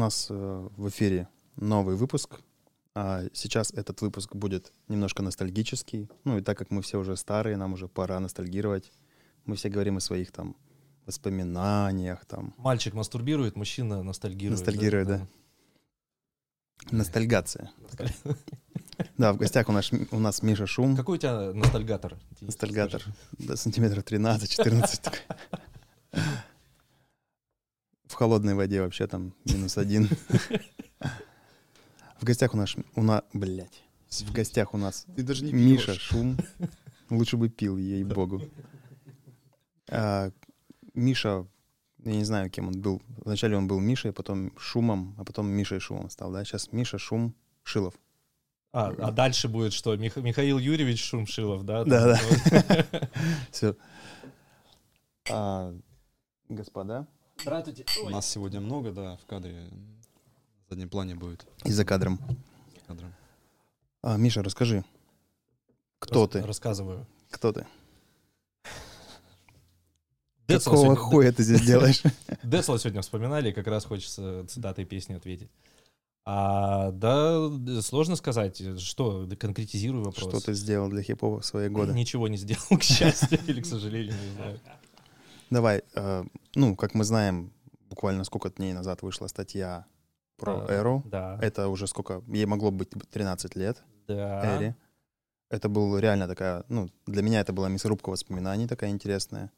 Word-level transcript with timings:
нас 0.00 0.26
э, 0.30 0.68
в 0.76 0.88
эфире 0.88 1.28
новый 1.56 1.96
выпуск. 1.96 2.40
А 2.94 3.22
сейчас 3.32 3.72
этот 3.72 4.02
выпуск 4.02 4.34
будет 4.34 4.72
немножко 4.88 5.22
ностальгический. 5.22 6.08
Ну 6.24 6.38
и 6.38 6.42
так 6.42 6.58
как 6.58 6.70
мы 6.70 6.82
все 6.82 6.98
уже 6.98 7.16
старые, 7.16 7.56
нам 7.56 7.74
уже 7.74 7.86
пора 7.86 8.18
ностальгировать. 8.20 8.92
Мы 9.46 9.54
все 9.54 9.68
говорим 9.68 9.96
о 9.96 10.00
своих 10.00 10.32
там 10.32 10.56
воспоминаниях, 11.06 12.24
там. 12.24 12.54
Мальчик 12.56 12.94
мастурбирует, 12.94 13.56
мужчина 13.56 14.02
ностальгирует. 14.02 14.58
Ностальгирует, 14.60 15.08
да. 15.08 15.26
Ностальгация. 16.90 17.70
Да, 19.16 19.32
в 19.32 19.36
гостях 19.36 19.68
у 19.68 19.72
нас, 19.72 19.90
у 20.10 20.18
нас 20.18 20.42
Миша 20.42 20.66
Шум. 20.66 20.96
Какой 20.96 21.16
у 21.16 21.20
тебя 21.20 21.52
ностальгатор? 21.52 22.18
Ностальгатор. 22.40 23.02
Да, 23.38 23.56
сантиметров 23.56 24.04
13-14. 24.04 25.14
В 28.10 28.14
холодной 28.14 28.54
воде 28.54 28.82
вообще 28.82 29.06
там 29.06 29.32
минус 29.44 29.78
один. 29.78 30.08
В 32.18 32.24
гостях 32.24 32.54
у 32.54 32.56
нас, 32.56 32.74
у 32.96 33.02
нас, 33.04 33.22
блядь, 33.32 33.84
в 34.08 34.32
гостях 34.32 34.74
у 34.74 34.78
нас 34.78 35.06
Ты 35.14 35.22
даже 35.22 35.44
не 35.44 35.52
Миша 35.52 35.92
пьешь. 35.92 36.00
Шум. 36.00 36.36
Лучше 37.08 37.36
бы 37.36 37.48
пил, 37.48 37.76
ей-богу. 37.76 38.42
А, 39.88 40.32
Миша, 40.92 41.46
я 42.04 42.12
не 42.12 42.24
знаю, 42.24 42.50
кем 42.50 42.66
он 42.66 42.82
был. 42.82 43.00
Вначале 43.24 43.56
он 43.56 43.68
был 43.68 43.78
Мишей, 43.78 44.12
потом 44.12 44.52
Шумом, 44.58 45.14
а 45.16 45.24
потом 45.24 45.46
Мишей 45.46 45.78
Шумом 45.78 46.10
стал, 46.10 46.32
да? 46.32 46.44
Сейчас 46.44 46.72
Миша 46.72 46.98
Шум 46.98 47.32
Шилов. 47.62 47.94
А, 48.72 48.88
а 48.88 49.12
дальше 49.12 49.46
будет 49.46 49.72
что? 49.72 49.94
Мих- 49.94 50.20
Михаил 50.20 50.58
Юрьевич 50.58 51.00
Шумшилов, 51.04 51.64
да? 51.64 51.84
Да, 51.84 52.18
да. 52.18 53.08
Все. 53.52 53.76
А, 55.30 55.72
господа, 56.48 57.06
Здравствуйте. 57.42 57.86
У 58.02 58.10
нас 58.10 58.28
сегодня 58.28 58.60
много, 58.60 58.92
да, 58.92 59.16
в 59.16 59.26
кадре. 59.26 59.54
На 59.54 60.76
заднем 60.76 60.88
плане 60.88 61.14
будет. 61.14 61.46
и 61.64 61.72
за 61.72 61.84
кадром. 61.84 62.20
за 62.74 62.80
кадром. 62.86 63.14
А, 64.02 64.16
Миша, 64.16 64.42
расскажи, 64.42 64.84
кто 65.98 66.22
Рас- 66.22 66.30
ты? 66.30 66.42
Рассказываю. 66.42 67.06
Кто 67.30 67.52
ты? 67.52 67.66
Децла 70.48 70.72
Какого 70.72 70.84
сегодня, 70.84 71.02
хуя 71.02 71.32
ты 71.32 71.42
здесь 71.42 71.62
делаешь? 71.62 72.02
Децла 72.42 72.78
сегодня 72.78 73.02
вспоминали, 73.02 73.52
как 73.52 73.66
раз 73.68 73.84
хочется 73.84 74.44
цитатой 74.48 74.84
песни 74.84 75.14
ответить. 75.14 75.50
А, 76.24 76.90
да, 76.90 77.50
сложно 77.82 78.16
сказать, 78.16 78.60
что, 78.80 79.28
конкретизирую 79.38 80.04
вопрос. 80.04 80.28
Что 80.28 80.40
ты 80.40 80.54
сделал 80.54 80.88
для 80.88 81.02
хип-хопа 81.02 81.40
в 81.40 81.46
свои 81.46 81.68
годы? 81.68 81.92
Ничего 81.92 82.28
не 82.28 82.36
сделал, 82.36 82.66
к 82.78 82.82
счастью 82.82 83.38
или 83.46 83.60
к 83.60 83.66
сожалению, 83.66 84.14
не 84.14 84.34
знаю. 84.34 84.60
Давай, 85.50 85.82
э, 85.94 86.24
ну, 86.54 86.76
как 86.76 86.94
мы 86.94 87.04
знаем, 87.04 87.52
буквально 87.88 88.24
сколько 88.24 88.50
дней 88.50 88.72
назад 88.72 89.02
вышла 89.02 89.26
статья 89.26 89.84
про 90.36 90.64
А, 90.64 90.72
Эру. 90.72 91.02
Да. 91.06 91.38
Это 91.42 91.68
уже 91.68 91.86
сколько? 91.86 92.22
Ей 92.28 92.46
могло 92.46 92.70
быть 92.70 92.90
13 93.10 93.56
лет, 93.56 93.82
да. 94.06 94.56
Эре. 94.56 94.76
Это 95.50 95.68
был 95.68 95.98
реально 95.98 96.28
такая, 96.28 96.64
ну, 96.68 96.88
для 97.06 97.22
меня 97.22 97.40
это 97.40 97.52
была 97.52 97.68
мясорубка 97.68 98.10
воспоминаний 98.10 98.68
такая 98.68 98.90
интересная. 98.90 99.50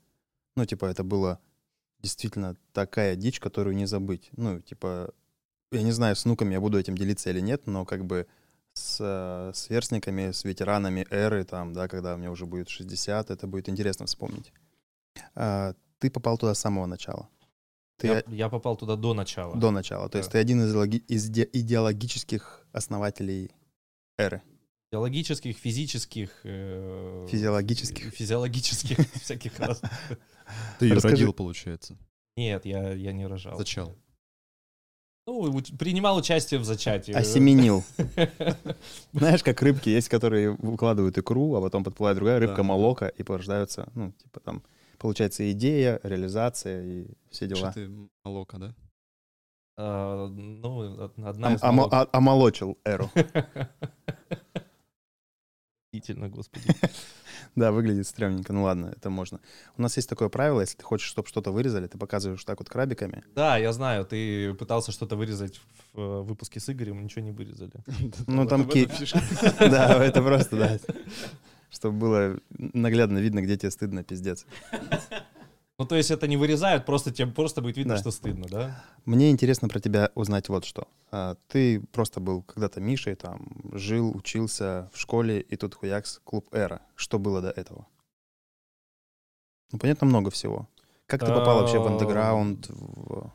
Ну, 0.57 0.65
типа, 0.65 0.87
это 0.87 1.05
было 1.05 1.39
действительно 2.01 2.57
такая 2.73 3.15
дичь, 3.15 3.41
которую 3.41 3.77
не 3.77 3.87
забыть. 3.87 4.31
Ну, 4.33 4.61
типа, 4.61 5.13
я 5.71 5.83
не 5.83 5.93
знаю, 5.93 6.17
с 6.17 6.25
внуками 6.25 6.55
я 6.55 6.61
буду 6.61 6.79
этим 6.79 6.97
делиться 6.97 7.31
или 7.31 7.41
нет, 7.41 7.67
но 7.67 7.85
как 7.85 8.07
бы 8.07 8.27
с 8.73 8.99
э, 9.01 9.53
сверстниками, 9.55 10.33
с 10.33 10.45
ветеранами 10.45 11.07
эры, 11.11 11.45
там, 11.45 11.75
да, 11.75 11.89
когда 11.89 12.17
мне 12.17 12.31
уже 12.31 12.47
будет 12.47 12.71
60, 12.71 13.31
это 13.31 13.47
будет 13.47 13.69
интересно 13.69 14.07
вспомнить. 14.07 14.53
А, 15.35 15.75
ты 15.99 16.11
попал 16.11 16.39
туда 16.39 16.55
с 16.55 16.59
самого 16.61 16.87
начала. 16.87 17.29
Ты 17.99 18.07
Я, 18.09 18.23
я 18.29 18.49
попал 18.49 18.77
туда 18.77 18.97
до 18.97 19.15
начала. 19.15 19.55
до 19.57 19.71
начала. 19.71 20.09
То 20.09 20.19
есть 20.19 20.31
Да. 20.31 20.33
ты 20.33 20.39
один 20.39 20.63
из, 20.63 20.75
идеологи- 20.75 21.05
из 21.09 21.29
де- 21.29 21.49
идеологических 21.53 22.67
основателей 22.73 23.51
эры. 24.19 24.43
Биологических, 24.91 25.57
физических, 25.57 26.41
э, 26.45 27.27
Физиологических. 27.31 28.13
физиологических 28.15 28.97
всяких 29.23 29.59
раз. 29.61 29.81
Ты 30.79 30.87
ее 30.87 30.99
родил, 30.99 31.33
получается. 31.33 31.97
Нет, 32.37 32.67
я, 32.67 32.93
я 32.93 33.13
не 33.13 33.27
рожал. 33.27 33.57
Зачал. 33.57 33.95
Ну, 35.27 35.53
принимал 35.79 36.17
участие 36.17 36.59
в 36.59 36.65
зачатии. 36.65 37.13
Осеменил. 37.13 37.85
Знаешь, 39.13 39.43
как 39.45 39.63
рыбки 39.63 39.89
есть, 39.89 40.09
которые 40.09 40.51
выкладывают 40.51 41.17
икру, 41.17 41.55
а 41.55 41.61
потом 41.61 41.85
подплывает 41.85 42.17
другая 42.17 42.41
рыбка 42.41 42.63
молока, 42.65 43.09
и 43.09 43.23
порождаются, 43.23 43.89
ну, 43.95 44.13
типа 44.13 44.41
там, 44.41 44.63
получается 45.03 45.51
идея, 45.53 46.01
реализация 46.03 46.83
и 46.83 47.07
все 47.31 47.47
Что 47.47 47.55
дела. 47.57 47.73
ты 47.73 47.91
молока, 48.25 48.59
да? 48.59 48.75
А, 49.77 50.29
ну, 50.29 50.77
од- 51.05 51.19
одна 51.19 51.55
из 51.55 51.63
омо- 51.63 51.85
молок- 51.85 51.93
а- 51.93 52.09
Омолочил 52.13 52.79
эру. 52.85 53.11
Действительно, 55.93 56.29
господи. 56.29 56.65
Да, 57.55 57.71
выглядит 57.71 58.07
стрёмненько. 58.07 58.51
Ну 58.55 58.63
ладно, 58.63 58.95
это 58.97 59.11
можно. 59.11 59.39
У 59.77 59.83
нас 59.83 59.95
есть 59.99 60.09
такое 60.09 60.31
правило, 60.31 60.63
если 60.63 60.79
ты 60.79 60.85
хочешь, 60.85 61.07
чтобы 61.07 61.29
что-то 61.29 61.51
вырезали, 61.53 61.87
ты 61.87 61.99
показываешь 61.99 62.43
так 62.45 62.59
вот 62.61 62.71
крабиками. 62.71 63.23
Да, 63.35 63.59
я 63.59 63.75
знаю, 63.75 64.07
ты 64.07 64.55
пытался 64.55 64.91
что-то 64.91 65.17
вырезать 65.17 65.61
в 65.93 66.01
э, 66.01 66.23
выпуске 66.23 66.61
с 66.61 66.71
Игорем, 66.71 67.03
ничего 67.05 67.23
не 67.23 67.33
вырезали. 67.33 67.73
Ну, 68.27 68.47
там. 68.47 68.67
Да, 69.61 70.03
это 70.03 70.23
просто, 70.23 70.57
да. 70.57 70.79
Чтобы 71.73 71.97
было 71.99 72.39
наглядно 72.59 73.19
видно, 73.19 73.41
где 73.43 73.57
тебе 73.57 73.71
стыдно, 73.71 74.05
пиздец. 74.05 74.47
Ну, 75.79 75.87
то 75.87 75.97
есть 75.97 76.11
это 76.13 76.29
не 76.29 76.37
вырезают, 76.37 76.85
просто 76.85 77.11
тебе 77.11 77.27
просто 77.33 77.61
будет 77.63 77.77
видно, 77.79 77.95
Да. 77.95 78.01
что 78.01 78.11
стыдно, 78.13 78.47
да? 78.49 78.85
Мне 79.07 79.31
интересно 79.31 79.69
про 79.69 79.81
тебя 79.81 80.11
узнать 80.15 80.49
вот 80.49 80.65
что. 80.65 80.87
А, 81.11 81.37
Ты 81.49 81.81
просто 81.93 82.21
был 82.21 82.43
когда-то 82.43 82.81
Мишей, 82.81 83.15
там, 83.17 83.49
жил, 83.73 84.15
учился 84.15 84.91
в 84.93 85.01
школе, 85.01 85.41
и 85.41 85.57
тут 85.57 85.75
хуякс, 85.75 86.21
клуб 86.25 86.47
Эра. 86.55 86.83
Что 86.95 87.19
было 87.19 87.41
до 87.41 87.51
этого? 87.51 87.87
Ну, 89.73 89.79
понятно, 89.79 90.07
много 90.07 90.31
всего. 90.31 90.69
Как 91.07 91.21
ты 91.21 91.27
попал 91.27 91.61
вообще 91.61 91.79
в 91.79 91.87
А, 91.87 91.91
андеграунд? 91.93 92.69
в- 92.69 93.33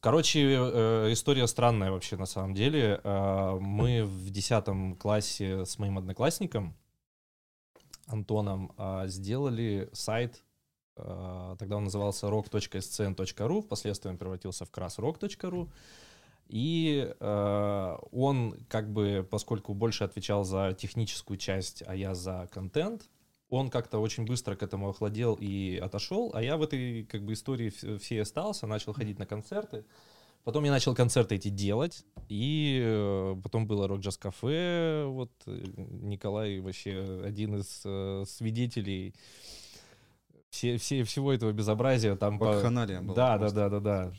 Короче, 0.00 0.40
э, 0.40 1.12
история 1.12 1.46
странная 1.46 1.90
вообще 1.90 2.16
на 2.16 2.26
самом 2.26 2.54
деле. 2.54 3.00
А, 3.04 3.56
Мы 3.58 4.04
в 4.04 4.30
10 4.30 4.98
классе 4.98 5.64
с 5.64 5.78
моим 5.78 5.98
одноклассником 5.98 6.74
Антоном 8.06 8.72
сделали 9.06 9.88
сайт, 9.92 10.42
тогда 10.96 11.76
он 11.76 11.84
назывался 11.84 12.26
rock.scn.ru, 12.26 13.62
впоследствии 13.62 14.10
он 14.10 14.18
превратился 14.18 14.64
в 14.64 14.70
красrock.ru. 14.72 15.70
И 16.50 17.14
э, 17.20 17.96
он, 18.10 18.56
как 18.68 18.92
бы, 18.92 19.26
поскольку 19.30 19.72
больше 19.72 20.02
отвечал 20.02 20.42
за 20.42 20.72
техническую 20.76 21.36
часть, 21.36 21.84
а 21.86 21.94
я 21.94 22.16
за 22.16 22.48
контент, 22.52 23.08
он 23.50 23.68
как-то 23.68 23.98
очень 23.98 24.24
быстро 24.24 24.56
к 24.56 24.62
этому 24.62 24.88
охладел 24.88 25.36
и 25.40 25.76
отошел, 25.76 26.30
а 26.34 26.42
я 26.42 26.56
в 26.56 26.62
этой 26.62 27.04
как 27.04 27.22
бы 27.24 27.32
истории 27.32 27.68
вс- 27.68 27.98
всей 27.98 28.22
остался, 28.22 28.66
начал 28.66 28.92
ходить 28.92 29.18
на 29.18 29.26
концерты. 29.26 29.84
Потом 30.44 30.64
я 30.64 30.70
начал 30.70 30.94
концерты 30.94 31.34
эти 31.34 31.48
делать, 31.48 32.06
и 32.28 32.80
э, 32.82 33.36
потом 33.42 33.66
было 33.66 33.86
Рок 33.86 34.00
Джаз 34.00 34.16
Кафе, 34.16 35.04
вот 35.06 35.30
э, 35.46 35.62
Николай 35.76 36.60
вообще 36.60 37.22
один 37.24 37.56
из 37.56 37.82
э, 37.84 38.24
свидетелей 38.26 39.14
все, 40.48 40.78
все, 40.78 41.04
всего 41.04 41.32
этого 41.32 41.52
безобразия. 41.52 42.16
Там 42.16 42.38
по- 42.38 42.46
Вакханалия 42.46 43.00
была 43.02 43.14
Да, 43.14 43.38
да, 43.38 43.50
да, 43.50 43.68
да, 43.68 43.80
да. 43.80 44.12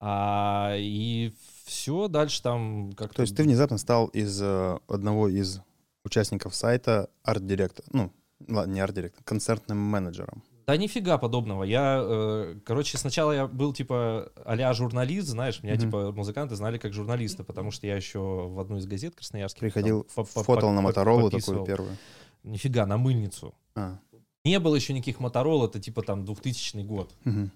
А, 0.00 0.74
и 0.78 1.32
все, 1.64 2.08
дальше 2.08 2.42
там 2.42 2.92
как-то... 2.92 3.16
То 3.16 3.22
есть 3.22 3.36
ты 3.36 3.42
внезапно 3.42 3.78
стал 3.78 4.06
из 4.06 4.40
э, 4.40 4.78
одного 4.86 5.28
из 5.28 5.60
участников 6.04 6.54
сайта 6.54 7.10
арт-директор, 7.22 7.84
ну, 7.92 8.12
ладно, 8.46 8.72
не 8.72 8.80
арт-директор, 8.80 9.22
концертным 9.24 9.78
менеджером. 9.78 10.42
Да 10.66 10.76
нифига 10.76 11.16
подобного. 11.16 11.64
Я, 11.64 11.98
э, 12.02 12.56
короче, 12.64 12.98
сначала 12.98 13.32
я 13.32 13.46
был 13.46 13.72
типа 13.72 14.30
а 14.44 14.72
журналист, 14.74 15.28
знаешь, 15.28 15.62
меня 15.62 15.74
Мгм. 15.74 15.82
типа 15.82 16.12
музыканты 16.12 16.56
знали 16.56 16.76
как 16.76 16.92
журналиста, 16.92 17.42
потому 17.42 17.70
что 17.70 17.86
я 17.86 17.96
еще 17.96 18.18
в 18.18 18.60
одну 18.60 18.76
из 18.76 18.86
газет 18.86 19.14
красноярских 19.14 19.60
Приходил, 19.60 20.06
там 20.14 20.26
фотал 20.26 20.72
на 20.72 20.82
Моторолу 20.82 21.30
такую 21.30 21.64
первую. 21.64 21.96
Нифига, 22.42 22.84
на 22.84 22.98
мыльницу. 22.98 23.54
А, 23.74 23.98
Не 24.44 24.60
было 24.60 24.74
еще 24.76 24.92
никаких 24.92 25.20
Моторол, 25.20 25.64
это 25.64 25.80
типа 25.80 26.02
там 26.02 26.24
2000 26.26 26.82
год. 26.82 27.14
мгм. 27.24 27.50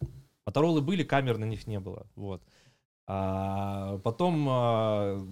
Моторолы 0.47 0.81
были, 0.81 1.05
камер 1.05 1.37
на 1.39 1.45
них 1.45 1.67
не 1.67 1.81
было. 1.81 2.07
Вот. 2.17 2.43
А 3.07 3.99
потом 3.99 4.47
а, 4.49 5.23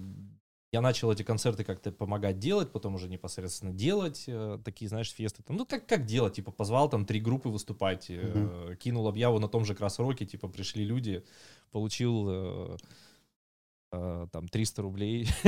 я 0.72 0.80
начал 0.80 1.10
эти 1.10 1.22
концерты 1.24 1.64
как-то 1.64 1.90
помогать 1.90 2.38
делать, 2.38 2.70
потом 2.70 2.94
уже 2.94 3.08
непосредственно 3.08 3.72
делать 3.72 4.24
э, 4.28 4.58
такие, 4.64 4.88
знаешь, 4.88 5.10
фесты. 5.12 5.42
Там, 5.42 5.56
ну, 5.56 5.66
как, 5.66 5.86
как 5.86 6.04
делать? 6.06 6.34
Типа, 6.34 6.52
позвал 6.52 6.88
там 6.88 7.04
три 7.04 7.18
группы 7.20 7.48
выступать, 7.48 8.06
э, 8.08 8.76
кинул 8.78 9.08
объяву 9.08 9.38
на 9.40 9.48
том 9.48 9.64
же 9.64 9.74
Красроке, 9.74 10.26
типа, 10.26 10.48
пришли 10.48 10.84
люди, 10.84 11.24
получил 11.72 12.26
э, 12.30 12.76
э, 13.92 14.26
там 14.32 14.48
300 14.48 14.82
рублей. 14.82 15.28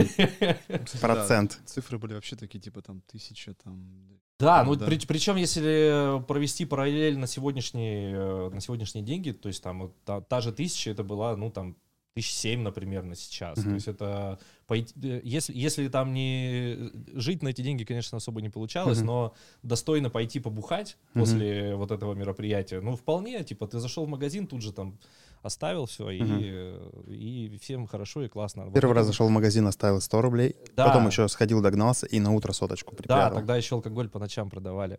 Да, 0.69 0.87
Процент. 1.01 1.61
Цифры 1.67 1.99
были 1.99 2.15
вообще 2.15 2.37
такие, 2.37 2.59
типа 2.61 2.83
там 2.83 3.01
тысяча, 3.03 3.55
там... 3.55 4.19
Да, 4.41 4.65
ну 4.65 4.75
Да. 4.75 4.87
при- 4.87 5.07
причем 5.07 5.37
если 5.37 6.21
провести 6.27 6.65
параллель 6.65 7.17
на 7.17 7.29
сегодняшние, 7.29 8.13
э, 8.17 8.51
на 8.53 8.61
сегодняшние 8.61 9.05
деньги, 9.05 9.31
то 9.31 9.49
есть 9.49 9.63
там 9.63 9.83
вот 9.83 9.95
та, 10.05 10.21
та 10.21 10.41
же 10.41 10.53
тысяча, 10.53 10.91
это 10.91 11.05
была, 11.05 11.37
ну 11.37 11.51
там, 11.51 11.77
тысяч 12.15 12.33
семь, 12.35 12.61
например, 12.63 13.05
на 13.05 13.15
сейчас. 13.15 13.55
То 13.55 13.67
Мгм. 13.67 13.75
есть 13.75 13.89
это, 13.89 14.39
пойти- 14.73 14.95
э, 15.03 15.21
если, 15.25 15.53
если 15.67 15.89
там 15.89 16.13
не 16.15 16.91
жить 17.15 17.43
на 17.43 17.49
эти 17.49 17.63
деньги, 17.63 17.85
конечно, 17.85 18.17
особо 18.19 18.41
не 18.41 18.49
получалось, 18.51 18.99
Мгм. 18.99 19.07
но 19.07 19.35
достойно 19.63 20.11
пойти 20.11 20.41
побухать 20.41 20.97
Мгм. 21.15 21.21
после 21.25 21.75
вот 21.75 21.91
этого 21.91 22.15
мероприятия, 22.15 22.81
ну 22.81 22.97
вполне, 22.97 23.45
типа 23.45 23.67
ты 23.67 23.79
зашел 23.81 24.05
в 24.07 24.09
магазин, 24.09 24.47
тут 24.47 24.63
же 24.63 24.73
там 24.73 24.99
оставил 25.43 25.87
все, 25.87 26.11
и, 26.11 26.23
Мгм. 26.23 26.39
э, 26.43 26.91
и 27.09 27.59
всем 27.61 27.87
хорошо 27.87 28.23
и 28.25 28.29
классно. 28.29 28.65
Вот 28.67 28.75
Первый 28.75 28.93
это 28.93 28.99
раз 29.01 29.07
вот- 29.07 29.13
зашел 29.13 29.27
в 29.29 29.31
магазин, 29.31 29.67
оставил 29.67 30.01
100 30.01 30.23
рублей, 30.23 30.55
Да. 30.77 30.87
потом 30.87 31.07
еще 31.09 31.29
сходил, 31.29 31.61
догнался 31.63 32.07
и 32.07 32.21
на 32.21 32.33
утро 32.33 32.53
соточку 32.53 32.93
Да, 32.93 32.97
припрятал. 32.97 33.35
тогда 33.35 33.57
еще 33.57 33.75
алкоголь 33.75 34.09
по 34.09 34.19
ночам 34.19 34.51
продавали. 34.51 34.99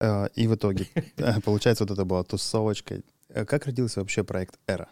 Э, 0.00 0.28
И 0.36 0.46
в 0.48 0.54
итоге, 0.54 0.86
э, 1.16 1.40
получается, 1.40 1.84
вот 1.84 1.92
это 1.92 2.04
была 2.04 2.22
тусовочка. 2.24 3.02
Э, 3.28 3.44
Как 3.44 3.66
родился 3.66 4.00
вообще 4.00 4.22
проект 4.24 4.58
«Эра»? 4.66 4.88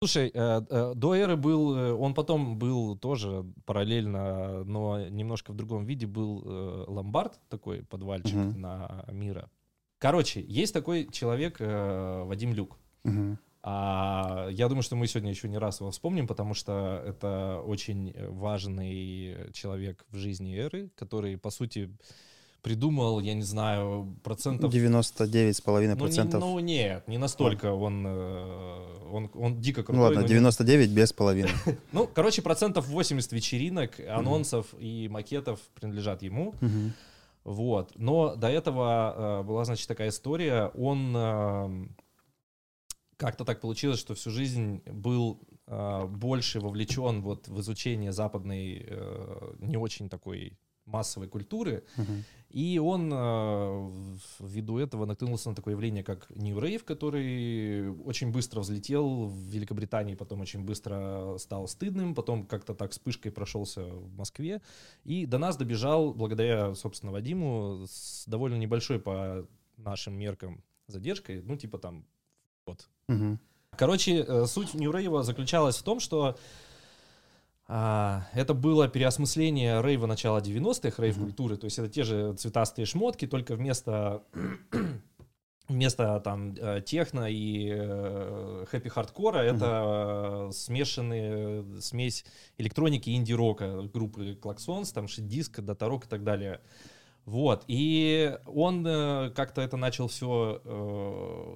Слушай, 0.00 0.30
э, 0.32 0.60
э, 0.70 0.92
до 0.94 1.14
эры 1.14 1.36
был, 1.36 1.76
э, 1.76 1.92
он 1.92 2.14
потом 2.14 2.56
был 2.56 2.96
тоже 2.96 3.44
параллельно, 3.64 4.62
но 4.64 5.08
немножко 5.08 5.52
в 5.52 5.56
другом 5.56 5.84
виде 5.86 6.06
был 6.06 6.42
э, 6.44 6.84
ломбард 6.86 7.40
такой 7.48 7.82
подвальчик 7.82 8.36
Мгм. 8.36 8.60
на 8.60 9.04
мира. 9.10 9.50
Короче, 9.98 10.40
есть 10.40 10.72
такой 10.72 11.08
человек 11.10 11.56
э, 11.58 12.22
Вадим 12.24 12.52
Люк. 12.52 12.78
Мгм. 13.02 13.38
А, 13.64 14.46
я 14.52 14.68
думаю, 14.68 14.84
что 14.84 14.94
мы 14.94 15.08
сегодня 15.08 15.30
еще 15.30 15.48
не 15.48 15.58
раз 15.58 15.80
его 15.80 15.90
вспомним, 15.90 16.28
потому 16.28 16.54
что 16.54 17.02
это 17.04 17.60
очень 17.66 18.14
важный 18.28 19.52
человек 19.52 20.06
в 20.10 20.16
жизни 20.16 20.56
эры, 20.56 20.90
который, 20.94 21.36
по 21.36 21.50
сути, 21.50 21.90
придумал, 22.62 23.20
я 23.20 23.34
не 23.34 23.42
знаю, 23.42 24.16
процентов 24.22 24.72
99,5%. 24.72 25.62
ну, 25.66 25.80
не, 25.80 25.96
процентов. 25.96 26.40
ну 26.40 26.58
нет, 26.58 27.08
не 27.08 27.18
настолько 27.18 27.72
он, 27.72 28.04
э, 28.06 29.08
он, 29.10 29.30
он 29.34 29.60
дико 29.60 29.82
крутой. 29.82 29.96
Ну 29.96 30.02
ладно, 30.02 30.20
но 30.20 30.22
не- 30.22 30.28
99 30.28 30.90
без 30.90 31.12
половины. 31.12 31.50
Ну, 31.92 32.08
короче, 32.12 32.42
процентов 32.42 32.88
80 32.88 33.32
вечеринок, 33.32 34.00
анонсов 34.08 34.74
и 34.78 35.08
макетов 35.08 35.60
принадлежат 35.74 36.22
ему. 36.22 36.54
Вот. 37.44 37.92
Но 37.94 38.34
до 38.36 38.48
этого 38.48 39.40
э, 39.40 39.42
была, 39.44 39.64
значит, 39.64 39.88
такая 39.88 40.08
история. 40.10 40.70
Он 40.74 41.14
э, 41.16 41.86
как-то 43.16 43.44
так 43.44 43.60
получилось, 43.60 43.98
что 43.98 44.14
всю 44.14 44.30
жизнь 44.30 44.82
был 44.86 45.40
больше 45.66 46.60
вовлечен 46.60 47.20
вот 47.20 47.46
в 47.46 47.60
изучение 47.60 48.10
западной 48.10 48.86
не 49.58 49.76
очень 49.76 50.08
такой 50.08 50.56
массовой 50.88 51.28
культуры. 51.28 51.84
Мгм. 51.96 52.24
И 52.50 52.78
он 52.78 53.10
э, 53.12 53.90
ввиду 54.40 54.78
этого 54.78 55.04
наткнулся 55.04 55.50
на 55.50 55.54
такое 55.54 55.74
явление, 55.74 56.02
как 56.02 56.30
New 56.30 56.56
Rave, 56.56 56.82
который 56.82 57.90
очень 58.04 58.32
быстро 58.32 58.60
взлетел 58.60 59.26
в 59.26 59.34
Великобритании, 59.34 60.14
потом 60.14 60.40
очень 60.40 60.64
быстро 60.64 61.36
стал 61.38 61.68
стыдным, 61.68 62.14
потом 62.14 62.46
как-то 62.46 62.74
так 62.74 62.92
вспышкой 62.92 63.32
прошелся 63.32 63.84
в 63.84 64.16
Москве. 64.16 64.62
И 65.04 65.26
до 65.26 65.36
нас 65.36 65.58
добежал, 65.58 66.14
благодаря, 66.14 66.74
собственно, 66.74 67.12
Вадиму, 67.12 67.84
с 67.86 68.26
довольно 68.26 68.56
небольшой 68.56 68.98
по 68.98 69.46
нашим 69.76 70.14
меркам 70.14 70.64
задержкой, 70.86 71.42
ну, 71.42 71.56
типа 71.56 71.78
там 71.78 72.06
год. 72.66 72.88
Мгм. 73.08 73.38
Короче, 73.76 74.24
э, 74.26 74.46
суть 74.46 74.72
New 74.72 74.90
Rave 74.90 75.22
заключалась 75.22 75.76
в 75.76 75.82
том, 75.82 76.00
что 76.00 76.38
это 77.68 78.54
было 78.54 78.88
переосмысление 78.88 79.82
рейва 79.82 80.06
начала 80.06 80.40
90-х, 80.40 81.02
рейв-культуры, 81.02 81.58
то 81.58 81.66
есть 81.66 81.78
это 81.78 81.88
те 81.88 82.02
же 82.02 82.32
цветастые 82.34 82.86
шмотки, 82.86 83.26
только 83.26 83.56
вместо 83.56 84.22
вместо 85.68 86.18
там 86.20 86.54
э, 86.54 86.80
техно 86.84 87.30
и 87.30 87.70
э, 87.70 88.64
happy-хардкора 88.70 89.38
это 89.38 90.48
э, 90.48 90.52
смешанные 90.52 91.62
э, 91.62 91.80
смесь 91.80 92.24
электроники 92.56 93.10
и 93.10 93.16
инди-рока 93.16 93.82
группы 93.82 94.34
Klaxons, 94.34 94.92
там 94.92 95.06
Shitdisco, 95.06 95.60
Datarock 95.60 96.06
и 96.06 96.08
так 96.08 96.24
далее. 96.24 96.60
Вот, 97.26 97.64
и 97.68 98.38
он 98.46 98.84
как-то 98.84 99.60
это 99.60 99.76
начал 99.76 100.08
все, 100.08 100.62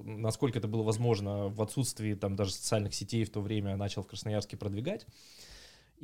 насколько 0.05 0.59
это 0.59 0.67
было 0.67 0.83
возможно, 0.83 1.49
в 1.49 1.59
отсутствии 1.63 2.13
там 2.13 2.35
даже 2.35 2.51
социальных 2.51 2.93
сетей 2.93 3.25
в 3.25 3.31
то 3.31 3.41
время 3.41 3.75
начал 3.75 4.03
в 4.03 4.07
Красноярске 4.07 4.55
продвигать. 4.55 5.07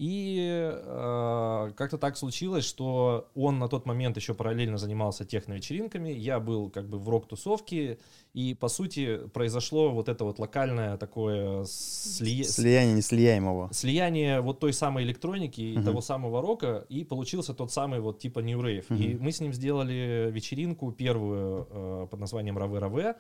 И 0.04 0.48
э, 0.50 1.72
как-то 1.75 1.98
так 1.98 2.16
случилось, 2.16 2.63
что 2.63 3.28
он 3.36 3.60
на 3.60 3.68
тот 3.68 3.86
момент 3.86 4.16
еще 4.16 4.34
параллельно 4.34 4.78
занимался 4.78 5.25
техно-вечеринками, 5.25 6.07
я 6.10 6.40
был 6.40 6.69
как 6.69 6.88
бы 6.88 6.98
в 6.98 7.10
рок-тусовке, 7.10 7.98
и 8.34 8.54
по 8.54 8.69
сути 8.69 9.19
произошло 9.34 9.90
вот 9.92 10.07
это 10.07 10.24
вот 10.24 10.40
локальное 10.40 10.96
такое 10.96 11.66
слие- 11.66 12.46
Слияние 12.46 12.96
неслияемого. 12.96 13.68
слияние 13.74 14.40
вот 14.40 14.60
той 14.62 14.72
самой 14.72 15.04
электроники 15.04 15.60
и 15.60 15.75
Мгм. 15.75 15.84
того 15.86 16.00
самого 16.02 16.42
рока, 16.42 16.86
и 16.88 17.04
получился 17.04 17.54
тот 17.54 17.69
самый 17.74 18.00
вот 18.00 18.19
типа 18.19 18.40
New 18.40 18.62
Rave. 18.62 18.86
И 18.98 19.16
Мгм. 19.16 19.24
мы 19.25 19.31
с 19.34 19.42
ним 19.42 19.52
сделали 19.54 20.30
вечеринку 20.31 20.94
первую 20.94 21.68
э, 21.69 22.07
под 22.10 22.19
названием 22.22 22.57
Раве 22.57 22.80
Раве. 22.80 23.16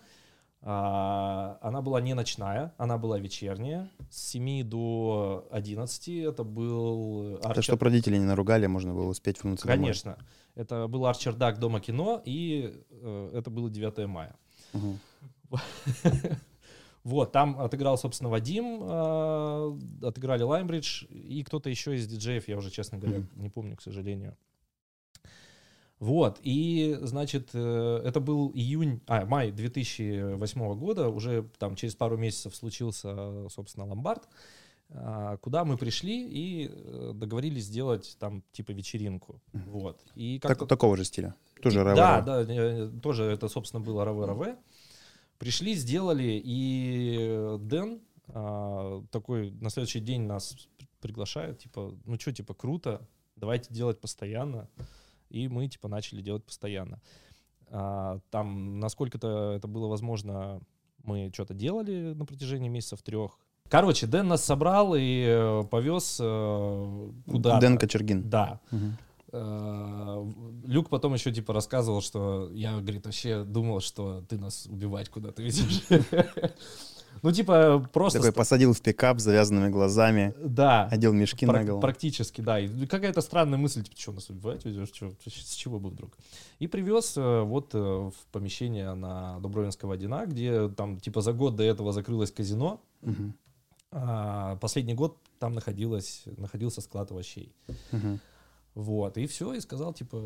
А, 0.61 1.57
она 1.61 1.81
была 1.81 2.01
не 2.01 2.13
ночная, 2.13 2.73
она 2.77 2.97
была 2.97 3.17
вечерняя, 3.17 3.89
с 4.09 4.29
7 4.31 4.63
до 4.63 5.47
11. 5.51 6.07
Это 6.09 6.43
был 6.43 7.37
Это 7.37 7.49
Арчер- 7.49 7.61
чтобы 7.61 7.85
родители 7.85 8.17
не 8.17 8.25
наругали, 8.25 8.67
можно 8.67 8.93
было 8.93 9.09
успеть 9.09 9.41
вернуться 9.41 9.65
домой. 9.67 9.77
Конечно. 9.77 10.17
Это 10.55 10.87
был 10.87 11.05
Арчердак 11.05 11.59
Дома 11.59 11.79
кино, 11.79 12.21
и 12.25 12.83
э, 12.91 13.31
это 13.33 13.49
было 13.49 13.69
9 13.69 14.07
мая. 14.07 14.35
Вот, 17.05 17.31
там 17.31 17.59
отыграл, 17.59 17.97
собственно, 17.97 18.29
Вадим, 18.29 18.81
э, 18.83 19.79
отыграли 20.05 20.43
Лаймбридж 20.43 21.05
и 21.05 21.43
кто-то 21.43 21.69
еще 21.69 21.95
из 21.95 22.05
диджеев, 22.07 22.49
я 22.49 22.57
уже, 22.57 22.69
честно 22.69 22.97
говоря, 22.97 23.23
не 23.35 23.49
помню, 23.49 23.77
к 23.77 23.81
сожалению. 23.81 24.37
Вот, 25.99 26.39
и, 26.43 26.97
значит, 27.01 27.49
э, 27.53 28.01
это 28.05 28.21
был 28.21 28.51
июнь, 28.53 29.01
а, 29.05 29.25
май 29.25 29.51
2008 29.51 30.75
года, 30.75 31.09
уже 31.09 31.43
там 31.57 31.75
через 31.75 31.93
пару 31.95 32.17
месяцев 32.17 32.55
случился, 32.55 33.49
собственно, 33.49 33.85
ломбард, 33.85 34.23
а, 34.91 35.35
куда 35.37 35.65
мы 35.65 35.77
пришли 35.77 36.25
и 36.25 36.71
э, 36.71 37.11
договорились 37.13 37.65
сделать 37.65 38.15
там 38.17 38.43
типа 38.53 38.71
вечеринку, 38.71 39.41
вот. 39.51 40.01
И 40.15 40.39
Так- 40.39 40.57
как 40.59 40.69
такого 40.69 40.95
же 40.95 41.03
стиля. 41.03 41.35
Тоже 41.61 41.83
рэвэ. 41.83 41.95
Да, 41.95 42.21
да, 42.21 42.41
э, 42.47 42.89
тоже 43.03 43.25
это, 43.25 43.49
собственно, 43.49 43.83
было 43.83 44.05
раве 44.05 44.25
раве. 44.25 44.55
Пришли, 45.37 45.73
сделали, 45.73 46.41
и 46.43 47.57
Дэн 47.59 47.99
а, 48.27 49.03
такой 49.11 49.51
на 49.51 49.69
следующий 49.69 49.99
день 49.99 50.21
нас 50.21 50.55
приглашает, 51.01 51.59
типа, 51.59 51.95
ну 52.05 52.19
что, 52.19 52.31
типа, 52.31 52.53
круто, 52.53 53.07
давайте 53.35 53.73
делать 53.73 53.99
постоянно. 53.99 54.69
И 55.29 55.47
мы, 55.47 55.67
типа, 55.67 55.87
начали 55.87 56.21
делать 56.21 56.43
постоянно. 56.43 56.99
А, 57.67 58.19
Там, 58.31 58.79
насколько-то 58.79 59.53
это 59.53 59.67
было 59.67 59.87
возможно, 59.87 60.61
мы 61.03 61.31
что-то 61.33 61.53
делали 61.53 62.13
на 62.13 62.25
протяжении 62.25 62.69
месяцев 62.69 63.01
трех. 63.01 63.37
Короче, 63.69 64.07
Дэн 64.07 64.27
нас 64.27 64.43
собрал 64.43 64.95
и 64.95 65.25
э, 65.27 65.63
повез 65.69 66.17
э, 66.19 67.11
куда-то. 67.27 67.61
Дэн 67.61 67.77
Кочергин. 67.77 68.27
Да. 68.27 68.59
Э, 69.31 70.25
Люк 70.65 70.89
потом 70.89 71.13
еще 71.13 71.31
типа 71.31 71.53
рассказывал, 71.53 72.01
что 72.01 72.49
я, 72.51 72.79
говорит, 72.79 73.05
вообще 73.05 73.43
думал, 73.43 73.79
что 73.79 74.21
ты 74.27 74.39
нас 74.39 74.65
убивать 74.65 75.09
куда-то 75.09 75.43
везешь. 75.43 75.83
Ну, 77.21 77.31
типа, 77.31 77.85
просто... 77.91 78.19
Такой 78.19 78.31
посадил 78.33 78.73
в 78.73 78.81
пикап 78.81 79.19
с 79.19 79.23
завязанными 79.23 79.69
глазами, 79.69 80.33
Да. 80.43 80.85
одел 80.91 81.11
мешки 81.13 81.45
на 81.45 81.63
голову. 81.63 81.81
Практически, 81.81 82.41
да. 82.41 82.59
И 82.59 82.85
какая-то 82.85 83.21
странная 83.21 83.57
мысль, 83.57 83.83
типа, 83.83 83.97
что 83.99 84.11
нас 84.13 84.29
убивать 84.29 84.63
везешь, 84.65 84.89
чё- 84.91 85.13
с 85.25 85.53
чего 85.55 85.79
бы 85.79 85.89
вдруг? 85.89 86.17
И 86.59 86.67
привез 86.67 87.17
э, 87.17 87.41
вот 87.41 87.71
э, 87.75 87.77
в 87.79 88.13
помещение 88.31 88.93
на 88.93 89.39
Дубровинского 89.39 89.93
1, 89.95 90.25
где 90.29 90.69
там 90.69 90.99
типа 90.99 91.21
за 91.21 91.33
год 91.33 91.55
до 91.55 91.63
этого 91.63 91.91
закрылось 91.91 92.31
казино, 92.31 92.79
Мгм. 93.01 93.33
а 93.91 94.55
последний 94.57 94.93
год 94.93 95.17
там 95.39 95.53
находилось, 95.53 96.23
находился 96.37 96.81
склад 96.81 97.11
овощей. 97.11 97.53
Мгм. 97.91 98.19
Вот, 98.75 99.17
и 99.17 99.25
все, 99.27 99.53
и 99.53 99.59
сказал, 99.59 99.93
типа, 99.93 100.17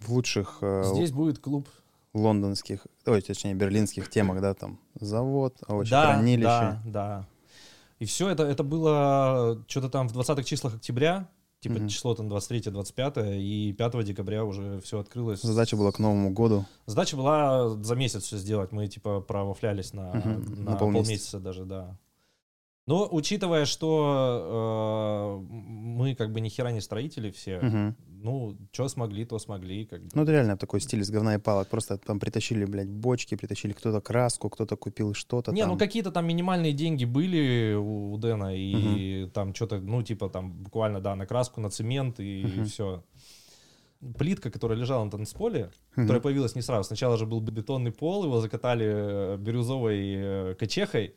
В 0.00 0.08
лучших 0.12 0.58
э, 0.62 0.82
здесь 0.94 1.12
будет 1.12 1.38
клуб 1.38 1.68
лондонских, 2.16 2.86
ой, 3.06 3.20
точнее, 3.22 3.54
берлинских 3.54 4.08
темах, 4.10 4.40
да, 4.40 4.54
там 4.54 4.78
завод, 5.00 5.56
да, 5.60 5.66
овощехранилище. 5.74 6.44
да, 6.44 6.82
да. 6.86 7.26
И 7.98 8.04
все 8.04 8.28
это, 8.28 8.42
это 8.42 8.62
было 8.62 9.62
что-то 9.68 9.88
там 9.88 10.08
в 10.08 10.16
20-х 10.18 10.42
числах 10.42 10.74
октября, 10.74 11.28
типа 11.60 11.76
Мгм. 11.76 11.88
число 11.88 12.14
там 12.14 12.28
23-25, 12.28 13.38
и 13.40 13.72
5 13.72 14.02
декабря 14.04 14.44
уже 14.44 14.80
все 14.82 14.98
открылось. 15.00 15.40
Задача 15.40 15.76
была 15.76 15.92
к 15.92 15.98
Новому 15.98 16.30
году. 16.30 16.66
Задача 16.84 17.16
была 17.16 17.70
за 17.70 17.94
месяц 17.94 18.24
все 18.24 18.36
сделать. 18.36 18.72
Мы 18.72 18.86
типа 18.88 19.20
провафлялись 19.20 19.92
на, 19.94 20.12
Мгм, 20.14 20.64
на, 20.64 20.70
на 20.72 20.76
полмесяца. 20.76 20.80
полмесяца 21.04 21.40
даже, 21.40 21.64
да. 21.64 21.96
Но 22.86 23.08
учитывая, 23.10 23.64
что 23.64 25.40
э, 25.42 25.52
мы 25.52 26.14
как 26.14 26.32
бы 26.32 26.40
ни 26.40 26.48
хера 26.48 26.70
не 26.70 26.80
строители 26.80 27.30
все. 27.32 27.58
Мгм. 27.60 27.96
Ну, 28.22 28.56
что 28.72 28.88
смогли, 28.88 29.24
то 29.24 29.38
смогли. 29.38 29.84
Как 29.86 30.02
бы. 30.02 30.08
Ну, 30.14 30.22
это 30.22 30.32
реально 30.32 30.56
такой 30.56 30.80
стиль 30.80 31.00
из 31.00 31.10
говна 31.10 31.34
и 31.34 31.38
палок. 31.38 31.68
Просто 31.68 31.98
там 31.98 32.20
притащили, 32.20 32.64
блядь, 32.64 32.88
бочки, 32.88 33.34
притащили 33.36 33.72
кто-то 33.72 34.00
краску, 34.00 34.48
кто-то 34.50 34.76
купил 34.76 35.14
что-то 35.14 35.52
Не, 35.52 35.62
там. 35.62 35.70
ну 35.72 35.78
какие-то 35.78 36.10
там 36.12 36.26
минимальные 36.26 36.72
деньги 36.72 37.04
были 37.04 37.74
у, 37.74 38.12
у 38.12 38.18
Дэна, 38.18 38.52
и 38.56 39.26
там 39.34 39.52
что-то, 39.54 39.78
ну, 39.78 40.02
типа 40.02 40.28
там 40.28 40.52
буквально, 40.52 41.00
да, 41.00 41.16
на 41.16 41.26
краску, 41.26 41.60
на 41.60 41.70
цемент, 41.70 42.20
и 42.20 42.44
Мгм. 42.44 42.64
все. 42.66 43.02
Плитка, 44.18 44.50
которая 44.50 44.78
лежала 44.78 45.04
на 45.04 45.10
танцполе, 45.10 45.70
Мгм. 45.96 46.04
которая 46.06 46.20
появилась 46.20 46.54
не 46.54 46.62
сразу. 46.62 46.84
Сначала 46.84 47.16
же 47.16 47.26
был 47.26 47.40
бетонный 47.40 47.90
пол, 47.90 48.24
его 48.24 48.40
закатали 48.40 48.86
э, 48.86 49.36
бирюзовой 49.38 50.14
э, 50.16 50.54
качехой, 50.58 51.14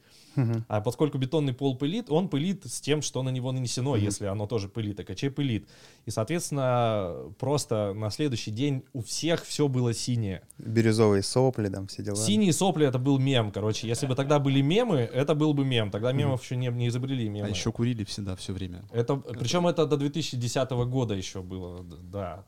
А 0.67 0.81
поскольку 0.81 1.17
бетонный 1.17 1.53
пол 1.53 1.77
пылит, 1.77 2.09
он 2.09 2.29
пылит 2.29 2.65
с 2.65 2.79
тем, 2.81 3.01
что 3.01 3.23
на 3.23 3.29
него 3.29 3.51
нанесено, 3.51 3.95
Мгм. 3.95 4.03
если 4.03 4.25
оно 4.25 4.47
тоже 4.47 4.69
пылит, 4.69 4.99
а 4.99 5.03
качей 5.03 5.29
пылит. 5.29 5.67
И, 6.05 6.11
соответственно, 6.11 7.33
просто 7.39 7.93
на 7.93 8.09
следующий 8.09 8.51
день 8.51 8.83
у 8.93 9.01
всех 9.01 9.43
все 9.45 9.67
было 9.67 9.93
синее. 9.93 10.41
Бирюзовые 10.57 11.23
сопли, 11.23 11.69
там 11.69 11.87
все 11.87 12.03
дела. 12.03 12.15
Синие 12.15 12.53
сопли 12.53 12.87
это 12.87 12.99
был 12.99 13.19
мем, 13.19 13.51
короче. 13.51 13.87
Если 13.87 14.07
бы 14.07 14.15
тогда 14.15 14.39
были 14.39 14.61
мемы, 14.61 14.97
это 14.99 15.35
был 15.35 15.53
бы 15.53 15.65
мем. 15.65 15.91
Тогда 15.91 16.11
мемов 16.13 16.43
еще 16.43 16.55
не, 16.55 16.67
не 16.67 16.87
изобрели 16.87 17.27
мемы. 17.29 17.47
А 17.47 17.49
еще 17.49 17.71
курили 17.71 18.03
всегда, 18.03 18.35
все 18.35 18.53
время. 18.53 18.83
Это, 18.91 19.15
причем 19.17 19.67
это 19.67 19.85
до 19.85 19.97
2010 19.97 20.69
года 20.71 21.13
еще 21.15 21.41
было, 21.41 21.83
да. 21.83 22.45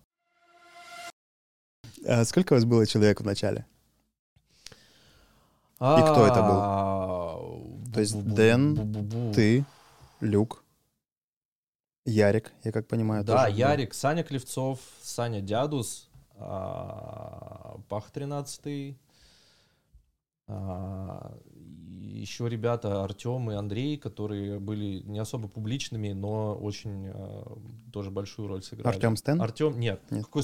А 2.08 2.26
сколько 2.26 2.54
у 2.54 2.56
вас 2.56 2.66
было 2.66 2.86
человек 2.88 3.22
в 3.22 3.26
начале? 3.26 3.66
кто 5.78 6.28
это 6.28 6.42
был? 6.44 7.21
То 7.94 8.00
есть 8.00 8.24
Дэн, 8.24 9.32
Ты, 9.34 9.66
Люк, 10.20 10.64
Ярик, 12.06 12.52
я 12.64 12.72
как 12.72 12.88
понимаю, 12.88 13.24
Да, 13.24 13.46
тоже. 13.46 13.58
Ярик, 13.58 13.94
Саня 13.94 14.24
Клевцов, 14.24 14.80
Саня 15.02 15.42
Дядус, 15.42 16.10
а, 16.38 17.78
Пах 17.90 18.12
13 18.12 18.98
еще 22.12 22.50
ребята 22.50 23.04
Артем 23.04 23.52
и 23.52 23.56
Андрей, 23.56 23.98
которые 23.98 24.60
были 24.60 25.02
не 25.04 25.20
особо 25.20 25.48
публичными, 25.48 26.12
но 26.12 26.56
очень 26.56 27.08
а, 27.08 27.58
тоже 27.94 28.12
большую 28.12 28.48
роль 28.48 28.62
сыграли. 28.64 28.94
Артем 28.94 29.16
Стен? 29.16 29.42
Артем, 29.42 29.80
нет. 29.80 30.02
Нет. 30.10 30.26
Какой 30.26 30.44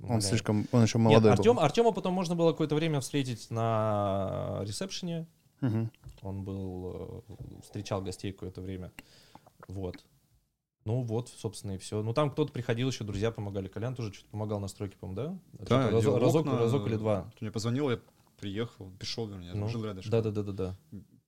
Он 0.00 0.04
Умоляю. 0.04 0.22
слишком, 0.22 0.66
он 0.72 0.82
еще 0.82 0.98
Нет, 0.98 1.06
молодой 1.06 1.32
Артем, 1.32 1.56
был. 1.56 1.62
Артема 1.62 1.92
потом 1.92 2.14
можно 2.14 2.34
было 2.34 2.50
какое-то 2.50 2.74
время 2.74 3.00
встретить 3.00 3.50
на 3.50 4.60
ресепшене. 4.62 5.26
Мгм. 5.62 5.90
Он 6.22 6.44
был, 6.44 7.24
э, 7.28 7.60
встречал 7.62 8.02
гостей 8.02 8.32
какое-то 8.32 8.60
время. 8.60 8.92
Вот. 9.68 10.04
Ну 10.84 11.02
вот, 11.02 11.28
собственно, 11.28 11.72
и 11.72 11.78
все. 11.78 12.02
Ну 12.02 12.12
там 12.12 12.30
кто-то 12.30 12.52
приходил, 12.52 12.88
еще 12.88 13.04
друзья 13.04 13.30
помогали. 13.30 13.68
Колян 13.68 13.94
тоже 13.94 14.12
что-то 14.12 14.30
помогал 14.30 14.60
на 14.60 14.68
стройке, 14.68 14.96
по-моему, 14.98 15.38
да? 15.58 15.64
Разо- 15.64 16.00
делал 16.02 16.18
разок, 16.18 16.46
окна. 16.46 16.58
разок 16.58 16.86
или 16.88 16.96
два. 16.96 17.30
Ты 17.38 17.44
мне 17.44 17.52
позвонил, 17.52 17.88
я 17.90 18.00
приехал, 18.38 18.90
пришел, 18.98 19.26
вернее, 19.26 19.52
Ну, 19.54 19.68
жил 19.68 19.84
рядышком. 19.84 20.10
Да, 20.10 20.20
да, 20.22 20.30
да, 20.30 20.42
да, 20.42 20.52
да. 20.52 20.76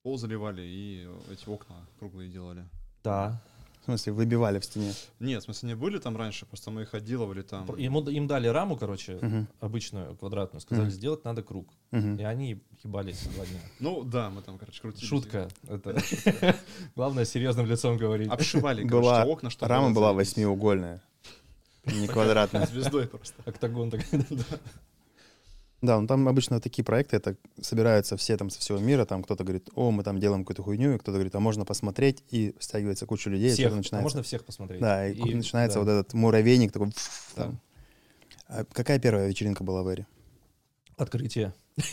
Пол 0.02 0.18
заливали 0.18 0.62
и 0.62 1.08
эти 1.30 1.48
окна 1.48 1.76
круглые 1.98 2.28
делали. 2.28 2.68
Да. 3.04 3.40
В 3.84 3.86
смысле, 3.86 4.14
выбивали 4.14 4.58
в 4.60 4.64
стене. 4.64 4.94
Нет, 5.20 5.42
в 5.42 5.44
смысле, 5.44 5.68
не 5.68 5.74
были 5.76 5.98
там 5.98 6.16
раньше, 6.16 6.46
просто 6.46 6.70
мы 6.70 6.82
их 6.82 6.94
отделывали 6.94 7.42
там. 7.42 7.66
Ему, 7.76 8.00
им 8.08 8.26
дали 8.26 8.48
раму, 8.48 8.78
короче, 8.78 9.18
Мгм. 9.20 9.46
обычную, 9.60 10.16
квадратную. 10.16 10.62
Сказали, 10.62 10.86
Мгм. 10.86 10.94
сделать 10.94 11.24
надо 11.26 11.42
круг. 11.42 11.68
Мгм. 11.90 12.16
И 12.16 12.22
они 12.22 12.62
ебались 12.82 13.24
два 13.34 13.44
дня. 13.44 13.60
Ну 13.80 14.02
да, 14.02 14.30
мы 14.30 14.40
там, 14.40 14.56
короче, 14.56 14.80
крутили. 14.80 15.04
Шутка. 15.04 15.48
Это 15.68 15.96
главное 16.96 17.26
серьезным 17.26 17.66
лицом 17.66 17.98
говорить. 17.98 18.30
Обшивали, 18.30 18.84
Была- 18.84 18.88
короче, 19.18 19.30
окна, 19.32 19.50
чтобы... 19.50 19.68
Рама 19.68 19.90
была 19.92 20.14
восьмиугольная, 20.14 21.02
не 21.84 22.06
квадратная. 22.08 22.64
Звездой 22.72 23.06
просто. 23.06 23.34
Октагон 23.44 23.90
так. 23.90 24.00
Да, 25.84 26.00
ну 26.00 26.06
там 26.06 26.26
обычно 26.28 26.60
такие 26.60 26.82
проекты, 26.82 27.16
это 27.16 27.36
собираются 27.60 28.16
все 28.16 28.38
там 28.38 28.48
со 28.48 28.58
всего 28.58 28.78
мира, 28.78 29.04
там 29.04 29.22
кто-то 29.22 29.44
говорит, 29.44 29.68
о, 29.74 29.90
мы 29.90 30.02
там 30.02 30.18
делаем 30.18 30.42
какую-то 30.44 30.62
хуйню, 30.62 30.94
и 30.94 30.98
кто-то 30.98 31.12
говорит, 31.12 31.34
а 31.34 31.40
можно 31.40 31.66
посмотреть, 31.66 32.24
и 32.30 32.54
стягивается 32.58 33.04
куча 33.04 33.28
людей, 33.28 33.50
и 33.50 33.52
Всех. 33.52 33.72
А 33.72 33.76
начинается. 33.76 34.02
можно 34.02 34.22
всех 34.22 34.44
посмотреть. 34.44 34.80
Да, 34.80 35.06
и, 35.06 35.14
И- 35.14 35.34
начинается 35.34 35.78
да. 35.78 35.84
вот 35.84 35.90
этот 35.90 36.14
муравейник 36.14 36.72
такой. 36.72 36.88
Да. 37.36 37.44
там. 37.44 37.60
А 38.48 38.64
какая 38.64 38.98
первая 38.98 39.28
вечеринка 39.28 39.62
была 39.62 39.82
в 39.82 39.88
Эре? 39.88 40.06
Открытие. 40.96 41.52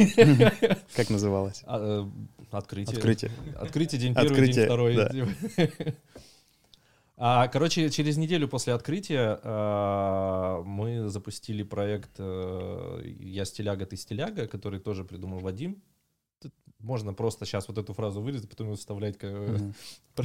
Как 0.96 1.10
называлась? 1.10 1.64
А, 1.66 2.06
э, 2.06 2.56
Открытие. 2.56 2.96
Открытие. 2.96 3.32
Открытие 3.60 4.00
день 4.00 4.14
первый, 4.14 4.52
день 4.52 4.66
второй. 4.66 4.96
А, 7.18 7.48
короче, 7.48 7.90
через 7.90 8.18
неделю 8.18 8.48
после 8.48 8.74
открытия 8.74 9.40
а, 9.44 10.64
мы 10.64 11.08
запустили 11.10 11.62
проект 11.64 12.12
э, 12.18 13.02
«Я 13.20 13.46
стиляга, 13.46 13.86
ты 13.86 13.96
стиляга», 13.98 14.48
который 14.48 14.80
тоже 14.80 15.04
придумал 15.04 15.40
Вадим. 15.40 15.82
Тут 16.42 16.52
можно 16.80 17.14
просто 17.14 17.46
сейчас 17.46 17.68
вот 17.68 17.78
эту 17.78 17.94
фразу 17.94 18.22
вырезать, 18.22 18.50
потом 18.50 18.70
ее 18.72 18.76
вставлять 18.76 19.18
к, 19.20 19.24
э, 19.26 19.52
Мгм. 19.52 19.74
п- 20.16 20.24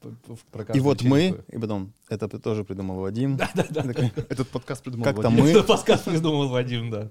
п- 0.00 0.34
в- 0.34 0.44
про 0.50 0.64
И 0.74 0.80
вот 0.80 1.02
мы, 1.02 1.44
и 1.48 1.58
потом, 1.58 1.92
это 2.08 2.28
тоже 2.40 2.64
придумал 2.64 2.96
Вадим. 3.00 3.36
Да-да-да. 3.36 3.82
Этот 4.28 4.48
подкаст 4.48 4.82
придумал 4.82 5.04
Как 5.04 5.22
там 5.22 5.32
Вадим. 5.36 5.44
мы? 5.44 5.50
Это 5.50 5.62
подкаст 5.62 6.04
придумал 6.06 6.48
Вадим, 6.48 6.90
да. 6.90 7.08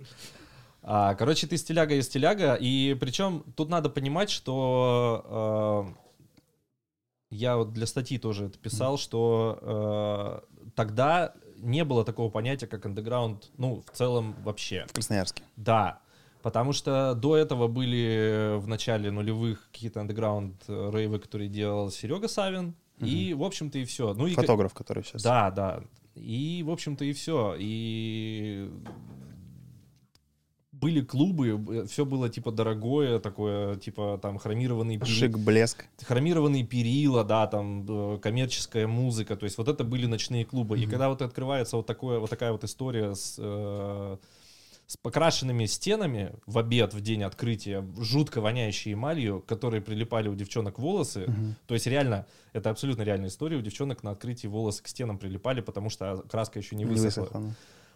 А, 0.84 1.14
короче, 1.16 1.48
ты 1.48 1.56
стиляга 1.58 1.96
и 1.96 2.02
стиляга. 2.02 2.56
И 2.56 2.96
причем 3.00 3.44
тут 3.56 3.70
надо 3.70 3.90
понимать, 3.90 4.30
что 4.32 5.88
э, 5.88 5.94
я 7.32 7.58
вот 7.58 7.74
для 7.74 7.88
статьи 7.88 8.20
тоже 8.20 8.46
это 8.46 8.60
писал, 8.60 8.98
что 8.98 9.58
э, 9.62 10.68
тогда 10.76 11.34
не 11.58 11.84
было 11.84 12.04
такого 12.04 12.30
понятия, 12.30 12.68
как 12.68 12.86
андеграунд, 12.86 13.50
ну, 13.58 13.82
в 13.82 13.96
целом 13.96 14.36
вообще. 14.44 14.86
В 14.90 14.94
Красноярске. 14.94 15.44
Да, 15.56 16.00
потому 16.42 16.74
что 16.74 17.16
до 17.16 17.38
этого 17.38 17.68
были 17.68 18.58
в 18.58 18.68
начале 18.68 19.12
нулевых 19.12 19.70
какие-то 19.72 20.02
андеграунд 20.02 20.62
э, 20.68 20.92
рейвы, 20.94 21.20
которые 21.20 21.50
делал 21.50 21.90
Серега 21.90 22.28
Савин. 22.28 22.76
И, 23.00 23.34
в 23.34 23.44
общем-то, 23.44 23.80
и 23.80 23.86
все. 23.86 24.14
Ну, 24.14 24.28
и, 24.28 24.36
Фотограф, 24.36 24.76
который 24.76 25.04
сейчас. 25.04 25.24
да, 25.24 25.50
да. 25.50 25.82
И, 26.14 26.62
в 26.64 26.70
общем-то, 26.70 27.04
и 27.04 27.14
все. 27.14 27.56
И 27.58 28.70
были 30.82 31.02
клубы, 31.02 31.86
все 31.88 32.06
было 32.06 32.28
типа 32.28 32.52
дорогое, 32.52 33.20
такое, 33.20 33.76
типа 33.76 34.20
там 34.22 34.40
хромированный 34.40 34.98
пери- 34.98 35.06
Шик, 35.06 35.38
блеск. 35.38 35.86
хромированные 36.02 36.66
перила, 36.66 37.24
да, 37.24 37.46
там 37.48 37.86
э, 37.88 38.18
коммерческая 38.20 38.88
музыка, 38.88 39.36
то 39.38 39.44
есть 39.46 39.58
вот 39.58 39.68
это 39.68 39.84
были 39.84 40.08
ночные 40.08 40.44
клубы. 40.44 40.80
И 40.80 40.88
когда 40.88 41.08
вот 41.10 41.22
открывается 41.22 41.78
вот 41.78 41.86
такое, 41.86 42.20
вот 42.20 42.30
такая 42.30 42.52
вот 42.52 42.64
история 42.64 43.14
с 43.14 43.36
э, 43.38 44.18
с 44.88 44.98
покрашенными 44.98 45.68
стенами 45.68 46.34
в 46.46 46.58
обед, 46.58 46.94
в 46.94 47.00
день 47.00 47.24
открытия, 47.24 47.86
жутко 47.98 48.42
воняющие 48.42 48.94
эмалью, 48.94 49.42
которые 49.48 49.82
прилипали 49.82 50.28
у 50.28 50.36
девчонок 50.36 50.80
волосы. 50.80 51.28
Мгм. 51.28 51.56
То 51.66 51.76
есть 51.76 51.88
реально, 51.88 52.26
это 52.52 52.72
абсолютно 52.72 53.04
реальная 53.04 53.30
история. 53.30 53.56
У 53.56 53.62
девчонок 53.62 54.04
на 54.04 54.12
открытии 54.12 54.48
волосы 54.48 54.84
к 54.84 54.90
стенам 54.90 55.18
прилипали, 55.18 55.62
потому 55.62 55.90
что 55.90 56.26
краска 56.30 56.60
еще 56.60 56.76
не 56.76 56.84
Не 56.84 56.90
высохла. 56.90 57.42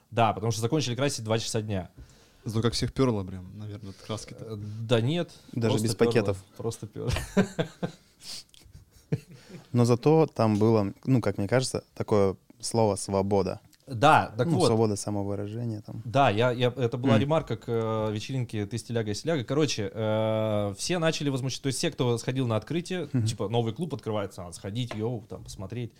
Да, 0.09 0.31
потому 0.31 0.53
что 0.53 0.61
закончили 0.61 0.95
красить 0.95 1.25
2 1.25 1.39
часа 1.39 1.61
дня. 1.61 1.89
Зато 2.45 2.61
как 2.61 2.73
всех 2.73 2.93
перло, 2.93 3.23
прям, 3.23 3.57
наверное, 3.57 3.89
от 3.89 3.95
краски 3.97 4.35
Э, 4.39 4.55
Да 4.87 5.01
нет. 5.01 5.31
Даже 5.51 5.79
без 5.79 5.95
пёрло, 5.95 6.11
пакетов. 6.11 6.37
Просто 6.57 6.87
пёрло. 6.87 7.11
Но 9.71 9.85
зато 9.85 10.27
там 10.27 10.57
было, 10.57 10.93
ну, 11.05 11.21
как 11.21 11.37
мне 11.37 11.47
кажется, 11.47 11.83
такое 11.95 12.35
слово 12.61 12.95
«свобода». 12.95 13.59
Да, 13.87 14.33
так 14.37 14.47
ну, 14.47 14.57
вот. 14.57 14.67
свобода 14.67 14.95
самовыражения 14.95 15.81
там. 15.81 16.01
Да, 16.05 16.31
я, 16.31 16.51
я, 16.51 16.69
это 16.75 16.97
была 16.97 17.13
Мгм. 17.13 17.21
ремарка 17.21 17.55
к 17.55 17.65
э, 17.67 18.11
вечеринке 18.11 18.65
«Ты 18.65 18.79
стиляга 18.79 19.11
и 19.11 19.13
стиляга». 19.13 19.43
Короче, 19.43 19.91
э, 19.93 20.73
все 20.77 20.97
начали 20.97 21.29
возмущаться. 21.29 21.63
То 21.63 21.67
есть 21.67 21.77
все, 21.77 21.91
кто 21.91 22.17
сходил 22.17 22.47
на 22.47 22.55
открытие, 22.55 23.09
Мгм. 23.13 23.25
типа 23.25 23.47
новый 23.47 23.73
клуб 23.73 23.93
открывается, 23.93 24.41
надо 24.41 24.55
сходить, 24.55 24.93
йоу, 24.95 25.25
там 25.29 25.43
посмотреть. 25.43 25.91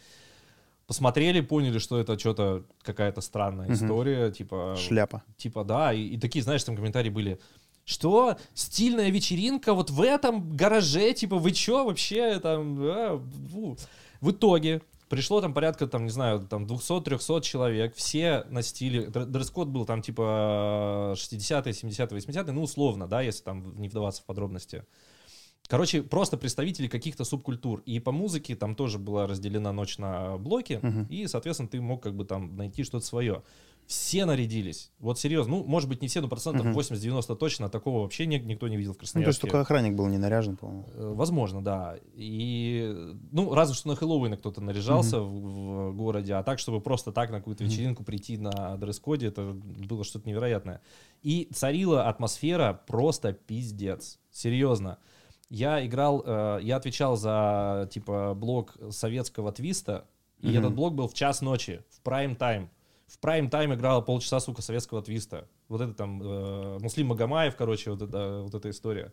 Посмотрели, 0.87 1.41
поняли, 1.41 1.79
что 1.79 1.99
это 1.99 2.17
что-то 2.19 2.63
какая-то 2.83 3.21
странная 3.21 3.65
Мгм. 3.65 3.73
история, 3.75 4.31
типа... 4.31 4.75
Шляпа. 4.77 5.23
Типа, 5.37 5.63
да, 5.63 5.91
и, 5.93 6.01
и 6.09 6.17
такие, 6.17 6.43
знаешь, 6.43 6.63
там 6.63 6.75
комментарии 6.75 7.09
были. 7.09 7.39
Что? 7.85 8.37
Стильная 8.53 9.09
вечеринка 9.09 9.73
вот 9.73 9.89
в 9.89 10.01
этом 10.01 10.55
гараже? 10.55 11.13
Типа, 11.13 11.37
вы 11.37 11.51
чё 11.51 11.85
вообще 11.85 12.39
там? 12.39 12.77
а, 12.81 13.21
фу». 13.51 13.77
В 14.21 14.31
итоге 14.31 14.81
пришло 15.09 15.41
там 15.41 15.53
порядка, 15.53 15.87
там, 15.87 16.03
не 16.03 16.09
знаю, 16.11 16.39
там 16.39 16.65
200-300 16.65 17.41
человек, 17.41 17.95
все 17.95 18.45
на 18.49 18.61
стиле, 18.63 19.05
др- 19.07 19.25
дресс-код 19.25 19.67
был 19.67 19.85
там 19.85 20.01
типа 20.01 21.13
60-е, 21.15 21.73
70-е, 21.73 22.19
80-е, 22.19 22.51
ну, 22.53 22.61
условно, 22.63 23.07
да, 23.07 23.21
если 23.21 23.43
там 23.43 23.79
не 23.79 23.87
вдаваться 23.89 24.21
в 24.21 24.25
подробности. 24.25 24.83
Короче, 25.67 26.03
просто 26.03 26.37
представители 26.37 26.87
каких-то 26.87 27.23
субкультур. 27.23 27.81
И 27.85 27.99
по 27.99 28.11
музыке 28.11 28.55
там 28.55 28.75
тоже 28.75 28.99
была 28.99 29.25
разделена 29.27 29.71
ночь 29.71 29.97
на 29.97 30.37
блоки, 30.37 30.79
Мгм. 30.81 31.07
и, 31.09 31.27
соответственно, 31.27 31.69
ты 31.69 31.81
мог 31.81 32.03
как 32.03 32.15
бы 32.15 32.23
там 32.25 32.55
найти 32.55 32.83
что-то 32.83 33.05
свое. 33.05 33.41
Все 33.87 34.25
нарядились. 34.25 34.91
Вот 34.97 35.19
серьезно. 35.19 35.57
Ну, 35.57 35.63
может 35.63 35.87
быть, 35.87 36.01
не 36.01 36.07
все, 36.07 36.19
но 36.19 36.27
процентов 36.27 36.65
Мгм. 36.65 36.73
80-90 36.73 37.35
точно. 37.35 37.69
Такого 37.69 38.01
вообще 38.01 38.25
ни- 38.25 38.37
никто 38.37 38.67
не 38.67 38.77
видел 38.77 38.93
в 38.93 38.95
Ну, 38.95 38.97
то 38.99 39.03
есть 39.03 39.13
Красноярске. 39.13 39.41
только 39.41 39.61
охранник 39.61 39.93
был 39.95 40.07
не 40.07 40.17
наряжен, 40.17 40.57
по-моему. 40.57 40.85
Э, 40.95 41.13
Возможно, 41.15 41.63
да. 41.63 41.95
И, 42.15 43.13
ну, 43.31 43.53
разве 43.53 43.75
что 43.75 43.89
на 43.89 43.95
Хэллоуина 43.95 44.37
кто-то 44.37 44.59
наряжался 44.59 45.19
в, 45.21 45.91
в 45.91 45.95
городе, 45.95 46.33
а 46.33 46.41
так, 46.41 46.57
чтобы 46.57 46.81
просто 46.81 47.11
так 47.11 47.29
на 47.29 47.37
какую-то 47.37 47.63
вечеринку 47.63 48.03
прийти 48.03 48.37
на 48.37 48.75
дресс-коде, 48.77 49.27
это 49.27 49.53
было 49.53 50.03
что-то 50.03 50.27
невероятное. 50.27 50.81
И 51.21 51.47
царила 51.53 52.07
атмосфера 52.09 52.81
просто 52.87 53.33
пиздец. 53.33 54.17
Серьезно. 54.31 54.97
Я 55.49 55.85
играл, 55.85 56.23
э, 56.25 56.59
я 56.63 56.75
отвечал 56.77 57.15
за, 57.17 57.87
типа, 57.91 58.33
блок 58.35 58.75
советского 58.89 59.51
твиста, 59.51 60.05
и 60.39 60.47
Мгм. 60.49 60.57
этот 60.59 60.73
блок 60.73 60.95
был 60.95 61.07
в 61.07 61.13
час 61.13 61.41
ночи, 61.41 61.83
в 61.89 62.01
прайм-тайм. 62.01 62.69
В 63.07 63.19
прайм-тайм 63.19 63.73
играло 63.75 64.01
полчаса, 64.01 64.39
сука, 64.39 64.61
советского 64.63 65.01
твиста. 65.03 65.47
Вот 65.69 65.81
это 65.81 65.93
там, 65.93 66.21
э, 66.23 66.79
Муслим 66.81 67.07
Магомаев, 67.07 67.55
короче, 67.55 67.91
вот, 67.91 68.01
это, 68.01 68.41
вот 68.43 68.55
эта 68.55 68.69
история. 68.71 69.11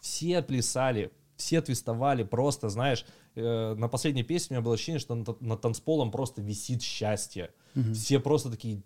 Все 0.00 0.42
плясали, 0.42 1.10
все 1.36 1.62
твистовали, 1.62 2.22
просто, 2.22 2.68
знаешь, 2.68 3.06
э, 3.34 3.74
на 3.74 3.88
последней 3.88 4.22
песне 4.22 4.56
у 4.56 4.60
меня 4.60 4.64
было 4.64 4.74
ощущение, 4.74 5.00
что 5.00 5.14
над, 5.14 5.40
над 5.40 5.60
танцполом 5.62 6.10
просто 6.10 6.42
висит 6.42 6.82
счастье. 6.82 7.50
Мгм. 7.74 7.94
Все 7.94 8.20
просто 8.20 8.50
такие, 8.50 8.82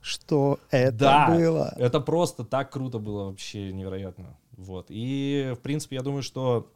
Что 0.00 0.58
это 0.70 0.96
Да. 0.96 1.26
было? 1.30 1.74
это 1.76 2.00
просто 2.00 2.42
так 2.42 2.72
круто 2.72 2.98
было, 2.98 3.24
вообще 3.26 3.70
невероятно. 3.70 4.34
Вот. 4.60 4.86
И, 4.90 5.54
в 5.56 5.60
принципе, 5.60 5.96
я 5.96 6.02
думаю, 6.02 6.22
что 6.22 6.70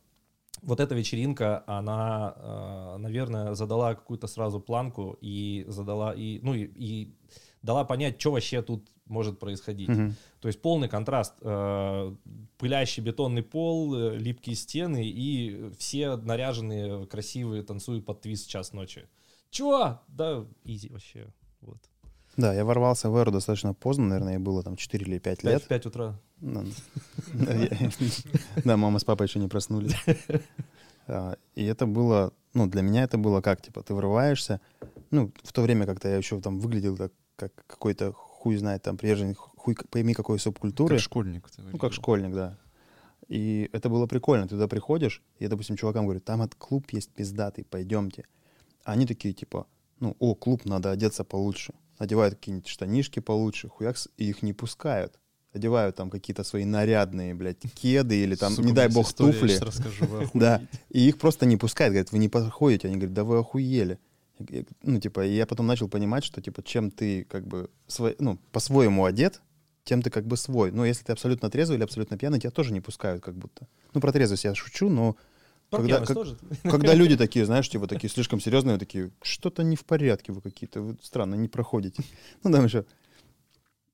вот 0.62 0.80
эта 0.80 0.94
вечеринка, 0.94 1.62
она, 1.66 2.34
э, 2.36 2.96
наверное, 2.98 3.54
задала 3.54 3.94
какую-то 3.94 4.26
сразу 4.26 4.58
планку 4.60 5.18
и 5.20 5.64
задала, 5.68 6.14
и, 6.14 6.38
ну, 6.42 6.54
и, 6.54 6.64
и 6.64 7.14
дала 7.62 7.84
понять, 7.84 8.18
что 8.20 8.32
вообще 8.32 8.62
тут 8.62 8.88
может 9.06 9.38
происходить. 9.38 9.88
Мгм. 9.90 10.14
То 10.40 10.48
есть 10.48 10.62
полный 10.62 10.88
контраст. 10.88 11.34
э, 11.42 12.14
Пылящий 12.56 13.02
бетонный 13.02 13.42
пол, 13.42 13.94
э, 13.94 14.16
липкие 14.16 14.56
стены 14.56 15.06
и 15.06 15.70
все 15.78 16.16
наряженные, 16.16 17.06
красивые, 17.06 17.62
танцуют 17.62 18.06
под 18.06 18.22
твист 18.22 18.48
час 18.48 18.72
ночи. 18.72 19.06
Чего? 19.50 20.00
Да, 20.08 20.46
изи 20.64 20.88
вообще. 20.88 21.26
Вот. 21.60 21.78
Да, 22.36 22.54
я 22.54 22.64
ворвался 22.64 23.10
в 23.10 23.16
эру 23.16 23.30
достаточно 23.30 23.74
поздно, 23.74 24.06
наверное, 24.06 24.38
было 24.40 24.62
там 24.62 24.76
4 24.76 25.04
или 25.04 25.18
5 25.18 25.42
Пять 25.42 25.44
лет. 25.52 25.62
в 25.62 25.68
5 25.68 25.86
утра. 25.86 26.18
Ну, 26.44 26.64
Да, 28.64 28.76
мама 28.76 28.98
с 28.98 29.04
папой 29.04 29.26
еще 29.26 29.38
не 29.38 29.48
проснулись. 29.48 29.94
А, 31.06 31.36
И 31.54 31.64
это 31.64 31.86
было, 31.86 32.32
ну, 32.54 32.66
для 32.66 32.82
меня 32.82 33.02
это 33.02 33.18
было 33.18 33.40
как, 33.40 33.60
типа, 33.60 33.82
ты 33.82 33.94
врываешься, 33.94 34.60
ну, 35.10 35.32
в 35.42 35.52
то 35.52 35.62
время 35.62 35.86
как-то 35.86 36.08
я 36.08 36.16
еще 36.16 36.40
там 36.40 36.60
выглядел 36.60 36.96
как, 36.96 37.12
как 37.36 37.52
какой-то 37.66 38.12
хуй 38.12 38.56
знает 38.56 38.82
там 38.82 38.96
приверженец, 38.96 39.36
хуй 39.36 39.74
пойми 39.90 40.14
какой 40.14 40.38
субкультуры. 40.38 40.96
Как 40.96 41.02
школьник. 41.02 41.48
Ну, 41.58 41.78
как 41.78 41.92
школьник, 41.92 42.34
да. 42.34 42.58
И 43.28 43.70
это 43.72 43.88
было 43.88 44.06
прикольно. 44.06 44.44
Ты 44.44 44.50
туда 44.50 44.68
приходишь, 44.68 45.22
и 45.38 45.44
я, 45.44 45.50
допустим, 45.50 45.76
чувакам 45.76 46.04
говорю, 46.04 46.20
там 46.20 46.42
от 46.42 46.54
клуб 46.54 46.90
есть 46.92 47.10
пиздатый, 47.10 47.64
пойдемте. 47.64 48.24
А 48.84 48.92
они 48.92 49.06
такие, 49.06 49.32
типа, 49.34 49.66
ну, 50.00 50.16
о, 50.18 50.34
клуб, 50.34 50.64
надо 50.64 50.90
одеться 50.90 51.24
получше. 51.24 51.72
Надевают 51.98 52.34
какие-нибудь 52.34 52.68
штанишки 52.68 53.20
получше, 53.20 53.68
хуякс, 53.68 54.08
и 54.18 54.28
их 54.28 54.42
не 54.42 54.52
пускают. 54.52 55.18
Одевают 55.54 55.94
там 55.96 56.11
какие-то 56.11 56.42
свои 56.44 56.64
нарядные, 56.64 57.32
блядь, 57.34 57.58
кеды 57.75 58.16
или 58.23 58.34
там, 58.34 58.52
Сука, 58.52 58.66
не 58.66 58.73
дай 58.73 58.88
бог, 58.88 59.12
туфли. 59.12 59.56
расскажу, 59.61 60.04
Да. 60.34 60.61
И 60.90 61.08
их 61.08 61.16
просто 61.18 61.46
не 61.46 61.56
пускают, 61.56 61.92
говорят, 61.92 62.12
вы 62.12 62.18
не 62.18 62.28
подходите. 62.28 62.88
Они 62.88 62.96
говорят, 62.96 63.14
да 63.14 63.23
вы 63.25 63.38
охуели. 63.38 63.99
Ну, 64.82 65.00
типа, 65.00 65.25
и 65.25 65.32
я 65.37 65.46
потом 65.46 65.66
начал 65.68 65.88
понимать, 65.88 66.25
что, 66.25 66.40
типа, 66.42 66.62
чем 66.64 66.90
ты, 66.90 67.23
как 67.25 67.47
бы, 67.47 67.71
свой, 67.86 68.17
ну, 68.19 68.36
по-своему 68.50 69.04
одет, 69.04 69.40
тем 69.84 70.02
ты 70.02 70.10
как 70.10 70.26
бы 70.26 70.36
свой. 70.36 70.73
Но 70.73 70.84
если 70.84 71.04
ты 71.04 71.12
абсолютно 71.12 71.50
трезвый 71.50 71.76
или 71.76 71.84
абсолютно 71.84 72.19
пьяный, 72.19 72.40
тебя 72.40 72.50
тоже 72.50 72.73
не 72.73 72.80
пускают 72.80 73.23
как 73.23 73.36
будто. 73.36 73.69
Ну, 73.93 74.00
про 74.00 74.10
трезвость 74.12 74.43
я 74.45 74.54
шучу, 74.56 74.88
но 74.88 75.14
Про 75.71 75.78
Когда- 75.78 76.00
как- 76.00 76.14
тоже? 76.14 76.36
когда 76.64 76.95
люди 76.95 77.17
такие, 77.17 77.47
знаешь, 77.47 77.69
типа, 77.69 77.86
такие 77.86 78.10
слишком 78.10 78.40
серьезные, 78.40 78.76
такие, 78.78 79.10
что-то 79.23 79.62
не 79.62 79.76
в 79.76 79.84
порядке 79.84 80.32
вы 80.32 80.40
какие-то, 80.40 80.82
вы 80.82 80.97
странно, 81.02 81.36
не 81.36 81.49
проходите. 81.49 82.02
Ну, 82.43 82.50
там 82.52 82.64
еще 82.64 82.84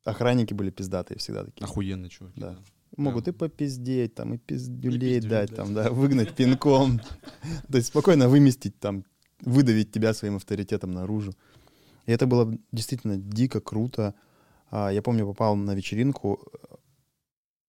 охранники 0.05 0.55
были 0.55 0.71
пиздатые 0.71 1.19
всегда 1.19 1.45
такие. 1.45 1.65
Охуенный 1.65 2.09
чувак. 2.09 2.33
Да. 2.37 2.57
Могут 2.97 3.29
и 3.29 3.33
попиздеть, 3.33 4.15
там, 4.15 4.35
и 4.35 4.39
пиздюлей 4.39 5.17
пиздюлей 5.17 5.21
дать, 5.21 5.51
дать. 5.51 5.57
там, 5.57 5.75
да, 5.75 5.91
выгнать 5.91 6.35
пинком. 6.35 7.01
То 7.71 7.77
есть 7.77 7.89
спокойно 7.89 8.29
выместить, 8.29 8.79
там, 8.81 9.05
выдавить 9.43 9.93
тебя 9.93 10.13
своим 10.13 10.37
авторитетом 10.37 10.91
наружу. 10.91 11.33
И 12.07 12.13
это 12.13 12.27
было 12.27 12.53
действительно 12.73 13.17
дико 13.17 13.61
круто. 13.61 14.15
А, 14.71 14.91
Я 14.91 15.03
помню, 15.03 15.25
попал 15.27 15.55
на 15.57 15.75
вечеринку 15.75 16.41
э, 16.53 16.75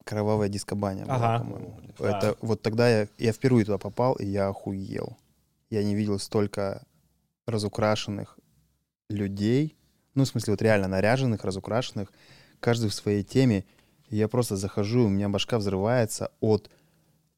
«Кровавая 0.04 0.50
дискобаня», 0.50 1.06
была, 1.06 1.36
Ага. 1.36 1.44
по-моему. 1.44 1.80
Да. 2.00 2.18
Это 2.18 2.38
вот 2.42 2.62
тогда 2.62 2.90
я, 2.90 3.08
я 3.20 3.32
впервые 3.32 3.66
туда 3.66 3.78
попал, 3.78 4.16
и 4.16 4.26
я 4.26 4.48
охуел. 4.50 5.18
Я 5.70 5.84
не 5.84 5.96
видел 5.96 6.18
столько 6.20 6.84
разукрашенных 7.46 8.40
людей, 9.10 9.76
ну, 10.16 10.24
в 10.24 10.28
смысле, 10.28 10.54
вот 10.54 10.62
реально 10.62 10.88
наряженных, 10.88 11.44
разукрашенных, 11.44 12.12
каждый 12.60 12.90
в 12.90 12.94
своей 12.94 13.24
теме. 13.24 13.66
И 14.10 14.18
я 14.18 14.28
просто 14.28 14.56
захожу, 14.58 15.06
у 15.06 15.10
меня 15.10 15.30
башка 15.30 15.58
взрывается 15.58 16.32
от 16.42 16.70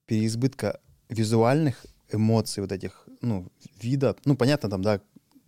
переизбытка 0.05 0.79
визуальных 1.09 1.85
эмоций, 2.11 2.61
вот 2.61 2.71
этих, 2.71 3.07
ну, 3.21 3.47
вида. 3.81 4.15
Ну, 4.25 4.35
понятно, 4.35 4.69
там, 4.69 4.81
да, 4.81 4.99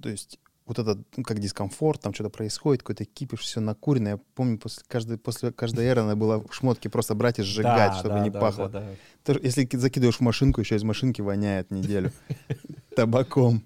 то 0.02 0.10
есть 0.10 0.40
вот 0.66 0.80
это, 0.80 0.98
ну, 1.16 1.24
как 1.24 1.40
дискомфорт, 1.40 2.02
там 2.02 2.14
что-то 2.14 2.32
происходит, 2.32 2.82
какой-то 2.82 3.06
кипиш, 3.06 3.42
все 3.42 3.60
накурено. 3.60 4.08
Я 4.10 4.18
помню, 4.34 4.58
после 4.58 4.84
каждой, 4.88 5.18
после 5.20 5.52
каждой 5.52 5.86
эры 5.86 6.02
надо 6.02 6.16
было 6.16 6.44
шмотки 6.50 6.88
просто 6.88 7.14
брать 7.14 7.38
и 7.38 7.44
сжигать, 7.44 7.92
Да, 7.92 8.00
чтобы 8.00 8.16
да, 8.16 8.24
не 8.24 8.30
да, 8.32 8.40
пахло. 8.40 8.70
да, 8.70 8.84
да. 9.26 9.40
Если 9.44 9.66
ки- 9.66 9.76
закидываешь 9.78 10.18
в 10.18 10.22
машинку, 10.22 10.62
еще 10.62 10.76
из 10.76 10.84
машинки 10.84 11.22
воняет 11.22 11.70
неделю 11.70 12.12
табаком. 12.96 13.64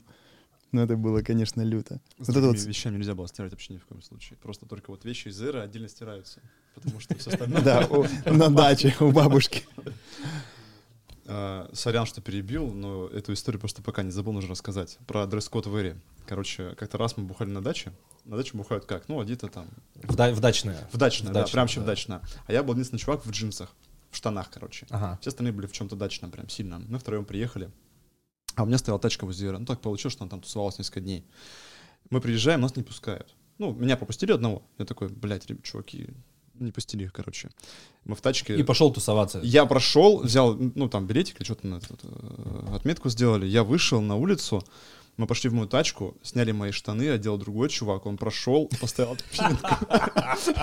Ну, 0.72 0.82
это 0.82 0.96
было, 0.98 1.22
конечно, 1.22 1.62
люто. 1.62 2.00
С 2.20 2.28
Вот 2.28 2.38
это 2.38 2.48
вот 2.48 2.58
вещами 2.58 2.98
нельзя 2.98 3.16
было 3.16 3.28
стирать 3.28 3.52
вообще 3.52 3.74
ни 3.74 3.78
в 3.78 3.86
коем 3.86 4.02
случае. 4.02 4.38
Просто 4.38 4.66
только 4.66 4.92
вот 4.92 5.04
вещи 5.04 5.30
из 5.30 5.42
эра 5.42 5.64
отдельно 5.64 5.90
стираются. 5.90 6.42
Потому 6.76 7.00
что 7.00 7.16
все 7.18 7.32
остальное... 7.32 7.62
Да, 7.62 7.88
на 8.26 8.50
даче 8.50 8.96
у 9.00 9.12
бабушки. 9.12 9.66
А, 11.26 11.70
Сорян, 11.74 12.06
что 12.06 12.22
перебил, 12.22 12.72
но 12.72 13.08
эту 13.08 13.34
историю 13.34 13.60
просто 13.60 13.82
пока 13.82 14.04
не 14.04 14.12
забыл, 14.12 14.34
нужно 14.34 14.52
рассказать. 14.52 14.98
Про 15.08 15.26
дресс-код 15.26 15.68
в 15.68 15.76
Эре. 15.76 16.00
Короче, 16.28 16.76
как-то 16.76 16.98
раз 16.98 17.18
мы 17.18 17.24
бухали 17.24 17.50
на 17.50 17.62
даче. 17.62 17.92
На 18.26 18.38
даче 18.38 18.56
бухают 18.56 18.86
как? 18.86 19.08
Ну, 19.10 19.20
одето 19.20 19.48
там 19.48 19.68
В, 19.96 20.16
да- 20.16 20.32
в 20.32 20.40
дачное. 20.40 20.88
в 20.92 20.98
дачное, 20.98 21.32
да, 21.32 21.42
дачное, 21.42 21.54
прям 21.54 21.64
вообще 21.64 21.80
в 21.80 21.84
да. 21.84 21.92
дачное. 21.92 22.22
А 22.46 22.54
я 22.54 22.64
был 22.64 22.74
единственный 22.74 23.00
чувак 23.00 23.26
в 23.26 23.32
джинсах, 23.32 23.70
в 24.12 24.16
штанах, 24.16 24.50
короче. 24.52 24.86
Ага. 24.90 25.18
Все 25.22 25.30
остальные 25.30 25.54
были 25.54 25.66
в 25.66 25.72
чем-то 25.72 25.96
дачном, 25.96 26.30
прям 26.32 26.50
сильно. 26.50 26.80
Мы 26.80 27.00
втроем 27.00 27.26
приехали. 27.26 27.72
А 28.60 28.64
у 28.64 28.66
меня 28.66 28.78
стояла 28.78 29.00
тачка 29.00 29.26
возле. 29.26 29.52
Ну, 29.52 29.66
так 29.66 29.80
получилось, 29.80 30.12
что 30.12 30.26
она 30.26 30.30
там 30.32 30.42
тусовалась 30.42 30.78
несколько 30.78 31.00
дней. 31.00 31.24
Мы 32.10 32.20
приезжаем, 32.20 32.60
нас 32.60 32.76
не 32.76 32.84
пускают. 32.84 33.34
Ну, 33.58 33.72
меня 33.72 33.96
пропустили 33.96 34.34
одного. 34.34 34.64
Я 34.78 34.84
такой, 34.84 35.08
блядь, 35.08 35.48
чуваки, 35.64 36.10
не 36.56 36.74
пустили 36.74 37.06
их, 37.06 37.14
короче. 37.14 37.52
Мы 38.04 38.18
в 38.18 38.22
тачке... 38.22 38.58
И 38.58 38.64
пошел 38.64 38.92
тусоваться. 38.92 39.40
Я 39.44 39.66
прошел, 39.66 40.24
взял, 40.24 40.56
ну, 40.56 40.90
там, 40.90 41.08
билетик 41.08 41.38
или 41.38 41.46
что-то 41.46 41.68
на 41.68 41.76
этот, 41.76 42.02
э, 42.04 42.76
отметку 42.76 43.08
сделали. 43.08 43.46
Я 43.46 43.64
вышел 43.64 44.02
на 44.02 44.18
улицу, 44.18 44.62
мы 45.16 45.26
пошли 45.26 45.50
в 45.50 45.54
мою 45.54 45.70
тачку, 45.70 46.18
сняли 46.22 46.52
мои 46.52 46.72
штаны, 46.72 47.12
одел 47.12 47.38
другой 47.38 47.70
чувак, 47.70 48.06
он 48.08 48.18
прошел, 48.18 48.70
поставил 48.82 49.14
отметку. 49.14 49.70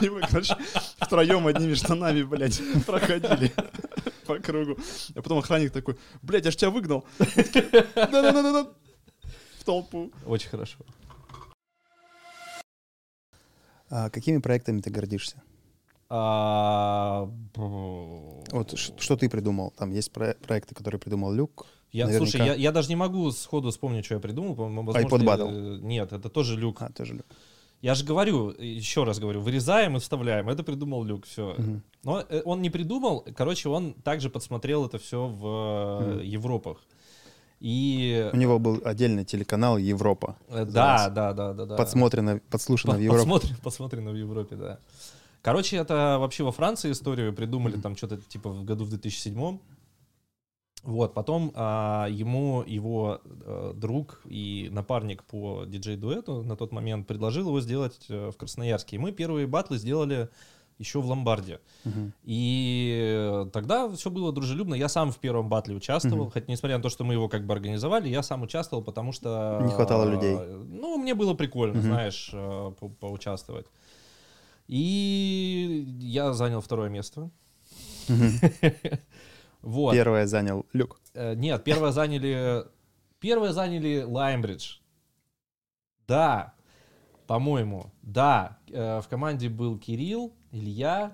И 0.04 0.10
мы, 0.10 0.20
короче, 0.20 0.54
втроем 1.00 1.46
одними 1.46 1.72
штанами, 1.72 2.24
блядь, 2.24 2.60
проходили 2.84 3.54
по 4.26 4.38
кругу. 4.38 4.76
А 5.14 5.22
потом 5.22 5.38
охранник 5.38 5.72
такой, 5.72 5.96
блядь, 6.22 6.44
я 6.44 6.50
ж 6.50 6.56
тебя 6.56 6.70
выгнал. 6.70 7.04
Да-да-да-да. 7.94 8.70
В 9.60 9.64
толпу. 9.64 10.10
Очень 10.26 10.48
хорошо. 10.50 10.78
А 13.88 14.10
какими 14.10 14.38
проектами 14.38 14.80
ты 14.80 14.90
гордишься? 14.90 15.42
А, 16.08 17.28
Вот 17.56 18.78
ш- 18.78 18.92
что 18.98 19.16
ты 19.16 19.28
придумал? 19.28 19.72
Там 19.76 19.90
есть 19.90 20.12
про- 20.12 20.34
проекты, 20.34 20.74
которые 20.74 21.00
придумал 21.00 21.32
Люк. 21.32 21.66
Я, 21.92 22.06
Наверняка. 22.06 22.30
слушай, 22.30 22.46
я, 22.46 22.54
я 22.54 22.72
даже 22.72 22.88
не 22.88 22.96
могу 22.96 23.30
сходу 23.32 23.70
вспомнить, 23.70 24.04
что 24.04 24.14
я 24.14 24.20
придумал. 24.20 24.54
возможно, 24.54 24.98
iPod 24.98 25.22
Battle. 25.24 25.78
э, 25.78 25.80
Нет, 25.82 26.12
это 26.12 26.28
тоже 26.28 26.56
люк. 26.56 26.82
А, 26.82 26.90
тоже 26.90 27.14
Люк. 27.14 27.26
Я 27.82 27.94
же 27.94 28.04
говорю, 28.04 28.50
еще 28.58 29.04
раз 29.04 29.18
говорю, 29.18 29.40
вырезаем 29.40 29.96
и 29.96 30.00
вставляем. 30.00 30.48
Это 30.48 30.62
придумал 30.62 31.04
люк, 31.04 31.26
все. 31.26 31.54
Мгм. 31.58 31.82
Но 32.04 32.24
э, 32.28 32.42
он 32.44 32.62
не 32.62 32.70
придумал, 32.70 33.24
короче, 33.36 33.68
он 33.68 33.92
также 33.94 34.30
подсмотрел 34.30 34.86
это 34.86 34.98
все 34.98 35.26
в 35.26 35.46
э, 35.46 36.10
Мгм. 36.14 36.20
Европах. 36.22 36.78
И 37.60 38.28
У 38.32 38.36
него 38.36 38.58
был 38.58 38.80
отдельный 38.84 39.24
телеканал 39.24 39.78
Европа. 39.78 40.36
э, 40.48 40.64
да, 40.64 40.92
называется. 40.92 41.10
да, 41.10 41.32
да, 41.32 41.52
да, 41.52 41.64
да. 41.66 41.76
Подсмотрено, 41.76 42.40
подслушано 42.50 42.92
По- 42.94 42.98
в 42.98 43.02
Европе. 43.02 43.20
Подсмотрено, 43.22 43.58
подсмотрено 43.62 44.10
в 44.10 44.16
Европе, 44.16 44.56
да. 44.56 44.78
Короче, 45.42 45.76
это 45.76 46.16
вообще 46.18 46.42
во 46.44 46.52
Франции 46.52 46.90
историю 46.92 47.32
придумали, 47.32 47.74
Мгм. 47.74 47.82
там 47.82 47.96
что-то 47.96 48.16
типа 48.16 48.50
в 48.50 48.64
году 48.64 48.84
в 48.84 48.88
2007 48.90 49.58
Вот, 50.82 51.14
потом 51.14 51.50
а, 51.54 52.06
ему 52.08 52.62
его 52.64 53.20
а, 53.24 53.72
друг 53.74 54.20
и 54.24 54.68
напарник 54.70 55.24
по 55.24 55.64
диджей-дуэту 55.66 56.42
на 56.42 56.56
тот 56.56 56.70
момент 56.72 57.06
предложил 57.08 57.48
его 57.48 57.60
сделать 57.60 57.98
а, 58.08 58.30
в 58.30 58.36
Красноярске. 58.36 58.96
И 58.96 58.98
мы 58.98 59.10
первые 59.12 59.46
батлы 59.48 59.78
сделали 59.78 60.28
еще 60.78 61.00
в 61.00 61.06
Ломбарде. 61.06 61.58
Мгм. 61.84 62.12
И 62.22 63.46
тогда 63.52 63.88
все 63.96 64.10
было 64.10 64.30
дружелюбно. 64.30 64.74
Я 64.74 64.88
сам 64.88 65.10
в 65.10 65.18
первом 65.18 65.48
батле 65.48 65.74
участвовал, 65.74 66.24
Мгм. 66.24 66.30
хотя 66.32 66.52
несмотря 66.52 66.76
на 66.76 66.82
то, 66.82 66.90
что 66.90 67.02
мы 67.02 67.14
его 67.14 67.28
как 67.28 67.46
бы 67.46 67.54
организовали, 67.54 68.08
я 68.08 68.22
сам 68.22 68.42
участвовал, 68.42 68.84
потому 68.84 69.10
что... 69.12 69.60
Не 69.64 69.72
хватало 69.72 70.04
людей. 70.08 70.36
Ну, 70.68 70.98
мне 70.98 71.14
было 71.14 71.32
прикольно, 71.34 71.78
Мгм. 71.78 71.82
знаешь, 71.82 72.30
по- 72.30 72.90
поучаствовать. 73.00 73.66
И 74.68 75.86
я 76.00 76.32
занял 76.34 76.60
второе 76.60 76.90
место. 76.90 77.30
Мгм. 78.08 78.30
Вот. 79.62 79.92
Первое 79.94 80.26
занял 80.26 80.64
Люк. 80.72 81.00
Э, 81.14 81.34
Нет, 81.34 81.64
первое 81.64 81.92
заняли... 81.92 82.64
Первое 83.18 83.52
заняли 83.52 84.02
Лаймбридж. 84.02 84.76
Да, 86.06 86.54
по-моему, 87.26 87.92
да. 88.02 88.58
Э, 88.68 89.00
В 89.00 89.08
команде 89.08 89.48
был 89.48 89.78
Кирилл, 89.78 90.32
Илья 90.52 91.12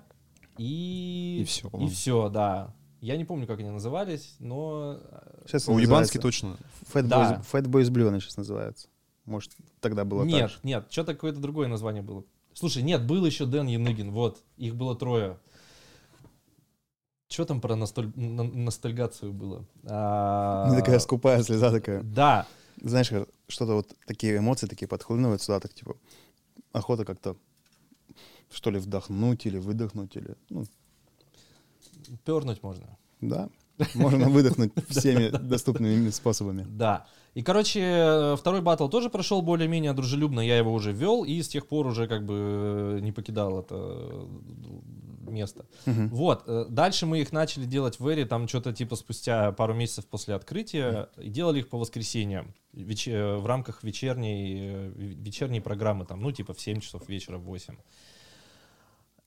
и... 0.59 1.39
И 1.41 1.45
всё. 1.45 1.71
И 1.81 1.89
все, 1.89 2.29
да. 2.29 2.75
Я 3.01 3.17
не 3.17 3.25
помню, 3.25 3.47
как 3.47 3.59
они 3.61 3.71
назывались, 3.71 4.37
но... 4.39 4.99
э, 5.01 5.45
Сейчас 5.47 5.69
У 5.69 5.79
Ебанский 5.79 6.19
точно. 6.21 6.57
Fat 6.93 7.03
Да. 7.03 7.43
Boys, 7.51 7.63
Fat 7.65 7.91
Blue 7.91 8.09
они 8.09 8.21
сейчас 8.21 8.37
называются. 8.37 8.89
Может, 9.25 9.53
тогда 9.81 10.05
было 10.05 10.25
так 10.25 10.33
Нет, 10.33 10.51
же. 10.51 10.59
нет, 10.63 10.87
что-то 10.91 11.15
какое-то 11.15 11.39
другое 11.41 11.69
название 11.69 12.03
было. 12.03 12.25
Слушай, 12.55 12.83
нет, 12.83 13.07
был 13.07 13.25
еще 13.25 13.47
Дэн 13.47 13.67
Яныгин, 13.69 14.11
вот, 14.11 14.43
их 14.57 14.75
было 14.77 14.95
трое. 14.95 15.39
Что 17.33 17.47
там 17.47 17.63
про 17.63 17.75
носталь- 17.77 18.13
ностальгацию 18.15 19.33
было? 19.33 19.65
А, 19.85 20.67
Ну, 20.69 20.77
такая 20.77 20.99
скупая 20.99 21.43
слеза 21.43 21.71
такая. 21.71 22.03
Да, 22.03 22.47
Знаешь, 22.83 23.09
как 23.09 23.27
что-то 23.49 23.75
вот 23.75 23.89
такие 24.07 24.37
эмоции 24.37 24.67
такие 24.67 24.87
подхлынывают 24.87 25.41
сюда, 25.41 25.59
так 25.61 25.73
типа 25.73 25.97
охота 26.73 27.05
как-то 27.07 27.37
что 28.51 28.71
ли 28.71 28.79
вдохнуть 28.79 29.47
или 29.47 29.59
выдохнуть 29.59 30.15
или 30.17 30.35
ну 30.51 30.65
пернуть 32.27 32.63
можно. 32.63 32.99
да 33.23 33.49
можно 33.95 34.29
выдохнуть 34.29 34.73
всеми 34.89 35.31
доступными 35.31 36.11
способами. 36.11 36.67
Да. 36.69 37.07
И, 37.35 37.43
короче, 37.43 37.81
э, 37.81 38.37
второй 38.37 38.61
батл 38.61 38.89
тоже 38.89 39.09
прошел 39.09 39.41
более-менее 39.41 39.95
дружелюбно, 39.95 40.41
я 40.41 40.59
его 40.59 40.73
уже 40.75 40.93
вел, 40.93 41.25
и 41.25 41.41
с 41.41 41.49
тех 41.49 41.67
пор 41.67 41.87
уже 41.87 42.07
как 42.07 42.27
бы 42.27 42.35
э, 42.35 43.01
не 43.01 43.11
покидал 43.13 43.59
это 43.61 43.75
э, 43.75 44.27
место. 45.31 45.67
Мгм. 45.87 46.09
Вот, 46.09 46.45
э, 46.47 46.67
дальше 46.69 47.07
мы 47.07 47.21
их 47.21 47.33
начали 47.33 47.65
делать 47.65 48.01
в 48.01 48.07
Эре, 48.09 48.25
там 48.27 48.49
что-то 48.49 48.73
типа 48.73 48.97
спустя 48.97 49.53
пару 49.53 49.75
месяцев 49.75 50.07
после 50.07 50.35
открытия, 50.35 51.09
и 51.19 51.29
делали 51.29 51.61
их 51.61 51.69
по 51.69 51.79
воскресеньям, 51.79 52.55
веч- 52.73 53.09
э, 53.09 53.37
в 53.37 53.47
рамках 53.47 53.83
вечерней, 53.85 54.55
э, 54.59 54.89
ве- 54.91 55.15
вечерней 55.23 55.61
программы, 55.61 56.05
там, 56.07 56.21
ну, 56.21 56.33
типа 56.33 56.55
в 56.55 56.61
7 56.61 56.81
часов 56.81 57.09
вечера, 57.09 57.39
в 57.39 57.43
8. 57.45 57.77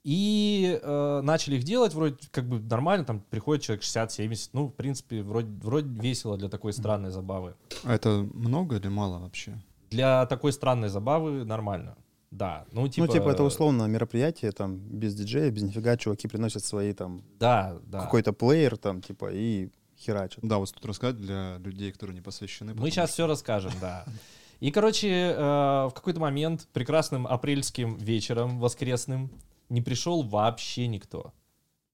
И 0.03 0.79
э, 0.83 1.21
начали 1.23 1.55
их 1.55 1.63
делать, 1.63 1.95
вроде 1.95 2.15
как 2.31 2.47
бы 2.47 2.59
нормально, 2.59 3.05
там 3.05 3.21
приходит 3.21 3.63
человек 3.63 3.83
60-70, 3.83 4.49
ну, 4.53 4.67
в 4.67 4.71
принципе, 4.73 5.23
вроде, 5.23 5.49
вроде 5.63 5.87
весело 5.99 6.37
для 6.37 6.47
такой 6.47 6.73
странной 6.73 7.09
забавы. 7.09 7.55
А 7.83 7.93
это 7.95 8.09
много 8.33 8.75
или 8.75 8.87
мало 8.87 9.17
вообще? 9.19 9.57
Для 9.89 10.25
такой 10.27 10.53
странной 10.53 10.89
забавы 10.89 11.43
нормально. 11.43 11.95
Да, 12.37 12.65
ну 12.71 12.87
типа... 12.87 13.07
ну 13.07 13.13
типа 13.13 13.29
это 13.29 13.43
условно 13.43 13.83
мероприятие 13.85 14.51
там 14.51 14.77
без 14.77 15.15
диджея, 15.15 15.49
без 15.51 15.63
нифига, 15.63 15.95
чуваки 15.95 16.27
приносят 16.27 16.65
свои 16.65 16.91
там 16.93 17.21
Да, 17.39 17.77
да. 17.85 18.01
какой-то 18.01 18.33
плеер 18.33 18.75
там 18.77 19.01
типа 19.01 19.29
и 19.31 19.69
херачат. 19.97 20.39
Да, 20.41 20.57
вот 20.57 20.73
тут 20.73 20.85
рассказать 20.85 21.15
для 21.17 21.57
людей, 21.59 21.91
которые 21.93 22.13
не 22.15 22.21
посвящены. 22.21 22.73
Мы 22.73 22.89
сейчас 22.89 23.09
что- 23.09 23.13
все 23.13 23.27
расскажем, 23.27 23.71
да. 23.79 24.05
И, 24.59 24.71
короче, 24.71 25.09
э, 25.09 25.37
в 25.37 25.91
какой-то 25.93 26.19
момент 26.19 26.67
прекрасным 26.73 27.27
апрельским 27.27 27.97
вечером 27.97 28.59
воскресным 28.59 29.31
не 29.69 29.81
пришел 29.81 30.21
вообще 30.23 30.87
никто. 30.87 31.33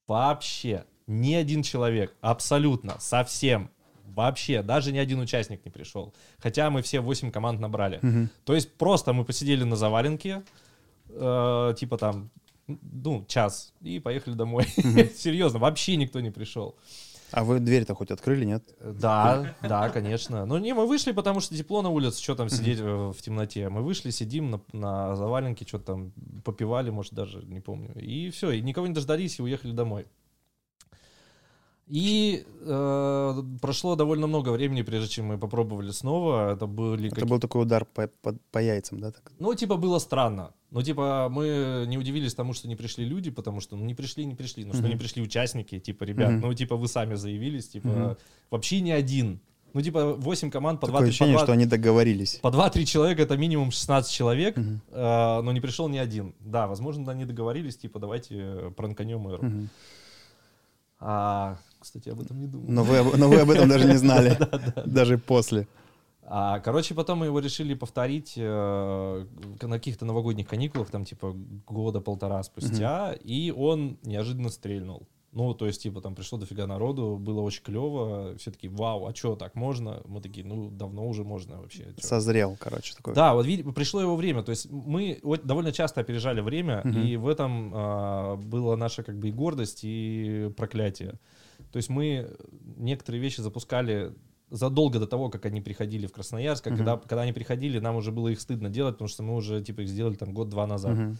Вообще. 0.08 0.86
Ни 1.08 1.34
один 1.34 1.63
человек. 1.63 2.15
Абсолютно. 2.21 2.95
Совсем. 2.99 3.69
Вообще. 4.15 4.62
Даже 4.62 4.91
ни 4.91 4.97
один 4.97 5.19
участник 5.19 5.63
не 5.65 5.71
пришел. 5.71 6.13
Хотя 6.39 6.69
мы 6.69 6.82
все 6.82 7.00
8 7.02 7.32
команд 7.32 7.60
набрали. 7.60 8.00
Мгм. 8.02 8.30
То 8.43 8.56
есть 8.56 8.74
просто 8.78 9.13
мы 9.13 9.26
посидели 9.26 9.63
на 9.63 9.76
заваленке, 9.76 10.43
э, 11.10 11.74
типа 11.78 11.97
там, 11.97 12.30
ну, 12.67 13.26
час, 13.28 13.74
и 13.82 14.00
поехали 14.00 14.36
домой. 14.36 14.65
Серьезно, 15.15 15.60
вообще 15.60 15.95
никто 15.95 16.19
не 16.19 16.32
пришел. 16.32 16.76
А 17.32 17.45
вы 17.45 17.60
дверь-то 17.60 17.95
хоть 17.95 18.12
открыли, 18.12 18.43
нет? 18.43 18.63
Да, 18.82 19.56
да, 19.62 19.89
конечно. 19.89 20.45
Ну, 20.45 20.58
не, 20.58 20.74
мы 20.74 20.86
вышли, 20.86 21.13
потому 21.13 21.39
что 21.39 21.56
тепло 21.56 21.82
на 21.82 21.89
улице, 21.89 22.21
что 22.21 22.36
там 22.36 22.50
сидеть 22.50 22.80
э, 22.82 22.84
в 22.84 23.21
темноте. 23.21 23.69
Мы 23.69 23.82
вышли, 23.82 24.10
сидим 24.10 24.52
на, 24.52 24.62
на 24.74 25.15
заваленке, 25.15 25.65
что-то 25.65 25.86
там 25.86 26.12
попивали, 26.43 26.89
может, 26.89 27.13
даже, 27.13 27.41
не 27.45 27.62
помню. 27.62 27.93
И 27.95 28.30
все, 28.32 28.52
и 28.52 28.62
никого 28.62 28.86
не 28.88 28.93
дождались, 28.93 29.39
и 29.39 29.41
уехали 29.41 29.71
домой. 29.71 30.08
И 31.93 32.45
э, 32.62 33.43
прошло 33.62 33.95
довольно 33.97 34.27
много 34.27 34.49
времени, 34.51 34.82
прежде 34.82 35.10
чем 35.10 35.25
мы 35.25 35.38
попробовали 35.38 35.91
снова. 35.91 36.54
Это 36.54 36.65
были 36.65 37.10
Это 37.12 37.25
был 37.25 37.38
такой 37.39 37.63
удар 37.63 37.84
по, 37.84 38.08
по- 38.08 38.38
по 38.51 38.60
яйцам, 38.60 38.99
да? 39.01 39.12
Так? 39.12 39.32
Ну, 39.39 39.54
типа, 39.56 39.75
было 39.75 39.99
странно. 39.99 40.51
Ну, 40.71 40.82
типа, 40.82 41.27
мы 41.30 41.84
не 41.88 41.97
удивились 41.97 42.34
тому, 42.34 42.54
что 42.54 42.69
не 42.69 42.77
пришли 42.77 43.04
люди, 43.04 43.30
потому 43.30 43.60
что, 43.60 43.75
ну, 43.75 43.84
не 43.86 43.93
пришли, 43.93 44.23
не 44.25 44.36
пришли. 44.36 44.63
Ну, 44.63 44.71
что 44.71 44.84
Мгм. 44.84 44.91
не 44.91 44.95
пришли 44.95 45.21
участники, 45.21 45.80
типа, 45.80 46.06
ребят, 46.06 46.32
Мгм. 46.32 46.41
ну, 46.47 46.54
типа, 46.54 46.77
вы 46.77 46.88
сами 46.88 47.15
заявились, 47.15 47.67
типа, 47.67 47.88
Мгм. 47.89 48.17
вообще 48.51 48.80
не 48.80 48.93
один. 48.93 49.41
Ну, 49.73 49.82
типа, 49.82 50.13
8 50.13 50.49
команд 50.49 50.80
по 50.80 50.86
2-3 50.88 50.91
Такое 50.91 51.08
ощущение, 51.10 51.38
что 51.39 51.51
они 51.51 51.65
договорились. 51.65 52.39
по 52.41 52.49
2-3 52.51 52.86
человека, 52.86 53.21
это 53.23 53.36
минимум 53.36 53.71
16 53.71 54.13
человек, 54.13 54.56
Мгм. 54.56 54.82
э, 54.91 55.41
но 55.41 55.51
не 55.51 55.60
пришел 55.60 55.89
ни 55.89 55.97
один. 55.97 56.34
Да, 56.39 56.67
возможно, 56.67 57.12
они 57.12 57.25
договорились, 57.25 57.75
типа, 57.75 57.99
давайте 57.99 58.36
э, 58.38 58.71
пранканем 58.77 59.27
эру. 59.27 59.43
Мгм. 59.45 59.69
А, 60.99 61.58
кстати, 61.82 62.10
об 62.10 62.22
этом 62.22 62.39
не 62.39 62.48
думал. 62.48 62.65
Но 62.70 62.84
вы, 62.84 63.17
но 63.17 63.28
вы 63.30 63.39
об 63.41 63.50
этом 63.50 63.67
даже 63.70 63.88
не 63.88 63.98
знали. 63.98 64.38
Даже 64.86 65.17
после. 65.17 65.67
А, 66.24 66.60
короче, 66.60 66.94
потом 66.96 67.20
мы 67.20 67.26
его 67.26 67.39
решили 67.39 67.74
повторить 67.74 68.36
э, 68.38 69.26
на 69.62 69.70
каких-то 69.78 70.06
новогодних 70.06 70.48
каникулах, 70.48 70.89
там, 70.89 71.04
типа, 71.04 71.36
года 71.67 72.00
полтора 72.00 72.41
спустя, 72.44 73.13
и 73.22 73.52
он 73.52 73.98
неожиданно 74.04 74.50
стрельнул. 74.50 75.08
Ну, 75.34 75.54
то 75.54 75.65
есть, 75.65 75.82
типа, 75.84 76.02
там 76.02 76.13
пришло 76.15 76.38
дофига 76.38 76.67
народу, 76.67 77.17
было 77.17 77.39
очень 77.41 77.63
клево, 77.63 78.36
все 78.38 78.52
такие, 78.52 78.70
вау, 78.72 79.08
а 79.08 79.15
что, 79.15 79.36
так 79.38 79.56
можно? 79.56 80.02
Мы 80.06 80.22
такие, 80.22 80.46
ну, 80.46 80.70
давно 80.70 81.08
уже 81.08 81.24
можно 81.24 81.60
вообще. 81.62 81.84
чё?» 81.98 82.08
Созрел, 82.08 82.58
короче, 82.60 82.94
такой. 82.96 83.13
Да, 83.13 83.34
вот 83.34 83.46
види- 83.46 83.63
пришло 83.72 84.02
его 84.02 84.15
время. 84.17 84.44
То 84.44 84.50
есть 84.52 84.70
мы 84.72 85.20
довольно 85.44 85.72
часто 85.72 86.02
опережали 86.02 86.41
время, 86.41 86.82
Мгм. 86.84 87.02
и 87.02 87.15
в 87.17 87.28
этом 87.30 87.72
а, 87.74 88.36
была 88.36 88.76
наша 88.78 89.04
как 89.04 89.17
бы 89.17 89.30
и 89.30 89.32
гордость, 89.32 89.80
и 89.84 90.52
проклятие. 90.58 91.13
То 91.71 91.77
есть 91.77 91.89
мы 91.89 92.36
некоторые 92.77 93.21
вещи 93.21 93.41
запускали 93.41 94.13
задолго 94.49 94.99
до 94.99 95.07
того, 95.07 95.29
как 95.29 95.45
они 95.45 95.62
приходили 95.62 96.07
в 96.07 96.12
Красноярск, 96.12 96.65
Мгм. 96.67 96.75
когда, 96.77 96.97
когда 96.97 97.21
они 97.21 97.31
приходили, 97.34 97.79
нам 97.79 97.95
уже 97.95 98.12
было 98.12 98.27
их 98.27 98.41
стыдно 98.41 98.69
делать, 98.69 98.95
потому 98.95 99.07
что 99.07 99.23
мы 99.23 99.36
уже 99.36 99.62
типа 99.63 99.81
их 99.81 99.88
сделали 99.88 100.15
там 100.15 100.34
год-два 100.34 100.67
назад. 100.67 100.97
Мгм. 100.97 101.17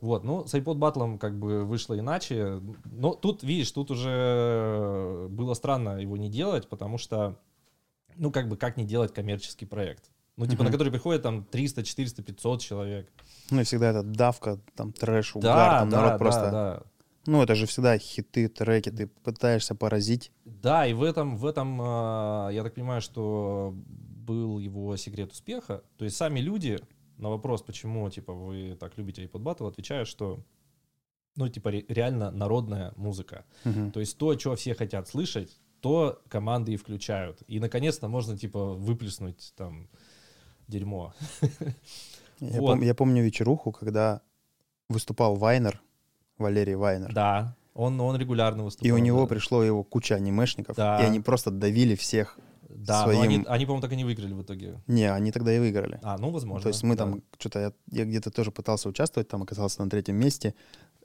Вот, 0.00 0.24
ну, 0.24 0.46
с 0.46 0.54
iPod 0.54 0.76
батлом 0.76 1.18
как 1.18 1.38
бы 1.38 1.64
вышло 1.64 1.98
иначе. 1.98 2.60
Но 2.86 3.12
тут, 3.12 3.42
видишь, 3.42 3.70
тут 3.72 3.90
уже 3.90 5.26
было 5.28 5.52
странно 5.54 5.98
его 6.00 6.16
не 6.16 6.30
делать, 6.30 6.68
потому 6.68 6.96
что, 6.96 7.36
ну, 8.16 8.30
как 8.30 8.48
бы, 8.48 8.56
как 8.56 8.76
не 8.78 8.84
делать 8.84 9.12
коммерческий 9.12 9.66
проект? 9.66 10.04
Ну, 10.36 10.46
типа, 10.46 10.62
Мгм. 10.62 10.66
на 10.66 10.72
который 10.72 10.90
приходит 10.90 11.22
там 11.22 11.44
300, 11.44 11.82
400, 11.82 12.22
500 12.22 12.60
человек. 12.62 13.12
Ну 13.50 13.60
и 13.60 13.64
всегда 13.64 13.90
это 13.90 14.02
давка, 14.02 14.58
там 14.74 14.92
трэш, 14.92 15.36
угар, 15.36 15.54
Да, 15.54 15.78
там 15.80 15.90
да, 15.90 15.96
народ 15.98 16.12
да, 16.12 16.18
просто... 16.18 16.50
да. 16.50 16.82
Ну 17.30 17.40
это 17.42 17.54
же 17.54 17.66
всегда 17.66 17.96
хиты, 17.96 18.48
треки, 18.48 18.90
ты 18.90 19.06
пытаешься 19.06 19.76
поразить. 19.76 20.32
Да, 20.44 20.84
и 20.84 20.92
в 20.92 21.04
этом, 21.04 21.36
в 21.36 21.46
этом, 21.46 21.78
а, 21.80 22.48
я 22.50 22.64
так 22.64 22.74
понимаю, 22.74 23.00
что 23.00 23.72
был 24.26 24.58
его 24.58 24.96
секрет 24.96 25.30
успеха. 25.30 25.84
То 25.96 26.04
есть 26.04 26.16
сами 26.16 26.40
люди 26.40 26.80
на 27.18 27.30
вопрос, 27.30 27.62
почему, 27.62 28.10
типа, 28.10 28.32
вы 28.32 28.76
так 28.80 28.98
любите 28.98 29.22
iPod 29.24 29.42
Battle, 29.44 29.68
отвечают, 29.68 30.08
что, 30.08 30.40
ну, 31.36 31.48
типа, 31.48 31.68
ре- 31.68 31.84
реально 31.86 32.32
народная 32.32 32.92
музыка. 32.96 33.44
Мгм. 33.64 33.92
То 33.92 34.00
есть 34.00 34.18
то, 34.18 34.36
что 34.36 34.56
все 34.56 34.74
хотят 34.74 35.06
слышать, 35.06 35.56
то 35.80 36.20
команды 36.28 36.72
и 36.72 36.76
включают. 36.76 37.44
И, 37.46 37.60
наконец-то, 37.60 38.08
можно, 38.08 38.36
типа, 38.36 38.74
выплеснуть 38.74 39.52
там 39.56 39.88
дерьмо. 40.66 41.14
Я, 42.40 42.60
Вот. 42.60 42.76
пом- 42.78 42.84
я 42.84 42.94
помню 42.96 43.22
вечеруху, 43.22 43.70
когда 43.70 44.20
выступал 44.88 45.36
Вайнер, 45.36 45.80
Валерий 46.40 46.74
Вайнер. 46.74 47.12
Да, 47.12 47.54
он, 47.74 48.00
он 48.00 48.16
регулярно 48.16 48.64
выступал. 48.64 48.88
И 48.88 48.90
у 48.90 48.98
него 48.98 49.22
да. 49.22 49.26
пришло 49.26 49.62
его 49.62 49.82
куча 49.84 50.14
анимешников, 50.16 50.76
Да. 50.76 51.00
и 51.00 51.04
они 51.04 51.20
просто 51.20 51.50
давили 51.50 51.94
всех. 51.94 52.38
Да, 52.68 53.00
но 53.06 53.12
своим- 53.12 53.20
они, 53.22 53.44
они, 53.48 53.66
по-моему, 53.66 53.82
так 53.82 53.92
и 53.92 53.96
не 53.96 54.04
выиграли 54.04 54.32
в 54.32 54.42
итоге. 54.42 54.80
Не, 54.86 55.12
они 55.12 55.32
тогда 55.32 55.52
и 55.52 55.58
выиграли. 55.58 55.98
А, 56.02 56.16
ну, 56.18 56.30
возможно. 56.30 56.62
То 56.62 56.68
есть 56.68 56.82
мы 56.82 56.96
да. 56.96 57.04
там 57.04 57.22
что-то, 57.38 57.58
я, 57.60 57.72
я 57.90 58.04
где-то 58.04 58.30
тоже 58.30 58.50
пытался 58.52 58.88
участвовать, 58.88 59.28
там 59.28 59.42
оказался 59.42 59.82
на 59.82 59.90
третьем 59.90 60.16
месте, 60.16 60.54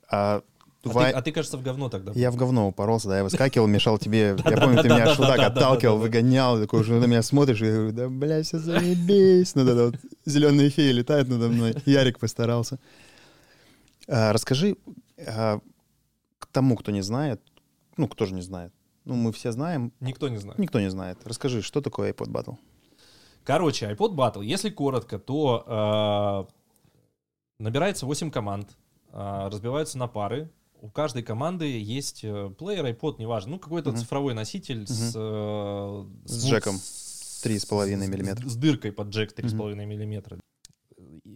а 0.09 0.41
А, 0.85 0.87
Вай- 0.89 1.11
ты, 1.11 1.17
а 1.17 1.21
ты, 1.23 1.31
кажется, 1.31 1.57
в 1.57 1.63
говно 1.63 1.89
тогда. 1.89 2.11
Я 2.13 2.29
в 2.29 2.35
говно 2.35 2.67
упоролся, 2.67 3.07
да, 3.07 3.17
я 3.17 3.23
выскакивал, 3.23 3.65
мешал 3.65 3.97
тебе. 3.97 4.37
Я 4.45 4.57
помню, 4.57 4.83
ты 4.83 4.89
меня 4.89 5.15
да, 5.15 5.45
отталкивал, 5.47 5.97
выгонял, 5.97 6.59
такой 6.59 6.81
уже 6.81 6.93
на 6.99 7.05
меня 7.05 7.23
смотришь, 7.23 7.61
и 7.61 7.65
я 7.65 7.71
говорю, 7.73 7.91
да, 7.93 8.09
бля, 8.09 8.43
все 8.43 8.59
заебись. 8.59 9.55
Ну, 9.55 9.65
да, 9.65 9.85
вот 9.85 9.95
зеленые 10.25 10.69
феи 10.69 10.91
летают 10.91 11.27
надо 11.27 11.47
мной. 11.49 11.75
Ярик 11.85 12.19
постарался. 12.19 12.77
А, 14.07 14.31
Расскажи 14.31 14.77
а, 15.17 15.59
к 16.39 16.45
тому, 16.47 16.75
кто 16.75 16.91
не 16.91 17.01
знает, 17.01 17.41
ну, 17.97 18.07
кто 18.07 18.25
же 18.25 18.33
не 18.33 18.41
знает, 18.41 18.73
ну, 19.05 19.15
мы 19.15 19.31
все 19.31 19.51
знаем, 19.51 19.91
Никто 19.99 20.27
не 20.29 20.37
знает. 20.37 20.59
никто 20.59 20.79
не 20.79 20.89
знает. 20.89 21.17
Расскажи, 21.25 21.61
что 21.61 21.81
такое 21.81 22.11
iPod 22.13 22.27
Battle? 22.29 22.57
Короче, 23.43 23.85
iPod 23.91 24.15
Battle, 24.15 24.43
если 24.43 24.69
коротко, 24.69 25.19
то 25.19 26.47
э, 27.59 27.63
набирается 27.63 28.05
8 28.05 28.31
команд, 28.31 28.75
э, 29.11 29.47
разбиваются 29.51 29.97
на 29.97 30.07
пары. 30.07 30.51
У 30.81 30.89
каждой 30.89 31.23
команды 31.23 31.65
есть 31.79 32.23
э, 32.23 32.49
плеер, 32.57 32.85
iPod, 32.85 33.15
неважно, 33.19 33.51
ну 33.53 33.59
какой-то 33.59 33.91
Мгм. 33.91 33.99
цифровой 33.99 34.33
носитель 34.33 34.85
с, 34.87 35.13
э, 35.15 36.05
С 36.25 36.43
ну, 36.43 36.49
джеком 36.49 36.75
с- 36.77 37.41
3,5 37.43 38.05
с- 38.05 38.09
миллиметра. 38.09 38.47
С, 38.49 38.55
дыркой 38.55 38.91
под 38.91 39.09
джек 39.09 39.33
3,5 39.33 39.85
миллиметра. 39.85 40.37
И, 40.37 40.39
э, 40.39 40.41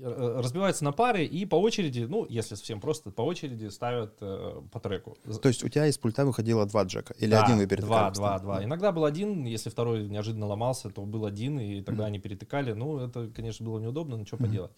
Разбиваются 0.02 0.84
на 0.84 0.92
пары 0.92 1.26
и 1.26 1.46
по 1.46 1.56
очереди, 1.56 2.06
ну, 2.10 2.26
если 2.30 2.56
совсем 2.56 2.80
просто, 2.80 3.12
по 3.12 3.22
очереди 3.22 3.68
ставят 3.68 4.18
э, 4.22 4.62
по 4.72 4.80
треку. 4.80 5.18
То 5.42 5.50
есть 5.50 5.64
у 5.64 5.70
тебя 5.70 5.88
из 5.88 5.98
пульта 5.98 6.26
выходило 6.26 6.66
два 6.66 6.84
джека? 6.84 7.14
Или 7.20 7.32
Да, 7.32 7.44
один 7.44 7.58
вы 7.58 7.66
перетыкали 7.68 7.90
Два, 7.90 8.12
два, 8.12 8.40
два. 8.40 8.64
Иногда 8.64 8.92
был 8.92 9.06
один, 9.06 9.46
если 9.46 9.70
второй 9.70 10.08
неожиданно 10.08 10.46
ломался, 10.48 10.90
то 10.90 11.02
был 11.02 11.26
один, 11.26 11.60
и 11.60 11.82
тогда 11.82 12.06
они 12.06 12.20
перетыкали. 12.20 12.74
Ну, 12.74 13.00
это, 13.00 13.28
конечно, 13.28 13.66
было 13.66 13.80
неудобно, 13.80 14.18
но 14.18 14.26
что 14.26 14.38
Мгм. 14.38 14.46
поделать. 14.46 14.72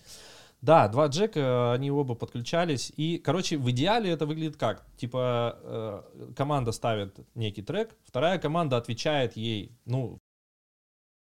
Да, 0.62 0.88
два 0.88 1.08
джека, 1.08 1.74
они 1.74 1.90
оба 1.90 2.14
подключались. 2.14 2.94
И, 2.96 3.18
короче, 3.18 3.58
в 3.58 3.70
идеале 3.72 4.12
это 4.12 4.28
выглядит 4.28 4.58
как? 4.58 4.86
Типа, 4.96 5.58
э, 5.64 6.32
команда 6.36 6.72
ставит 6.72 7.18
некий 7.34 7.64
трек, 7.64 7.96
вторая 8.04 8.38
команда 8.38 8.78
отвечает 8.78 9.36
ей, 9.36 9.72
ну, 9.86 10.20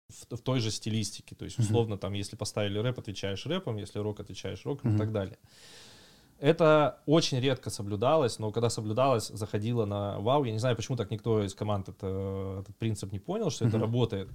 в, 0.09 0.35
в 0.35 0.41
той 0.41 0.59
же 0.59 0.71
стилистике. 0.71 1.35
То 1.35 1.45
есть, 1.45 1.59
условно, 1.59 1.97
там, 1.97 2.13
если 2.13 2.35
поставили 2.35 2.79
рэп, 2.79 2.99
отвечаешь 2.99 3.45
рэпом, 3.45 3.77
если 3.77 3.99
рок, 3.99 4.19
отвечаешь 4.19 4.65
роком 4.65 4.95
и 4.95 4.97
так 4.97 5.11
далее. 5.11 5.37
Это 6.39 7.01
очень 7.05 7.39
редко 7.39 7.69
соблюдалось, 7.69 8.39
но 8.39 8.51
когда 8.51 8.69
соблюдалось, 8.69 9.27
заходило 9.27 9.85
на 9.85 10.19
вау. 10.19 10.45
Я 10.45 10.53
не 10.53 10.59
знаю, 10.59 10.75
почему 10.75 10.95
так 10.95 11.11
никто 11.11 11.43
из 11.43 11.53
команд 11.53 11.89
это, 11.89 12.59
этот 12.61 12.77
принцип 12.77 13.11
не 13.11 13.19
понял, 13.19 13.49
что 13.49 13.67
это 13.67 13.77
работает. 13.77 14.29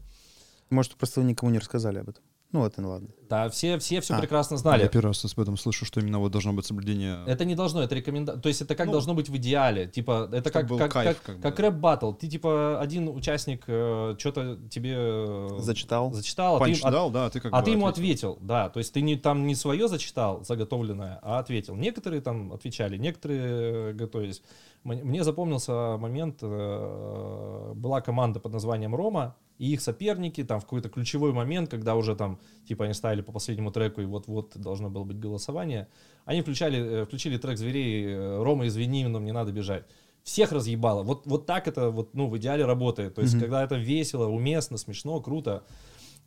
Может, 0.71 0.97
просто 0.97 1.21
вы 1.21 1.27
никому 1.27 1.51
не 1.51 1.59
рассказали 1.59 1.99
об 1.99 2.11
этом? 2.11 2.23
Ну, 2.55 2.61
вот 2.61 2.79
и 2.79 2.81
ну 2.81 2.91
ладно. 2.91 3.09
Да, 3.29 3.49
все, 3.49 3.79
все 3.81 4.01
все 4.01 4.15
А. 4.15 4.21
прекрасно 4.21 4.55
Я 4.55 4.59
знали. 4.59 4.87
первый 4.87 5.09
раз 5.09 5.25
об 5.25 5.41
этом 5.41 5.57
слышу, 5.57 5.85
что 5.85 5.99
именно 5.99 6.21
вот 6.21 6.31
должно 6.31 6.53
быть 6.53 6.65
соблюдение... 6.65 7.19
Это 7.27 7.45
не 7.45 7.57
должно, 7.57 7.83
это 7.83 7.93
рекомендация. 7.97 8.41
То 8.41 8.49
есть 8.49 8.63
это 8.63 8.77
как 8.77 8.87
Ну, 8.87 8.93
должно 8.93 9.13
быть 9.15 9.29
в 9.29 9.37
идеале. 9.39 9.89
Типа, 9.89 10.29
это 10.33 10.53
как, 10.53 10.69
был 10.69 10.79
как, 10.79 10.93
кайф, 10.93 11.17
как, 11.21 11.23
как 11.37 11.43
как 11.43 11.57
бы. 11.57 11.63
рэп 11.63 11.75
батл. 11.75 12.13
Ты 12.13 12.29
типа 12.29 12.79
один 12.81 13.09
участник 13.09 13.65
что-то 13.65 14.57
тебе 14.71 14.95
э, 14.97 15.49
Зачитал? 15.59 16.13
зачитал, 16.13 16.57
а 16.57 16.59
ты, 16.61 16.65
Панч 16.67 16.81
а- 16.85 16.91
дал, 16.93 17.11
да, 17.11 17.27
а 17.27 17.31
ты 17.31 17.41
как 17.41 17.53
а 17.53 17.59
бы 17.59 17.65
ты 17.65 17.73
ему 17.73 17.87
ответил. 17.89 18.31
ответил, 18.35 18.47
да. 18.47 18.69
То 18.69 18.79
есть 18.79 18.93
ты 18.93 19.01
не, 19.01 19.17
там 19.17 19.49
не 19.49 19.57
свое 19.57 19.89
зачитал, 19.89 20.45
заготовленное, 20.45 21.19
а 21.23 21.41
ответил. 21.41 21.75
Некоторые 21.75 22.21
там 22.23 22.53
отвечали, 22.53 22.97
некоторые 22.99 23.91
э, 23.91 23.93
готовились. 23.95 24.43
Мне 24.85 25.03
мне 25.03 25.25
запомнился 25.25 25.97
момент, 25.97 26.39
э, 26.43 27.73
была 27.75 28.01
команда 28.01 28.39
под 28.39 28.53
названием 28.53 28.95
Рома, 28.95 29.35
и 29.59 29.73
их 29.73 29.81
соперники 29.81 30.43
там 30.43 30.61
в 30.61 30.65
какой-то 30.65 30.89
ключевой 30.89 31.33
момент, 31.33 31.71
когда 31.71 31.95
уже 31.95 32.17
там, 32.17 32.41
типа, 32.69 32.85
они 32.85 32.95
ставили 32.95 33.23
по 33.23 33.33
последнему 33.33 33.71
треку, 33.71 34.01
и 34.01 34.05
вот-вот 34.05 34.57
должно 34.57 34.91
было 34.91 35.05
быть 35.05 35.19
голосование, 35.19 35.89
они 36.25 36.43
включали, 36.43 37.03
э, 37.03 37.05
включили 37.05 37.37
трек 37.39 37.59
зверей 37.59 38.07
э, 38.07 38.43
«Рома, 38.43 38.67
извини, 38.67 39.07
но 39.07 39.21
мне 39.21 39.33
надо 39.33 39.53
бежать». 39.53 39.85
Всех 40.23 40.53
разъебало. 40.53 41.03
Вот, 41.03 41.27
вот 41.27 41.47
так 41.47 41.69
это 41.69 41.91
вот, 41.91 42.15
ну, 42.15 42.29
в 42.29 42.39
идеале 42.39 42.65
работает. 42.65 43.15
То 43.15 43.23
есть, 43.23 43.35
Мгм. 43.35 43.43
когда 43.43 43.63
это 43.63 43.77
весело, 43.77 44.27
уместно, 44.27 44.79
смешно, 44.79 45.21
круто, 45.21 45.65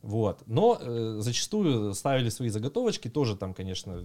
вот. 0.02 0.42
Но 0.46 0.78
э, 0.80 1.16
зачастую 1.20 1.92
ставили 1.94 2.28
свои 2.28 2.48
заготовочки, 2.48 3.08
тоже 3.08 3.36
там, 3.36 3.52
конечно, 3.54 4.00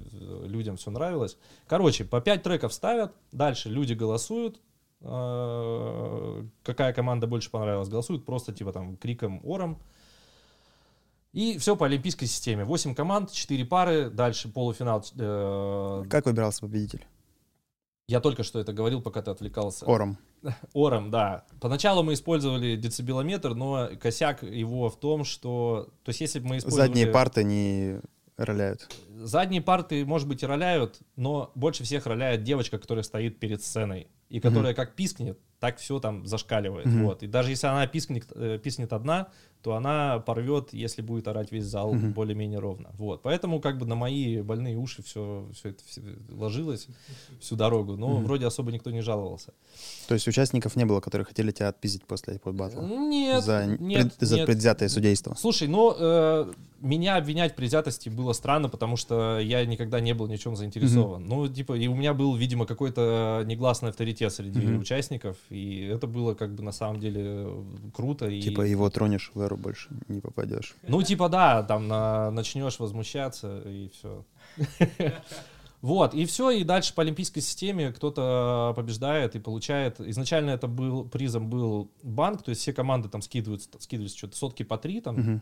людям 0.45 0.75
все 0.77 0.89
нравилось. 0.89 1.37
Короче, 1.67 2.03
по 2.05 2.19
5 2.19 2.41
треков 2.43 2.73
ставят, 2.73 3.13
дальше 3.31 3.69
люди 3.69 3.93
голосуют, 3.93 4.59
какая 5.03 6.93
команда 6.93 7.27
больше 7.27 7.51
понравилась, 7.51 7.89
голосуют 7.89 8.25
просто 8.25 8.53
типа 8.53 8.71
там 8.71 8.97
криком, 8.97 9.41
ором. 9.43 9.79
И 11.33 11.57
все 11.57 11.75
по 11.75 11.87
олимпийской 11.87 12.27
системе. 12.27 12.63
8 12.63 12.93
команд, 12.93 13.31
4 13.31 13.65
пары, 13.65 14.09
дальше 14.11 14.49
полуфинал. 14.49 15.03
э, 15.17 16.03
Как 16.07 16.25
выбирался 16.27 16.61
победитель? 16.61 17.05
я 18.07 18.19
только 18.19 18.43
что 18.43 18.59
это 18.59 18.73
говорил, 18.73 19.01
пока 19.01 19.21
ты 19.21 19.31
отвлекался. 19.31 19.85
Ором. 19.85 20.17
Ором, 20.73 21.09
да. 21.09 21.45
Поначалу 21.59 22.03
мы 22.03 22.13
использовали 22.13 22.75
децибелометр, 22.75 23.55
но 23.55 23.89
косяк 23.99 24.43
его 24.43 24.89
в 24.89 24.99
том, 24.99 25.23
что... 25.23 25.89
То 26.03 26.09
есть 26.09 26.21
если 26.21 26.39
бы 26.39 26.49
мы 26.49 26.57
использовали... 26.57 26.87
Задние 26.87 27.07
парты 27.07 27.43
не 27.43 28.01
роляют. 28.37 28.93
Задние 29.15 29.61
парты, 29.61 30.05
может 30.05 30.27
быть, 30.27 30.43
и 30.43 30.45
роляют, 30.45 30.99
но 31.15 31.51
больше 31.55 31.83
всех 31.83 32.05
роляет 32.05 32.43
девочка, 32.43 32.77
которая 32.77 33.03
стоит 33.03 33.39
перед 33.39 33.63
сценой. 33.63 34.07
И 34.33 34.39
которая 34.39 34.73
как 34.73 34.95
пискнет, 34.95 35.37
так 35.59 35.77
все 35.77 35.99
там 35.99 36.25
зашкаливает. 36.25 36.87
Мгм. 36.87 37.03
Вот. 37.03 37.21
И 37.21 37.27
даже 37.27 37.51
если 37.51 37.67
она 37.67 37.85
пискнет, 37.85 38.25
э, 38.33 38.57
писнет 38.57 38.91
одна, 38.91 39.27
то 39.63 39.75
она 39.75 40.19
порвет, 40.19 40.73
если 40.73 41.01
будет 41.01 41.27
орать 41.27 41.51
весь 41.53 41.63
зал 41.63 41.93
Мгм. 41.93 42.11
более-менее 42.11 42.59
ровно. 42.59 42.89
Вот. 42.97 43.21
Поэтому 43.23 43.61
как 43.61 43.77
бы 43.77 43.85
на 43.85 43.95
мои 43.95 44.41
больные 44.41 44.75
уши 44.77 45.01
все, 45.03 45.47
все 45.53 45.69
это 45.69 45.83
всё 45.85 46.01
ложилось 46.29 46.87
всю 47.39 47.55
дорогу. 47.55 47.95
Но 47.95 48.15
Мгм. 48.15 48.23
вроде 48.25 48.45
особо 48.45 48.71
никто 48.73 48.91
не 48.91 49.01
жаловался. 49.01 49.53
То 50.07 50.13
есть 50.15 50.27
участников 50.27 50.75
не 50.75 50.85
было, 50.85 50.99
которые 50.99 51.25
хотели 51.25 51.51
тебя 51.51 51.69
отпиздить 51.69 52.03
после 52.05 52.35
iPod 52.35 52.53
Battle? 52.53 52.85
Нет, 53.07 53.43
за, 53.43 53.65
нет, 53.79 54.15
пред- 54.17 54.29
за 54.29 54.35
нет. 54.35 54.45
предвзятое 54.45 54.89
судейство. 54.89 55.33
Слушай, 55.39 55.69
ну, 55.69 55.95
э, 55.97 56.51
меня 56.81 57.15
обвинять 57.15 57.53
в 57.53 57.55
предвзятости 57.55 58.09
было 58.09 58.33
странно, 58.33 58.67
потому 58.67 58.97
что 58.97 59.39
я 59.39 59.65
никогда 59.65 60.01
не 60.01 60.13
был 60.13 60.27
ни 60.27 60.35
в 60.35 60.39
чем 60.41 60.57
заинтересован. 60.57 61.25
Ну, 61.25 61.47
типа, 61.47 61.73
и 61.77 61.87
у 61.87 61.95
меня 61.95 62.13
был, 62.13 62.35
видимо, 62.35 62.65
какой-то 62.65 63.43
негласный 63.45 63.89
авторитет 63.89 64.33
среди 64.33 64.59
Мгм. 64.59 64.79
участников, 64.81 65.37
и 65.49 65.85
это 65.85 66.07
было 66.07 66.33
как 66.33 66.53
бы 66.53 66.61
на 66.63 66.73
самом 66.73 66.99
деле 66.99 67.21
э, 67.25 67.63
круто. 67.95 68.27
И, 68.27 68.41
Типа 68.41 68.61
его 68.63 68.89
тронешь, 68.89 69.31
в 69.33 69.39
эру 69.53 69.61
больше 69.61 69.89
не 70.07 70.19
попадешь. 70.19 70.75
Ну, 70.87 71.01
типа, 71.01 71.29
да, 71.29 71.63
там 71.63 71.87
на- 71.87 72.31
начнешь 72.31 72.79
возмущаться, 72.79 73.61
и 73.65 73.89
все. 73.89 74.25
Вот, 75.81 76.13
и 76.13 76.25
все, 76.25 76.49
и 76.49 76.63
дальше 76.63 76.93
по 76.93 77.01
олимпийской 77.01 77.41
системе 77.41 77.91
кто-то 77.91 78.71
побеждает 78.73 79.35
и 79.35 79.39
получает. 79.39 79.99
Изначально 79.99 80.51
это 80.51 80.67
был 80.67 81.03
призом 81.03 81.49
был 81.49 81.91
банк, 82.03 82.41
то 82.41 82.51
есть 82.51 82.61
все 82.61 82.71
команды 82.71 83.09
там 83.09 83.21
скидываются, 83.21 83.69
скидываются 83.79 84.17
что-то 84.17 84.37
сотки 84.37 84.63
по 84.63 84.77
три, 84.77 85.01
там, 85.01 85.41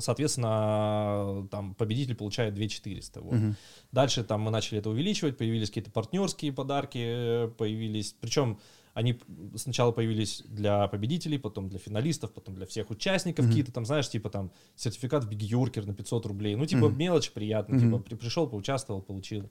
соответственно, 0.00 1.48
там 1.50 1.74
победитель 1.74 2.14
получает 2.14 2.52
2400. 2.52 3.20
Вот. 3.22 3.32
Мгм. 3.32 3.56
Дальше 3.90 4.22
там 4.22 4.42
мы 4.42 4.50
начали 4.50 4.80
это 4.80 4.90
увеличивать, 4.90 5.38
появились 5.38 5.68
какие-то 5.68 5.90
партнерские 5.90 6.52
подарки, 6.52 6.98
э, 7.02 7.48
появились, 7.56 8.14
причем 8.20 8.58
они 8.94 9.18
сначала 9.56 9.90
появились 9.92 10.42
для 10.46 10.86
победителей, 10.88 11.38
потом 11.38 11.68
для 11.68 11.78
финалистов, 11.78 12.32
потом 12.32 12.54
для 12.54 12.66
всех 12.66 12.90
участников 12.90 13.44
Мгм. 13.44 13.50
какие-то 13.52 13.72
там, 13.72 13.86
знаешь, 13.86 14.08
типа 14.10 14.28
там 14.30 14.50
сертификат 14.76 15.24
в 15.24 15.28
Биг 15.28 15.40
Юркер 15.42 15.86
на 15.86 15.94
500 15.94 16.26
рублей, 16.26 16.54
ну 16.56 16.66
типа 16.66 16.88
Мгм. 16.88 16.98
мелочь 16.98 17.30
приятно, 17.32 17.76
Мгм. 17.76 17.84
типа 17.84 17.98
при- 18.02 18.14
пришел, 18.16 18.46
поучаствовал, 18.46 19.00
получил. 19.02 19.48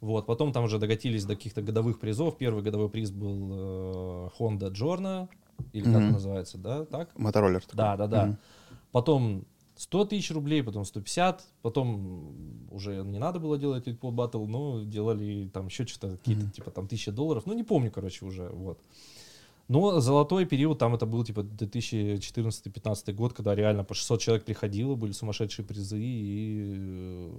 Вот, 0.00 0.26
потом 0.26 0.52
там 0.52 0.64
уже 0.64 0.78
докатились 0.78 1.24
до 1.24 1.36
каких-то 1.36 1.60
годовых 1.62 2.00
призов. 2.00 2.38
Первый 2.38 2.62
годовой 2.62 2.88
приз 2.88 3.10
был 3.10 3.50
э, 3.52 4.28
Honda 4.38 4.72
Giorno, 4.72 5.28
или 5.72 5.84
как 5.84 5.94
Мгм. 5.96 6.06
он 6.06 6.12
называется, 6.12 6.58
да, 6.58 6.84
так? 6.86 7.16
Мотороллер. 7.18 7.62
Да, 7.74 7.96
да, 7.96 8.06
да. 8.06 8.26
Мгм. 8.26 8.38
Потом 8.92 9.44
100 9.80 10.04
тысяч 10.04 10.30
рублей, 10.30 10.62
потом 10.62 10.84
150, 10.84 11.42
потом 11.62 12.34
уже 12.70 13.02
не 13.02 13.18
надо 13.18 13.40
было 13.40 13.56
делать 13.56 13.88
этот 13.88 13.98
батл, 14.12 14.44
но 14.44 14.84
делали 14.84 15.48
там 15.54 15.68
еще 15.68 15.86
что-то, 15.86 16.18
какие-то 16.18 16.42
Мгм. 16.42 16.50
типа 16.50 16.70
там 16.70 16.84
1000 16.84 17.12
долларов, 17.12 17.44
ну 17.46 17.54
не 17.54 17.62
помню, 17.62 17.90
короче, 17.90 18.26
уже, 18.26 18.50
вот. 18.50 18.78
Но 19.68 20.00
золотой 20.00 20.44
период, 20.44 20.78
там 20.78 20.94
это 20.94 21.06
был 21.06 21.24
типа 21.24 21.40
2014-2015 21.40 23.14
год, 23.14 23.32
когда 23.32 23.54
реально 23.54 23.84
по 23.84 23.94
600 23.94 24.20
человек 24.20 24.44
приходило, 24.44 24.96
были 24.96 25.12
сумасшедшие 25.12 25.64
призы, 25.64 25.98
и 25.98 27.30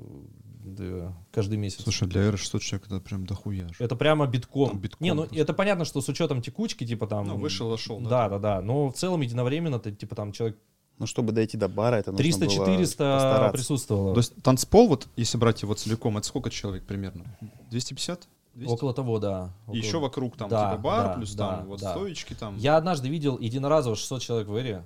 да, 0.63 1.13
каждый 1.32 1.60
месяц. 1.60 1.84
Слушай, 1.84 2.08
для 2.08 2.21
эры 2.21 2.38
600 2.38 2.62
человек 2.63 2.88
это 2.88 2.99
прям 3.01 3.27
дохуя 3.27 3.67
же. 3.67 3.75
Это 3.77 3.95
прямо 3.95 4.25
битком. 4.25 4.69
Там 4.69 4.80
битком 4.80 5.06
не, 5.06 5.13
ну 5.13 5.23
просто. 5.25 5.39
это 5.39 5.54
понятно, 5.54 5.86
что 5.86 6.01
с 6.01 6.10
учетом 6.10 6.41
текучки, 6.41 6.88
типа 6.88 7.06
там... 7.06 7.27
Ну, 7.27 7.38
вышел, 7.38 7.69
вошел, 7.69 7.99
да. 7.99 8.10
Да, 8.10 8.30
да, 8.30 8.39
да. 8.39 8.62
Но 8.62 8.89
в 8.89 8.93
целом 8.93 9.21
единовременно, 9.21 9.77
ты, 9.77 9.91
типа 9.91 10.15
там 10.15 10.32
человек 10.32 10.58
Ну, 11.02 11.08
чтобы 11.08 11.32
дойти 11.32 11.58
до 11.58 11.68
бара, 11.68 11.96
это 11.96 12.12
нужно 12.12 12.46
было 12.46 12.48
300-400 12.48 12.80
постараться. 12.80 13.52
присутствовало. 13.54 14.14
То 14.14 14.20
есть 14.20 14.36
танцпол, 14.44 14.88
вот 14.88 15.08
если 15.16 15.36
брать 15.40 15.64
его 15.64 15.74
целиком, 15.74 16.16
это 16.20 16.28
сколько 16.28 16.52
человек 16.52 16.86
примерно? 16.86 17.26
250? 17.72 18.28
200? 18.54 18.72
Около 18.72 18.94
того, 18.94 19.18
да. 19.18 19.50
И 19.66 19.72
Около- 19.72 19.76
еще 19.78 19.98
вокруг 20.00 20.38
там 20.38 20.48
Да, 20.48 20.70
типа 20.70 20.82
бар, 20.84 21.08
да, 21.08 21.14
плюс 21.16 21.34
да, 21.34 21.50
там 21.58 21.66
вот 21.66 21.80
да. 21.80 21.92
стоечки 21.94 22.36
там 22.36 22.56
Я 22.58 22.78
однажды 22.78 23.10
видел 23.10 23.40
единоразово 23.40 23.96
600 23.96 24.22
человек 24.22 24.48
в 24.48 24.56
Эре. 24.56 24.86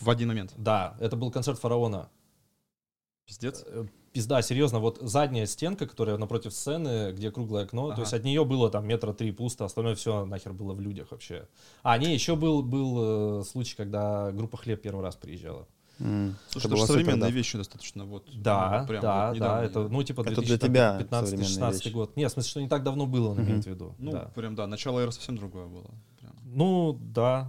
в 0.00 0.10
один 0.10 0.26
момент. 0.26 0.52
Да, 0.56 0.96
это 0.98 1.14
был 1.14 1.30
концерт 1.30 1.60
Фараона. 1.60 2.08
Пиздец. 3.26 3.64
Пизда, 4.12 4.42
серьезно, 4.42 4.78
вот 4.80 4.98
задняя 5.02 5.46
стенка, 5.46 5.86
которая 5.86 6.16
напротив 6.16 6.52
сцены, 6.54 7.12
где 7.12 7.30
круглое 7.30 7.64
окно, 7.64 7.88
то 7.88 7.92
Ага. 7.92 8.02
есть 8.02 8.14
от 8.14 8.24
нее 8.24 8.44
было 8.44 8.70
там 8.70 8.86
метра 8.86 9.12
три 9.12 9.32
пусто, 9.32 9.64
остальное 9.64 9.94
все 9.94 10.24
нахер 10.24 10.52
было 10.52 10.72
в 10.72 10.80
людях 10.80 11.08
вообще. 11.10 11.46
А, 11.82 11.98
не, 11.98 12.12
еще 12.14 12.34
был, 12.36 12.62
был 12.62 13.40
э, 13.40 13.44
случай, 13.44 13.76
когда 13.76 14.32
группа 14.32 14.56
«Хлеб» 14.56 14.80
первый 14.82 15.02
раз 15.02 15.16
приезжала. 15.16 15.66
М, 16.00 16.36
Слушай, 16.48 16.66
это 16.66 16.68
даже 16.68 16.78
была 16.78 16.86
современные 16.86 17.12
супердавка. 17.14 17.36
вещи 17.36 17.58
достаточно 17.58 18.04
вот. 18.04 18.24
Да, 18.32 18.78
ну, 18.82 18.86
прям 18.88 19.02
да, 19.02 19.28
вот 19.30 19.38
да, 19.38 19.64
это, 19.64 19.88
ну, 19.88 20.02
типа 20.04 20.20
Это 20.22 20.40
для 20.42 20.56
тебя 20.56 20.98
современные 21.10 21.38
2015-16 21.42 21.72
вещи. 21.72 21.88
год. 21.88 22.16
Нет, 22.16 22.30
в 22.30 22.34
смысле, 22.34 22.50
что 22.50 22.60
не 22.62 22.68
так 22.68 22.82
давно 22.84 23.06
было, 23.06 23.30
он 23.30 23.38
Мгм. 23.38 23.44
имеет 23.50 23.64
в 23.64 23.66
виду. 23.66 23.94
Ну, 23.98 24.12
да. 24.12 24.30
прям, 24.34 24.54
да, 24.54 24.66
начало 24.68 25.00
эры 25.00 25.10
совсем 25.12 25.36
другое 25.36 25.66
было. 25.66 25.90
Прям. 26.20 26.32
Ну, 26.44 26.96
да. 27.00 27.48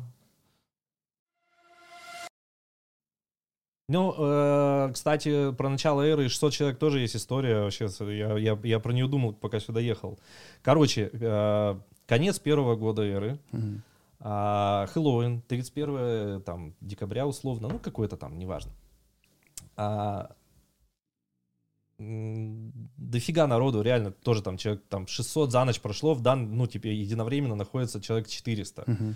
Ну, 3.90 4.14
э, 4.16 4.92
кстати, 4.94 5.52
про 5.52 5.68
начало 5.68 6.04
эры 6.04 6.26
и 6.26 6.28
600 6.30 6.54
человек 6.54 6.78
тоже 6.78 7.00
есть 7.00 7.16
история. 7.16 7.62
Вообще, 7.62 7.90
я, 8.02 8.38
я, 8.38 8.60
я 8.64 8.80
про 8.80 8.94
нее 8.94 9.08
думал, 9.08 9.34
пока 9.34 9.60
сюда 9.60 9.80
ехал. 9.80 10.20
Короче, 10.62 11.10
э, 11.12 11.80
конец 12.06 12.38
первого 12.38 12.76
года 12.76 13.02
эры. 13.02 13.40
Мгм. 13.52 13.82
А, 14.20 14.86
Хэллоуин, 14.94 15.42
31 15.42 16.42
там, 16.44 16.76
декабря 16.82 17.26
условно, 17.26 17.68
ну 17.68 17.80
какой-то 17.80 18.16
там, 18.16 18.38
неважно. 18.38 18.72
А, 19.76 20.36
дофига 21.98 23.48
народу, 23.48 23.82
реально, 23.82 24.12
тоже 24.12 24.44
там 24.44 24.58
человек, 24.58 24.84
там 24.88 25.08
600 25.08 25.52
за 25.52 25.66
ночь 25.66 25.80
прошло, 25.80 26.14
в 26.14 26.22
дан, 26.22 26.56
ну, 26.56 26.68
типа, 26.68 26.88
единовременно 26.88 27.56
находится 27.56 28.00
человек 28.00 28.28
400. 28.28 28.84
Мгм. 28.86 29.16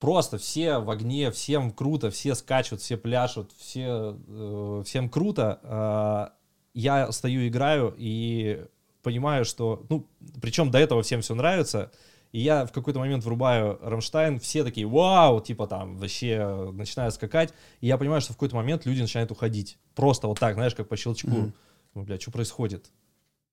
Просто 0.00 0.38
все 0.38 0.78
в 0.78 0.90
огне, 0.90 1.30
всем 1.30 1.70
круто, 1.70 2.10
все 2.10 2.34
скачут, 2.34 2.80
все 2.80 2.96
пляшут, 2.96 3.52
все, 3.58 4.18
э, 4.28 4.82
всем 4.86 5.10
круто. 5.10 5.60
А, 5.62 6.32
я 6.72 7.12
стою, 7.12 7.46
играю 7.46 7.94
и 7.98 8.64
понимаю, 9.02 9.44
что, 9.44 9.84
ну, 9.90 10.06
причем 10.40 10.70
до 10.70 10.78
этого 10.78 11.02
всем 11.02 11.20
все 11.20 11.34
нравится, 11.34 11.92
и 12.32 12.40
я 12.40 12.64
в 12.64 12.72
какой-то 12.72 12.98
момент 12.98 13.24
врубаю 13.24 13.78
Рамштайн, 13.82 14.40
все 14.40 14.64
такие, 14.64 14.86
вау, 14.86 15.42
типа 15.42 15.66
там 15.66 15.98
вообще 15.98 16.70
начинают 16.72 17.14
скакать, 17.14 17.52
и 17.82 17.86
я 17.86 17.98
понимаю, 17.98 18.22
что 18.22 18.32
в 18.32 18.36
какой-то 18.36 18.56
момент 18.56 18.86
люди 18.86 19.02
начинают 19.02 19.30
уходить. 19.30 19.78
Просто 19.94 20.28
вот 20.28 20.38
так, 20.38 20.54
знаешь, 20.54 20.74
как 20.74 20.88
по 20.88 20.96
щелчку. 20.96 21.28
Мгм. 21.28 21.54
Ну, 21.94 22.02
бля, 22.04 22.18
что 22.18 22.30
происходит? 22.30 22.90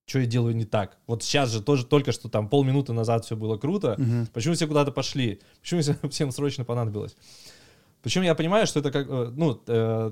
Что 0.07 0.19
я 0.19 0.25
делаю 0.25 0.55
не 0.55 0.63
так? 0.65 0.97
Вот 1.05 1.21
сейчас 1.21 1.51
же 1.51 1.61
тоже 1.61 1.85
только 1.85 2.13
что 2.13 2.29
там 2.29 2.47
полминуты 2.47 2.93
назад 2.93 3.25
все 3.25 3.35
было 3.35 3.57
круто, 3.57 3.95
Мгм. 3.99 4.27
Почему 4.33 4.53
все 4.55 4.65
куда-то 4.65 4.91
пошли? 4.91 5.41
Почему 5.61 5.81
всем- 6.09 6.31
срочно 6.31 6.63
понадобилось? 6.63 7.15
Причем 8.01 8.21
я 8.23 8.33
понимаю, 8.33 8.67
что 8.67 8.79
это 8.79 8.89
как, 8.91 9.05
э, 9.09 9.31
ну, 9.35 9.61
э, 9.67 10.11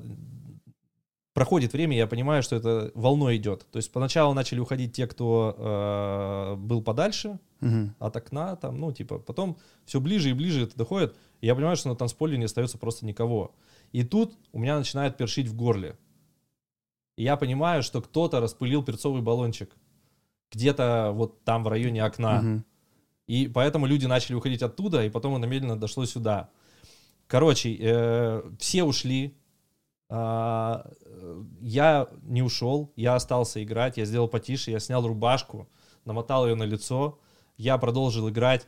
проходит 1.34 1.71
время, 1.73 1.95
я 1.95 2.08
понимаю, 2.08 2.43
что 2.43 2.55
это 2.58 2.91
волной 2.93 3.38
идет. 3.38 3.65
То 3.71 3.77
есть 3.77 3.89
поначалу 3.91 4.34
начали 4.34 4.60
уходить 4.60 4.91
те, 4.93 5.08
кто 5.08 5.55
э, 5.58 6.55
был 6.58 6.81
подальше 6.81 7.39
Мгм. 7.62 7.95
от 7.99 8.15
окна, 8.17 8.58
там, 8.58 8.77
ну, 8.79 8.91
типа, 8.91 9.19
потом 9.19 9.58
все 9.86 10.01
ближе 10.01 10.29
и 10.29 10.34
ближе 10.34 10.63
это 10.63 10.75
доходит. 10.75 11.15
И 11.39 11.47
я 11.47 11.55
понимаю, 11.55 11.77
что 11.77 11.88
на 11.89 11.95
танцполе 11.95 12.38
не 12.38 12.45
остается 12.45 12.77
просто 12.77 13.05
никого. 13.05 13.55
И 13.93 14.03
тут 14.03 14.34
у 14.51 14.60
меня 14.60 14.77
начинает 14.77 15.15
першить 15.15 15.47
в 15.47 15.55
горле. 15.55 15.97
И 17.17 17.23
я 17.23 17.38
понимаю, 17.38 17.81
что 17.81 18.01
кто-то 18.01 18.41
распылил 18.41 18.84
перцовый 18.84 19.21
баллончик 19.21 19.73
где-то 20.51 21.12
вот 21.13 21.43
там 21.43 21.63
в 21.63 21.67
районе 21.67 22.03
окна. 22.03 22.41
Мгм. 22.41 22.65
И 23.27 23.47
поэтому 23.47 23.86
люди 23.86 24.05
начали 24.05 24.36
уходить 24.36 24.62
оттуда, 24.62 25.03
и 25.03 25.10
потом 25.10 25.36
оно 25.36 25.47
медленно 25.47 25.79
дошло 25.79 26.05
сюда. 26.05 26.49
Короче, 27.27 27.75
э, 27.79 28.43
все 28.60 28.84
ушли. 28.84 29.36
А, 30.08 30.86
э, 31.01 31.43
я 31.62 32.08
не 32.21 32.43
ушел, 32.43 32.93
я 32.95 33.15
остался 33.15 33.63
играть, 33.63 33.97
я 33.97 34.05
сделал 34.05 34.27
потише, 34.27 34.69
я 34.69 34.79
снял 34.79 35.05
рубашку, 35.05 35.67
намотал 36.05 36.47
ее 36.47 36.53
на 36.53 36.63
лицо, 36.63 37.17
я 37.58 37.79
продолжил 37.79 38.29
играть. 38.29 38.67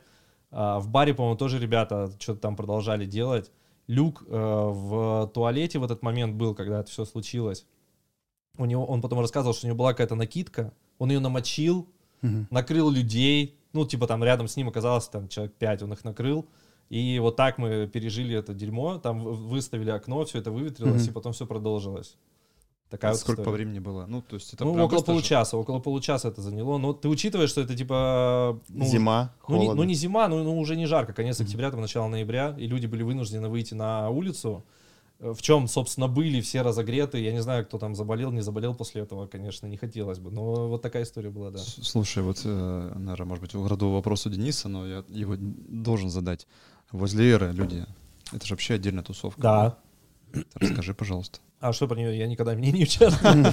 А, 0.50 0.80
в 0.80 0.88
баре, 0.88 1.14
по-моему, 1.14 1.36
тоже 1.36 1.60
ребята 1.60 2.10
что-то 2.18 2.40
там 2.40 2.56
продолжали 2.56 3.06
делать. 3.06 3.52
Люк 3.86 4.24
э, 4.26 4.34
в 4.36 5.30
туалете 5.32 5.78
в 5.78 5.84
этот 5.84 6.02
момент 6.02 6.34
был, 6.34 6.54
когда 6.54 6.80
это 6.80 6.90
все 6.90 7.04
случилось. 7.04 7.64
У 8.58 8.64
него, 8.64 8.84
он 8.84 9.00
потом 9.00 9.20
рассказывал, 9.20 9.54
что 9.54 9.66
у 9.66 9.68
него 9.68 9.78
была 9.78 9.92
какая-то 9.92 10.16
накидка, 10.16 10.74
он 10.98 11.10
ее 11.10 11.20
намочил, 11.20 11.86
Мгм. 12.22 12.46
накрыл 12.50 12.90
людей, 12.90 13.56
ну, 13.72 13.84
типа 13.86 14.06
там 14.06 14.24
рядом 14.24 14.48
с 14.48 14.56
ним 14.56 14.68
оказалось 14.68 15.08
там 15.08 15.28
человек 15.28 15.54
5, 15.54 15.82
он 15.82 15.92
их 15.92 16.04
накрыл, 16.04 16.46
и 16.90 17.18
вот 17.20 17.36
так 17.36 17.58
мы 17.58 17.86
пережили 17.86 18.34
это 18.36 18.54
дерьмо, 18.54 18.98
там 18.98 19.18
выставили 19.20 19.90
окно, 19.90 20.24
все 20.24 20.38
это 20.38 20.50
выветрилось, 20.50 21.02
Мгм. 21.02 21.10
и 21.10 21.12
потом 21.12 21.32
все 21.32 21.46
продолжилось. 21.46 22.16
Такая 22.90 23.12
вот 23.12 23.20
Сколько 23.20 23.42
по 23.42 23.50
история. 23.50 23.56
времени 23.64 23.78
было? 23.80 24.06
Ну, 24.08 24.22
то 24.22 24.36
есть 24.36 24.54
это 24.54 24.64
Ну, 24.64 24.70
около 24.72 24.86
быстро 24.86 24.98
же? 25.00 25.04
получаса, 25.04 25.56
около 25.58 25.78
получаса 25.78 26.28
это 26.28 26.40
заняло. 26.40 26.78
Но 26.78 26.94
ты 26.94 27.08
учитываешь, 27.10 27.50
что 27.50 27.60
это 27.60 27.76
типа... 27.76 28.58
Ну, 28.70 28.84
Зима, 28.86 29.34
ну 29.46 29.56
не, 29.56 29.60
холодно. 29.66 29.82
ну, 29.82 29.88
не 29.88 29.92
зима, 29.94 30.26
ну, 30.28 30.42
ну, 30.42 30.58
уже 30.58 30.74
не 30.74 30.86
жарко, 30.86 31.12
конец 31.12 31.38
октября, 31.38 31.70
там 31.70 31.82
начало 31.82 32.08
ноября, 32.08 32.54
и 32.58 32.66
люди 32.66 32.86
были 32.86 33.02
вынуждены 33.02 33.50
выйти 33.50 33.74
на 33.74 34.08
улицу, 34.08 34.64
в 35.20 35.42
чем, 35.42 35.66
собственно, 35.68 36.06
были 36.08 36.40
все 36.40 36.62
разогреты. 36.62 37.18
Я 37.20 37.32
не 37.32 37.42
знаю, 37.42 37.64
кто 37.66 37.78
там 37.78 37.94
заболел, 37.94 38.30
не 38.30 38.40
заболел 38.40 38.74
после 38.74 39.02
этого, 39.02 39.26
конечно, 39.26 39.66
не 39.66 39.76
хотелось 39.76 40.18
бы. 40.18 40.30
Но 40.30 40.68
вот 40.68 40.82
такая 40.82 41.02
история 41.02 41.30
была, 41.30 41.50
да. 41.50 41.58
Слушай, 41.58 42.22
вот, 42.22 42.40
э, 42.44 42.92
наверное, 42.94 43.26
может 43.26 43.42
быть, 43.42 43.54
украду 43.54 43.90
вопрос 43.90 44.26
у 44.26 44.30
Дениса, 44.30 44.68
но 44.68 44.86
я 44.86 45.04
его 45.08 45.34
должен 45.38 46.08
задать. 46.10 46.46
Возле 46.92 47.32
Эры 47.32 47.52
люди, 47.52 47.84
это 48.32 48.46
же 48.46 48.54
вообще 48.54 48.74
отдельная 48.74 49.02
тусовка. 49.02 49.40
Да. 49.40 49.78
Расскажи, 50.54 50.94
пожалуйста. 50.94 51.40
А 51.60 51.72
что 51.72 51.88
про 51.88 51.96
нее? 51.96 52.16
Я 52.16 52.28
никогда 52.28 52.54
в 52.54 52.60
ней 52.60 52.70
не 52.70 52.84
участвовал. 52.84 53.52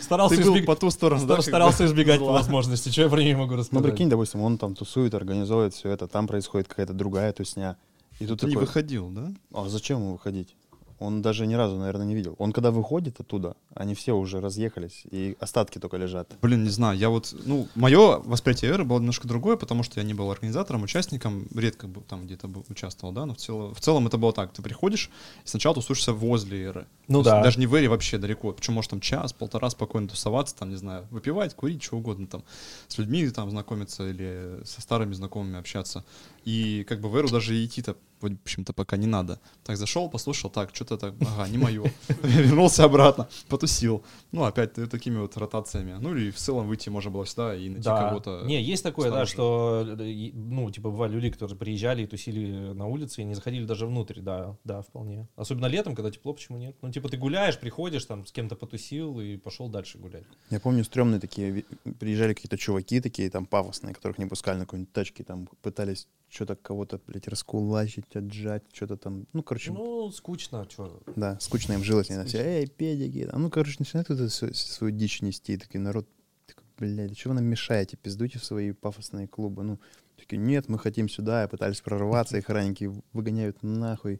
Старался, 0.00 0.36
Ты 0.36 0.44
был 0.44 0.56
избег- 0.56 0.64
по 0.64 0.76
ту 0.76 0.90
сторону, 0.90 1.26
да? 1.26 1.42
старался 1.42 1.84
избегать 1.84 2.20
по 2.20 2.32
возможности. 2.32 2.88
Что 2.88 3.02
я 3.02 3.08
про 3.10 3.20
нее 3.22 3.36
могу 3.36 3.52
Ну, 3.52 3.58
рассказать? 3.58 3.84
прикинь, 3.84 4.08
допустим, 4.08 4.40
он 4.40 4.56
там 4.56 4.74
тусует, 4.74 5.12
организует 5.14 5.74
все 5.74 5.90
это, 5.90 6.08
там 6.08 6.26
происходит 6.26 6.68
какая-то 6.68 6.94
другая 6.94 7.32
тусня. 7.34 7.76
И 8.20 8.26
тут 8.26 8.40
Ты 8.40 8.46
не 8.46 8.56
выходил, 8.56 9.10
да? 9.10 9.30
а 9.52 9.68
зачем 9.68 9.98
ему 10.00 10.12
выходить? 10.12 10.54
Он 11.02 11.22
даже 11.22 11.46
ни 11.46 11.54
разу, 11.54 11.76
наверное, 11.76 12.06
не 12.06 12.14
видел. 12.14 12.34
Он 12.38 12.52
когда 12.52 12.70
выходит 12.70 13.20
оттуда, 13.20 13.56
они 13.74 13.94
все 13.94 14.16
уже 14.16 14.40
разъехались, 14.40 15.02
и 15.10 15.36
остатки 15.40 15.78
только 15.78 15.96
лежат. 15.96 16.32
Блин, 16.40 16.64
не 16.64 16.70
знаю, 16.70 16.98
я 16.98 17.08
вот, 17.08 17.34
ну, 17.44 17.68
мое 17.74 18.18
восприятие 18.18 18.70
эры 18.72 18.84
было 18.84 18.98
немножко 18.98 19.28
другое, 19.28 19.56
потому 19.56 19.82
что 19.82 20.00
я 20.00 20.06
не 20.06 20.14
был 20.14 20.30
организатором, 20.30 20.82
участником, 20.82 21.46
редко 21.54 21.86
был 21.86 22.02
там 22.02 22.26
где-то 22.26 22.48
был, 22.48 22.64
участвовал, 22.68 23.12
да, 23.12 23.26
но 23.26 23.34
в 23.34 23.38
целом, 23.38 23.74
в 23.74 23.80
целом 23.80 24.06
это 24.06 24.18
было 24.18 24.32
так, 24.32 24.52
ты 24.52 24.62
приходишь, 24.62 25.10
и 25.44 25.48
сначала 25.48 25.74
тусуешься 25.74 26.12
возле 26.12 26.64
эры. 26.64 26.86
Ну 27.08 27.22
То 27.22 27.30
есть 27.30 27.36
да. 27.36 27.42
Даже 27.42 27.58
не 27.58 27.66
в 27.66 27.74
эре 27.74 27.88
вообще 27.88 28.18
далеко, 28.18 28.52
причем 28.52 28.74
можешь 28.74 28.90
там 28.90 29.00
час, 29.00 29.32
полтора 29.32 29.70
спокойно 29.70 30.08
тусоваться, 30.08 30.54
там, 30.56 30.70
не 30.70 30.76
знаю, 30.76 31.06
выпивать, 31.10 31.54
курить, 31.54 31.82
что 31.82 31.96
угодно 31.96 32.26
там, 32.26 32.44
с 32.88 32.98
людьми 32.98 33.28
там 33.30 33.50
знакомиться 33.50 34.08
или 34.08 34.60
со 34.64 34.80
старыми 34.80 35.12
знакомыми 35.14 35.58
общаться. 35.58 36.04
И 36.44 36.84
как 36.88 37.00
бы 37.00 37.08
в 37.08 37.16
эру 37.16 37.28
даже 37.28 37.64
идти-то, 37.64 37.96
в 38.20 38.26
общем-то, 38.26 38.72
пока 38.72 38.96
не 38.96 39.06
надо. 39.06 39.40
Так 39.64 39.76
зашел, 39.76 40.08
послушал, 40.08 40.50
так, 40.50 40.70
что-то 40.72 40.96
так, 40.96 41.14
ага, 41.20 41.48
не 41.48 41.58
мое. 41.58 41.92
Вернулся 42.22 42.84
обратно, 42.84 43.28
потусил. 43.62 44.04
Ну, 44.32 44.44
опять 44.44 44.72
ты 44.74 44.86
такими 44.86 45.18
вот 45.18 45.36
ротациями. 45.36 45.96
Ну, 46.00 46.14
или 46.14 46.30
в 46.30 46.36
целом 46.36 46.66
выйти 46.66 46.88
можно 46.88 47.10
было 47.10 47.24
всегда 47.24 47.54
и 47.54 47.68
найти 47.68 47.84
Да. 47.84 48.08
кого-то. 48.08 48.42
Не, 48.44 48.60
есть 48.62 48.82
такое, 48.82 49.06
да, 49.10 49.24
снаружи. 49.26 49.32
что, 49.32 49.86
э, 50.00 50.30
ну, 50.34 50.70
типа, 50.70 50.90
бывали 50.90 51.12
люди, 51.12 51.30
которые 51.30 51.56
приезжали 51.56 52.02
и 52.02 52.06
тусили 52.06 52.72
на 52.72 52.86
улице 52.86 53.22
и 53.22 53.24
не 53.24 53.34
заходили 53.34 53.64
даже 53.64 53.86
внутрь, 53.86 54.20
да, 54.20 54.56
да, 54.64 54.82
вполне. 54.82 55.28
Особенно 55.36 55.66
летом, 55.66 55.94
когда 55.94 56.10
тепло, 56.10 56.32
почему 56.32 56.58
нет? 56.58 56.76
Ну, 56.82 56.90
типа, 56.90 57.08
ты 57.08 57.16
гуляешь, 57.16 57.58
приходишь, 57.58 58.04
там, 58.04 58.26
с 58.26 58.32
кем-то 58.32 58.56
потусил 58.56 59.20
и 59.20 59.36
пошел 59.36 59.68
дальше 59.68 59.98
гулять. 59.98 60.24
Я 60.50 60.60
помню, 60.60 60.84
стрёмные 60.84 61.20
такие, 61.20 61.64
приезжали 62.00 62.34
какие-то 62.34 62.56
чуваки 62.58 63.00
такие, 63.00 63.30
там, 63.30 63.46
пафосные, 63.46 63.94
которых 63.94 64.18
не 64.18 64.26
пускали 64.26 64.58
на 64.58 64.64
какой-нибудь 64.64 64.92
тачке, 64.92 65.24
там, 65.24 65.48
пытались 65.62 66.08
что-то 66.32 66.56
кого-то, 66.56 66.98
блядь, 67.06 67.28
раскулачить, 67.28 68.16
отжать, 68.16 68.62
что-то 68.72 68.96
там, 68.96 69.26
ну, 69.34 69.42
короче, 69.42 69.70
Ну, 69.70 70.10
скучно, 70.10 70.66
что. 70.68 71.02
да, 71.14 71.38
скучно 71.40 71.74
им 71.74 71.84
жилось, 71.84 72.10
они 72.10 72.24
все, 72.24 72.38
эй, 72.38 72.66
педики, 72.66 73.26
там, 73.26 73.42
ну, 73.42 73.50
короче, 73.50 73.76
начинают 73.78 74.08
эту 74.08 74.30
свою, 74.30 74.92
дичь 74.94 75.20
нести, 75.20 75.52
и 75.52 75.56
такой 75.58 75.80
народ, 75.80 76.08
такой, 76.46 76.64
блядь, 76.78 77.18
что 77.18 77.28
вы 77.28 77.34
нам 77.34 77.44
мешаете, 77.44 77.98
пиздуйте 77.98 78.38
в 78.38 78.44
свои 78.44 78.72
пафосные 78.72 79.28
клубы, 79.28 79.62
ну, 79.62 79.78
такие, 80.16 80.38
нет, 80.38 80.68
мы 80.68 80.78
хотим 80.78 81.10
сюда, 81.10 81.44
и 81.44 81.48
пытались 81.48 81.82
прорваться, 81.82 82.38
их 82.38 82.44
охранники 82.44 82.90
выгоняют 83.12 83.62
нахуй, 83.62 84.18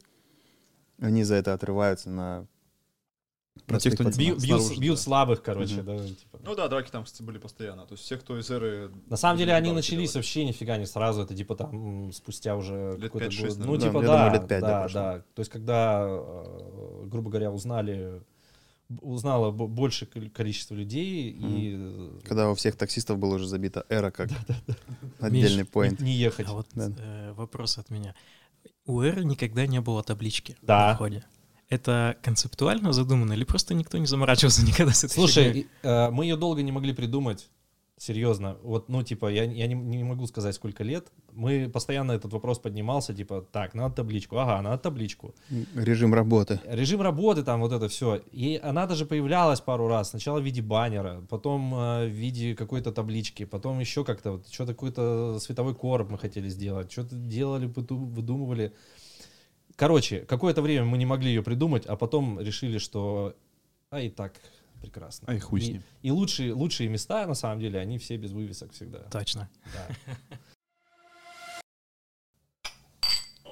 они 0.99 1.23
за 1.23 1.33
это 1.35 1.53
отрываются 1.53 2.11
на 2.11 2.47
Простых 3.67 3.93
кто 3.93 4.11
снаружи, 4.11 4.79
бьют 4.79 4.95
да. 4.95 5.01
слабых, 5.01 5.41
короче, 5.43 5.75
Мгм. 5.81 5.85
да, 5.85 6.07
типа. 6.07 6.39
Ну 6.43 6.55
да, 6.55 6.67
драки 6.67 6.89
там, 6.91 7.03
кстати, 7.05 7.21
были 7.21 7.37
постоянно. 7.37 7.85
То 7.85 7.93
есть 7.93 8.03
все, 8.03 8.17
кто 8.17 8.37
из 8.37 8.49
эры... 8.49 8.91
На 9.07 9.15
самом 9.15 9.37
деле 9.37 9.53
они 9.53 9.71
начались 9.71 10.09
делали. 10.11 10.17
вообще 10.17 10.45
нифига 10.45 10.77
не 10.77 10.85
сразу, 10.87 11.21
это 11.21 11.35
типа 11.35 11.55
там 11.55 12.11
спустя 12.11 12.55
уже 12.55 12.93
Лет 12.97 13.03
какой-то 13.11 13.27
5-6, 13.27 13.29
год. 13.29 13.57
наверное. 13.57 13.65
Ну 13.67 13.77
Да, 13.77 13.87
типа 13.87 13.97
я 14.01 14.07
да, 14.07 14.17
думаю, 14.17 14.31
лет 14.33 14.47
пять, 14.49 14.61
да, 14.61 14.67
да, 14.67 14.81
прошло. 14.81 15.01
да. 15.01 15.19
То 15.35 15.39
есть 15.39 15.51
когда, 15.51 16.05
э, 16.09 17.03
грубо 17.05 17.29
говоря, 17.29 17.51
узнали, 17.51 18.21
узнало 19.01 19.51
больше 19.51 20.07
кол- 20.07 20.29
количество 20.33 20.73
людей 20.75 21.29
и 21.31 21.75
э, 21.77 22.19
Когда 22.25 22.49
у 22.49 22.55
всех 22.55 22.75
таксистов 22.75 23.17
была 23.19 23.35
уже 23.35 23.47
забита 23.47 23.85
эра 23.87 24.11
как 24.11 24.29
отдельный 25.19 25.65
поинт. 25.65 25.99
не 25.99 26.13
ехать. 26.13 26.47
А 26.49 26.53
вот 26.53 26.67
Да. 26.73 26.91
э, 26.97 27.33
вопрос 27.33 27.77
от 27.77 27.89
меня. 27.89 28.13
У 28.85 28.99
Эры 29.01 29.23
никогда 29.23 29.65
не 29.67 29.79
было 29.79 30.03
таблички 30.03 30.57
Да. 30.61 30.89
на 30.89 30.95
входе. 30.95 31.23
Это 31.73 32.17
концептуально 32.21 32.93
задумано 32.93 33.33
или 33.33 33.43
просто 33.43 33.73
никто 33.73 33.97
не 33.97 34.05
заморачивался 34.05 34.65
никогда 34.65 34.93
с 34.93 35.03
этой? 35.03 35.13
Слушай, 35.13 35.51
и, 35.51 35.67
э, 35.83 36.09
мы 36.11 36.25
ее 36.25 36.35
долго 36.35 36.61
не 36.61 36.71
могли 36.71 36.93
придумать. 36.93 37.49
Серьезно. 37.97 38.57
Вот, 38.63 38.89
ну, 38.89 39.01
типа, 39.03 39.27
я, 39.31 39.43
я 39.43 39.67
не, 39.67 39.75
не 39.75 40.03
могу 40.03 40.27
сказать, 40.27 40.55
сколько 40.55 40.83
лет. 40.83 41.07
Мы 41.31 41.69
постоянно 41.69 42.11
этот 42.11 42.33
вопрос 42.33 42.59
поднимался, 42.59 43.13
типа, 43.13 43.47
так, 43.51 43.75
надо 43.75 43.95
табличку. 43.95 44.37
Ага, 44.37 44.61
надо 44.61 44.77
табличку. 44.77 45.33
Режим 45.75 46.13
работы. 46.13 46.59
Режим 46.65 47.01
работы, 47.01 47.43
там 47.43 47.61
вот 47.61 47.71
это 47.71 47.87
все. 47.87 48.19
И 48.31 48.59
она 48.61 48.87
даже 48.87 49.05
появлялась 49.05 49.61
пару 49.61 49.87
раз. 49.87 50.09
Сначала 50.09 50.41
в 50.41 50.43
виде 50.43 50.61
баннера, 50.61 51.21
потом 51.29 51.73
э, 51.75 52.07
в 52.07 52.11
виде 52.11 52.55
какой-то 52.55 52.91
таблички, 52.91 53.45
потом 53.45 53.79
еще 53.79 54.03
как-то 54.03 54.31
вот 54.33 54.47
что-то 54.51 54.73
какой-то 54.73 55.39
световой 55.39 55.75
короб 55.75 56.09
мы 56.09 56.17
хотели 56.17 56.49
сделать, 56.49 56.91
что-то 56.91 57.15
делали, 57.15 57.67
выду- 57.67 57.95
выдумывали. 57.95 58.73
Короче, 59.75 60.19
какое-то 60.21 60.61
время 60.61 60.85
мы 60.85 60.97
не 60.97 61.05
могли 61.05 61.29
ее 61.29 61.43
придумать, 61.43 61.85
а 61.85 61.95
потом 61.95 62.39
решили, 62.39 62.77
что 62.77 63.35
а 63.89 63.99
и 64.01 64.09
так 64.09 64.33
прекрасно. 64.81 65.27
Ай, 65.29 65.39
хуй 65.39 65.61
с 65.61 65.67
И, 65.67 65.73
ним. 65.73 65.83
и 66.01 66.11
лучшие, 66.11 66.53
лучшие 66.53 66.89
места, 66.89 67.25
на 67.27 67.33
самом 67.35 67.59
деле, 67.59 67.79
они 67.79 67.97
все 67.97 68.17
без 68.17 68.31
вывесок 68.31 68.71
всегда. 68.73 68.99
Точно. 69.11 69.49
Да. 69.73 70.15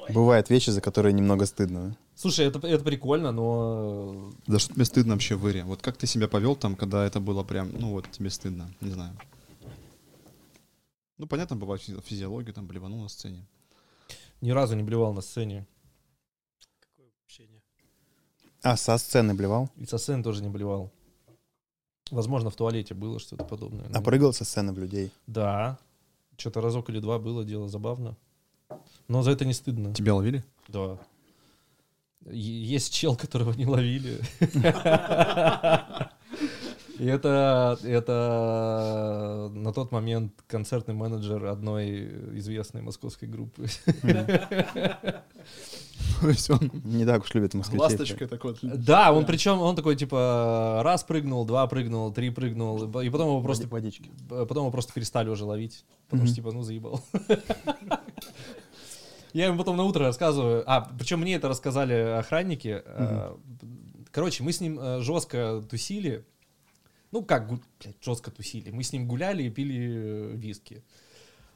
Бывают 0.09 0.49
вещи, 0.49 0.71
за 0.71 0.81
которые 0.81 1.13
немного 1.13 1.45
стыдно. 1.45 1.95
Слушай, 2.15 2.47
это, 2.47 2.65
это 2.67 2.83
прикольно, 2.83 3.31
но 3.31 4.31
Да 4.47 4.59
что 4.59 4.73
тебе 4.73 4.85
стыдно 4.85 5.13
вообще 5.13 5.35
в 5.35 5.47
Ире? 5.47 5.63
Вот 5.63 5.81
как 5.81 5.97
ты 5.97 6.07
себя 6.07 6.27
повел 6.27 6.55
там, 6.55 6.75
когда 6.75 7.05
это 7.05 7.19
было 7.19 7.43
прям, 7.43 7.71
ну 7.71 7.91
вот 7.91 8.09
тебе 8.11 8.29
стыдно, 8.29 8.73
не 8.81 8.91
знаю. 8.91 9.15
Ну, 11.17 11.27
понятно, 11.27 11.55
бывает 11.55 11.81
физи- 11.87 12.01
физиология, 12.03 12.51
там, 12.51 12.65
блеванул 12.67 13.01
на 13.03 13.09
сцене. 13.09 13.45
ни 14.41 14.49
разу 14.51 14.75
не 14.75 14.83
блевал 14.83 15.13
на 15.13 15.21
сцене. 15.21 15.67
А, 18.63 18.77
со 18.77 18.97
сцены 18.97 19.33
блевал? 19.33 19.69
И 19.77 19.85
со 19.85 19.97
сцены 19.97 20.23
тоже 20.23 20.43
не 20.43 20.49
блевал. 20.49 20.91
Возможно, 22.11 22.49
в 22.49 22.55
туалете 22.55 22.93
было 22.93 23.19
что-то 23.19 23.43
подобное. 23.45 23.89
А 23.93 24.01
прыгал 24.01 24.33
со 24.33 24.43
сцены 24.45 24.73
в 24.73 24.79
людей? 24.79 25.11
Да. 25.27 25.77
Что-то 26.37 26.61
разок 26.61 26.89
или 26.89 26.99
два 26.99 27.19
было, 27.19 27.43
дело 27.43 27.67
забавно. 27.69 28.15
Но 29.07 29.23
за 29.23 29.31
это 29.31 29.45
не 29.45 29.53
стыдно. 29.53 29.93
Тебя 29.93 30.13
ловили? 30.15 30.43
Да. 30.67 30.97
Е- 32.25 32.63
Есть 32.75 32.93
чел, 32.93 33.15
которого 33.15 33.53
не 33.53 33.65
ловили. 33.65 34.19
И 37.01 37.05
это, 37.07 37.79
это 37.83 39.49
на 39.55 39.73
тот 39.73 39.91
момент 39.91 40.33
концертный 40.45 40.93
менеджер 40.93 41.43
одной 41.47 42.37
известной 42.37 42.83
московской 42.83 43.27
группы. 43.27 43.65
То 46.21 46.29
есть 46.29 46.47
он 46.51 46.59
Не 46.83 47.03
так 47.05 47.23
уж 47.23 47.33
любит 47.33 47.55
москвичей. 47.55 47.79
ласточкой 47.81 48.27
такой. 48.27 48.55
вот. 48.61 48.83
Да, 48.83 49.11
он 49.13 49.25
причем, 49.25 49.59
он 49.59 49.75
такой, 49.75 49.95
типа, 49.95 50.81
раз 50.83 51.03
прыгнул, 51.03 51.43
два 51.43 51.65
прыгнул, 51.65 52.13
три 52.13 52.29
прыгнул, 52.29 52.83
и 53.01 53.09
потом 53.09 53.29
его 53.29 53.41
просто, 53.41 53.67
водички. 53.67 54.11
потом 54.29 54.57
его 54.57 54.71
просто 54.71 54.93
перестали 54.93 55.29
уже 55.29 55.43
ловить, 55.43 55.83
потому 56.07 56.27
что, 56.27 56.35
типа, 56.35 56.51
ну, 56.51 56.61
заебал. 56.61 57.01
Я 59.33 59.47
ему 59.47 59.57
потом 59.57 59.75
на 59.75 59.85
утро 59.85 60.05
рассказываю, 60.05 60.63
а, 60.67 60.87
причем 60.99 61.21
мне 61.21 61.33
это 61.33 61.47
рассказали 61.47 61.93
охранники. 62.19 62.83
э, 62.85 63.35
Короче, 64.11 64.43
мы 64.43 64.51
с 64.51 64.61
ним 64.61 64.77
э, 64.79 64.99
жестко 65.01 65.63
тусили, 65.67 66.25
ну, 67.11 67.23
как, 67.23 67.49
блядь, 67.49 67.95
жестко 68.01 68.31
тусили. 68.31 68.71
Мы 68.71 68.83
с 68.83 68.93
ним 68.93 69.07
гуляли 69.07 69.43
и 69.43 69.49
пили 69.49 69.75
э, 69.79 70.35
виски 70.35 70.83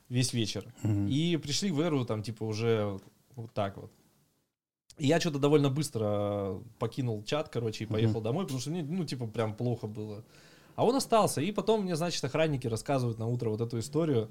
весь 0.09 0.33
вечер. 0.33 0.65
Мгм. 0.83 1.07
И 1.07 1.37
пришли 1.37 1.71
в 1.71 1.79
эру, 1.79 2.05
там, 2.05 2.21
типа, 2.21 2.43
уже 2.43 2.99
вот 3.35 3.51
так 3.53 3.77
вот. 3.77 3.91
И 4.97 5.07
я 5.07 5.19
что-то 5.19 5.39
довольно 5.39 5.69
быстро 5.69 6.61
покинул 6.79 7.23
чат, 7.23 7.49
короче, 7.49 7.83
и 7.83 7.87
поехал 7.87 8.21
домой, 8.21 8.43
потому 8.45 8.59
что 8.61 8.69
мне, 8.69 8.83
ну, 8.83 9.03
типа, 9.03 9.27
прям 9.27 9.53
плохо 9.55 9.87
было. 9.87 10.23
А 10.75 10.85
он 10.85 10.95
остался. 10.95 11.41
И 11.41 11.51
потом 11.51 11.83
мне, 11.83 11.95
значит, 11.95 12.23
охранники 12.23 12.67
рассказывают 12.67 13.17
на 13.19 13.27
утро 13.27 13.49
вот 13.49 13.61
эту 13.61 13.79
историю. 13.79 14.29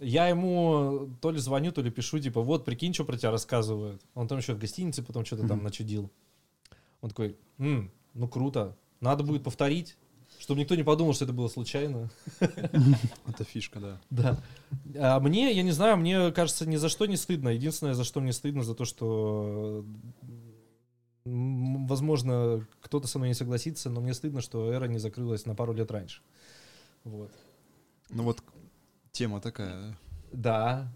Я 0.00 0.28
ему 0.28 1.10
то 1.20 1.32
ли 1.32 1.38
звоню, 1.38 1.72
то 1.72 1.80
ли 1.82 1.90
пишу, 1.90 2.20
типа, 2.20 2.40
вот, 2.40 2.64
прикинь, 2.64 2.94
что 2.94 3.04
про 3.04 3.16
тебя 3.16 3.32
рассказывают. 3.32 4.00
Он 4.14 4.28
там 4.28 4.38
еще 4.38 4.54
в 4.54 4.58
гостинице 4.58 5.02
потом 5.02 5.24
что-то 5.24 5.48
там 5.48 5.56
Мгм. 5.58 5.64
начудил. 5.64 6.10
Он 7.00 7.08
такой, 7.10 7.36
«М, 7.58 7.90
ну 8.14 8.28
круто, 8.28 8.76
надо 9.00 9.24
будет 9.24 9.42
повторить, 9.42 9.96
чтобы 10.38 10.60
никто 10.60 10.74
не 10.74 10.82
подумал, 10.82 11.14
что 11.14 11.24
это 11.24 11.32
было 11.32 11.48
случайно. 11.48 12.10
Это 12.40 13.44
фишка, 13.44 13.80
да. 13.80 14.00
Да. 14.10 14.42
А 14.96 15.20
мне, 15.20 15.52
я 15.52 15.62
не 15.62 15.72
знаю, 15.72 15.96
мне 15.96 16.32
кажется, 16.32 16.66
ни 16.66 16.76
за 16.76 16.88
что 16.88 17.06
не 17.06 17.16
стыдно. 17.16 17.48
Единственное, 17.48 17.94
за 17.94 18.04
что 18.04 18.20
мне 18.20 18.32
стыдно, 18.32 18.62
за 18.62 18.74
то, 18.74 18.84
что, 18.84 19.84
возможно, 21.24 22.66
кто-то 22.80 23.08
со 23.08 23.18
мной 23.18 23.30
не 23.30 23.34
согласится, 23.34 23.90
но 23.90 24.00
мне 24.00 24.14
стыдно, 24.14 24.40
что 24.40 24.72
эра 24.72 24.86
не 24.86 24.98
закрылась 24.98 25.44
на 25.46 25.54
пару 25.54 25.72
лет 25.72 25.90
раньше. 25.90 26.22
Вот. 27.04 27.32
Ну 28.10 28.22
вот 28.22 28.42
тема 29.12 29.40
такая. 29.40 29.96
Да. 30.32 30.92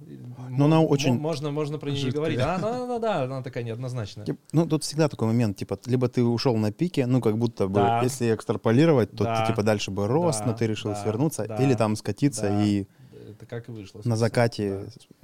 Но 0.50 0.66
она 0.66 0.80
очень 0.82 1.14
Можно, 1.18 1.50
можно 1.50 1.78
про 1.78 1.90
нее 1.90 2.04
не 2.04 2.10
говорить. 2.10 2.38
А, 2.40 2.58
да, 2.58 2.86
да, 2.86 2.98
да, 2.98 3.22
она 3.24 3.42
такая 3.42 3.64
неоднозначная. 3.64 4.26
Ну, 4.52 4.66
тут 4.66 4.84
всегда 4.84 5.08
такой 5.08 5.28
момент, 5.28 5.56
типа, 5.56 5.78
либо 5.86 6.08
ты 6.08 6.22
ушел 6.22 6.56
на 6.56 6.72
пике, 6.72 7.06
ну, 7.06 7.20
как 7.20 7.38
будто 7.38 7.66
бы, 7.68 7.74
Да. 7.74 8.02
если 8.02 8.34
экстраполировать, 8.34 9.10
то 9.12 9.24
Да. 9.24 9.40
ты, 9.44 9.52
типа, 9.52 9.62
дальше 9.62 9.90
бы 9.90 10.06
рос, 10.06 10.38
Да, 10.38 10.46
но 10.46 10.52
ты 10.52 10.66
решил 10.66 10.90
да, 10.92 11.02
свернуться, 11.02 11.46
да, 11.46 11.56
или 11.56 11.74
там 11.74 11.96
скатиться 11.96 12.42
да. 12.48 12.64
и 12.64 12.86
Это 13.30 13.46
как 13.46 13.68
и 13.68 13.72
вышло. 13.72 14.02
на 14.04 14.16
закате... 14.16 14.80
Да. 14.84 15.16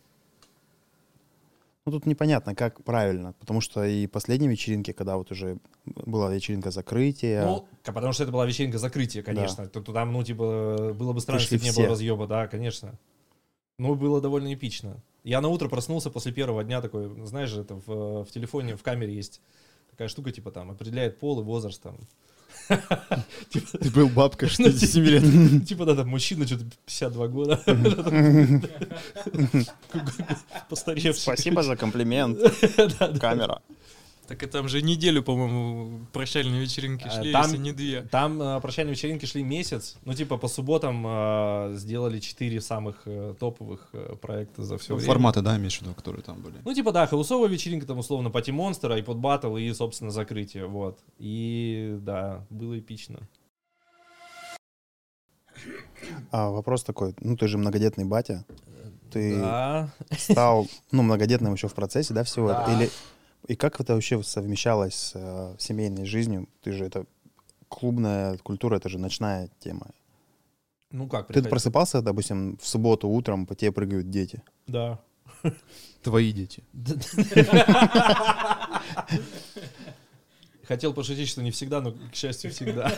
Ну, 1.85 1.93
тут 1.93 2.05
непонятно, 2.05 2.55
как 2.55 2.85
правильно, 2.85 3.33
потому 3.41 3.63
что 3.63 3.83
и 3.83 4.07
последние 4.07 4.51
вечеринки, 4.51 4.93
когда 4.93 5.17
вот 5.17 5.31
уже 5.33 5.57
была 5.87 6.31
вечеринка 6.31 6.71
закрытия, 6.71 7.47
Ну, 7.47 7.67
потому 7.83 8.13
что 8.13 8.25
это 8.25 8.33
была 8.33 8.45
вечеринка 8.45 8.77
закрытия, 8.77 9.23
конечно. 9.23 9.67
То, 9.69 9.81
то 9.81 9.93
там, 9.95 10.13
ну, 10.13 10.23
типа, 10.23 10.93
было 10.93 11.15
бы 11.15 11.21
странно, 11.23 11.39
Пришли 11.41 11.57
если 11.57 11.71
бы 11.71 11.73
не 11.73 11.77
было 11.83 11.91
разъеба, 11.93 12.27
да, 12.27 12.47
конечно. 12.47 12.99
Ну, 13.79 13.95
было 13.95 14.21
довольно 14.21 14.53
эпично. 14.53 15.01
Я 15.23 15.41
на 15.41 15.49
утро 15.49 15.69
проснулся 15.69 16.11
после 16.11 16.33
первого 16.33 16.65
дня 16.65 16.81
такой, 16.81 17.09
знаешь 17.27 17.51
же, 17.51 17.61
это 17.61 17.75
в, 17.75 18.25
в 18.25 18.31
телефоне, 18.33 18.77
в 18.77 18.83
камере 18.83 19.15
есть 19.15 19.41
такая 19.91 20.09
штука, 20.09 20.33
типа 20.33 20.51
там, 20.51 20.71
определяет 20.71 21.19
пол 21.19 21.41
и 21.41 21.45
возраст 21.45 21.81
там. 21.81 21.97
Типа, 23.51 23.79
Ты 23.79 23.91
был 23.91 24.09
бабкой 24.09 24.49
ну, 24.59 24.65
67 24.67 25.05
лет. 25.05 25.67
Типа, 25.69 25.85
да, 25.85 25.95
там 25.95 26.09
мужчина, 26.09 26.47
что-то 26.47 26.65
52 26.87 27.29
года. 27.29 27.63
Постаревший. 30.69 31.23
Спасибо 31.23 31.63
за 31.63 31.77
комплимент, 31.77 32.39
камера. 33.21 33.63
Так 34.29 34.43
и 34.43 34.47
там 34.47 34.69
же 34.69 34.83
неделю, 34.83 35.23
по-моему, 35.23 36.07
прощальные 36.13 36.61
вечеринки 36.61 37.07
А, 37.07 37.11
шли, 37.11 37.33
там- 37.33 37.45
если 37.45 37.57
не 37.57 37.73
две. 37.73 38.03
Там 38.03 38.41
э, 38.43 38.61
прощальные 38.61 38.95
вечеринки 38.95 39.25
шли 39.25 39.43
месяц. 39.43 39.97
Ну, 40.05 40.13
типа, 40.13 40.37
по 40.37 40.49
субботам 40.49 41.03
э, 41.07 41.73
сделали 41.77 42.21
четыре 42.21 42.61
самых 42.61 42.97
э, 43.07 43.35
топовых 43.41 43.89
э, 43.95 44.17
проекта 44.21 44.65
за 44.65 44.77
все 44.77 44.95
время. 44.95 45.07
Форматы, 45.11 45.41
да, 45.41 45.57
имеешь 45.57 45.79
в 45.79 45.83
виду, 45.83 45.95
которые 45.95 46.23
там 46.23 46.43
были. 46.43 46.57
Ну, 46.63 46.75
типа, 46.75 46.93
да, 46.93 47.07
хаусовая 47.07 47.49
вечеринка, 47.49 47.87
там, 47.87 47.99
условно, 47.99 48.31
Пати 48.31 48.51
Монстр, 48.51 48.93
iPod 48.93 49.17
Battle 49.17 49.59
и, 49.59 49.73
собственно, 49.73 50.11
закрытие, 50.11 50.67
вот. 50.67 50.99
И, 51.19 51.97
да, 52.03 52.45
было 52.51 52.79
эпично. 52.79 53.21
А 56.31 56.51
вопрос 56.51 56.85
такой, 56.85 57.15
ну, 57.21 57.35
ты 57.37 57.49
же 57.49 57.57
многодетный 57.59 58.05
батя, 58.05 58.45
ты 59.11 59.41
Да. 59.41 59.89
стал, 60.17 60.69
ну, 60.93 61.03
многодетным 61.03 61.55
еще 61.55 61.69
в 61.69 61.75
процессе, 61.75 62.13
да, 62.15 62.25
всего 62.25 62.49
Да. 62.49 62.67
Или 62.77 62.91
и 63.47 63.55
как 63.57 63.81
это 63.81 63.95
вообще 63.95 64.23
совмещалось 64.23 64.95
с 64.95 65.13
э, 65.15 65.57
семейной 65.59 66.05
жизнью? 66.05 66.49
Ты 66.63 66.73
же 66.73 66.85
это 66.85 67.07
клубная 67.69 68.37
культура, 68.39 68.77
это 68.77 68.89
же 68.89 68.99
ночная 68.99 69.49
тема. 69.61 69.89
Ну, 70.91 71.07
как, 71.09 71.27
Ты 71.27 71.35
приходи- 71.35 71.51
просыпался, 71.51 72.01
допустим, 72.03 72.57
в 72.57 72.67
субботу 72.67 73.09
утром, 73.09 73.47
по 73.47 73.55
тебе 73.55 73.73
прыгают 73.73 74.11
дети. 74.11 74.43
Да. 74.67 74.99
Твои 76.03 76.33
дети. 76.33 76.65
Хотел 80.67 80.93
пошутить, 80.93 81.29
что 81.29 81.43
не 81.43 81.51
всегда, 81.51 81.81
но, 81.81 81.93
к 81.93 82.15
счастью, 82.15 82.51
всегда. 82.51 82.93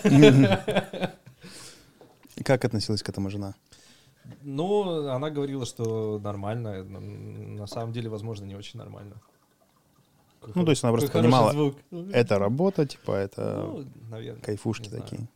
И 2.37 2.43
как 2.43 2.65
относилась 2.65 3.03
к 3.03 3.09
этому 3.09 3.31
жена? 3.31 3.55
Ну, 4.43 5.09
она 5.09 5.31
говорила, 5.31 5.67
что 5.67 6.19
нормально. 6.23 6.85
На 6.85 7.67
самом 7.67 7.93
деле, 7.93 8.09
возможно, 8.09 8.45
не 8.45 8.55
очень 8.55 8.79
нормально. 8.79 9.21
Ну, 10.55 10.65
то 10.65 10.71
есть 10.71 10.83
она 10.83 10.93
просто 10.93 11.09
Какой 11.09 11.23
понимала, 11.23 11.53
звук. 11.53 11.77
это 12.13 12.39
работа, 12.39 12.87
типа, 12.87 13.13
это 13.13 13.65
Ну, 13.67 13.85
наверное. 14.09 14.43
кайфушки 14.43 14.89
такие. 14.89 15.29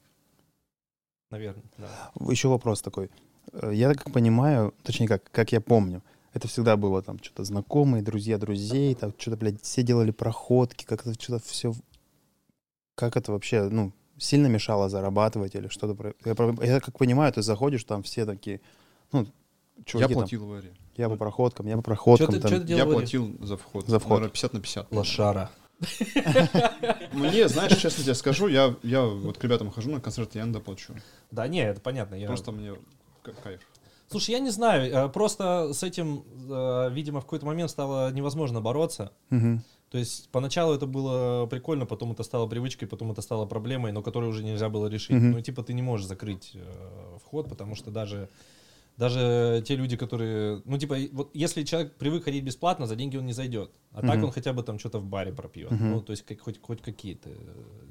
Наверное, 1.31 1.63
да. 1.79 2.11
Еще 2.31 2.49
вопрос 2.49 2.81
такой. 2.83 3.11
Э, 3.53 3.71
Я 3.75 3.93
как 3.95 4.13
понимаю, 4.13 4.73
точнее 4.83 5.09
как, 5.09 5.31
как 5.31 5.53
я 5.53 5.61
помню, 5.61 6.03
это 6.33 6.49
всегда 6.49 6.77
было 6.77 7.03
там 7.03 7.19
что-то 7.23 7.45
знакомые, 7.45 8.03
друзья 8.03 8.39
друзей, 8.39 8.95
там 8.95 9.13
что-то, 9.19 9.37
блядь, 9.37 9.63
все 9.63 9.83
делали 9.83 10.11
проходки, 10.11 10.85
как 10.85 11.07
это 11.07 11.21
что-то 11.21 11.45
все... 11.47 11.73
Как 12.97 13.17
это 13.17 13.33
вообще, 13.33 13.65
ну, 13.69 13.93
сильно 14.19 14.47
мешало 14.47 14.89
зарабатывать 14.89 15.55
или 15.55 15.69
что-то? 15.69 16.15
Я, 16.25 16.35
я 16.65 16.81
как 16.81 16.97
понимаю, 16.99 17.33
ты 17.33 17.43
заходишь, 17.43 17.85
там 17.85 18.03
все 18.05 18.25
такие, 18.25 18.61
ну, 19.13 19.27
Я 19.77 19.85
чуваки 19.85 20.15
там, 20.15 20.23
платил 20.23 20.47
в 20.47 20.57
Ире. 20.57 20.73
я 20.97 21.09
по 21.09 21.17
проходкам, 21.17 21.67
я 21.67 21.77
по 21.77 21.83
проходкам. 21.83 22.27
Чё 22.29 22.33
ты- 22.33 22.41
там. 22.41 22.51
чё 22.51 22.57
ты 22.65 22.71
Я 22.73 22.77
делал? 22.79 22.93
платил 22.93 23.37
за 23.41 23.57
вход. 23.57 23.87
За 23.87 23.99
вход. 23.99 24.11
Наверное, 24.11 24.31
50 24.31 24.53
на 24.53 24.61
50. 24.61 24.93
Лошара. 24.93 25.51
Мне, 27.13 27.49
знаешь, 27.49 27.77
честно 27.77 28.05
тебе 28.05 28.15
скажу, 28.15 28.49
я, 28.49 28.75
я 28.83 29.03
вот 29.03 29.39
к 29.39 29.45
ребятам 29.45 29.71
хожу 29.71 29.91
на 29.91 30.01
концерт, 30.01 30.35
я 30.35 30.45
не 30.45 30.53
доплачу. 30.53 30.95
Да, 31.31 31.47
не, 31.49 31.61
это 31.65 31.81
понятно. 31.81 32.15
Я... 32.15 32.27
Просто 32.29 32.53
мне 32.53 32.75
кайф. 33.43 33.61
Слушай, 34.11 34.33
я 34.33 34.39
не 34.39 34.51
знаю, 34.51 34.93
э, 34.93 35.09
просто 35.09 35.73
с 35.73 35.83
этим, 35.83 36.25
э, 36.51 36.91
видимо, 36.93 37.21
в 37.21 37.25
какой-то 37.25 37.47
момент 37.47 37.71
стало 37.71 38.13
невозможно 38.13 38.61
бороться. 38.61 39.13
Мгм. 39.31 39.63
То 39.91 39.99
есть 39.99 40.29
поначалу 40.31 40.75
это 40.75 40.87
было 40.87 41.47
прикольно, 41.47 41.87
потом 41.87 42.13
это 42.13 42.23
стало 42.23 42.47
привычкой, 42.47 42.87
потом 42.87 43.13
это 43.13 43.23
стало 43.23 43.47
проблемой, 43.47 43.93
но 43.93 44.03
которую 44.03 44.31
уже 44.31 44.45
нельзя 44.45 44.69
было 44.69 44.89
решить. 44.89 45.17
Мгм. 45.17 45.33
Ну, 45.33 45.41
типа, 45.41 45.63
ты 45.63 45.73
не 45.73 45.83
можешь 45.83 46.07
закрыть 46.07 46.53
э, 46.55 47.17
вход, 47.25 47.49
потому 47.49 47.75
что 47.77 47.91
даже, 47.91 48.29
даже 48.97 49.63
те 49.67 49.77
люди, 49.77 49.97
которые... 49.97 50.63
Ну, 50.65 50.79
типа, 50.79 50.95
и 50.95 51.09
вот 51.13 51.31
если 51.35 51.63
человек 51.65 51.95
привык 51.97 52.25
ходить 52.25 52.45
бесплатно, 52.45 52.87
за 52.87 52.97
деньги 52.97 53.17
он 53.17 53.27
не 53.27 53.33
зайдет. 53.33 53.71
А 53.93 54.03
так 54.03 54.17
Мгм. 54.17 54.25
он 54.27 54.31
хотя 54.33 54.53
бы 54.53 54.63
там 54.63 54.79
что-то 54.79 54.99
в 54.99 55.05
баре 55.07 55.33
пропьет. 55.33 55.71
Мгм. 55.71 55.91
Ну, 55.91 56.01
то 56.01 56.13
есть 56.13 56.25
как- 56.25 56.41
хоть, 56.41 56.61
хоть 56.63 56.81
какие-то 56.81 57.31
э, 57.31 57.35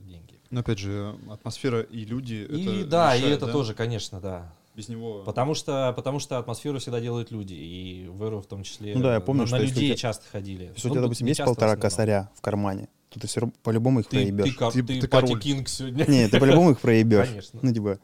деньги. 0.06 0.39
Но 0.49 0.62
опять 0.62 0.80
же, 0.80 1.16
атмосфера 1.30 1.82
и 1.82 2.06
люди. 2.06 2.36
И 2.49 2.82
это 2.82 2.88
да, 2.89 3.16
и 3.16 3.20
решает, 3.20 3.38
это 3.38 3.45
да? 3.47 3.51
тоже, 3.51 3.74
конечно, 3.74 4.20
да. 4.22 4.54
Без 4.76 4.89
него. 4.89 5.24
Потому 5.24 5.54
что, 5.54 5.93
потому 5.95 6.18
что 6.20 6.39
атмосферу 6.39 6.80
всегда 6.80 6.99
делают 6.99 7.30
люди, 7.32 7.54
и 7.54 8.08
в 8.08 8.24
Эру 8.24 8.41
в 8.41 8.47
том 8.47 8.64
числе. 8.64 8.95
Ну 8.95 9.04
да, 9.04 9.12
я 9.14 9.18
э, 9.20 9.22
помню, 9.22 9.41
на, 9.41 9.47
что 9.47 9.58
на 9.58 9.62
людей 9.62 9.88
тебя- 9.89 9.95
часто 9.97 10.26
ходили. 10.32 10.72
Если 10.76 10.88
у 10.88 10.89
Ну, 10.89 10.95
тебя, 10.95 11.01
допустим, 11.04 11.28
есть 11.28 11.43
полтора 11.43 11.76
косаря 11.76 12.32
в 12.36 12.41
кармане, 12.41 12.88
то 13.10 13.20
ты 13.20 13.28
все 13.28 13.41
равно 13.41 13.54
по-любому 13.62 13.99
их 13.99 14.08
Ты, 14.08 14.26
ты, 14.26 14.34
проебешь. 14.34 14.56
Ты- 14.74 14.84
ты, 14.84 15.01
ты 15.01 15.08
пати 15.08 15.26
король. 15.28 15.41
кинг 15.41 15.68
сегодня. 15.70 16.06
Не, 16.08 16.28
ты 16.28 16.39
по-любому 16.39 16.72
их 16.72 16.80
проебешь. 16.80 17.28
Конечно. 17.28 17.60
Ну, 17.62 17.72
типа, 17.74 17.99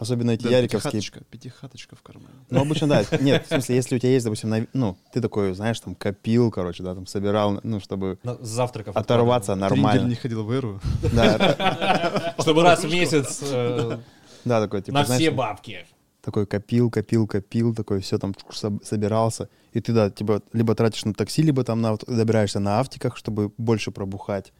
особенно 0.00 0.32
эти 0.32 0.42
Да, 0.42 0.50
яриковские. 0.50 0.92
пятихаточка, 1.00 1.24
пятихаточка 1.30 1.94
в 1.96 2.02
кармане. 2.02 2.34
Ну, 2.50 2.60
обычно, 2.62 2.88
да. 2.88 3.04
Нет, 3.20 3.44
в 3.44 3.48
смысле, 3.48 3.76
если 3.76 3.94
у 3.96 3.98
тебя 4.00 4.10
есть, 4.10 4.24
допустим, 4.24 4.66
ну, 4.72 4.96
ты 5.12 5.20
такой, 5.20 5.54
знаешь, 5.54 5.78
там, 5.78 5.94
копил, 5.94 6.50
короче, 6.50 6.82
да, 6.82 6.94
там, 6.94 7.06
собирал, 7.06 7.60
ну, 7.62 7.78
чтобы 7.78 8.18
с 8.24 8.48
завтраков 8.48 8.96
оторваться 8.96 9.52
откладывал. 9.52 9.74
Три 9.76 9.80
недели 9.82 9.92
нормально. 9.94 10.08
не 10.10 10.16
ходил 10.16 10.44
в 10.44 10.50
Эру. 10.50 10.80
Да, 11.12 12.34
Чтобы 12.40 12.62
раз 12.62 12.82
в 12.82 12.90
месяц 12.92 13.40
э, 13.42 13.98
да, 14.44 14.60
такой, 14.60 14.82
типа, 14.82 14.98
на 14.98 15.04
все 15.04 15.30
бабки. 15.30 15.86
такой 16.22 16.46
копил, 16.46 16.90
копил, 16.90 17.26
копил, 17.26 17.74
такой, 17.74 18.00
все 18.00 18.18
там 18.18 18.34
соб- 18.50 18.84
собирался. 18.84 19.48
И 19.72 19.80
ты, 19.80 19.92
да, 19.92 20.10
типа, 20.10 20.42
либо 20.52 20.74
тратишь 20.74 21.04
на 21.04 21.14
такси, 21.14 21.42
либо 21.42 21.62
там 21.62 21.80
на, 21.80 21.96
добираешься 22.06 22.58
на 22.58 22.80
автиках, 22.80 23.16
чтобы 23.16 23.52
больше 23.58 23.90
пробухать. 23.90 24.52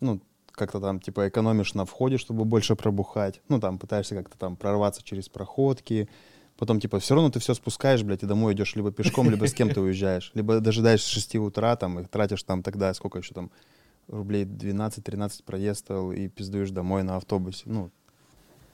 Ну, 0.00 0.20
как-то 0.58 0.80
там, 0.80 1.00
типа, 1.00 1.28
экономишь 1.28 1.74
на 1.74 1.84
входе, 1.84 2.18
чтобы 2.18 2.44
больше 2.44 2.76
пробухать. 2.76 3.40
Ну, 3.48 3.60
там, 3.60 3.78
пытаешься 3.78 4.14
как-то 4.14 4.36
там 4.36 4.56
прорваться 4.56 5.02
через 5.02 5.28
проходки. 5.28 6.08
Потом, 6.58 6.80
типа, 6.80 6.98
все 6.98 7.14
равно 7.14 7.30
ты 7.30 7.38
все 7.38 7.54
спускаешь, 7.54 8.02
блядь, 8.02 8.24
и 8.24 8.26
домой 8.26 8.52
идешь 8.52 8.74
либо 8.74 8.90
пешком, 8.90 9.30
либо 9.30 9.46
с 9.46 9.54
кем 9.54 9.70
ты 9.70 9.80
уезжаешь. 9.80 10.32
Либо 10.34 10.60
дожидаешься 10.60 11.08
6 11.08 11.36
утра, 11.36 11.76
там, 11.76 12.00
и 12.00 12.04
тратишь 12.04 12.42
там 12.42 12.62
тогда, 12.62 12.92
сколько 12.94 13.18
еще 13.18 13.32
там, 13.32 13.50
рублей 14.08 14.44
12-13 14.44 15.44
проезд 15.44 15.80
стоил, 15.80 16.12
и 16.12 16.28
пиздуешь 16.28 16.70
домой 16.70 17.04
на 17.04 17.16
автобусе. 17.16 17.62
Ну, 17.66 17.90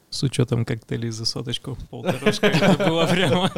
С 0.08 0.22
учетом 0.22 0.64
коктейлей 0.64 1.10
за 1.10 1.26
соточку, 1.26 1.76
полторашка, 1.90 2.46
это 2.46 2.88
было 2.88 3.06
прямо... 3.10 3.52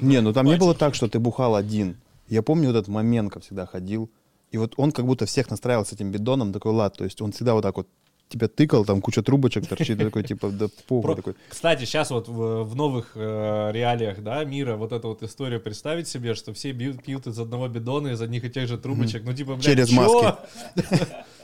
Не, 0.00 0.20
ну 0.22 0.32
там 0.32 0.46
не 0.46 0.56
было 0.56 0.74
так, 0.74 0.94
что 0.94 1.08
ты 1.08 1.18
бухал 1.18 1.54
один. 1.54 1.96
Я 2.28 2.42
помню 2.42 2.68
вот 2.68 2.76
этот 2.76 2.88
момент, 2.88 3.32
как 3.32 3.42
всегда 3.42 3.66
ходил. 3.66 4.10
И 4.50 4.58
вот 4.58 4.74
он 4.76 4.92
как 4.92 5.06
будто 5.06 5.26
всех 5.26 5.50
настраивал 5.50 5.84
с 5.84 5.92
этим 5.92 6.10
бидоном, 6.10 6.52
такой 6.52 6.72
лад. 6.72 6.96
То 6.96 7.04
есть 7.04 7.20
он 7.20 7.32
всегда 7.32 7.54
вот 7.54 7.62
так 7.62 7.76
вот 7.76 7.88
тебя 8.28 8.48
тыкал, 8.48 8.84
там 8.84 9.00
куча 9.00 9.22
трубочек 9.22 9.66
торчит, 9.66 9.98
такой 9.98 10.22
типа, 10.22 10.50
да 10.50 10.68
похуй 10.86 11.16
такой. 11.16 11.34
Кстати, 11.48 11.84
сейчас 11.84 12.10
вот 12.10 12.28
в, 12.28 12.64
в 12.64 12.76
новых 12.76 13.12
э, 13.14 13.70
реалиях 13.72 14.22
да, 14.22 14.44
мира 14.44 14.76
вот 14.76 14.92
эта 14.92 15.08
вот 15.08 15.22
история 15.22 15.58
представить 15.58 16.08
себе, 16.08 16.34
что 16.34 16.52
все 16.52 16.72
бьют, 16.72 17.02
пьют 17.02 17.26
из 17.26 17.38
одного 17.38 17.68
бидона, 17.68 18.08
из 18.08 18.20
одних 18.20 18.44
и 18.44 18.50
тех 18.50 18.68
же 18.68 18.78
трубочек. 18.78 19.24
Ну, 19.24 19.32
типа, 19.32 19.54
блядь, 19.54 19.64
Через 19.64 19.88
чё? 19.88 19.96
маски. 19.96 20.38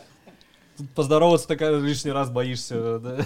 Поздороваться 0.95 1.47
такая 1.47 1.79
лишний 1.79 2.11
раз 2.11 2.31
боишься. 2.31 2.99
Да? 2.99 3.19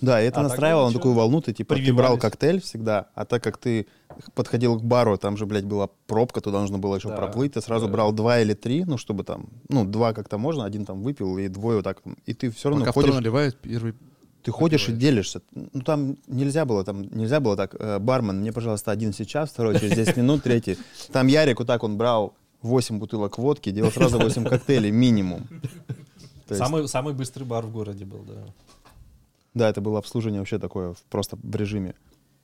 Да, 0.00 0.20
это 0.20 0.40
А 0.40 0.42
настраивало 0.44 0.88
на 0.88 0.92
такую 0.94 1.14
волну, 1.14 1.40
ты 1.40 1.52
типа, 1.52 1.76
ты 1.76 1.92
брал 1.92 2.18
коктейль 2.18 2.60
всегда, 2.60 3.08
а 3.14 3.24
так 3.24 3.42
как 3.42 3.58
ты 3.58 3.86
подходил 4.34 4.78
к 4.78 4.82
бару, 4.82 5.16
там 5.18 5.36
же, 5.36 5.46
блядь, 5.46 5.64
была 5.64 5.88
пробка, 6.06 6.40
туда 6.40 6.60
нужно 6.60 6.78
было 6.78 6.96
еще 6.96 7.08
Да, 7.08 7.16
проплыть, 7.16 7.54
ты 7.54 7.60
сразу 7.60 7.86
да. 7.86 7.92
брал 7.92 8.12
два 8.12 8.40
или 8.40 8.54
три, 8.54 8.84
ну, 8.84 8.96
чтобы 8.96 9.24
там, 9.24 9.48
ну, 9.68 9.84
два 9.84 10.12
как-то 10.12 10.38
можно, 10.38 10.64
один 10.64 10.84
там 10.84 11.02
выпил, 11.02 11.38
и 11.38 11.48
двое 11.48 11.76
вот 11.76 11.84
так, 11.84 12.02
и 12.26 12.34
ты 12.34 12.50
все 12.50 12.70
равно 12.70 12.84
Пока 12.84 12.92
ходишь, 12.92 13.14
наливает, 13.14 13.56
первый... 13.56 13.94
Ты 14.42 14.50
ходишь 14.50 14.88
и 14.88 14.92
делишься. 14.92 15.40
Ну, 15.52 15.82
там 15.82 16.16
нельзя 16.26 16.64
было, 16.64 16.84
там 16.84 17.02
нельзя 17.02 17.38
было 17.38 17.56
так, 17.56 17.76
э, 17.78 18.00
бармен, 18.00 18.40
мне, 18.40 18.52
пожалуйста, 18.52 18.90
один 18.90 19.12
сейчас, 19.12 19.50
второй 19.50 19.78
через 19.78 19.94
10 19.94 20.16
минут, 20.16 20.42
третий. 20.42 20.78
Там 21.12 21.28
Ярик 21.28 21.60
вот 21.60 21.68
так 21.68 21.84
он 21.84 21.96
брал 21.96 22.34
8 22.62 22.98
бутылок 22.98 23.38
водки, 23.38 23.70
делал 23.70 23.92
сразу 23.92 24.18
8 24.18 24.44
коктейлей 24.44 24.90
минимум. 24.90 25.46
То 26.52 26.56
есть, 26.56 26.70
Самый, 26.70 26.88
самый 26.88 27.14
быстрый 27.14 27.44
бар 27.44 27.64
в 27.64 27.72
городе 27.72 28.04
был, 28.04 28.24
да. 28.24 28.44
да, 29.54 29.68
это 29.70 29.80
было 29.80 29.98
обслуживание 29.98 30.40
вообще 30.40 30.58
такое, 30.58 30.94
просто 31.10 31.36
в 31.42 31.56
режиме. 31.56 31.94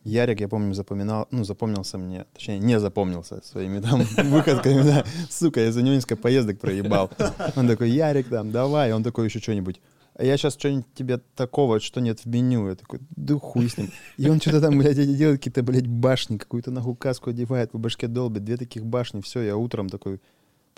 Ярик, 0.05 0.41
я 0.41 0.49
помню, 0.49 0.73
запоминал, 0.75 1.29
ну, 1.31 1.45
запомнился 1.45 1.99
мне, 1.99 2.25
точнее, 2.33 2.59
не 2.59 2.81
запомнился 2.81 3.43
своими 3.45 3.81
там 3.81 4.03
выходками, 4.31 4.83
да. 4.83 5.05
Сука, 5.29 5.61
я 5.61 5.73
за 5.73 5.83
него 5.83 5.95
несколько 5.95 6.17
поездок 6.17 6.59
проебал. 6.59 7.11
Он 7.57 7.67
такой, 7.67 7.91
Ярик, 7.91 8.29
там, 8.29 8.51
давай, 8.51 8.93
он 8.93 9.03
такой 9.03 9.27
еще 9.27 9.41
что-нибудь. 9.41 9.81
А 10.15 10.25
я 10.25 10.37
сейчас 10.37 10.55
что-нибудь 10.55 10.87
тебе 10.95 11.19
такого, 11.37 11.79
что 11.79 12.01
нет 12.01 12.21
в 12.21 12.27
меню. 12.27 12.69
Я 12.69 12.75
такой, 12.77 13.01
да 13.11 13.39
хуй 13.39 13.69
с 13.69 13.77
ним. 13.77 13.91
И 14.17 14.29
он 14.29 14.41
что-то 14.41 14.61
там, 14.61 14.79
блядь, 14.79 14.97
делает 14.97 15.39
какие-то, 15.39 15.63
блядь, 15.63 15.87
башни, 15.87 16.39
какую-то 16.39 16.71
нахуй 16.71 16.97
каску 16.97 17.31
одевает, 17.31 17.71
по 17.71 17.79
башке 17.79 18.09
долбит. 18.09 18.45
Две 18.45 18.57
таких 18.57 18.85
башни, 18.85 19.21
все, 19.21 19.43
я 19.43 19.57
утром 19.57 19.89
такой 19.89 20.21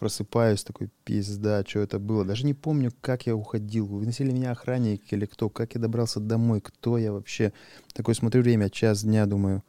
просыпаюсь, 0.01 0.64
такой, 0.64 0.88
пизда, 1.05 1.62
что 1.66 1.80
это 1.80 1.98
было. 1.98 2.24
Даже 2.24 2.46
не 2.46 2.55
помню, 2.55 2.90
как 3.03 3.26
я 3.26 3.36
уходил. 3.36 3.86
Выносили 3.86 4.32
меня 4.32 4.53
охранники 4.53 5.12
или 5.14 5.26
кто, 5.26 5.51
как 5.51 5.74
я 5.74 5.80
добрался 5.80 6.20
домой, 6.20 6.62
кто 6.62 6.96
я 6.96 7.12
вообще. 7.12 7.53
Такой 7.92 8.14
смотрю 8.14 8.40
время, 8.40 8.70
час 8.70 9.05
дня, 9.05 9.26
думаю, 9.26 9.62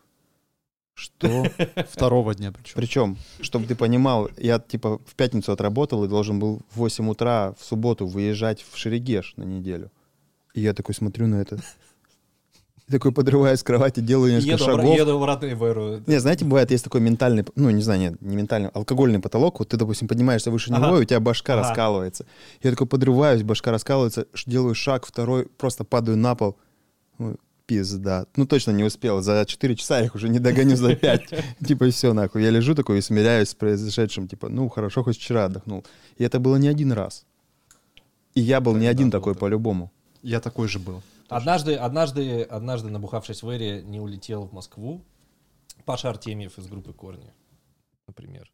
что? 0.94 1.44
Второго 1.90 2.34
дня 2.34 2.54
причем. 2.54 2.74
Причем, 2.78 3.18
чтобы 3.42 3.66
ты 3.66 3.76
понимал, 3.76 4.30
я 4.38 4.58
типа 4.60 5.00
в 5.00 5.16
пятницу 5.16 5.52
отработал 5.52 6.06
и 6.06 6.08
должен 6.08 6.40
был 6.40 6.62
в 6.72 6.78
8 6.78 7.10
утра 7.10 7.54
в 7.60 7.66
субботу 7.66 8.08
выезжать 8.08 8.66
в 8.72 8.78
Шерегеш 8.78 9.34
на 9.36 9.44
неделю. 9.44 9.92
И 10.54 10.62
я 10.62 10.74
такой 10.74 10.96
смотрю 10.96 11.28
на 11.28 11.42
это. 11.42 11.60
И 12.92 12.94
такой 12.94 13.14
подрываюсь 13.14 13.62
с 13.62 13.64
кровати, 13.64 14.02
делаю 14.02 14.34
несколько 14.34 14.52
Еду, 14.56 14.66
шагов. 14.66 14.98
еду 14.98 15.16
обратно 15.18 15.48
в 15.56 15.64
Эру. 15.64 16.02
Не, 16.08 16.20
знаете, 16.20 16.44
бывает, 16.44 16.72
есть 16.72 16.84
такой 16.84 17.00
ментальный, 17.00 17.46
ну, 17.56 17.70
не 17.70 17.82
знаю, 17.82 18.02
нет, 18.02 18.22
не 18.22 18.36
ментальный, 18.36 18.68
алкогольный 18.68 19.20
потолок. 19.20 19.60
Вот 19.60 19.70
ты, 19.70 19.78
допустим, 19.78 20.10
поднимаешься 20.10 20.52
выше 20.52 20.74
Ага. 20.74 20.88
него, 20.88 20.98
и 20.98 21.04
у 21.04 21.06
тебя 21.06 21.22
башка 21.22 21.54
Ага. 21.54 21.62
раскалывается. 21.70 22.26
Я 22.62 22.72
такой 22.72 22.88
подрываюсь, 22.88 23.44
башка 23.44 23.72
раскалывается, 23.72 24.28
делаю 24.46 24.76
шаг, 24.76 25.06
второй, 25.06 25.46
просто 25.46 25.86
падаю 25.86 26.18
на 26.18 26.36
пол. 26.36 26.58
Пизда. 27.66 28.26
Ну, 28.36 28.46
точно 28.46 28.72
не 28.72 28.84
успел. 28.84 29.22
За 29.22 29.46
4 29.46 29.76
часа 29.78 30.00
я 30.00 30.06
их 30.06 30.16
уже 30.16 30.28
не 30.28 30.40
догоню 30.40 30.76
за 30.76 30.94
5. 30.94 31.34
Типа, 31.66 31.90
все, 31.90 32.12
нахуй. 32.12 32.44
Я 32.44 32.50
лежу 32.50 32.76
такой 32.76 32.98
и 32.98 33.02
смиряюсь 33.02 33.50
с 33.50 33.56
произошедшим. 33.56 34.28
Типа, 34.28 34.50
ну, 34.50 34.68
хорошо, 34.68 35.04
хоть 35.04 35.16
вчера 35.16 35.46
отдохнул. 35.46 35.86
И 36.18 36.26
это 36.26 36.40
было 36.42 36.58
не 36.58 36.68
один 36.68 36.92
раз. 36.92 37.24
И 38.36 38.42
я 38.42 38.60
был 38.60 38.76
не 38.76 38.88
один 38.88 39.10
такой 39.10 39.36
по-любому. 39.36 39.90
Я 40.22 40.42
такой 40.42 40.68
же 40.68 40.80
был. 40.80 41.02
Однажды, 41.32 41.76
однажды, 41.76 42.44
однажды, 42.44 42.90
набухавшись 42.90 43.42
в 43.42 43.50
Эре, 43.50 43.82
не 43.84 44.02
улетел 44.02 44.44
в 44.48 44.52
Москву. 44.52 45.02
Паша 45.86 46.10
Артемьев 46.10 46.58
из 46.58 46.68
группы 46.68 46.92
Корни, 46.92 47.32
например. 48.06 48.52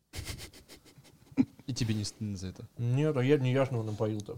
И 1.66 1.74
тебе 1.74 1.96
не 1.96 2.04
стыдно 2.04 2.38
за 2.38 2.50
это. 2.50 2.68
Нет, 2.78 3.18
а 3.18 3.24
я 3.24 3.38
не 3.40 3.52
яшного 3.52 3.82
напоил-то. 3.82 4.38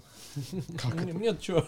Как 0.78 0.96
это? 0.96 1.12
Нет, 1.12 1.44
что? 1.44 1.68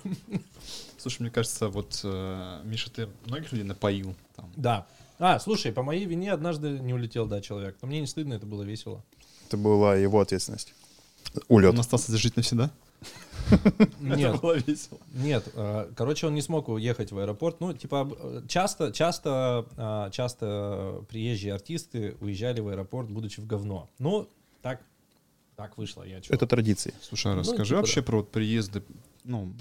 Слушай, 0.98 1.24
мне 1.24 1.30
кажется, 1.30 1.68
вот, 1.68 2.00
э, 2.06 2.62
Миша, 2.64 2.90
ты 2.90 3.10
многих 3.26 3.52
людей 3.52 3.68
напоил. 3.68 4.16
Там. 4.38 4.52
Да. 4.56 4.88
А, 5.20 5.40
слушай, 5.40 5.74
по 5.74 5.84
моей 5.84 6.06
вине 6.06 6.32
однажды 6.32 6.80
не 6.80 6.94
улетел, 6.94 7.28
да, 7.28 7.42
человек. 7.42 7.78
Но 7.82 7.90
мне 7.90 8.00
не 8.00 8.08
стыдно, 8.08 8.34
это 8.36 8.46
было 8.46 8.64
весело. 8.64 9.04
Это 9.48 9.58
была 9.58 9.98
его 9.98 10.22
ответственность. 10.22 10.74
Он 11.50 11.58
Улет. 11.58 11.78
остался 11.78 12.08
здесь 12.12 12.22
жить 12.22 12.38
навсегда? 12.38 12.72
Нет, 14.00 14.20
Это 14.20 14.38
было 14.38 14.54
весело. 14.58 15.00
Нет, 15.12 15.44
э, 15.56 15.92
короче, 15.96 16.28
он 16.28 16.36
не 16.36 16.42
смог 16.42 16.70
уехать 16.70 17.12
в 17.12 17.18
аэропорт. 17.20 17.60
Ну, 17.60 17.74
типа, 17.74 18.10
э, 18.18 18.42
часто, 18.48 18.92
часто, 18.92 19.66
а, 19.78 20.10
часто 20.12 21.04
приезжие 21.10 21.54
артисты 21.54 22.16
уезжали 22.22 22.62
в 22.62 22.70
аэропорт, 22.70 23.10
будучи 23.10 23.42
в 23.42 23.48
говно. 23.48 23.90
Ну, 24.00 24.30
так, 24.62 24.82
так 25.56 25.78
вышло. 25.78 26.04
Я 26.04 26.22
чё? 26.22 26.34
Это 26.34 26.48
традиции. 26.48 26.94
Слушай, 27.02 27.34
а 27.34 27.36
Ну, 27.36 27.42
расскажи 27.42 27.70
типа 27.70 27.78
вообще 27.82 28.02
про 28.02 28.18
вот 28.18 28.32
приезды, 28.32 28.84
ну, 29.26 29.54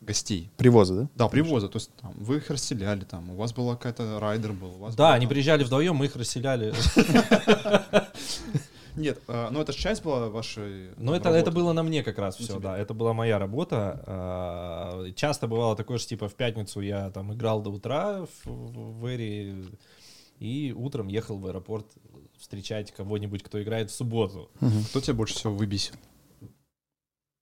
гостей. 0.00 0.50
Привозы, 0.56 0.94
да? 0.94 1.08
Да, 1.16 1.28
привоза. 1.28 1.68
То 1.68 1.78
есть 1.78 1.90
там, 2.00 2.12
вы 2.16 2.36
их 2.36 2.48
расселяли, 2.50 3.04
там, 3.04 3.30
у 3.30 3.34
вас 3.36 3.52
была 3.52 3.74
какая-то 3.74 4.20
райдер 4.20 4.52
был. 4.52 4.74
У 4.76 4.78
вас 4.78 4.94
Да, 4.94 5.04
была 5.06 5.14
они 5.14 5.26
там- 5.26 5.30
приезжали 5.30 5.64
вдвоем, 5.64 5.96
мы 5.96 6.04
их 6.06 6.14
расселяли. 6.14 6.72
Нет, 8.96 9.20
а, 9.28 9.50
ну 9.50 9.60
это 9.60 9.72
же 9.72 9.78
часть 9.78 10.02
была 10.02 10.28
вашей 10.28 10.90
Но 10.96 11.14
это, 11.14 11.24
работы. 11.26 11.40
это 11.40 11.50
было 11.52 11.72
на 11.72 11.82
мне 11.82 12.02
как 12.02 12.18
раз 12.18 12.38
На 12.38 12.44
все, 12.44 12.54
тебе. 12.54 12.62
да. 12.64 12.78
Это 12.78 12.94
была 12.94 13.12
моя 13.12 13.38
работа. 13.38 14.02
А, 14.06 15.10
Часто 15.14 15.46
бывало 15.46 15.76
такое, 15.76 15.98
что 15.98 16.08
типа 16.08 16.28
в 16.28 16.34
пятницу 16.34 16.80
я 16.80 17.10
там 17.10 17.32
играл 17.34 17.62
до 17.62 17.70
утра 17.70 18.26
в, 18.44 18.50
в 19.00 19.06
Эре 19.06 19.54
и 20.38 20.72
утром 20.76 21.08
ехал 21.08 21.38
в 21.38 21.46
аэропорт 21.46 21.86
встречать 22.38 22.92
кого-нибудь, 22.92 23.42
кто 23.42 23.62
играет 23.62 23.90
в 23.90 23.94
субботу. 23.94 24.50
Кто 24.90 25.00
тебя 25.00 25.14
больше 25.14 25.34
всего 25.34 25.54
выбесил? 25.54 25.94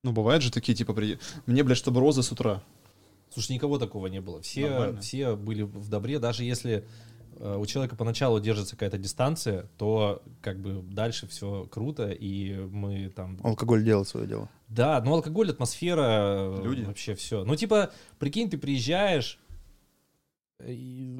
Ну, 0.03 0.11
бывает 0.11 0.41
же 0.43 0.51
такие, 0.51 0.75
типа, 0.75 0.93
при... 0.93 1.17
мне, 1.47 1.63
блядь, 1.63 1.77
чтобы 1.79 1.99
розы 1.99 2.21
с 2.21 2.31
утра. 2.31 2.61
Слушай, 3.33 3.53
никого 3.53 3.79
такого 3.79 4.07
не 4.07 4.21
было. 4.21 4.41
Все, 4.41 4.69
Нормально. 4.69 5.01
все 5.01 5.35
были 5.35 5.63
в 5.63 5.89
добре, 5.89 6.19
даже 6.19 6.43
если 6.43 6.85
у 7.39 7.65
человека 7.65 7.95
поначалу 7.95 8.39
держится 8.39 8.75
какая-то 8.75 8.97
дистанция, 8.97 9.67
то 9.77 10.21
как 10.41 10.59
бы 10.59 10.81
дальше 10.83 11.27
все 11.27 11.67
круто, 11.69 12.09
и 12.09 12.55
мы 12.55 13.09
там... 13.09 13.39
Алкоголь 13.43 13.83
делал 13.83 14.05
свое 14.05 14.27
дело. 14.27 14.49
Да, 14.67 15.01
ну 15.03 15.13
алкоголь, 15.13 15.51
атмосфера, 15.51 16.01
э, 16.01 16.61
Люди. 16.63 16.81
вообще 16.83 17.15
все. 17.15 17.43
Ну 17.43 17.55
типа, 17.55 17.91
прикинь, 18.17 18.49
ты 18.49 18.57
приезжаешь 18.57 19.39
э, 19.44 19.44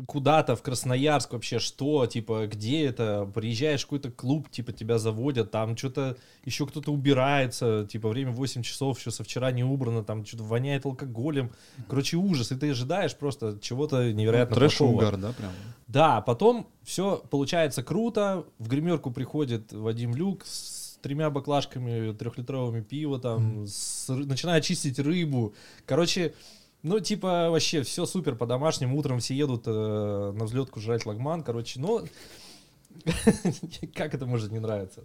куда-то 0.08 0.56
в 0.56 0.62
Красноярск 0.62 1.34
вообще, 1.34 1.60
что, 1.60 2.06
типа, 2.06 2.48
где 2.48 2.86
это, 2.86 3.30
приезжаешь 3.34 3.82
в 3.82 3.86
какой-то 3.86 4.10
клуб, 4.10 4.50
типа, 4.50 4.72
тебя 4.72 4.98
заводят, 4.98 5.52
там 5.52 5.76
что-то, 5.76 6.18
еще 6.46 6.66
кто-то 6.66 6.92
убирается, 6.94 7.86
типа, 7.90 8.08
время 8.10 8.32
8 8.32 8.62
часов, 8.62 8.98
еще 8.98 9.12
со 9.12 9.24
вчера 9.26 9.52
не 9.52 9.64
убрано, 9.64 10.04
там 10.04 10.26
что-то 10.26 10.44
воняет 10.44 10.86
алкоголем, 10.86 11.52
короче, 11.90 12.16
ужас, 12.18 12.52
и 12.52 12.56
ты 12.56 12.72
ожидаешь 12.72 13.16
просто 13.16 13.60
чего-то 13.62 14.14
невероятно 14.14 14.56
Трэш 14.56 14.76
и 14.76 14.78
плохого. 14.78 14.96
угар, 14.96 15.18
да, 15.18 15.34
прям? 15.34 15.52
Да, 15.88 16.22
потом 16.22 16.68
все 16.84 17.22
получается 17.30 17.84
круто. 17.84 18.46
В 18.58 18.70
гримерку 18.70 19.12
приходит 19.12 19.72
Вадим 19.74 20.16
Люк 20.16 20.46
с 20.46 20.98
тремя 21.02 21.30
баклажками 21.30 22.14
трехлитровыми 22.14 22.82
пива, 22.82 23.20
там, 23.20 23.68
с 23.68 24.10
ры- 24.10 24.26
начинает 24.26 24.64
чистить 24.64 24.98
рыбу. 24.98 25.54
Короче, 25.86 26.34
ну, 26.86 27.00
типа, 27.00 27.50
вообще 27.50 27.82
все 27.82 28.06
супер 28.06 28.36
по-домашнему. 28.36 28.96
Утром 28.96 29.20
все 29.20 29.34
едут 29.34 29.64
э, 29.66 29.72
на 30.36 30.46
взлетку 30.46 30.80
жрать 30.80 31.06
лагман. 31.08 31.44
Короче, 31.44 31.80
ну, 31.80 32.06
как 33.96 34.14
это 34.14 34.28
может 34.28 34.52
не 34.52 34.60
нравиться? 34.60 35.04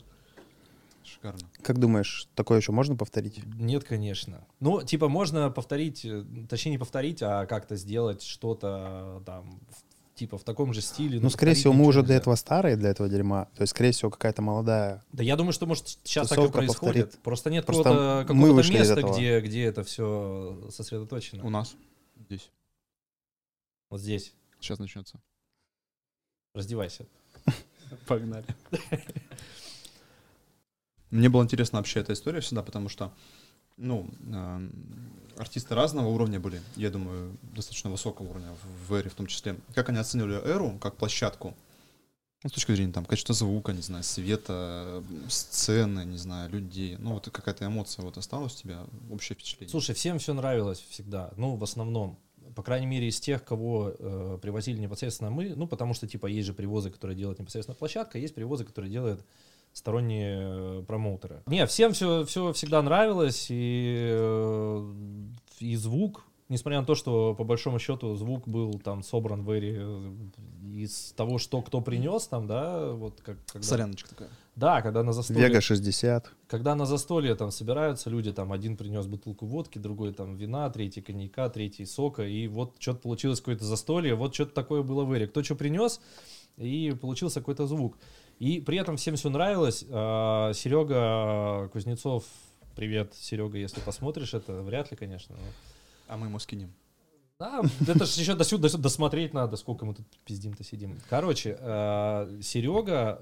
Шикарно. 1.02 1.40
Как 1.62 1.78
думаешь, 1.78 2.28
такое 2.34 2.58
еще 2.60 2.72
можно 2.72 2.96
повторить? 2.96 3.40
Нет, 3.58 3.84
конечно. 3.84 4.46
Ну, 4.60 4.82
типа, 4.82 5.08
можно 5.08 5.50
повторить, 5.50 6.04
э, 6.04 6.22
точнее, 6.50 6.72
не 6.72 6.78
повторить, 6.78 7.22
а 7.22 7.46
как-то 7.46 7.76
сделать 7.76 8.22
что-то 8.22 9.20
э, 9.20 9.24
там, 9.24 9.58
в- 9.70 9.89
типа, 10.20 10.36
в 10.36 10.44
таком 10.44 10.74
же 10.74 10.82
стиле. 10.82 11.18
Ну, 11.18 11.30
скорее 11.30 11.52
повторить 11.52 11.58
всего, 11.58 11.72
мы 11.72 11.86
уже 11.86 12.00
нельзя. 12.00 12.06
для 12.08 12.16
этого 12.16 12.34
старые, 12.34 12.76
для 12.76 12.90
этого 12.90 13.08
дерьма. 13.08 13.46
То 13.56 13.62
есть, 13.62 13.70
скорее 13.70 13.92
всего, 13.92 14.10
какая-то 14.10 14.42
молодая. 14.42 15.02
Да 15.12 15.22
я 15.22 15.34
думаю, 15.34 15.54
что 15.54 15.64
может 15.64 15.88
сейчас 16.04 16.28
так 16.28 16.38
и 16.38 16.48
происходит. 16.50 17.06
повторит. 17.06 17.22
Просто 17.22 17.50
нет 17.50 17.64
Просто 17.64 18.24
какого-то, 18.28 18.60
из 18.60 18.70
места, 18.70 18.92
этого. 18.98 19.14
где, 19.14 19.40
где 19.40 19.64
это 19.64 19.82
все 19.82 20.68
сосредоточено. 20.70 21.42
У 21.42 21.48
нас 21.48 21.74
здесь. 22.26 22.50
Вот 23.88 24.00
здесь. 24.02 24.34
Сейчас 24.60 24.78
начнется. 24.78 25.18
Раздевайся. 26.54 27.06
Погнали. 28.06 28.44
Мне 31.10 31.30
было 31.30 31.42
интересно 31.42 31.78
вообще 31.78 32.00
эта 32.00 32.12
история 32.12 32.40
всегда, 32.40 32.62
потому 32.62 32.90
что, 32.90 33.10
ну, 33.80 34.08
эм, 34.32 34.70
артисты 35.36 35.74
разного 35.74 36.08
уровня 36.08 36.38
были, 36.38 36.60
я 36.76 36.90
думаю, 36.90 37.36
достаточно 37.54 37.90
высокого 37.90 38.28
уровня 38.28 38.54
в- 38.88 38.94
эре 38.94 39.10
в 39.10 39.14
том 39.14 39.26
числе. 39.26 39.56
Как 39.74 39.88
они 39.88 39.98
оценивали 39.98 40.34
эру 40.34 40.78
как 40.80 40.96
площадку? 40.96 41.54
Ну, 42.42 42.48
с 42.48 42.52
точки 42.52 42.72
зрения 42.72 42.92
там 42.92 43.04
качества 43.04 43.34
звука, 43.34 43.72
не 43.72 43.82
знаю, 43.82 44.02
света, 44.02 45.02
сцены, 45.28 46.04
не 46.06 46.16
знаю, 46.16 46.50
людей. 46.50 46.96
Ну, 46.98 47.14
вот 47.14 47.28
какая-то 47.28 47.66
эмоция 47.66 48.02
вот 48.02 48.16
осталась 48.16 48.54
у 48.54 48.58
тебя, 48.58 48.86
общее 49.10 49.34
впечатление. 49.34 49.70
Слушай, 49.70 49.94
всем 49.94 50.18
все 50.18 50.32
нравилось 50.32 50.82
всегда. 50.88 51.32
Ну, 51.36 51.56
в 51.56 51.64
основном. 51.64 52.18
По 52.56 52.62
крайней 52.62 52.86
мере, 52.86 53.08
из 53.08 53.20
тех, 53.20 53.44
кого 53.44 53.94
э, 53.96 54.38
привозили 54.40 54.78
непосредственно 54.78 55.30
мы. 55.30 55.54
Ну, 55.54 55.66
потому 55.66 55.92
что, 55.92 56.08
типа, 56.08 56.26
есть 56.26 56.46
же 56.46 56.54
привозы, 56.54 56.90
которые 56.90 57.16
делают 57.16 57.38
непосредственно 57.38 57.76
площадка, 57.76 58.18
есть 58.18 58.34
привозы, 58.34 58.64
которые 58.64 58.90
делают 58.90 59.24
сторонние 59.72 60.38
э, 60.40 60.82
промоутеры. 60.86 61.42
Не, 61.46 61.66
всем 61.66 61.92
все, 61.92 62.24
все 62.24 62.52
всегда 62.52 62.82
нравилось, 62.82 63.46
и, 63.50 64.08
э, 64.10 64.92
и 65.60 65.76
звук, 65.76 66.24
несмотря 66.48 66.80
на 66.80 66.86
то, 66.86 66.94
что 66.94 67.34
по 67.34 67.44
большому 67.44 67.78
счету 67.78 68.14
звук 68.16 68.46
был 68.46 68.74
там 68.74 69.02
собран 69.02 69.42
в 69.42 69.50
эре 69.50 69.78
э, 69.80 70.12
из 70.74 71.12
того, 71.16 71.38
что 71.38 71.62
кто 71.62 71.80
принес 71.80 72.26
там, 72.26 72.46
да, 72.46 72.92
вот 72.92 73.20
как 73.22 73.38
когда... 73.46 73.66
Соляночка 73.66 74.10
такая. 74.10 74.30
Да, 74.56 74.82
когда 74.82 75.02
на 75.02 75.12
застолье... 75.12 75.42
Вега 75.42 75.60
60. 75.60 76.30
Когда 76.48 76.74
на 76.74 76.84
застолье 76.84 77.34
там 77.34 77.50
собираются 77.50 78.10
люди, 78.10 78.32
там 78.32 78.52
один 78.52 78.76
принес 78.76 79.06
бутылку 79.06 79.46
водки, 79.46 79.78
другой 79.78 80.12
там 80.12 80.36
вина, 80.36 80.68
третий 80.68 81.00
коньяка, 81.00 81.48
третий 81.48 81.86
сока, 81.86 82.26
и 82.26 82.46
вот 82.48 82.74
что-то 82.78 82.98
получилось 82.98 83.38
какое-то 83.38 83.64
застолье, 83.64 84.14
вот 84.14 84.34
что-то 84.34 84.52
такое 84.52 84.82
было 84.82 85.04
в 85.04 85.12
эре. 85.12 85.28
Кто 85.28 85.42
что 85.42 85.54
принес, 85.54 86.00
и 86.56 86.94
получился 87.00 87.40
какой-то 87.40 87.66
звук. 87.66 87.96
И 88.40 88.60
при 88.60 88.78
этом 88.78 88.96
всем 88.96 89.14
все 89.16 89.28
нравилось. 89.30 89.84
А, 89.90 90.52
Серега 90.54 91.68
Кузнецов, 91.68 92.24
привет, 92.74 93.14
Серега, 93.14 93.58
если 93.58 93.80
посмотришь 93.80 94.34
это, 94.34 94.62
вряд 94.62 94.90
ли, 94.90 94.96
конечно. 94.96 95.36
но- 95.36 95.42
А 96.08 96.16
мы 96.16 96.26
ему 96.26 96.38
скинем. 96.38 96.72
да, 97.38 97.62
это 97.86 98.04
же 98.06 98.20
еще 98.20 98.34
досюда, 98.34 98.62
досюда 98.62 98.82
досмотреть 98.84 99.32
надо, 99.34 99.56
сколько 99.56 99.84
мы 99.84 99.94
тут 99.94 100.06
пиздим-то 100.24 100.64
сидим. 100.64 100.98
Короче, 101.08 101.54
Серега 102.42 103.20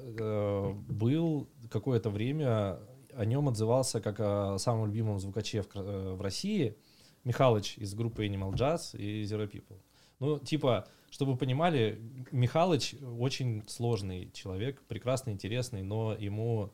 был 0.88 1.48
какое-то 1.70 2.10
время, 2.10 2.78
о 3.14 3.24
нем 3.24 3.48
отзывался 3.48 4.00
как 4.00 4.20
о 4.20 4.56
самом 4.58 4.86
любимом 4.86 5.18
звукаче 5.18 5.62
в, 5.62 5.66
э, 5.74 6.14
в 6.14 6.20
России, 6.20 6.76
Михалыч 7.24 7.76
из 7.78 7.92
группы 7.94 8.24
Animal 8.24 8.52
Jazz 8.52 8.96
и 8.96 9.24
Zero 9.24 9.50
People. 9.50 9.76
Ну, 10.20 10.38
типа, 10.38 10.86
чтобы 11.10 11.32
вы 11.32 11.38
понимали, 11.38 12.00
Михалыч 12.32 12.94
очень 13.18 13.64
сложный 13.66 14.30
человек, 14.32 14.82
прекрасный, 14.82 15.32
интересный, 15.32 15.82
но 15.82 16.14
ему 16.14 16.72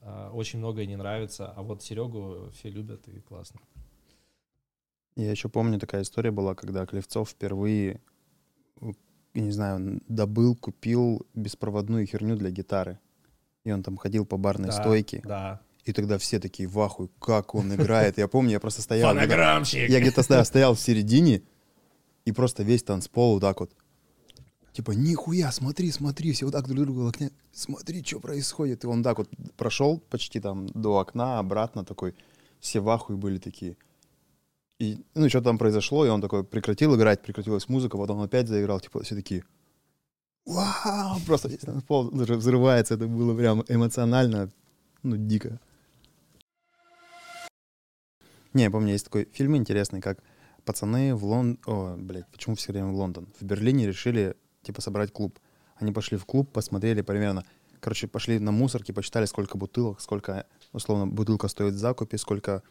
э, 0.00 0.30
очень 0.32 0.58
многое 0.58 0.86
не 0.86 0.96
нравится, 0.96 1.52
а 1.54 1.62
вот 1.62 1.82
Серегу 1.82 2.50
все 2.52 2.70
любят 2.70 3.06
и 3.08 3.20
классно. 3.20 3.60
Я 5.16 5.30
еще 5.30 5.48
помню, 5.48 5.78
такая 5.78 6.02
история 6.02 6.30
была, 6.30 6.54
когда 6.54 6.86
Клевцов 6.86 7.30
впервые, 7.30 8.00
не 9.34 9.50
знаю, 9.50 10.00
добыл, 10.08 10.56
купил 10.56 11.26
беспроводную 11.34 12.06
херню 12.06 12.36
для 12.36 12.50
гитары. 12.50 12.98
И 13.64 13.72
он 13.72 13.82
там 13.82 13.96
ходил 13.96 14.24
по 14.24 14.38
барной 14.38 14.68
Да, 14.68 14.72
стойке. 14.72 15.20
Да. 15.24 15.60
И 15.84 15.92
тогда 15.92 16.18
все 16.18 16.38
такие 16.38 16.68
в 16.68 16.78
ахуе, 16.80 17.08
как 17.18 17.54
он 17.54 17.74
играет. 17.74 18.16
Я 18.18 18.28
помню, 18.28 18.52
я 18.52 18.60
просто 18.60 18.82
стоял. 18.82 19.10
Фонограммщик! 19.10 19.88
Я 19.88 20.00
где-то 20.00 20.26
да, 20.28 20.44
стоял 20.44 20.74
в 20.74 20.80
середине, 20.80 21.42
и 22.30 22.32
просто 22.32 22.62
весь 22.62 22.84
танцпол 22.84 23.34
вот 23.34 23.40
так 23.40 23.60
вот. 23.60 23.72
Типа, 24.72 24.92
нихуя, 24.92 25.50
смотри, 25.50 25.90
смотри, 25.90 26.32
все 26.32 26.44
вот 26.44 26.52
так 26.52 26.68
друг 26.68 26.84
другу 26.84 27.00
локня. 27.02 27.32
Смотри, 27.52 28.04
что 28.04 28.20
происходит. 28.20 28.84
И 28.84 28.86
он 28.86 29.02
так 29.02 29.18
вот 29.18 29.28
прошел 29.56 29.98
почти 29.98 30.40
там 30.40 30.68
до 30.68 31.00
окна, 31.00 31.40
обратно 31.40 31.84
такой. 31.84 32.14
Все 32.60 32.78
в 32.78 32.88
ахуе 32.88 33.16
были 33.16 33.38
такие. 33.38 33.76
И, 34.78 35.04
ну, 35.14 35.28
что 35.28 35.42
там 35.42 35.58
произошло, 35.58 36.06
и 36.06 36.08
он 36.08 36.20
такой 36.20 36.44
прекратил 36.44 36.94
играть, 36.94 37.20
прекратилась 37.20 37.68
музыка, 37.68 37.98
потом 37.98 38.18
он 38.18 38.24
опять 38.24 38.48
заиграл, 38.48 38.80
типа, 38.80 39.02
все 39.02 39.14
такие, 39.14 39.44
вау, 40.46 41.18
просто 41.26 41.48
весь 41.48 41.58
танцпол 41.58 42.10
даже 42.10 42.36
взрывается, 42.36 42.94
это 42.94 43.06
было 43.06 43.36
прям 43.36 43.62
эмоционально, 43.68 44.50
ну, 45.02 45.16
дико. 45.18 45.60
Не, 48.54 48.62
я 48.62 48.70
помню, 48.70 48.92
есть 48.92 49.04
такой 49.04 49.28
фильм 49.32 49.54
интересный, 49.54 50.00
как 50.00 50.18
пацаны 50.64 51.14
в 51.14 51.24
Лондон... 51.24 51.58
О, 51.66 51.96
блядь, 51.96 52.26
почему 52.30 52.54
все 52.56 52.72
время 52.72 52.88
в 52.88 52.94
Лондон? 52.94 53.28
В 53.40 53.44
Берлине 53.44 53.86
решили, 53.86 54.34
типа, 54.62 54.80
собрать 54.80 55.12
клуб. 55.12 55.38
Они 55.76 55.92
пошли 55.92 56.16
в 56.18 56.24
клуб, 56.24 56.50
посмотрели 56.52 57.02
примерно... 57.02 57.44
Короче, 57.80 58.06
пошли 58.06 58.38
на 58.38 58.52
мусорки, 58.52 58.92
посчитали, 58.92 59.24
сколько 59.24 59.56
бутылок, 59.56 60.00
сколько, 60.02 60.44
условно, 60.72 61.06
бутылка 61.06 61.48
стоит 61.48 61.72
в 61.72 61.78
закупе, 61.78 62.18
сколько 62.18 62.62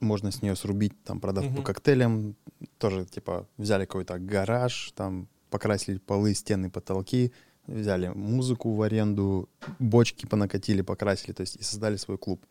можно 0.00 0.30
с 0.30 0.40
нее 0.40 0.56
срубить, 0.56 0.94
там, 1.04 1.20
продав 1.20 1.44
по 1.44 1.50
Мгм. 1.50 1.62
коктейлям. 1.62 2.36
Тоже, 2.78 3.04
типа, 3.04 3.46
взяли 3.58 3.84
какой-то 3.84 4.18
гараж, 4.18 4.92
там, 4.96 5.28
покрасили 5.50 5.98
полы, 5.98 6.32
стены, 6.34 6.70
потолки, 6.70 7.32
взяли 7.66 8.08
музыку 8.08 8.72
в 8.72 8.80
аренду, 8.80 9.50
бочки 9.78 10.24
понакатили, 10.24 10.80
покрасили, 10.80 11.32
то 11.32 11.42
есть 11.42 11.56
и 11.56 11.62
создали 11.62 11.96
свой 11.96 12.16
клуб. 12.16 12.46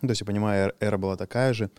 Ну, 0.00 0.08
то 0.08 0.12
есть, 0.12 0.22
я 0.22 0.26
понимаю, 0.26 0.68
эр- 0.68 0.76
эра 0.80 0.96
была 0.96 1.16
такая 1.16 1.52
же. 1.52 1.70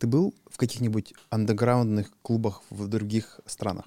Ты 0.00 0.06
был 0.06 0.34
в 0.50 0.56
каких-нибудь 0.56 1.12
андеграундных 1.28 2.10
клубах 2.22 2.62
в 2.70 2.88
других 2.88 3.38
странах? 3.44 3.84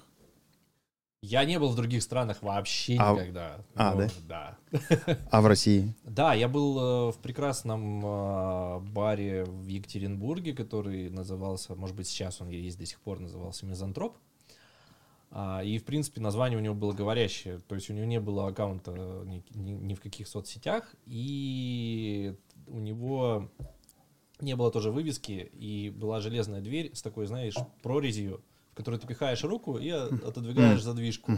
Я 1.22 1.44
не 1.44 1.58
был 1.58 1.70
в 1.70 1.74
других 1.74 2.04
странах 2.04 2.40
вообще 2.40 2.96
А- 3.00 3.14
никогда. 3.14 3.56
а, 3.74 3.94
Но, 3.94 4.00
да? 4.00 4.58
Да. 4.70 5.18
А 5.32 5.40
в 5.40 5.46
России? 5.46 5.92
Да, 6.04 6.34
я 6.34 6.46
был 6.48 7.08
э, 7.08 7.12
в 7.12 7.18
прекрасном 7.18 8.00
э, 8.06 8.78
баре 8.92 9.44
в 9.44 9.66
Екатеринбурге, 9.66 10.52
который 10.54 11.10
назывался, 11.10 11.74
может 11.74 11.96
быть, 11.96 12.06
сейчас 12.06 12.40
он 12.40 12.48
есть 12.48 12.78
до 12.78 12.86
сих 12.86 13.00
пор, 13.00 13.18
назывался 13.18 13.66
Мизантроп. 13.66 14.16
А, 15.32 15.64
И, 15.64 15.78
в 15.78 15.84
принципе, 15.84 16.20
название 16.20 16.58
у 16.58 16.62
него 16.62 16.76
было 16.76 16.92
говорящее. 16.92 17.58
То 17.66 17.74
есть 17.74 17.90
у 17.90 17.92
него 17.92 18.06
не 18.06 18.20
было 18.20 18.46
аккаунта 18.46 18.92
ни, 19.24 19.42
ни- 19.54 19.72
ни 19.72 19.94
в 19.94 20.00
каких 20.00 20.28
соцсетях. 20.28 20.94
И 21.06 22.36
у 22.68 22.78
него 22.78 23.50
не 24.44 24.56
было 24.56 24.70
тоже 24.70 24.90
вывески. 24.90 25.50
И 25.54 25.90
была 25.90 26.20
железная 26.20 26.60
дверь 26.60 26.94
с 26.94 27.02
такой, 27.02 27.26
знаешь, 27.26 27.56
прорезью, 27.82 28.42
в 28.72 28.76
которую 28.76 29.00
ты 29.00 29.06
пихаешь 29.06 29.42
руку 29.44 29.78
и 29.78 29.88
отодвигаешь 29.90 30.82
задвижку. 30.82 31.32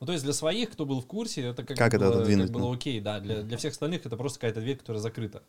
Ну, 0.00 0.06
то 0.06 0.12
есть 0.12 0.24
для 0.24 0.32
своих, 0.32 0.70
кто 0.70 0.84
был 0.84 1.00
в 1.00 1.06
курсе, 1.06 1.42
это 1.42 1.64
как, 1.64 1.76
Как 1.76 1.90
бы 1.92 1.96
это 1.96 2.04
было, 2.06 2.14
отодвинуть, 2.16 2.46
как 2.46 2.54
было 2.54 2.74
окей, 2.74 3.00
да. 3.00 3.20
Для, 3.20 3.42
для 3.42 3.56
всех 3.56 3.72
остальных 3.72 4.04
это 4.04 4.16
просто 4.16 4.40
какая-то 4.40 4.60
дверь, 4.60 4.76
которая 4.76 5.00
закрыта. 5.00 5.42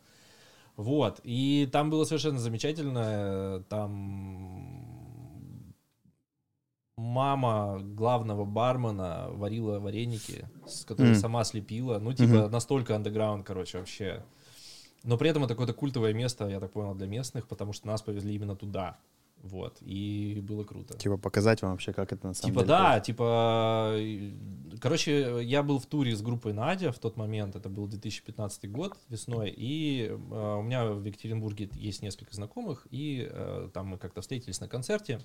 Вот, 0.76 1.20
и 1.22 1.68
там 1.70 1.90
было 1.90 2.04
совершенно 2.04 2.38
замечательно, 2.38 3.64
там 3.68 4.94
мама 6.96 7.80
главного 7.80 8.44
бармена 8.44 9.26
варила 9.30 9.78
вареники, 9.78 10.48
с 10.66 10.84
которые 10.84 11.12
Мгм. 11.12 11.20
сама 11.20 11.44
слепила, 11.44 11.98
ну, 11.98 12.12
типа, 12.12 12.42
Мгм. 12.42 12.50
настолько 12.50 12.96
андеграунд, 12.96 13.46
короче, 13.46 13.78
вообще. 13.78 14.22
Но 15.04 15.18
при 15.18 15.30
этом 15.30 15.44
это 15.44 15.54
какое-то 15.54 15.74
культовое 15.74 16.12
место, 16.14 16.48
я 16.48 16.60
так 16.60 16.72
понял, 16.72 16.94
для 16.94 17.06
местных, 17.06 17.46
потому 17.46 17.72
что 17.72 17.86
нас 17.86 18.02
повезли 18.02 18.34
именно 18.34 18.56
туда, 18.56 18.98
вот, 19.44 19.76
и 19.82 20.40
было 20.42 20.64
круто. 20.64 20.96
Типа 20.96 21.18
показать 21.18 21.60
вам 21.60 21.72
вообще, 21.72 21.92
как 21.92 22.14
это 22.14 22.28
на 22.28 22.34
самом 22.34 22.50
Типа 22.50 22.60
деле. 22.62 22.68
да, 22.68 23.00
типа, 23.00 23.98
короче, 24.80 25.44
я 25.44 25.62
был 25.62 25.78
в 25.78 25.84
туре 25.84 26.16
с 26.16 26.22
группой 26.22 26.54
Надя 26.54 26.92
в 26.92 26.98
тот 26.98 27.18
момент, 27.18 27.54
это 27.54 27.68
был 27.68 27.86
2015 27.86 28.70
год 28.72 28.96
весной, 29.10 29.52
и 29.54 30.08
э, 30.08 30.14
у 30.14 30.62
меня 30.62 30.86
в 30.86 31.04
Екатеринбурге 31.04 31.68
есть 31.74 32.00
несколько 32.00 32.34
знакомых, 32.34 32.86
и 32.90 33.28
э, 33.30 33.68
там 33.74 33.88
мы 33.88 33.98
как-то 33.98 34.22
встретились 34.22 34.60
на 34.60 34.68
концерте, 34.68 35.20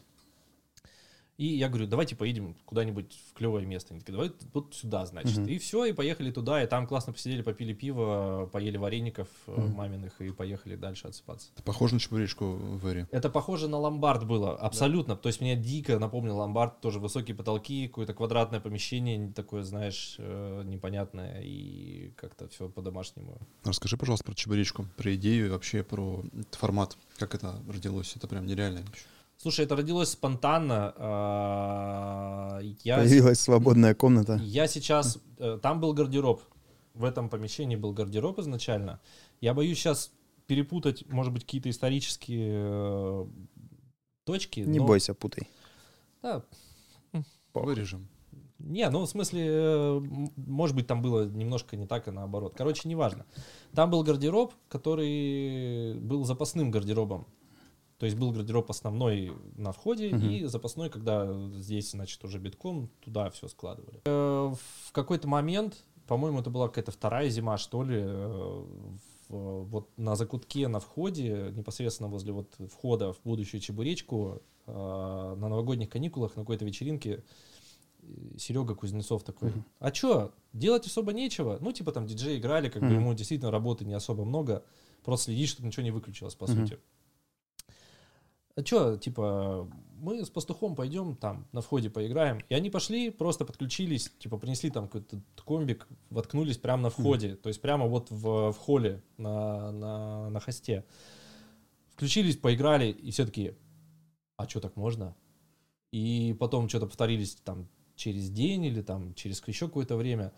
и 1.39 1.45
я 1.55 1.69
говорю, 1.69 1.87
давайте 1.87 2.17
поедем 2.17 2.53
куда-нибудь 2.65 3.17
в 3.29 3.33
клевое 3.33 3.65
место. 3.65 3.93
Они 3.93 4.01
такие, 4.01 4.11
давай 4.11 4.33
вот 4.53 4.75
сюда, 4.75 5.05
значит. 5.05 5.37
Мгм. 5.37 5.47
И 5.47 5.57
все, 5.57 5.85
и 5.85 5.93
поехали 5.93 6.31
туда, 6.31 6.61
и 6.61 6.67
там 6.67 6.85
классно 6.85 7.13
посидели, 7.13 7.41
попили 7.41 7.71
пиво, 7.71 8.49
поели 8.51 8.75
вареников 8.75 9.29
Мгм. 9.47 9.71
маминых, 9.71 10.19
и 10.19 10.31
поехали 10.31 10.75
дальше 10.75 11.07
отсыпаться. 11.07 11.47
Это 11.55 11.63
похоже 11.63 11.93
на 11.93 12.01
чебуречку 12.01 12.45
в 12.55 12.85
Эре. 12.85 13.07
Это 13.11 13.29
похоже 13.29 13.69
на 13.69 13.77
ломбард 13.77 14.27
было, 14.27 14.53
абсолютно. 14.53 15.15
То 15.15 15.27
есть 15.27 15.39
меня 15.39 15.55
дико 15.55 15.97
напомнил 15.97 16.35
ломбард, 16.35 16.81
тоже 16.81 16.99
высокие 16.99 17.37
потолки, 17.37 17.87
какое-то 17.87 18.13
квадратное 18.13 18.59
помещение, 18.59 19.31
такое, 19.31 19.63
знаешь, 19.63 20.15
э, 20.17 20.63
непонятное 20.65 21.41
и 21.41 22.11
как-то 22.17 22.49
все 22.49 22.67
по-домашнему. 22.67 23.37
Расскажи, 23.63 23.95
пожалуйста, 23.95 24.25
про 24.25 24.35
чебуречку, 24.35 24.87
про 24.97 25.15
идею 25.15 25.45
и 25.45 25.49
вообще 25.49 25.83
про 25.83 26.21
формат. 26.51 26.97
Как 27.17 27.33
это 27.33 27.61
родилось? 27.65 28.13
Это 28.17 28.27
прям 28.27 28.45
нереальная 28.45 28.81
вещь. 28.81 29.05
Слушай, 29.41 29.63
это 29.65 29.77
родилось 29.77 30.09
спонтанно. 30.09 30.93
а, 30.97 32.59
Я, 32.83 32.97
Появилась 32.97 33.39
свободная 33.39 33.93
комната. 33.95 34.35
я 34.43 34.67
сейчас... 34.67 35.17
э, 35.37 35.57
Там 35.61 35.79
был 35.79 35.93
гардероб. 35.93 36.41
В 36.93 37.05
этом 37.05 37.29
помещении 37.29 37.77
был 37.77 37.93
гардероб 37.93 38.37
изначально. 38.39 38.99
Я 39.39 39.53
боюсь 39.53 39.77
сейчас 39.77 40.11
перепутать, 40.45 41.09
может 41.09 41.31
быть, 41.31 41.43
какие-то 41.45 41.69
исторические 41.69 42.51
э, 42.53 43.25
точки. 44.25 44.59
Не 44.59 44.79
но- 44.79 44.85
бойся, 44.85 45.13
путай. 45.13 45.47
Да, 46.21 46.43
Вырежем. 47.53 48.09
Не, 48.59 48.89
ну 48.89 49.03
в 49.03 49.07
смысле, 49.09 49.41
э, 49.47 50.01
может 50.35 50.75
быть, 50.75 50.85
там 50.87 51.01
было 51.01 51.25
немножко 51.25 51.77
не 51.77 51.87
так, 51.87 52.09
и 52.09 52.11
наоборот. 52.11 52.55
Короче, 52.57 52.89
неважно. 52.89 53.25
Там 53.73 53.89
был 53.89 54.03
гардероб, 54.03 54.53
который 54.67 55.93
был 55.99 56.25
запасным 56.25 56.71
гардеробом. 56.71 57.25
То 57.99 58.05
есть 58.05 58.17
был 58.17 58.31
гардероб 58.31 58.69
основной 58.71 59.33
на 59.57 59.73
входе 59.73 60.09
Мгм. 60.11 60.29
и 60.29 60.45
запасной, 60.45 60.89
когда 60.89 61.31
здесь, 61.59 61.91
значит, 61.91 62.23
уже 62.23 62.39
битком, 62.39 62.89
туда 63.01 63.29
все 63.29 63.47
складывали. 63.49 64.01
Э, 64.05 64.53
В 64.55 64.91
какой-то 64.93 65.27
момент, 65.27 65.83
по-моему, 66.07 66.39
это 66.39 66.49
была 66.49 66.69
какая-то 66.69 66.91
вторая 66.91 67.29
зима, 67.29 67.57
что 67.57 67.83
ли, 67.83 67.97
э, 68.01 68.65
вот 69.27 69.89
на 69.97 70.15
закутке 70.15 70.67
на 70.69 70.79
входе, 70.79 71.51
непосредственно 71.53 72.09
возле 72.09 72.31
вот 72.31 72.55
входа 72.71 73.11
в 73.13 73.19
будущую 73.25 73.59
чебуречку, 73.59 74.41
э, 74.65 74.71
на 75.37 75.49
новогодних 75.49 75.89
каникулах 75.89 76.35
на 76.37 76.43
какой-то 76.43 76.63
вечеринке 76.65 77.23
Серега 78.37 78.75
Кузнецов 78.75 79.23
такой, 79.23 79.49
Мгм. 79.51 79.65
а 79.79 79.91
чё, 79.91 80.31
делать 80.53 80.87
особо 80.87 81.11
нечего? 81.11 81.57
Ну, 81.59 81.73
типа 81.73 81.91
там 81.91 82.07
диджеи 82.07 82.37
играли, 82.39 82.69
как 82.69 82.81
бы 82.81 82.87
Мгм. 82.87 82.95
ему 82.95 83.13
действительно 83.13 83.51
работы 83.51 83.83
не 83.83 83.93
особо 83.93 84.23
много, 84.23 84.63
просто 85.03 85.25
следишь, 85.25 85.49
чтобы 85.51 85.67
ничего 85.67 85.83
не 85.83 85.91
выключилось, 85.91 86.33
по 86.35 86.47
Мгм. 86.47 86.65
сути. 86.65 86.79
А 88.59 88.63
чё, 88.63 88.97
типа, 88.97 89.69
мы 90.01 90.25
с 90.25 90.29
пастухом 90.29 90.75
пойдем 90.75 91.15
там 91.15 91.47
на 91.53 91.61
входе 91.61 91.89
поиграем. 91.89 92.41
И 92.49 92.53
они 92.53 92.69
пошли, 92.69 93.09
просто 93.09 93.45
подключились, 93.45 94.11
типа, 94.19 94.37
принесли 94.37 94.69
там 94.69 94.87
какой-то 94.87 95.21
комбик, 95.45 95.87
воткнулись 96.09 96.57
прямо 96.57 96.83
на 96.83 96.89
входе, 96.89 97.37
то 97.37 97.47
есть 97.47 97.61
прямо 97.61 97.87
вот 97.87 98.11
в, 98.11 98.51
в 98.51 98.57
холле 98.57 99.01
на, 99.15 99.71
на, 99.71 100.29
на 100.29 100.39
хосте. 100.41 100.83
Включились, 101.93 102.35
поиграли, 102.35 102.91
и 102.91 103.11
все 103.11 103.25
таки 103.25 103.53
а 104.35 104.45
что 104.45 104.59
так 104.59 104.75
можно? 104.75 105.15
И 105.93 106.35
потом 106.37 106.67
что-то 106.67 106.87
повторились 106.87 107.35
там 107.35 107.69
через 107.95 108.29
день 108.29 108.65
или 108.65 108.81
там 108.81 109.13
через 109.13 109.41
еще 109.47 109.67
какое-то 109.67 109.95
время. 109.95 110.33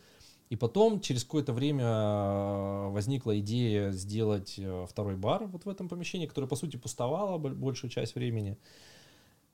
И 0.51 0.57
потом 0.57 0.99
через 0.99 1.23
какое-то 1.23 1.53
время 1.53 1.85
э, 1.85 2.89
возникла 2.89 3.39
идея 3.39 3.91
сделать 3.91 4.55
э, 4.59 4.85
второй 4.89 5.15
бар 5.15 5.47
вот 5.47 5.63
в 5.65 5.69
этом 5.69 5.87
помещении, 5.87 6.27
которое 6.27 6.47
по 6.47 6.57
сути 6.57 6.75
пустовало 6.77 7.37
бо- 7.37 7.49
большую 7.55 7.89
часть 7.89 8.15
времени. 8.15 8.57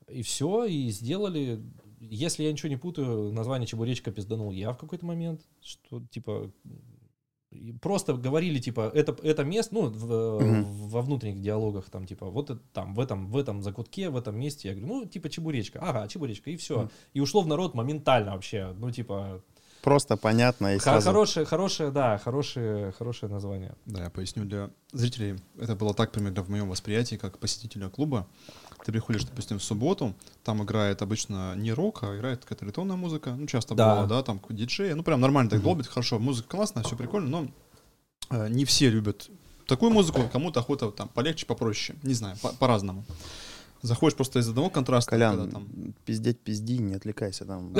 И 0.08 0.22
все, 0.22 0.64
и 0.64 0.88
сделали. 0.90 1.60
Если 2.00 2.42
я 2.42 2.50
ничего 2.52 2.68
не 2.68 2.76
путаю, 2.76 3.32
название 3.32 3.66
чебуречка 3.68 4.10
пизданул 4.10 4.50
я 4.50 4.72
в 4.72 4.76
какой-то 4.78 5.06
момент, 5.06 5.40
что 5.62 6.02
типа 6.10 6.50
просто 7.80 8.14
говорили 8.14 8.58
типа 8.58 8.90
это 8.94 9.16
это 9.22 9.44
место, 9.44 9.74
ну 9.74 9.86
в- 9.86 10.42
Мгм. 10.44 10.64
во 10.88 11.00
внутренних 11.02 11.40
диалогах 11.40 11.88
там 11.90 12.06
типа 12.06 12.26
вот 12.26 12.50
это, 12.50 12.60
там 12.72 12.94
в 12.94 13.00
этом 13.00 13.28
в 13.28 13.36
этом 13.36 13.62
закутке 13.62 14.10
в 14.10 14.16
этом 14.16 14.38
месте 14.38 14.68
я 14.68 14.74
говорю 14.74 14.94
ну 14.94 15.06
типа 15.06 15.30
чебуречка, 15.30 15.78
ага 15.80 16.08
чебуречка 16.08 16.50
и 16.50 16.56
все, 16.56 16.80
Мгм. 16.80 16.90
и 17.14 17.20
ушло 17.20 17.40
в 17.42 17.46
народ 17.46 17.74
моментально 17.74 18.32
вообще, 18.32 18.74
ну 18.78 18.90
типа 18.90 19.42
Просто 19.88 20.16
понятно 20.18 20.74
и 20.74 20.78
Х- 20.78 20.84
сразу... 20.84 21.06
Хорошее, 21.08 21.46
хорошее, 21.46 21.90
да, 21.90 22.18
хорошее, 22.18 22.92
хорошее 22.98 23.32
название. 23.32 23.74
Да, 23.86 24.02
я 24.04 24.10
поясню 24.10 24.44
для 24.44 24.68
зрителей. 24.92 25.38
Это 25.58 25.74
было 25.76 25.94
так 25.94 26.12
примерно 26.12 26.42
в 26.42 26.50
моем 26.50 26.68
восприятии, 26.68 27.16
как 27.16 27.38
посетителя 27.38 27.88
клуба. 27.88 28.26
Ты 28.84 28.92
приходишь, 28.92 29.24
допустим, 29.24 29.58
в 29.58 29.64
субботу, 29.64 30.14
там 30.44 30.62
играет 30.62 31.00
обычно 31.00 31.54
не 31.56 31.72
рок, 31.72 32.02
а 32.02 32.14
играет 32.14 32.42
какая-то 32.44 32.66
электронная 32.66 32.96
музыка. 32.96 33.30
Ну, 33.30 33.46
часто 33.46 33.74
Да. 33.74 33.88
бывало, 33.90 34.06
да, 34.08 34.22
там 34.22 34.40
диджей. 34.50 34.92
Ну, 34.92 35.02
прям 35.02 35.20
нормально 35.22 35.50
так 35.50 35.62
долбит, 35.62 35.86
хорошо, 35.86 36.18
музыка 36.18 36.48
классная, 36.50 36.82
все 36.84 36.94
прикольно, 36.94 37.28
но 37.30 37.48
э, 38.30 38.48
не 38.50 38.66
все 38.66 38.90
любят 38.90 39.30
такую 39.66 39.90
музыку, 39.90 40.20
кому-то 40.30 40.60
охота 40.60 40.90
там 40.90 41.08
полегче, 41.08 41.46
попроще. 41.46 41.98
Не 42.02 42.12
знаю, 42.12 42.36
по- 42.42 42.52
по-разному. 42.52 43.04
Заходишь 43.82 44.16
просто 44.16 44.40
из 44.40 44.48
одного 44.48 44.70
контраста, 44.70 45.10
когда 45.12 45.30
Колян, 45.30 45.50
там 45.50 45.94
пиздеть 46.04 46.40
пизди, 46.40 46.78
не 46.78 46.94
отвлекайся 46.94 47.44
там. 47.44 47.72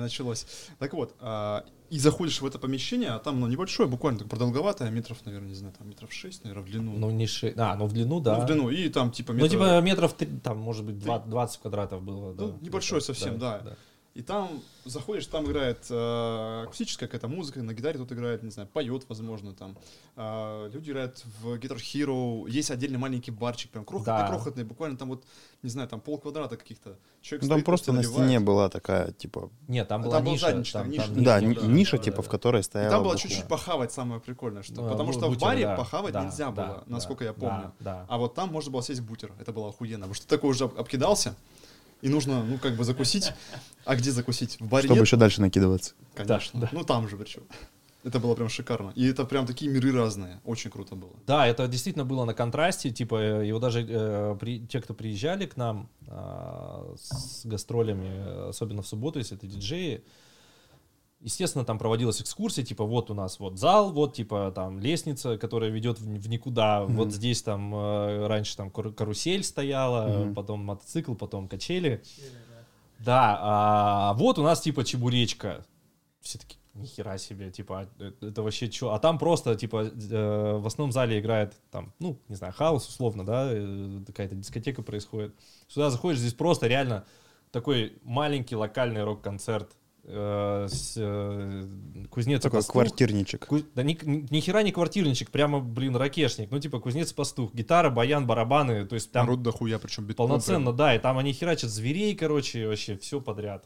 началось. 0.00 0.46
Так 0.78 0.94
вот, 0.94 1.14
а, 1.20 1.64
и 1.90 1.98
заходишь 1.98 2.40
в 2.40 2.46
это 2.46 2.58
помещение, 2.58 3.10
а 3.10 3.18
там, 3.18 3.40
ну, 3.40 3.48
небольшое, 3.48 3.88
буквально 3.88 4.20
так 4.20 4.28
продолговатое, 4.28 4.90
метров, 4.90 5.18
наверное, 5.26 5.48
не 5.48 5.54
знаю, 5.54 5.74
там 5.76 5.88
метров 5.88 6.12
6, 6.12 6.44
наверное, 6.44 6.64
в 6.64 6.70
длину. 6.70 6.92
Ну, 6.96 7.10
не 7.10 7.26
ши... 7.26 7.52
А, 7.56 7.76
ну 7.76 7.86
в 7.86 7.92
длину, 7.92 8.20
да. 8.20 8.36
Ну, 8.38 8.42
в 8.42 8.46
длину, 8.46 8.70
и 8.70 8.88
там, 8.88 9.10
типа, 9.10 9.32
Ну, 9.32 9.40
метра- 9.44 9.48
типа 9.50 9.80
метров, 9.80 10.14
три- 10.14 10.38
там, 10.42 10.58
может 10.58 10.84
быть, 10.84 10.98
два- 10.98 11.18
20 11.18 11.60
квадратов 11.60 12.02
было. 12.02 12.32
Ну, 12.32 12.58
небольшое 12.60 13.00
где-то, 13.00 13.14
совсем, 13.14 13.38
да. 13.38 13.76
И 14.14 14.20
там 14.20 14.62
заходишь, 14.84 15.26
там 15.26 15.46
играет 15.46 15.86
э, 15.88 16.64
акустическая 16.64 17.08
какая-то 17.08 17.28
музыка, 17.28 17.62
на 17.62 17.72
гитаре 17.72 17.96
тут 17.98 18.12
играет, 18.12 18.42
не 18.42 18.50
знаю, 18.50 18.68
поет, 18.68 19.04
возможно, 19.08 19.54
там. 19.54 19.74
А, 20.16 20.68
люди 20.68 20.90
играют 20.90 21.24
в 21.40 21.54
Guitar 21.54 21.78
Hero, 21.78 22.46
есть 22.50 22.70
отдельный 22.70 22.98
маленький 22.98 23.30
барчик, 23.30 23.70
прям 23.70 23.86
крохотный, 23.86 24.12
Да. 24.12 24.28
крохотный, 24.28 24.64
буквально 24.64 24.98
там 24.98 25.08
вот, 25.08 25.24
не 25.62 25.70
знаю, 25.70 25.88
там 25.88 25.98
пол 26.00 26.18
квадрата 26.18 26.58
каких-то. 26.58 26.98
Человек 27.22 27.42
Ну, 27.44 27.48
там 27.48 27.56
стоит, 27.56 27.64
просто 27.64 27.92
на 27.92 27.96
наливает. 28.02 28.18
стене 28.18 28.40
была 28.40 28.68
такая, 28.68 29.12
типа, 29.12 29.48
Нет, 29.66 29.88
там 29.88 30.02
была 30.02 30.16
там 30.18 30.24
ниша. 30.26 30.46
задничная 30.48 30.82
там- 30.82 30.90
ниша. 30.90 31.06
там 31.06 31.24
да, 31.24 31.40
ни- 31.40 31.54
да, 31.54 31.66
ниша, 31.66 31.96
да, 31.96 32.02
типа, 32.02 32.16
да. 32.18 32.22
в 32.22 32.28
которой 32.28 32.60
И 32.60 32.64
стояла 32.64 32.90
там 32.90 33.02
было 33.04 33.16
чуть-чуть 33.16 33.48
похавать, 33.48 33.92
самое 33.92 34.20
прикольное, 34.20 34.62
что, 34.62 34.82
Ну, 34.82 34.90
потому 34.90 35.12
что 35.14 35.26
в 35.28 35.30
бутер, 35.30 35.40
баре 35.48 35.64
да, 35.64 35.74
похавать 35.76 36.12
да, 36.12 36.24
нельзя 36.24 36.50
да, 36.50 36.66
было, 36.66 36.74
да, 36.76 36.82
насколько 36.86 37.24
я 37.24 37.32
да, 37.32 37.40
помню. 37.40 37.72
Да, 37.80 38.04
А 38.10 38.18
вот 38.18 38.34
там 38.34 38.50
можно 38.50 38.70
было 38.70 38.82
съесть 38.82 39.00
бутер. 39.00 39.32
Это 39.40 39.52
было 39.54 39.70
охуенно. 39.70 40.00
Потому 40.00 40.14
что 40.14 40.26
ты 40.26 40.36
такой 40.36 40.50
уже 40.50 40.64
об- 40.64 40.78
обкидался, 40.78 41.34
и 42.02 42.08
нужно, 42.10 42.42
ну, 42.44 42.58
как 42.58 42.74
бы 42.76 42.84
закусить. 42.84 43.32
А 43.84 43.96
где 43.96 44.10
закусить? 44.10 44.58
В 44.60 44.68
баре 44.68 44.84
Чтобы 44.86 44.98
нет? 45.00 45.06
еще 45.06 45.16
дальше 45.16 45.40
накидываться. 45.40 45.94
Конечно. 46.14 46.60
Да. 46.60 46.68
Ну, 46.72 46.84
там 46.84 47.08
же 47.08 47.16
причем. 47.16 47.42
Это 48.04 48.18
было 48.18 48.34
прям 48.34 48.48
шикарно. 48.48 48.92
И 48.96 49.06
это 49.06 49.24
прям 49.24 49.46
такие 49.46 49.70
миры 49.70 49.92
разные. 49.92 50.40
Очень 50.44 50.70
круто 50.72 50.96
было. 50.96 51.12
Да, 51.26 51.46
это 51.46 51.68
действительно 51.68 52.04
было 52.04 52.24
на 52.24 52.34
контрасте, 52.34 52.90
типа, 52.90 53.14
э, 53.42 53.46
его 53.46 53.60
даже 53.60 53.86
э, 53.88 54.36
при- 54.40 54.66
те, 54.66 54.80
кто 54.80 54.92
приезжали 54.92 55.46
к 55.46 55.56
нам 55.56 55.88
а, 56.08 56.94
с 57.00 57.46
гастролями, 57.46 58.08
э, 58.08 58.48
особенно 58.48 58.82
в 58.82 58.88
субботу, 58.88 59.20
если 59.20 59.36
это 59.36 59.46
диджеи, 59.46 60.02
естественно, 61.20 61.64
там 61.64 61.78
проводилась 61.78 62.20
экскурсия, 62.20 62.64
типа, 62.64 62.84
вот 62.84 63.08
у 63.10 63.14
нас 63.14 63.38
вот 63.38 63.56
зал, 63.58 63.92
вот, 63.92 64.14
типа, 64.14 64.50
там 64.52 64.80
лестница, 64.80 65.38
которая 65.38 65.70
ведет 65.70 66.00
в, 66.00 66.04
в 66.04 66.28
никуда, 66.28 66.82
Мгм. 66.82 66.96
вот 66.96 67.12
здесь 67.12 67.42
там 67.42 67.72
э, 67.72 68.26
раньше 68.26 68.56
там 68.56 68.70
кару- 68.70 68.92
карусель 68.92 69.44
стояла, 69.44 70.08
Мгм. 70.24 70.34
потом 70.34 70.64
мотоцикл, 70.64 71.14
потом 71.14 71.46
качели. 71.46 72.02
Да, 73.04 73.38
а 73.40 74.14
вот 74.14 74.38
у 74.38 74.42
нас, 74.42 74.60
типа, 74.60 74.84
чебуречка. 74.84 75.64
Все 76.20 76.38
таки 76.38 76.56
нихера 76.74 77.18
себе, 77.18 77.50
типа, 77.50 77.88
э, 77.98 78.12
это 78.20 78.42
вообще 78.42 78.70
что? 78.70 78.94
А 78.94 78.98
там 78.98 79.18
просто, 79.18 79.56
типа, 79.56 79.90
э, 79.92 80.56
в 80.58 80.66
основном 80.66 80.92
зале 80.92 81.18
играет 81.18 81.54
там, 81.70 81.92
ну, 81.98 82.18
не 82.28 82.36
знаю, 82.36 82.52
хаос 82.52 82.88
условно, 82.88 83.26
да, 83.26 83.48
э, 83.50 84.00
какая-то 84.06 84.36
дискотека 84.36 84.82
происходит. 84.82 85.34
Сюда 85.68 85.90
заходишь, 85.90 86.20
здесь 86.20 86.34
просто 86.34 86.68
реально 86.68 87.04
такой 87.50 87.98
маленький 88.02 88.56
локальный 88.56 89.02
рок-концерт. 89.02 89.76
Э, 90.04 90.68
э, 90.96 91.66
кузнец 92.10 92.42
Такой 92.42 92.58
пастух. 92.58 92.72
квартирничек. 92.72 93.46
Ку- 93.46 93.62
Да 93.74 93.82
ни, 93.82 93.98
ни 94.04 94.40
хера 94.40 94.62
не 94.62 94.72
квартирничек, 94.72 95.30
прямо, 95.30 95.60
блин, 95.60 95.96
ракешник. 95.96 96.50
Ну, 96.50 96.58
типа, 96.58 96.80
кузнец 96.80 97.12
пастух. 97.12 97.54
Гитара, 97.54 97.90
баян, 97.90 98.26
барабаны. 98.26 98.84
То 98.86 98.94
есть 98.94 99.12
там 99.12 99.26
Народ 99.26 99.42
дохуя, 99.42 99.78
причем 99.78 100.04
битком. 100.04 100.26
полноценно, 100.28 100.72
да. 100.72 100.94
И 100.94 100.98
там 100.98 101.18
они 101.18 101.32
херачат 101.32 101.70
зверей, 101.70 102.14
короче, 102.14 102.66
вообще 102.68 102.96
все 102.96 103.20
подряд. 103.20 103.64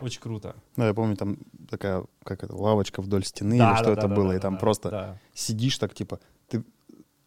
Очень 0.00 0.20
круто. 0.20 0.56
Ну, 0.76 0.84
я 0.84 0.92
помню, 0.92 1.16
там 1.16 1.38
такая, 1.70 2.04
как 2.22 2.44
это, 2.44 2.54
лавочка 2.54 3.00
вдоль 3.00 3.24
стены 3.24 3.56
Да, 3.56 3.70
или 3.70 3.76
что 3.76 3.84
да, 3.86 3.92
это 3.92 4.02
да, 4.02 4.08
да, 4.08 4.14
было, 4.14 4.28
да, 4.32 4.36
и 4.36 4.40
там 4.40 4.54
да, 4.54 4.60
просто 4.60 4.90
да. 4.90 5.20
сидишь 5.32 5.78
так, 5.78 5.94
типа, 5.94 6.20
ты 6.48 6.62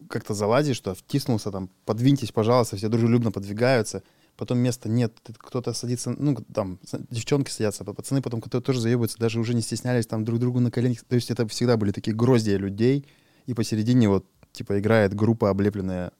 как-то 0.08 0.34
залазишь, 0.34 0.76
что 0.76 0.94
втиснулся 0.94 1.50
там, 1.50 1.68
подвиньтесь, 1.84 2.30
пожалуйста, 2.30 2.76
все 2.76 2.88
дружелюбно 2.88 3.32
подвигаются, 3.32 4.04
потом 4.40 4.58
места 4.58 4.88
нет, 4.88 5.12
кто-то 5.36 5.74
садится, 5.74 6.10
ну, 6.18 6.34
там, 6.34 6.80
девчонки 7.10 7.50
садятся, 7.50 7.84
а 7.86 7.92
пацаны 7.92 8.22
потом 8.22 8.40
кто-то 8.40 8.62
тоже 8.64 8.80
заебываются, 8.80 9.18
даже 9.18 9.38
уже 9.38 9.52
не 9.52 9.60
стеснялись 9.60 10.06
там 10.06 10.24
друг 10.24 10.40
другу 10.40 10.60
на 10.60 10.70
коленях, 10.70 11.04
то 11.04 11.14
есть 11.14 11.30
это 11.30 11.46
всегда 11.46 11.76
были 11.76 11.92
такие 11.92 12.16
гроздья 12.16 12.56
людей, 12.56 13.06
и 13.44 13.52
посередине 13.52 14.08
вот, 14.08 14.24
типа, 14.52 14.78
играет 14.80 15.12
группа, 15.12 15.50
облепленная 15.50 16.12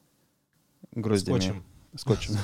гроздями. 0.92 1.40
Скотчем. 1.40 1.64
Скотчем. 1.96 2.36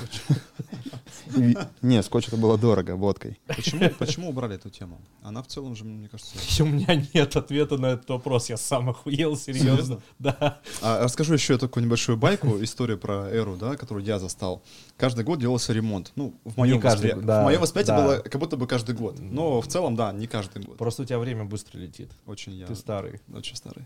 Не, 1.81 2.03
скотч 2.03 2.27
это 2.27 2.37
было 2.37 2.57
дорого, 2.57 2.95
водкой. 2.95 3.39
Почему, 3.47 3.89
почему 3.97 4.29
убрали 4.29 4.55
эту 4.55 4.69
тему? 4.69 4.99
Она 5.21 5.41
в 5.41 5.47
целом 5.47 5.75
же, 5.75 5.85
мне 5.85 6.09
кажется... 6.09 6.35
У 6.63 6.65
меня 6.65 7.01
нет 7.13 7.35
ответа 7.35 7.77
на 7.77 7.87
этот 7.87 8.09
вопрос. 8.09 8.49
Я 8.49 8.57
сам 8.57 8.89
охуел, 8.89 9.37
серьезно. 9.37 10.01
Да. 10.19 10.59
А 10.81 11.03
расскажу 11.03 11.33
еще 11.33 11.57
такую 11.57 11.85
небольшую 11.85 12.17
байку, 12.17 12.61
историю 12.61 12.97
про 12.97 13.29
эру, 13.29 13.55
да, 13.55 13.75
которую 13.75 14.05
я 14.05 14.19
застал. 14.19 14.63
Каждый 14.97 15.23
год 15.23 15.39
делался 15.39 15.73
ремонт. 15.73 16.11
Ну, 16.15 16.33
в 16.43 16.57
моем, 16.57 16.81
каждый 16.81 17.11
воспри- 17.11 17.15
год, 17.15 17.25
да, 17.25 17.41
в 17.41 17.43
моем 17.45 17.61
восприятии 17.61 17.91
да. 17.91 18.03
было 18.03 18.17
как 18.17 18.39
будто 18.39 18.57
бы 18.57 18.67
каждый 18.67 18.95
год. 18.95 19.17
Но 19.19 19.61
в 19.61 19.67
целом, 19.67 19.95
да, 19.95 20.11
не 20.11 20.27
каждый 20.27 20.63
год. 20.63 20.77
Просто 20.77 21.03
у 21.03 21.05
тебя 21.05 21.19
время 21.19 21.45
быстро 21.45 21.77
летит. 21.77 22.11
Очень 22.25 22.53
я 22.53 22.65
Ты 22.65 22.75
старый. 22.75 23.21
очень 23.33 23.55
старый. 23.55 23.85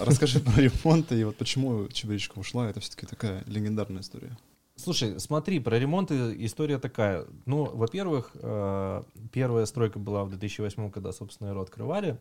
Расскажи 0.00 0.40
про 0.40 0.60
ремонт 0.60 1.12
и 1.12 1.24
вот 1.24 1.36
почему 1.36 1.88
Чебуречка 1.88 2.38
ушла. 2.38 2.68
Это 2.68 2.80
все-таки 2.80 3.06
такая 3.06 3.42
легендарная 3.46 4.02
история. 4.02 4.36
Слушай, 4.82 5.20
смотри, 5.20 5.60
про 5.60 5.78
ремонты 5.78 6.34
история 6.44 6.78
такая. 6.78 7.26
Ну, 7.46 7.64
во-первых, 7.72 8.32
э, 8.34 9.02
первая 9.32 9.64
стройка 9.66 10.00
была 10.00 10.24
в 10.24 10.30
2008, 10.30 10.90
когда, 10.90 11.12
собственно, 11.12 11.50
Эро 11.50 11.62
открывали. 11.62 12.18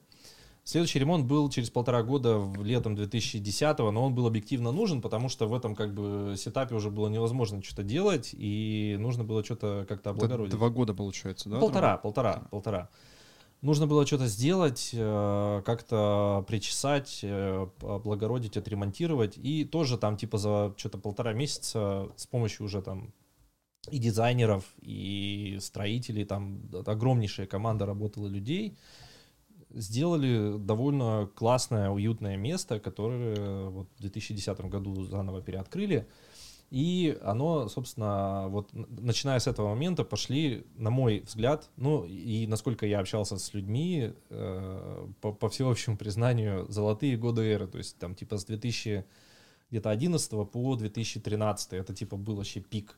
Следующий 0.63 0.99
ремонт 0.99 1.25
был 1.25 1.49
через 1.49 1.71
полтора 1.71 2.03
года, 2.03 2.37
в 2.37 2.63
летом 2.63 2.95
2010, 2.95 3.79
но 3.79 4.05
он 4.05 4.13
был 4.13 4.27
объективно 4.27 4.71
нужен, 4.71 5.01
потому 5.01 5.27
что 5.27 5.47
в 5.47 5.55
этом 5.55 5.75
как 5.75 5.95
бы 5.95 6.35
сетапе 6.37 6.75
уже 6.75 6.91
было 6.91 7.07
невозможно 7.07 7.63
что-то 7.63 7.81
делать, 7.81 8.29
и 8.33 8.95
нужно 8.99 9.23
было 9.23 9.43
что-то 9.43 9.87
как-то 9.89 10.11
Это 10.11 10.19
облагородить. 10.19 10.51
два 10.51 10.69
года 10.69 10.93
получается, 10.93 11.49
да? 11.49 11.57
полтора, 11.59 11.97
полтора, 11.97 12.43
полтора. 12.51 12.89
Нужно 13.61 13.85
было 13.85 14.07
что-то 14.07 14.25
сделать, 14.25 14.89
э, 14.91 15.61
как-то 15.63 16.43
причесать, 16.47 17.19
э, 17.21 17.67
облагородить, 17.81 18.57
отремонтировать. 18.57 19.37
И 19.37 19.65
тоже 19.65 19.99
там 19.99 20.17
типа 20.17 20.39
за 20.39 20.73
что-то 20.77 20.97
полтора 20.97 21.33
месяца 21.33 22.09
с 22.15 22.25
помощью 22.25 22.65
уже 22.65 22.81
там 22.81 23.13
и 23.91 23.99
дизайнеров, 23.99 24.63
и 24.81 25.57
строителей, 25.61 26.25
там 26.25 26.61
огромнейшая 26.85 27.45
команда 27.45 27.85
работала 27.85 28.27
людей, 28.27 28.77
сделали 29.69 30.57
довольно 30.57 31.29
классное, 31.35 31.89
уютное 31.89 32.37
место, 32.37 32.79
которое 32.79 33.69
вот 33.69 33.89
в 33.95 34.01
2010 34.01 34.59
году 34.61 35.03
заново 35.03 35.41
переоткрыли. 35.41 36.07
И 36.71 37.17
оно, 37.21 37.67
собственно, 37.67 38.47
вот 38.47 38.69
начиная 38.71 39.39
с 39.39 39.47
этого 39.47 39.67
момента 39.67 40.05
пошли, 40.05 40.65
на 40.75 40.89
мой 40.89 41.19
взгляд, 41.19 41.69
ну 41.75 42.05
и 42.05 42.47
насколько 42.47 42.85
я 42.85 43.01
общался 43.01 43.37
с 43.37 43.53
людьми, 43.53 44.13
э, 44.29 45.07
по, 45.19 45.33
по 45.33 45.49
всеобщему 45.49 45.97
признанию, 45.97 46.65
золотые 46.69 47.17
годы 47.17 47.41
эры, 47.41 47.67
то 47.67 47.77
есть 47.77 47.97
там 47.97 48.15
типа 48.15 48.37
с 48.37 48.45
2000 48.45 49.03
где-то 49.69 49.89
11 49.89 50.31
по 50.49 50.75
2013, 50.77 51.73
это 51.73 51.93
типа 51.93 52.15
был 52.15 52.37
вообще 52.37 52.61
пик. 52.61 52.97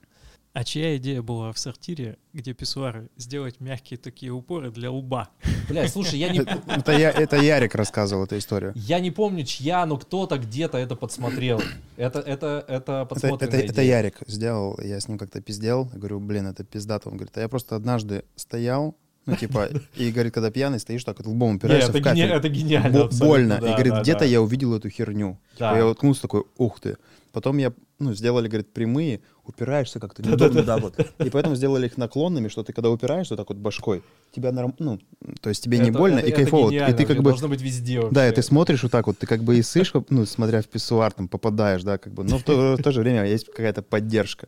А 0.53 0.63
чья 0.63 0.95
идея 0.97 1.23
была 1.23 1.51
в 1.51 1.57
сортире, 1.57 2.19
где 2.31 2.53
писсуары, 2.53 3.09
сделать 3.17 3.59
мягкие 3.59 3.97
такие 3.97 4.31
упоры 4.31 4.69
для 4.69 4.91
лба? 4.91 5.29
Бля, 5.67 5.87
слушай, 5.87 6.19
я 6.19 6.29
не, 6.29 6.41
Это, 6.41 6.91
я, 6.91 7.09
это 7.09 7.37
Ярик 7.37 7.73
рассказывал 7.73 8.25
эту 8.25 8.37
историю. 8.37 8.71
я 8.75 8.99
не 8.99 9.09
помню, 9.09 9.45
чья, 9.45 9.83
но 9.87 9.97
кто-то 9.97 10.37
где-то 10.37 10.77
это 10.77 10.95
подсмотрел. 10.95 11.59
Это, 11.97 12.19
это, 12.19 12.63
это 12.67 12.67
Это, 12.67 12.73
это, 12.73 13.05
подсмотренная 13.05 13.63
это 13.63 13.73
идея. 13.73 13.97
Ярик 13.97 14.19
сделал, 14.27 14.79
я 14.79 14.99
с 14.99 15.07
ним 15.07 15.17
как-то 15.17 15.41
пиздел, 15.41 15.89
я 15.91 15.97
говорю, 15.97 16.19
блин, 16.19 16.45
это 16.45 16.63
пиздато. 16.63 17.09
Он 17.09 17.17
говорит, 17.17 17.35
а 17.35 17.41
я 17.41 17.49
просто 17.49 17.75
однажды 17.75 18.23
стоял, 18.35 18.95
ну, 19.25 19.35
типа, 19.35 19.69
и 19.95 20.11
говорит, 20.11 20.33
когда 20.33 20.51
пьяный 20.51 20.79
стоишь, 20.79 21.03
так 21.03 21.19
лбом 21.25 21.55
упираешься 21.55 21.89
это, 21.89 21.99
в 21.99 22.03
кафель. 22.03 22.29
это 22.29 22.49
гениально. 22.49 23.07
Больно. 23.19 23.53
и 23.53 23.71
говорит, 23.71 23.93
где-то 24.01 24.25
я 24.25 24.41
увидел 24.41 24.75
эту 24.75 24.89
херню. 24.89 25.39
Я 25.59 25.87
уткнулся 25.87 26.21
такой, 26.21 26.43
ух 26.57 26.79
ты. 26.79 26.97
Потом 27.33 27.57
я, 27.57 27.73
ну, 27.97 28.13
сделали, 28.13 28.47
говорит, 28.47 28.71
прямые, 28.71 29.21
упираешься 29.43 29.99
как-то 29.99 30.21
неудобно, 30.21 30.61
да, 30.61 30.77
вот. 30.77 30.99
И 31.17 31.31
поэтому 31.31 31.55
сделали 31.55 31.87
их 31.87 31.97
наклонными, 31.97 32.47
что 32.47 32.63
ты 32.63 32.73
когда 32.73 32.91
упираешься 32.91 33.35
так 33.35 33.49
вот 33.49 33.57
башкой, 33.57 34.03
тебя 34.31 34.51
норм, 34.51 34.75
ну, 34.77 34.99
то 35.41 35.49
есть 35.49 35.63
тебе 35.63 35.79
не 35.79 35.89
больно 35.89 36.19
и 36.19 36.31
кайфово. 36.31 36.69
И 36.69 36.93
ты 36.93 37.07
как 37.07 37.17
бы, 37.17 37.31
Должно 37.31 37.47
быть 37.47 37.61
везде 37.61 38.03
да, 38.11 38.29
и 38.29 38.31
ты 38.31 38.43
смотришь 38.43 38.83
вот 38.83 38.91
так 38.91 39.07
вот, 39.07 39.17
ты 39.17 39.25
как 39.25 39.43
бы 39.43 39.57
и 39.57 39.63
сышь, 39.63 39.91
ну, 40.09 40.27
смотря 40.27 40.61
в 40.61 40.67
писсуар, 40.67 41.11
там, 41.11 41.27
попадаешь, 41.27 41.81
да, 41.81 41.97
как 41.97 42.13
бы, 42.13 42.23
но 42.23 42.37
в 42.37 42.43
то 42.43 42.91
же 42.91 43.01
время 43.01 43.25
есть 43.25 43.47
какая-то 43.47 43.81
поддержка. 43.81 44.47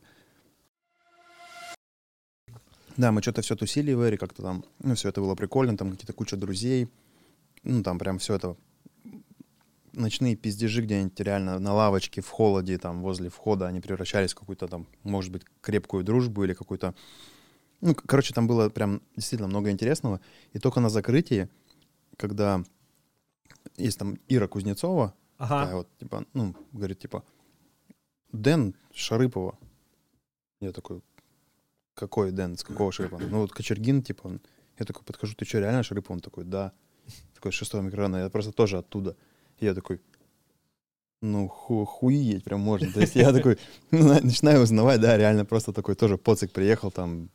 Да, 2.98 3.12
мы 3.12 3.22
что-то 3.22 3.42
все 3.42 3.56
тусили 3.56 3.94
в 3.94 4.02
Эре, 4.02 4.18
как-то 4.18 4.42
там, 4.42 4.64
ну, 4.80 4.96
все 4.96 5.10
это 5.10 5.22
было 5.22 5.36
прикольно, 5.36 5.78
там 5.78 5.92
какие-то 5.92 6.14
куча 6.14 6.38
друзей, 6.38 6.90
ну, 7.64 7.84
там 7.84 8.00
прям 8.00 8.20
все 8.20 8.36
это 8.36 8.56
ночные 9.92 10.36
пиздежи 10.36 10.82
где-нибудь 10.82 11.20
реально 11.20 11.60
на 11.60 11.74
лавочке 11.74 12.22
в 12.22 12.30
холоде, 12.30 12.78
там, 12.78 13.02
возле 13.02 13.30
входа, 13.30 13.68
они 13.68 13.82
превращались 13.82 14.34
в 14.34 14.36
какую-то 14.40 14.68
там, 14.68 14.88
может 15.04 15.32
быть, 15.32 15.44
крепкую 15.62 16.04
дружбу 16.04 16.44
или 16.44 16.54
какую-то... 16.54 16.94
Ну, 17.82 17.96
короче, 17.96 18.34
там 18.34 18.48
было 18.48 18.70
прям 18.70 19.02
действительно 19.16 19.48
много 19.48 19.70
интересного. 19.72 20.22
И 20.54 20.60
только 20.60 20.80
на 20.80 20.90
закрытии, 20.90 21.50
когда 22.18 22.64
есть 23.78 24.00
там 24.00 24.18
Ира 24.28 24.48
Кузнецова, 24.48 25.14
Ага. 25.38 25.60
такая 25.60 25.76
вот, 25.76 25.98
типа, 25.98 26.26
ну, 26.34 26.56
говорит, 26.72 27.00
типа, 27.00 27.24
Дэн 28.32 28.76
Шарыпова. 28.94 29.58
Я 30.62 30.72
такой, 30.72 31.02
какой 31.96 32.32
Дэн, 32.32 32.58
с 32.58 32.64
какого 32.64 32.92
Шарыпова? 32.92 33.22
Ну, 33.30 33.40
вот 33.42 33.52
Кочергин, 33.52 34.02
типа, 34.04 34.28
он- 34.28 34.42
я 34.80 34.86
такой 34.86 35.04
подхожу, 35.04 35.34
ты 35.36 35.46
что, 35.46 35.60
реально 35.60 35.84
Шарыпов? 35.84 36.12
Он 36.12 36.20
такой, 36.20 36.44
да. 36.44 36.72
Такой, 37.34 37.52
шестого 37.52 37.82
микрорайона, 37.82 38.18
я 38.24 38.30
просто 38.30 38.52
тоже 38.52 38.78
оттуда. 38.78 39.16
Я 39.60 39.74
такой, 39.74 40.00
ну, 41.22 41.48
ху 41.48 41.86
хуеть 41.86 42.44
прям 42.44 42.60
можно. 42.60 42.92
То 42.92 43.00
есть 43.02 43.16
я 43.16 43.32
такой, 43.34 43.58
ну, 43.92 44.00
на- 44.08 44.22
начинаю 44.22 44.62
узнавать, 44.64 45.02
да, 45.02 45.18
реально 45.18 45.46
просто 45.46 45.74
такой 45.74 45.96
тоже 45.96 46.18
поцик 46.18 46.52
приехал, 46.52 46.92
там, 46.92 47.30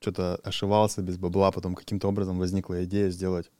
что-то 0.00 0.36
ошивался 0.44 1.02
без 1.02 1.16
бабла, 1.16 1.50
потом 1.50 1.74
каким-то 1.74 2.08
образом 2.08 2.38
возникла 2.38 2.84
идея 2.84 3.10
сделать. 3.10 3.50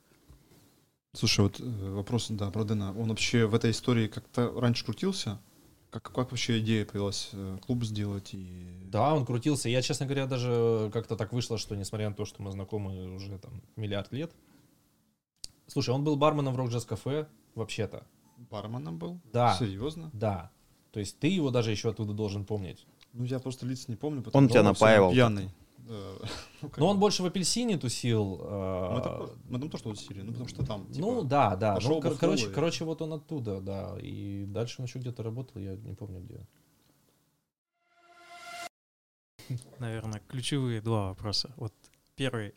Слушай, 1.12 1.40
вот 1.40 1.60
э, 1.60 1.90
вопрос, 1.90 2.26
да, 2.30 2.50
про 2.50 2.64
Дэна. 2.64 2.92
Он 2.98 3.08
вообще 3.08 3.46
в 3.46 3.54
этой 3.54 3.70
истории 3.70 4.08
как-то 4.08 4.52
раньше 4.60 4.84
крутился? 4.84 5.38
Как, 5.94 6.10
как 6.10 6.32
вообще 6.32 6.58
идея 6.58 6.84
появилась 6.84 7.30
э, 7.34 7.58
клуб 7.64 7.84
сделать 7.84 8.34
и... 8.34 8.66
Да, 8.86 9.14
он 9.14 9.24
крутился. 9.24 9.68
Я, 9.68 9.80
честно 9.80 10.06
говоря, 10.06 10.26
даже 10.26 10.90
как-то 10.92 11.14
так 11.14 11.32
вышло, 11.32 11.56
что 11.56 11.76
несмотря 11.76 12.08
на 12.08 12.16
то, 12.16 12.24
что 12.24 12.42
мы 12.42 12.50
знакомы 12.50 13.14
уже 13.14 13.38
там 13.38 13.62
миллиард 13.76 14.10
лет. 14.10 14.32
Слушай, 15.68 15.90
он 15.90 16.02
был 16.02 16.16
барменом 16.16 16.52
в 16.52 16.56
Рок 16.56 16.70
Джаз 16.70 16.84
Кафе, 16.84 17.28
вообще-то. 17.54 18.04
Барменом 18.50 18.98
был? 18.98 19.20
Да. 19.32 19.54
Серьезно? 19.56 20.10
Да. 20.12 20.50
То 20.90 20.98
есть 20.98 21.16
ты 21.20 21.28
его 21.28 21.52
даже 21.52 21.70
еще 21.70 21.90
оттуда 21.90 22.12
должен 22.12 22.44
помнить. 22.44 22.84
Ну, 23.12 23.22
я 23.22 23.38
просто 23.38 23.64
лиц 23.64 23.86
не 23.86 23.94
помню. 23.94 24.24
Он 24.32 24.48
тебя 24.48 24.62
что 24.62 24.70
напаивал. 24.70 25.12
Пьяный. 25.12 25.50
Э, 25.86 26.18
ну, 26.62 26.70
Но 26.76 26.88
он 26.88 26.98
больше 26.98 27.22
в 27.22 27.26
апельсине 27.26 27.76
тусил. 27.78 28.38
Мы 28.38 28.98
э, 28.98 29.02
там, 29.02 29.30
мы 29.48 29.58
там 29.58 29.70
тоже 29.70 29.84
тусили, 29.84 30.22
ну, 30.22 30.32
потому 30.32 30.48
что 30.48 30.64
там, 30.64 30.86
Ну 30.88 30.92
типа, 30.94 31.22
да, 31.24 31.56
да. 31.56 31.78
Ну, 31.82 32.00
кор- 32.00 32.16
короче, 32.16 32.46
и- 32.50 32.52
короче, 32.52 32.84
вот 32.84 33.02
он 33.02 33.12
оттуда, 33.12 33.60
да. 33.60 33.96
И 34.00 34.44
дальше 34.46 34.76
он 34.80 34.86
еще 34.86 34.98
где-то 34.98 35.22
работал, 35.22 35.60
я 35.60 35.76
не 35.76 35.94
помню 35.94 36.20
где. 36.20 36.40
Наверное, 39.78 40.20
ключевые 40.28 40.80
два 40.80 41.08
вопроса. 41.08 41.52
Вот 41.56 41.74
первый, 42.16 42.54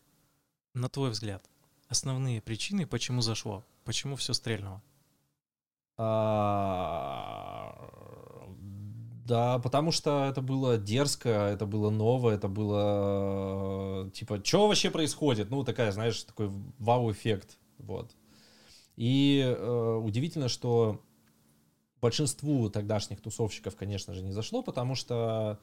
на 0.73 0.87
твой 0.89 1.09
взгляд, 1.09 1.43
основные 1.89 2.41
причины, 2.41 2.85
почему 2.87 3.21
зашло, 3.21 3.65
почему 3.83 4.15
все 4.15 4.33
стрельнуло? 4.33 4.81
А, 5.97 7.73
Да, 9.27 9.59
потому 9.59 9.91
что 9.91 10.23
это 10.23 10.41
было 10.41 10.77
дерзко, 10.77 11.27
это 11.29 11.65
было 11.65 11.89
ново, 11.89 12.29
это 12.29 12.47
было 12.47 14.05
э, 14.07 14.11
типа, 14.11 14.41
что 14.41 14.69
вообще 14.69 14.89
происходит? 14.89 15.49
Ну, 15.49 15.65
такая, 15.65 15.91
знаешь, 15.91 16.23
такой 16.23 16.49
вау-эффект. 16.79 17.57
Вот. 17.77 18.15
И 18.95 19.43
э, 19.45 20.01
удивительно, 20.01 20.47
что 20.47 21.01
большинству 21.99 22.69
тогдашних 22.69 23.19
тусовщиков, 23.19 23.75
конечно 23.75 24.13
же, 24.13 24.23
не 24.23 24.31
зашло, 24.31 24.63
потому 24.63 24.95
что 24.95 25.59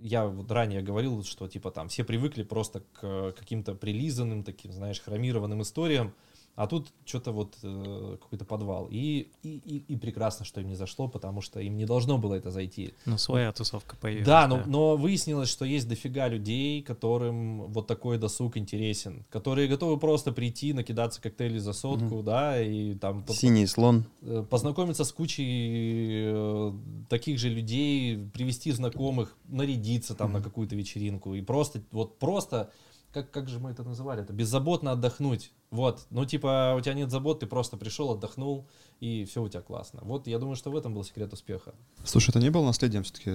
я 0.00 0.26
вот 0.26 0.50
ранее 0.50 0.82
говорил, 0.82 1.22
что 1.22 1.46
типа 1.46 1.70
там 1.70 1.88
все 1.88 2.02
привыкли 2.02 2.42
просто 2.42 2.80
к 2.92 3.34
каким-то 3.38 3.76
прилизанным, 3.76 4.42
таким, 4.42 4.72
знаешь, 4.72 5.00
хромированным 5.00 5.62
историям, 5.62 6.12
а 6.60 6.66
тут 6.66 6.88
что-то 7.04 7.30
вот 7.30 7.56
э, 7.62 8.16
какой-то 8.20 8.44
подвал. 8.44 8.88
И, 8.90 9.28
и, 9.44 9.48
и, 9.64 9.84
и 9.92 9.96
прекрасно, 9.96 10.44
что 10.44 10.60
им 10.60 10.66
не 10.68 10.74
зашло, 10.74 11.06
потому 11.06 11.40
что 11.40 11.60
им 11.60 11.76
не 11.76 11.86
должно 11.86 12.18
было 12.18 12.34
это 12.34 12.50
зайти. 12.50 12.94
Ну, 13.06 13.16
своя 13.16 13.52
тусовка 13.52 13.94
появилась. 13.96 14.26
Да, 14.26 14.48
но, 14.48 14.64
но 14.66 14.96
выяснилось, 14.96 15.48
что 15.48 15.64
есть 15.64 15.88
дофига 15.88 16.26
людей, 16.26 16.82
которым 16.82 17.62
вот 17.68 17.86
такой 17.86 18.18
досуг 18.18 18.56
интересен, 18.56 19.24
которые 19.30 19.68
готовы 19.68 19.98
просто 20.00 20.32
прийти, 20.32 20.72
накидаться 20.72 21.22
коктейли 21.22 21.58
за 21.58 21.72
сотку, 21.72 22.16
Мгм. 22.16 22.24
да, 22.24 22.60
и 22.60 22.94
там 22.96 23.22
по- 23.22 23.34
Синий 23.34 23.66
слон. 23.66 24.04
э, 24.22 24.44
познакомиться 24.50 25.04
с 25.04 25.12
кучей 25.12 26.24
э, 26.26 26.72
таких 27.08 27.38
же 27.38 27.50
людей, 27.50 28.18
привести 28.34 28.72
знакомых, 28.72 29.36
нарядиться 29.48 30.16
там 30.16 30.32
на 30.32 30.38
Мгм. 30.40 30.44
какую-то 30.48 30.74
вечеринку 30.74 31.34
и 31.34 31.40
просто, 31.40 31.82
вот 31.92 32.18
просто, 32.18 32.72
как, 33.12 33.30
как 33.30 33.48
же 33.48 33.60
мы 33.60 33.70
это 33.70 33.84
называли, 33.84 34.22
это 34.22 34.32
беззаботно 34.32 34.90
отдохнуть. 34.92 35.52
Вот, 35.70 36.06
ну 36.10 36.24
типа 36.24 36.74
у 36.78 36.80
тебя 36.80 36.94
нет 36.94 37.10
забот, 37.10 37.40
ты 37.40 37.46
просто 37.46 37.76
пришел, 37.76 38.10
отдохнул, 38.10 38.66
и 39.00 39.24
все 39.26 39.42
у 39.42 39.48
тебя 39.48 39.60
классно. 39.60 40.00
Вот 40.02 40.26
я 40.26 40.38
думаю, 40.38 40.56
что 40.56 40.70
в 40.70 40.76
этом 40.76 40.94
был 40.94 41.04
секрет 41.04 41.32
успеха. 41.32 41.74
Слушай, 42.04 42.30
это 42.30 42.40
не 42.40 42.50
было 42.50 42.64
наследием 42.64 43.02
все-таки 43.04 43.30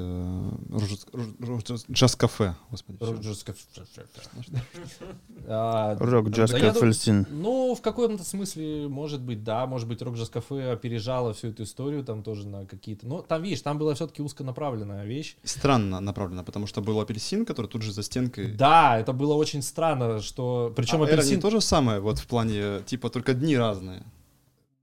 джаз-кафе, 1.91 2.55
господи. 2.71 2.97
А, 5.47 5.95
Рок 5.99 6.29
Джаз 6.29 6.51
да 6.51 6.57
я 6.57 6.63
думаю, 6.63 6.73
Кафельсин. 6.73 7.27
Ну, 7.29 7.75
в 7.75 7.81
каком-то 7.81 8.23
смысле, 8.23 8.87
может 8.87 9.21
быть, 9.21 9.43
да, 9.43 9.65
может 9.67 9.87
быть, 9.87 10.01
Рок 10.01 10.15
Джаз 10.15 10.29
Кафе 10.29 10.71
опережало 10.71 11.33
всю 11.33 11.49
эту 11.49 11.63
историю, 11.63 12.03
там 12.03 12.23
тоже 12.23 12.47
на 12.47 12.65
какие-то... 12.65 13.07
Но 13.07 13.21
там, 13.21 13.43
видишь, 13.43 13.61
там 13.61 13.77
была 13.77 13.93
все-таки 13.93 14.21
узконаправленная 14.21 15.05
вещь. 15.05 15.37
Странно 15.43 15.99
направлено, 15.99 16.43
потому 16.43 16.67
что 16.67 16.81
был 16.81 16.99
апельсин, 16.99 17.45
который 17.45 17.67
тут 17.67 17.83
же 17.83 17.91
за 17.91 18.03
стенкой. 18.03 18.53
Да, 18.53 18.97
это 18.99 19.13
было 19.13 19.33
очень 19.35 19.61
странно, 19.61 20.19
что... 20.21 20.73
Причем 20.75 21.01
а 21.01 21.05
апельсин... 21.05 21.35
не 21.35 21.41
то 21.41 21.49
же 21.49 21.61
самое, 21.61 21.99
вот 21.99 22.22
в 22.23 22.27
плане, 22.27 22.81
типа, 22.85 23.09
только 23.09 23.33
дни 23.33 23.57
разные. 23.57 24.03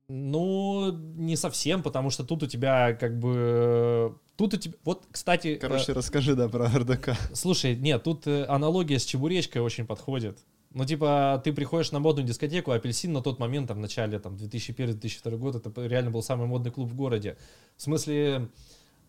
Ну, 0.08 0.92
не 1.16 1.36
совсем, 1.36 1.82
потому 1.82 2.10
что 2.10 2.24
тут 2.24 2.42
у 2.42 2.46
тебя 2.46 2.94
как 2.94 3.18
бы... 3.18 4.16
Тут 4.36 4.54
у 4.54 4.56
тебя... 4.56 4.74
Вот, 4.84 5.06
кстати... 5.10 5.54
Короче, 5.54 5.92
э, 5.92 5.94
расскажи, 5.94 6.34
да, 6.34 6.48
про 6.48 6.66
РДК. 6.66 7.10
Слушай, 7.32 7.76
нет, 7.76 8.02
тут 8.02 8.26
э, 8.26 8.44
аналогия 8.46 8.98
с 8.98 9.04
чебуречкой 9.04 9.62
очень 9.62 9.86
подходит. 9.86 10.38
Ну, 10.72 10.84
типа, 10.84 11.40
ты 11.44 11.52
приходишь 11.52 11.92
на 11.92 12.00
модную 12.00 12.26
дискотеку, 12.26 12.72
апельсин 12.72 13.12
на 13.12 13.22
тот 13.22 13.38
момент, 13.38 13.68
там, 13.68 13.78
в 13.78 13.80
начале, 13.80 14.18
там, 14.18 14.34
2001-2002 14.34 15.36
год, 15.36 15.54
это 15.54 15.86
реально 15.86 16.10
был 16.10 16.22
самый 16.22 16.46
модный 16.46 16.72
клуб 16.72 16.88
в 16.90 16.94
городе. 16.94 17.36
В 17.76 17.82
смысле, 17.82 18.16
э, 18.16 18.48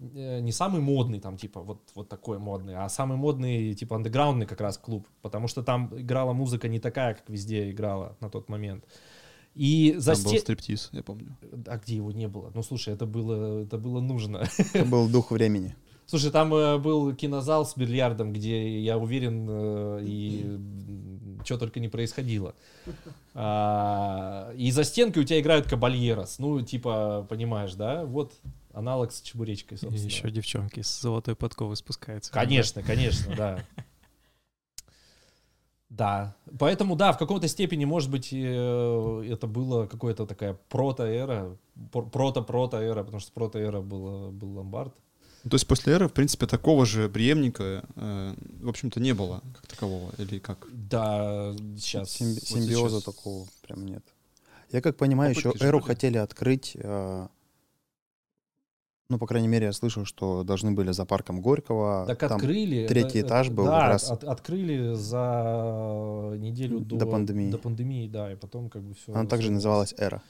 не 0.01 0.51
самый 0.51 0.81
модный, 0.81 1.19
там, 1.19 1.37
типа, 1.37 1.61
вот, 1.61 1.81
вот 1.93 2.09
такой 2.09 2.39
модный, 2.39 2.75
а 2.75 2.89
самый 2.89 3.17
модный, 3.17 3.73
типа, 3.75 3.95
андеграундный 3.95 4.47
как 4.47 4.59
раз 4.59 4.77
клуб, 4.77 5.07
потому 5.21 5.47
что 5.47 5.61
там 5.61 5.91
играла 5.95 6.33
музыка 6.33 6.67
не 6.67 6.79
такая, 6.79 7.13
как 7.13 7.29
везде 7.29 7.69
играла 7.69 8.17
на 8.19 8.29
тот 8.29 8.49
момент. 8.49 8.85
И 9.53 9.95
за 9.97 10.15
Там 10.15 10.23
был 10.23 10.39
стриптиз, 10.39 10.89
я 10.93 11.03
помню. 11.03 11.35
А 11.67 11.77
где 11.77 11.97
его 11.97 12.11
не 12.11 12.27
было? 12.27 12.51
Ну, 12.55 12.63
слушай, 12.63 12.93
это 12.93 13.05
было, 13.05 13.63
это 13.63 13.77
было 13.77 13.99
нужно. 13.99 14.47
Это 14.73 14.85
был 14.85 15.09
дух 15.09 15.31
времени. 15.31 15.75
Слушай, 16.05 16.31
там 16.31 16.53
э, 16.53 16.77
был 16.77 17.15
кинозал 17.15 17.65
с 17.65 17.77
бильярдом, 17.77 18.33
где, 18.33 18.79
я 18.81 18.97
уверен, 18.97 19.47
э, 19.49 19.99
и 20.03 20.59
что 21.45 21.57
только 21.57 21.79
не 21.79 21.87
происходило. 21.87 22.53
А, 23.33 24.51
и 24.57 24.71
за 24.71 24.83
стенкой 24.83 25.23
у 25.23 25.25
тебя 25.25 25.39
играют 25.39 25.67
кабальерос. 25.67 26.39
Ну, 26.39 26.61
типа, 26.61 27.25
понимаешь, 27.29 27.75
да? 27.75 28.05
Вот 28.05 28.33
аналог 28.73 29.11
с 29.11 29.21
чебуречкой, 29.21 29.77
И 29.77 29.81
собственно. 29.81 30.05
еще 30.05 30.29
девчонки 30.31 30.81
с 30.81 31.01
золотой 31.01 31.35
подковы 31.35 31.75
спускаются. 31.75 32.31
Конечно, 32.31 32.81
конечно, 32.83 33.35
да. 33.35 33.65
Да, 35.89 36.35
поэтому, 36.57 36.95
да, 36.95 37.11
в 37.11 37.17
какой-то 37.17 37.49
степени, 37.49 37.83
может 37.83 38.09
быть, 38.09 38.29
э, 38.31 39.23
это 39.29 39.45
было 39.45 39.87
какое-то 39.87 40.25
такая 40.25 40.57
прото-эра, 40.69 41.57
пр- 41.91 42.05
прото-прото-эра, 42.09 43.03
потому 43.03 43.19
что 43.19 43.33
прото-эра 43.33 43.81
было, 43.81 44.31
был 44.31 44.53
ломбард. 44.53 44.93
Ну, 45.43 45.49
То 45.49 45.55
есть 45.55 45.67
после 45.67 45.93
эры, 45.93 46.07
в 46.07 46.13
принципе, 46.13 46.47
такого 46.47 46.85
же 46.85 47.09
преемника, 47.09 47.83
э, 47.97 48.35
в 48.61 48.69
общем-то, 48.69 49.01
не 49.01 49.13
было 49.13 49.41
как 49.53 49.67
такового, 49.67 50.13
или 50.17 50.39
как? 50.39 50.65
Да, 50.71 51.53
сейчас. 51.77 52.11
Симби- 52.11 52.35
вот 52.39 52.43
симбиоза 52.47 53.01
сейчас. 53.01 53.13
такого 53.15 53.47
прям 53.67 53.85
нет. 53.85 54.03
Я 54.71 54.79
как 54.81 54.95
понимаю, 54.95 55.31
еще 55.31 55.49
Попытки 55.49 55.63
же 55.63 55.67
Эру 55.67 55.79
были. 55.79 55.87
хотели 55.87 56.17
открыть, 56.19 56.71
э, 56.75 57.27
ну, 59.11 59.17
по 59.19 59.27
крайней 59.27 59.47
мере, 59.49 59.65
я 59.67 59.73
слышал, 59.73 60.05
что 60.05 60.43
должны 60.43 60.71
были 60.71 60.91
за 60.93 61.05
парком 61.05 61.41
Горького. 61.41 62.05
Так 62.07 62.19
там 62.19 62.33
открыли. 62.37 62.87
третий 62.87 63.19
это- 63.19 63.27
этаж 63.27 63.49
был 63.49 63.65
да, 63.65 63.81
как 63.81 63.89
раз- 63.91 64.09
от- 64.09 64.23
открыли 64.23 64.93
за 64.95 66.33
неделю 66.37 66.79
до, 66.79 66.95
До 66.95 67.05
пандемии. 67.05 67.51
До 67.51 67.57
пандемии, 67.57 68.07
да, 68.07 68.31
и 68.31 68.35
потом 68.35 68.69
как 68.69 68.81
бы 68.83 68.93
все. 68.95 69.13
Она 69.13 69.25
также 69.27 69.51
называлась 69.51 69.93
Эра. 69.97 70.21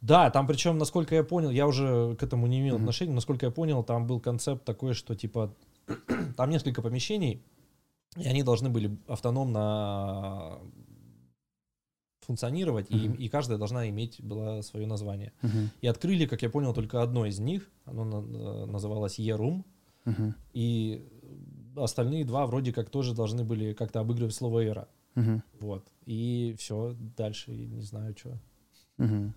Да, 0.00 0.30
там 0.30 0.46
причем, 0.46 0.78
насколько 0.78 1.14
я 1.14 1.24
понял, 1.24 1.50
я 1.50 1.66
уже 1.66 2.14
к 2.16 2.22
этому 2.22 2.46
не 2.46 2.60
имел 2.60 2.74
Мгм. 2.76 2.84
отношения, 2.84 3.12
насколько 3.12 3.46
я 3.46 3.50
понял, 3.52 3.82
там 3.82 4.06
был 4.06 4.20
концепт 4.20 4.64
такой, 4.64 4.94
что 4.94 5.14
типа 5.14 5.52
там 6.36 6.50
несколько 6.50 6.82
помещений, 6.82 7.42
и 8.16 8.28
они 8.28 8.42
должны 8.42 8.68
были 8.68 8.96
автономно 9.08 10.58
функционировать, 12.26 12.86
и, 12.90 13.08
Мгм. 13.08 13.12
и 13.14 13.28
каждая 13.28 13.58
должна 13.58 13.88
иметь 13.88 14.20
было 14.22 14.62
свое 14.62 14.86
название. 14.86 15.32
Мгм. 15.42 15.70
И 15.80 15.86
открыли, 15.86 16.26
как 16.26 16.42
я 16.42 16.50
понял, 16.50 16.74
только 16.74 17.02
одно 17.02 17.26
из 17.26 17.38
них, 17.38 17.70
оно 17.84 18.04
на- 18.04 18.36
э, 18.36 18.66
называлось 18.66 19.18
E-Room, 19.18 19.64
Мгм. 20.04 20.34
и 20.52 21.04
остальные 21.76 22.24
два 22.24 22.46
вроде 22.46 22.72
как 22.72 22.90
тоже 22.90 23.14
должны 23.14 23.44
были 23.44 23.72
как-то 23.74 24.00
обыгрывать 24.00 24.34
слово 24.34 24.60
«эра». 24.64 24.88
Мгм. 25.14 25.42
Вот. 25.60 25.84
И 26.04 26.54
все, 26.58 26.94
дальше 27.16 27.50
не 27.52 27.82
знаю, 27.82 28.14
что. 28.18 28.38
Мгм. 28.98 29.34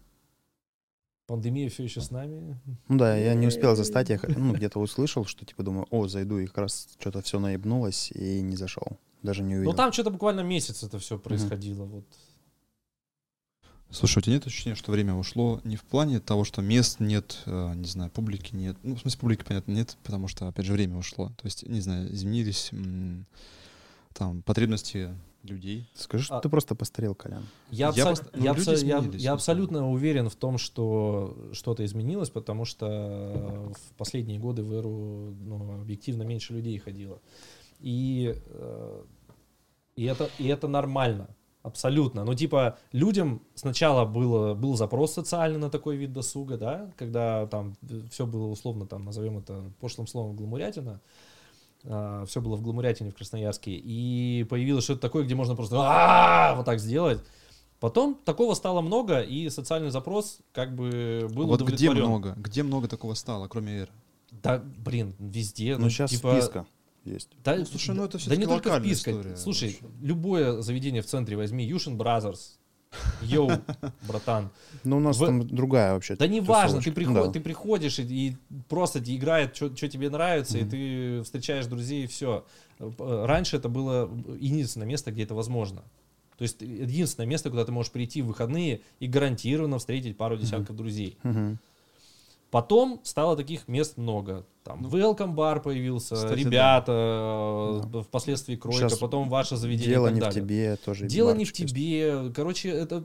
Пандемия 1.28 1.70
все 1.70 1.84
еще 1.84 2.02
с 2.02 2.10
нами. 2.12 2.60
Ну 2.88 2.98
да, 2.98 3.16
я 3.16 3.36
не 3.36 3.48
успел 3.48 3.76
застать, 3.76 4.10
я 4.10 4.20
ну, 4.36 4.54
где-то 4.56 4.80
услышал, 4.80 5.26
что 5.26 5.46
типа 5.46 5.62
думаю, 5.64 5.86
о, 5.92 6.08
зайду, 6.08 6.40
и 6.40 6.48
как 6.48 6.58
раз 6.58 6.88
что-то 7.00 7.22
все 7.22 7.40
наебнулось, 7.40 8.12
и 8.12 8.42
не 8.42 8.56
зашел. 8.56 8.98
Даже 9.22 9.44
не 9.44 9.56
увидел. 9.56 9.72
Ну 9.72 9.78
там 9.78 9.92
что-то 9.92 10.10
буквально 10.12 10.42
месяц 10.42 10.82
это 10.84 10.98
все 10.98 11.20
происходило. 11.20 11.86
Вот. 11.86 12.06
Слушай, 13.92 14.20
у 14.20 14.22
тебя 14.22 14.34
нет 14.36 14.46
ощущения, 14.46 14.76
что 14.76 14.92
время 14.92 15.16
ушло 15.16 15.62
не 15.64 15.76
в 15.76 15.84
плане 15.84 16.20
того, 16.20 16.44
что 16.44 16.62
мест 16.62 17.00
нет, 17.00 17.40
э, 17.48 17.74
не 17.76 17.88
знаю, 17.88 18.12
публики 18.12 18.56
нет. 18.56 18.78
Ну, 18.84 18.96
в 18.96 19.00
смысле, 19.02 19.20
публики, 19.20 19.44
понятно, 19.44 19.72
нет, 19.72 19.98
потому 20.04 20.28
что, 20.28 20.48
опять 20.48 20.66
же, 20.66 20.74
время 20.74 20.98
ушло. 20.98 21.30
То 21.30 21.46
есть, 21.46 21.68
не 21.68 21.82
знаю, 21.82 22.14
изменились 22.14 22.72
там 24.14 24.44
потребности 24.44 25.10
людей. 25.44 25.90
Скажи, 25.96 26.26
что 26.26 26.38
А- 26.38 26.42
ты 26.42 26.50
просто 26.50 26.76
постарел, 26.76 27.16
Колян. 27.16 27.48
Я, 27.72 27.92
Я 27.96 28.04
абсо- 28.12 28.30
ну, 28.34 28.44
я 28.44 28.52
абсо- 28.52 28.86
я- 28.86 29.04
я 29.18 29.34
абсолютно 29.34 29.90
уверен 29.90 30.30
в 30.30 30.36
том, 30.36 30.58
что 30.58 31.50
что-то 31.54 31.84
изменилось, 31.86 32.30
потому 32.30 32.66
что 32.66 33.74
в 33.74 33.94
последние 33.98 34.38
годы 34.40 34.64
в 34.64 34.74
эру 34.74 35.34
ну, 35.40 35.82
объективно 35.82 36.24
меньше 36.24 36.54
людей 36.54 36.78
ходило. 36.78 37.22
И, 37.80 38.36
э, 38.46 39.04
и, 39.96 40.04
это, 40.04 40.30
и 40.38 40.48
это 40.48 40.68
нормально. 40.68 41.30
Абсолютно. 41.62 42.24
Ну, 42.24 42.34
типа, 42.34 42.78
людям 42.94 43.42
сначала 43.54 44.06
было, 44.06 44.54
был 44.54 44.78
запрос 44.78 45.14
социальный 45.14 45.60
на 45.60 45.70
такой 45.70 45.98
вид 45.98 46.14
досуга, 46.14 46.58
да, 46.58 46.90
когда 46.98 47.48
там 47.48 47.76
все 48.12 48.26
было 48.26 48.48
условно, 48.48 48.88
там, 48.88 49.04
назовем 49.04 49.40
это 49.40 49.64
пошлым 49.82 50.08
словом, 50.08 50.38
гламурятина. 50.38 51.02
все 51.84 52.42
было 52.42 52.56
в 52.56 52.62
гламурятине 52.62 53.12
в 53.12 53.16
Красноярске. 53.16 53.72
И 53.72 54.46
появилось 54.50 54.86
что-то 54.86 55.02
такое, 55.02 55.26
где 55.26 55.36
можно 55.36 55.56
просто 55.56 55.76
вот 56.56 56.66
так 56.66 56.80
сделать. 56.80 57.20
Потом 57.82 58.16
такого 58.26 58.54
стало 58.54 58.82
много, 58.82 59.22
и 59.22 59.50
социальный 59.50 59.90
запрос 59.90 60.40
как 60.54 60.76
бы 60.76 61.28
был 61.32 61.48
вот 61.48 61.62
где 61.62 61.90
удовлетворен. 61.90 62.08
много? 62.08 62.34
Где 62.38 62.64
много 62.64 62.88
такого 62.88 63.14
стало, 63.14 63.48
кроме 63.48 63.80
эры? 63.80 63.92
Да, 64.32 64.62
блин, 64.78 65.14
везде. 65.18 65.78
Ну, 65.78 65.90
сейчас 65.90 66.12
типа, 66.12 66.34
списка 66.34 66.66
есть. 67.06 67.30
Да, 67.44 67.56
Ну, 67.56 67.66
слушай, 67.66 67.96
ну 67.96 68.04
это 68.04 68.14
да 68.14 68.18
всё-таки 68.20 68.42
не 68.42 68.48
только 68.48 68.80
списка. 68.80 69.12
история 69.12 69.38
Слушай, 69.38 69.78
вообще. 69.82 69.96
любое 70.02 70.62
заведение 70.62 71.02
в 71.02 71.06
центре 71.06 71.36
возьми, 71.38 71.66
Yushin 71.66 71.98
Brothers, 71.98 72.58
yo, 73.22 73.52
братан. 74.08 74.50
Ну, 74.84 74.98
у 74.98 75.00
нас 75.00 75.18
В- 75.18 75.26
там 75.26 75.48
другая 75.48 75.94
вообще. 75.94 76.16
Да 76.16 76.28
не 76.28 76.42
важно, 76.42 76.82
ты, 76.82 76.92
приход- 76.92 77.14
Да. 77.28 77.32
ты 77.32 77.40
приходишь 77.40 78.00
и, 78.00 78.04
и 78.04 78.36
просто 78.68 79.00
играет, 79.00 79.56
что 79.56 79.70
тебе 79.70 80.10
нравится, 80.10 80.58
и 80.58 80.62
Мгм. 80.62 80.70
ты 80.72 81.22
встречаешь 81.24 81.66
друзей, 81.68 82.06
и 82.06 82.08
все. 82.08 82.46
Раньше 82.98 83.58
это 83.58 83.70
было 83.70 84.10
единственное 84.40 84.88
место, 84.88 85.12
где 85.12 85.24
это 85.24 85.36
возможно. 85.36 85.84
То 86.38 86.44
есть 86.44 86.62
единственное 86.62 87.28
место, 87.28 87.50
куда 87.50 87.66
ты 87.66 87.72
можешь 87.74 87.92
прийти 87.92 88.22
в 88.22 88.28
выходные 88.28 88.80
и 89.02 89.08
гарантированно 89.08 89.78
встретить 89.78 90.16
пару 90.18 90.38
десятков 90.38 90.76
друзей. 90.78 91.18
Мгм. 91.24 91.60
Потом 92.50 93.00
стало 93.04 93.36
таких 93.36 93.68
мест 93.68 93.98
много. 93.98 94.46
Там 94.70 94.84
Ну, 94.84 94.90
Welcome 94.90 95.34
бар 95.34 95.62
появился, 95.62 96.14
кстати, 96.16 96.40
ребята, 96.40 97.82
Да. 97.92 98.00
э, 98.00 98.04
впоследствии 98.04 98.56
Кройка, 98.56 98.90
Щас 98.90 99.00
потом 99.00 99.28
ваше 99.28 99.56
заведение 99.58 99.90
Дело 99.96 100.08
не 100.10 100.20
в 100.20 100.24
далее. 100.24 100.42
тебе 100.42 100.76
тоже. 100.76 101.08
Дело 101.08 101.34
не 101.34 101.44
в 101.46 101.52
тебе. 101.54 102.32
Короче, 102.36 102.70
это 102.70 103.04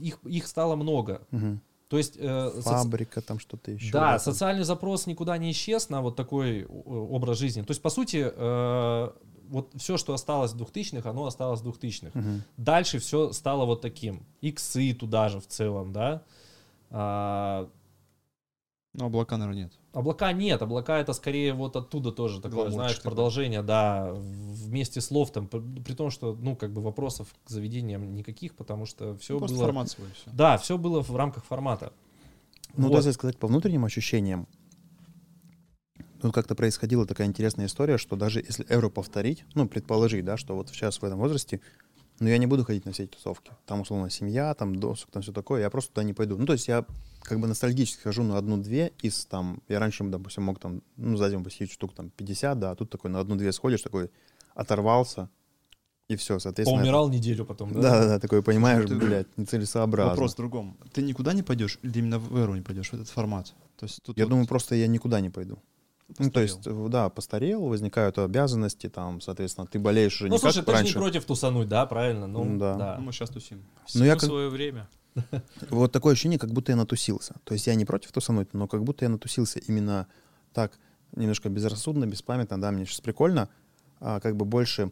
их, 0.00 0.18
их 0.24 0.46
стало 0.46 0.76
много. 0.76 1.20
Мгм. 1.32 1.60
То 1.88 1.98
есть... 1.98 2.16
э, 2.16 2.50
соци- 2.56 2.62
Фабрика, 2.62 3.20
там 3.20 3.38
что-то 3.38 3.72
еще. 3.72 3.92
Да, 3.92 4.12
там. 4.12 4.20
социальный 4.20 4.64
запрос 4.64 5.06
никуда 5.06 5.36
не 5.36 5.50
исчез 5.50 5.90
на 5.90 6.00
вот 6.00 6.16
такой 6.16 6.62
э, 6.62 6.66
образ 6.66 7.36
жизни. 7.38 7.60
То 7.62 7.72
есть, 7.72 7.82
по 7.82 7.90
сути, 7.90 8.32
э, 8.34 9.10
вот 9.48 9.70
все, 9.76 9.98
что 9.98 10.14
осталось 10.14 10.52
в 10.52 10.56
2000-х, 10.62 11.10
оно 11.10 11.26
осталось 11.26 11.60
в 11.60 11.68
2000-х. 11.68 12.18
Мгм. 12.18 12.42
Дальше 12.56 13.00
все 13.00 13.32
стало 13.32 13.66
вот 13.66 13.82
таким. 13.82 14.22
Иксы 14.40 14.94
туда 14.94 15.28
же 15.28 15.40
в 15.40 15.46
целом, 15.46 15.92
да. 15.92 16.22
А, 16.90 17.68
Ну, 18.92 19.06
облака, 19.06 19.36
наверное, 19.36 19.64
нет. 19.64 19.72
облака 19.92 20.32
нет, 20.32 20.60
облака 20.62 20.98
это 20.98 21.12
скорее 21.12 21.54
вот 21.54 21.76
оттуда 21.76 22.10
тоже 22.10 22.36
такое, 22.40 22.50
Гламурчик 22.50 22.74
знаешь, 22.74 22.96
такой. 22.96 23.10
продолжение, 23.10 23.62
да, 23.62 24.12
вместе 24.12 25.00
с 25.00 25.12
лофтом. 25.12 25.46
При, 25.46 25.60
при 25.60 25.92
том, 25.94 26.10
что, 26.10 26.34
ну, 26.34 26.56
как 26.56 26.72
бы 26.72 26.82
вопросов 26.82 27.28
к 27.44 27.50
заведениям 27.50 28.14
никаких, 28.14 28.54
потому 28.56 28.86
что 28.86 29.16
все 29.18 29.38
Ну, 29.38 29.46
было... 29.46 29.64
формат 29.64 29.90
свой, 29.90 30.08
всё. 30.12 30.30
Да, 30.32 30.58
все 30.58 30.76
было 30.76 31.02
в 31.02 31.14
рамках 31.14 31.44
формата. 31.44 31.92
Ну, 32.76 32.88
Вот. 32.88 32.96
если 32.96 33.12
сказать 33.12 33.36
по 33.36 33.46
внутренним 33.46 33.84
ощущениям, 33.84 34.48
тут 36.20 36.34
как-то 36.34 36.56
происходила 36.56 37.06
такая 37.06 37.28
интересная 37.28 37.66
история, 37.66 37.96
что 37.96 38.16
даже 38.16 38.40
если 38.40 38.66
Эру 38.68 38.90
повторить, 38.90 39.44
ну, 39.54 39.68
предположить, 39.68 40.24
да, 40.24 40.36
что 40.36 40.56
вот 40.56 40.68
сейчас 40.68 41.00
в 41.00 41.04
этом 41.04 41.18
возрасте, 41.20 41.60
ну, 42.20 42.28
я 42.28 42.38
не 42.38 42.46
буду 42.46 42.64
ходить 42.64 42.84
на 42.84 42.92
все 42.92 43.04
эти 43.04 43.12
тусовки. 43.12 43.50
Там, 43.66 43.80
условно, 43.80 44.10
семья, 44.10 44.54
там, 44.54 44.76
досуг, 44.76 45.10
там 45.10 45.22
все 45.22 45.32
такое, 45.32 45.62
я 45.62 45.70
просто 45.70 45.90
туда 45.92 46.04
не 46.04 46.12
пойду. 46.12 46.36
Ну, 46.38 46.46
то 46.46 46.52
есть 46.52 46.68
я 46.68 46.84
как 47.22 47.40
бы 47.40 47.48
ностальгически 47.48 48.02
хожу 48.02 48.22
на 48.22 48.38
одну-две 48.38 48.92
из 49.02 49.24
там, 49.26 49.62
я 49.68 49.78
раньше, 49.80 50.04
допустим, 50.04 50.44
мог 50.44 50.58
там, 50.58 50.82
ну, 50.96 51.16
за 51.16 51.30
зиму 51.30 51.44
посидеть 51.44 51.72
штук 51.72 51.94
там 51.94 52.10
50, 52.10 52.58
да, 52.58 52.70
а 52.70 52.74
тут 52.76 52.90
такой 52.90 53.10
на 53.10 53.20
одну-две 53.20 53.52
сходишь, 53.52 53.82
такой 53.82 54.10
оторвался, 54.54 55.28
и 56.08 56.16
все, 56.16 56.38
соответственно. 56.38 56.82
Поумирал 56.82 57.08
неделю 57.08 57.44
потом, 57.46 57.72
да? 57.72 57.80
Да, 57.80 58.00
да, 58.00 58.06
да, 58.08 58.18
такой, 58.18 58.42
понимаешь, 58.42 58.84
ты- 58.88 58.96
блядь, 58.96 59.38
нецелесообразно. 59.38 60.10
Вопрос 60.10 60.34
в 60.34 60.36
другом. 60.36 60.76
Ты 60.92 61.02
никуда 61.02 61.32
не 61.32 61.42
пойдешь 61.42 61.78
или 61.82 61.98
именно 62.00 62.18
в 62.18 62.36
Эру 62.36 62.54
не 62.54 62.62
пойдешь, 62.62 62.90
в 62.90 62.94
этот 62.94 63.08
формат? 63.08 63.54
То 63.76 63.86
есть 63.86 64.00
тут 64.02 64.18
Я 64.18 64.24
вот 64.24 64.30
думаю, 64.30 64.46
просто 64.46 64.74
я 64.74 64.86
никуда 64.88 65.20
не 65.20 65.30
пойду. 65.30 65.58
Ну, 66.18 66.30
то 66.30 66.40
постарел. 66.40 66.42
есть, 66.56 66.66
э, 66.66 66.88
да, 66.90 67.08
постарел, 67.08 67.62
возникают 67.66 68.18
обязанности, 68.18 68.88
там, 68.88 69.20
соответственно, 69.20 69.66
ты 69.66 69.78
болеешь 69.78 70.16
уже 70.20 70.28
Ну, 70.28 70.34
не 70.34 70.38
слушай, 70.38 70.56
как 70.56 70.64
ты 70.66 70.70
же 70.72 70.76
раньше. 70.78 70.94
не 70.98 71.00
против 71.02 71.24
тусануть, 71.24 71.68
да, 71.68 71.86
правильно? 71.86 72.26
Ну, 72.26 72.58
да. 72.58 72.74
да. 72.74 72.96
Ну, 72.98 73.04
мы 73.06 73.12
сейчас 73.12 73.30
тусим. 73.30 73.62
Всему 73.86 74.04
я 74.04 74.14
как- 74.14 74.22
свое 74.24 74.48
время. 74.48 74.88
Вот 75.70 75.92
такое 75.92 76.12
ощущение, 76.12 76.38
как 76.38 76.50
будто 76.52 76.72
я 76.72 76.76
натусился. 76.76 77.34
То 77.44 77.54
есть 77.54 77.66
я 77.66 77.74
не 77.74 77.84
против 77.84 78.12
тусануть, 78.12 78.52
но 78.54 78.66
как 78.68 78.82
будто 78.84 79.04
я 79.04 79.08
натусился 79.08 79.58
именно 79.60 80.06
так, 80.52 80.78
немножко 81.16 81.48
безрассудно, 81.48 82.06
беспамятно, 82.06 82.60
да, 82.60 82.70
мне 82.70 82.84
сейчас 82.86 83.00
прикольно, 83.00 83.48
а 84.00 84.20
как 84.20 84.36
бы 84.36 84.44
больше 84.44 84.90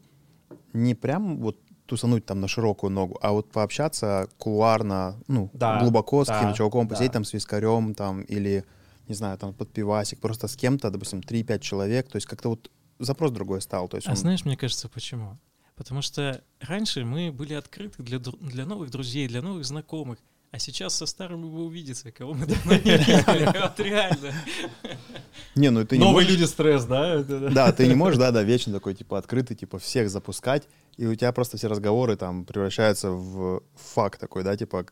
не 0.73 0.95
прям 0.95 1.39
вот 1.39 1.57
тусануть 1.87 2.27
там 2.27 2.41
на 2.41 2.49
широкую 2.49 2.91
ногу, 2.91 3.19
а 3.23 3.33
вот 3.33 3.51
пообщаться 3.51 4.29
кулуарно, 4.39 5.16
ну, 5.27 5.51
Да, 5.55 5.81
глубоко 5.81 6.25
с 6.25 6.29
да, 6.29 6.35
каким-то 6.35 6.57
чуваком, 6.57 6.87
да. 6.87 6.91
посидеть 6.95 7.12
там 7.12 7.25
с 7.25 7.33
вискарем 7.33 7.95
там 7.95 8.23
или, 8.23 8.64
не 9.09 9.15
знаю, 9.15 9.39
там 9.39 9.53
под 9.55 9.73
пивасик, 9.73 10.21
просто 10.21 10.47
с 10.49 10.57
кем-то, 10.57 10.91
допустим, 10.91 11.21
3-5 11.21 11.59
человек, 11.61 12.09
то 12.09 12.17
есть 12.17 12.27
как-то 12.27 12.51
вот 12.51 12.71
запрос 12.99 13.31
другой 13.33 13.61
стал. 13.61 13.89
То 13.89 13.97
есть 13.97 14.07
А 14.09 14.11
он- 14.11 14.17
знаешь, 14.17 14.45
мне 14.45 14.57
кажется, 14.57 14.89
почему? 14.89 15.39
Потому 15.77 16.03
что 16.03 16.43
раньше 16.61 17.05
мы 17.05 17.31
были 17.33 17.55
открыты 17.55 18.03
для, 18.03 18.19
для 18.19 18.67
новых 18.67 18.91
друзей, 18.91 19.29
для 19.29 19.43
новых 19.43 19.65
знакомых. 19.65 20.19
А 20.51 20.59
сейчас 20.59 20.95
со 20.95 21.05
старыми 21.07 21.45
вы 21.45 21.67
увидите, 21.67 22.11
кого 22.11 22.33
мы 22.35 22.47
давно 22.47 22.73
не 22.73 22.97
видели. 22.97 23.61
Вот 23.61 23.79
реально. 23.81 24.33
Не, 25.55 25.71
ну 25.71 25.85
ты 25.85 25.99
не 25.99 26.05
Новые 26.05 26.27
люди 26.27 26.45
стресс, 26.45 26.85
да? 26.85 27.23
Да. 27.23 27.71
Ты 27.73 27.87
не 27.87 27.95
можешь, 27.95 28.19
да, 28.19 28.31
да, 28.31 28.43
вечно 28.43 28.73
такой, 28.73 28.95
типа, 28.95 29.19
открытый, 29.19 29.57
типа, 29.57 29.79
всех 29.79 30.09
запускать, 30.11 30.67
и 30.97 31.07
у 31.07 31.15
тебя 31.15 31.33
просто 31.33 31.57
все 31.59 31.69
разговоры 31.69 32.17
там 32.17 32.45
превращаются 32.45 33.11
в 33.11 33.63
факт 33.77 34.19
такой, 34.21 34.43
да, 34.43 34.57
типа, 34.57 34.87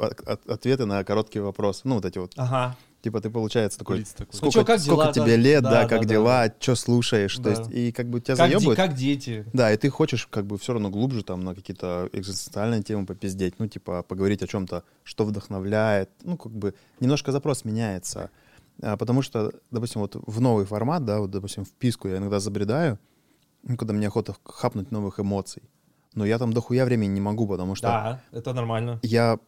от- 0.00 0.20
от- 0.26 0.48
ответы 0.48 0.86
на 0.86 1.04
короткие 1.04 1.42
вопросы. 1.42 1.82
Ну, 1.84 1.96
вот 1.96 2.04
эти 2.04 2.18
вот, 2.18 2.32
Ага. 2.36 2.76
Типа, 3.06 3.20
ты, 3.20 3.30
получается, 3.30 3.78
такой, 3.78 4.04
такой. 4.04 4.34
сколько, 4.36 4.52
чё, 4.52 4.64
как 4.64 4.80
сколько 4.80 5.02
дела, 5.02 5.12
тебе 5.12 5.36
да? 5.36 5.42
лет, 5.42 5.62
Да, 5.62 5.70
да, 5.70 5.82
да, 5.82 5.88
как 5.88 6.00
да, 6.02 6.08
дела, 6.08 6.52
что 6.58 6.74
слушаешь, 6.74 7.36
Да. 7.38 7.42
то 7.44 7.50
есть, 7.50 7.70
и 7.70 7.92
как 7.92 8.06
бы 8.08 8.20
тебя 8.20 8.36
Как, 8.36 8.58
де- 8.60 8.74
как 8.74 8.94
дети. 8.94 9.46
Да, 9.52 9.72
и 9.72 9.76
ты 9.76 9.88
хочешь 9.90 10.26
как 10.26 10.44
бы 10.44 10.58
все 10.58 10.72
равно 10.72 10.90
глубже 10.90 11.22
там 11.22 11.40
на 11.44 11.54
какие-то 11.54 12.08
экзистенциальные 12.12 12.82
темы 12.82 13.06
попиздеть, 13.06 13.54
ну, 13.60 13.68
типа, 13.68 14.02
поговорить 14.02 14.42
о 14.42 14.46
чем-то, 14.48 14.82
что 15.04 15.24
вдохновляет, 15.24 16.10
ну, 16.24 16.36
как 16.36 16.50
бы 16.52 16.74
немножко 17.00 17.30
запрос 17.32 17.64
меняется. 17.64 18.30
А, 18.82 18.96
потому 18.96 19.22
что, 19.22 19.52
допустим, 19.70 20.00
вот 20.00 20.16
в 20.26 20.40
новый 20.40 20.66
формат, 20.66 21.04
да, 21.04 21.20
вот, 21.20 21.30
допустим, 21.30 21.64
в 21.64 21.70
писку 21.70 22.08
я 22.08 22.16
иногда 22.16 22.40
забредаю, 22.40 22.98
ну, 23.62 23.76
когда 23.76 23.94
мне 23.94 24.08
охота 24.08 24.34
хапнуть 24.44 24.90
новых 24.90 25.20
эмоций. 25.20 25.62
Но 26.14 26.26
я 26.26 26.38
там 26.38 26.52
дохуя 26.52 26.84
времени 26.84 27.10
не 27.14 27.20
могу, 27.20 27.46
потому 27.46 27.74
что 27.76 27.86
Да, 27.86 28.20
это 28.32 28.52
нормально. 28.52 28.98
я, 29.02 29.38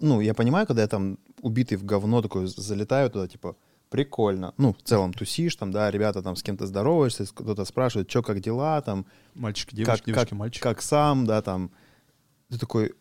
ну, 0.00 0.20
я 0.22 0.32
понимаю, 0.34 0.66
когда 0.66 0.82
я 0.82 0.88
там 0.88 1.18
убитый 1.42 1.76
в 1.76 1.84
говно 1.84 2.22
такой 2.22 2.46
залетаю 2.46 3.10
туда, 3.10 3.28
типа, 3.28 3.56
прикольно. 3.90 4.54
Ну, 4.56 4.72
в 4.72 4.82
целом 4.82 5.12
тусишь 5.12 5.56
там, 5.56 5.70
да, 5.70 5.90
ребята 5.90 6.22
там 6.22 6.34
с 6.34 6.42
кем-то 6.42 6.66
здороваешься, 6.66 7.26
кто-то 7.26 7.64
спрашивает, 7.66 8.08
что, 8.08 8.22
как 8.22 8.40
дела, 8.40 8.80
там, 8.80 9.04
Мальчики, 9.34 9.74
девочки, 9.74 9.96
как, 9.96 10.06
девочки, 10.06 10.30
как, 10.30 10.38
мальчики. 10.38 10.62
как 10.62 10.80
сам, 10.80 11.26
да, 11.26 11.42
там. 11.42 11.70
Ты 12.48 12.58
такой 12.58 12.94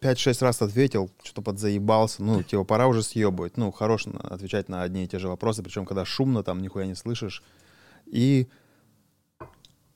5-6 0.00 0.44
раз 0.44 0.62
ответил, 0.62 1.10
что-то 1.24 1.42
подзаебался, 1.42 2.22
ну, 2.22 2.42
типа, 2.42 2.64
пора 2.64 2.86
уже 2.86 3.02
съебывать. 3.02 3.56
Ну, 3.56 3.72
хорош 3.72 4.06
отвечать 4.06 4.68
на 4.68 4.82
одни 4.82 5.04
и 5.04 5.08
те 5.08 5.18
же 5.18 5.28
вопросы, 5.28 5.62
причем, 5.62 5.84
когда 5.84 6.04
шумно, 6.04 6.44
там, 6.44 6.62
нихуя 6.62 6.86
не 6.86 6.94
слышишь. 6.94 7.42
И 8.06 8.46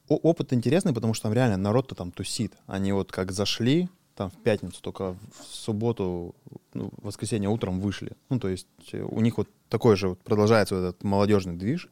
опыт 0.09 0.53
интересный, 0.53 0.93
потому 0.93 1.15
что 1.15 1.25
там 1.25 1.33
реально 1.33 1.59
народ-то 1.59 1.95
там 1.95 2.11
тусит. 2.11 2.55
Они 2.67 2.93
вот 2.93 3.13
как 3.13 3.31
зашли, 3.31 3.89
там, 4.21 4.29
в 4.29 4.37
пятницу, 4.43 4.83
только 4.83 5.17
в 5.33 5.45
субботу, 5.47 6.35
ну, 6.75 6.91
в 6.99 7.07
воскресенье 7.07 7.49
утром 7.49 7.81
вышли. 7.81 8.19
Ну, 8.29 8.39
то 8.39 8.49
есть 8.49 8.67
э, 8.93 9.01
у 9.01 9.23
них 9.23 9.39
вот 9.39 9.49
такой 9.71 9.97
же 9.97 10.11
вот 10.11 10.21
продолжается 10.21 10.75
вот 10.75 10.83
этот 10.83 11.05
молодежный 11.05 11.57
движ. 11.57 11.89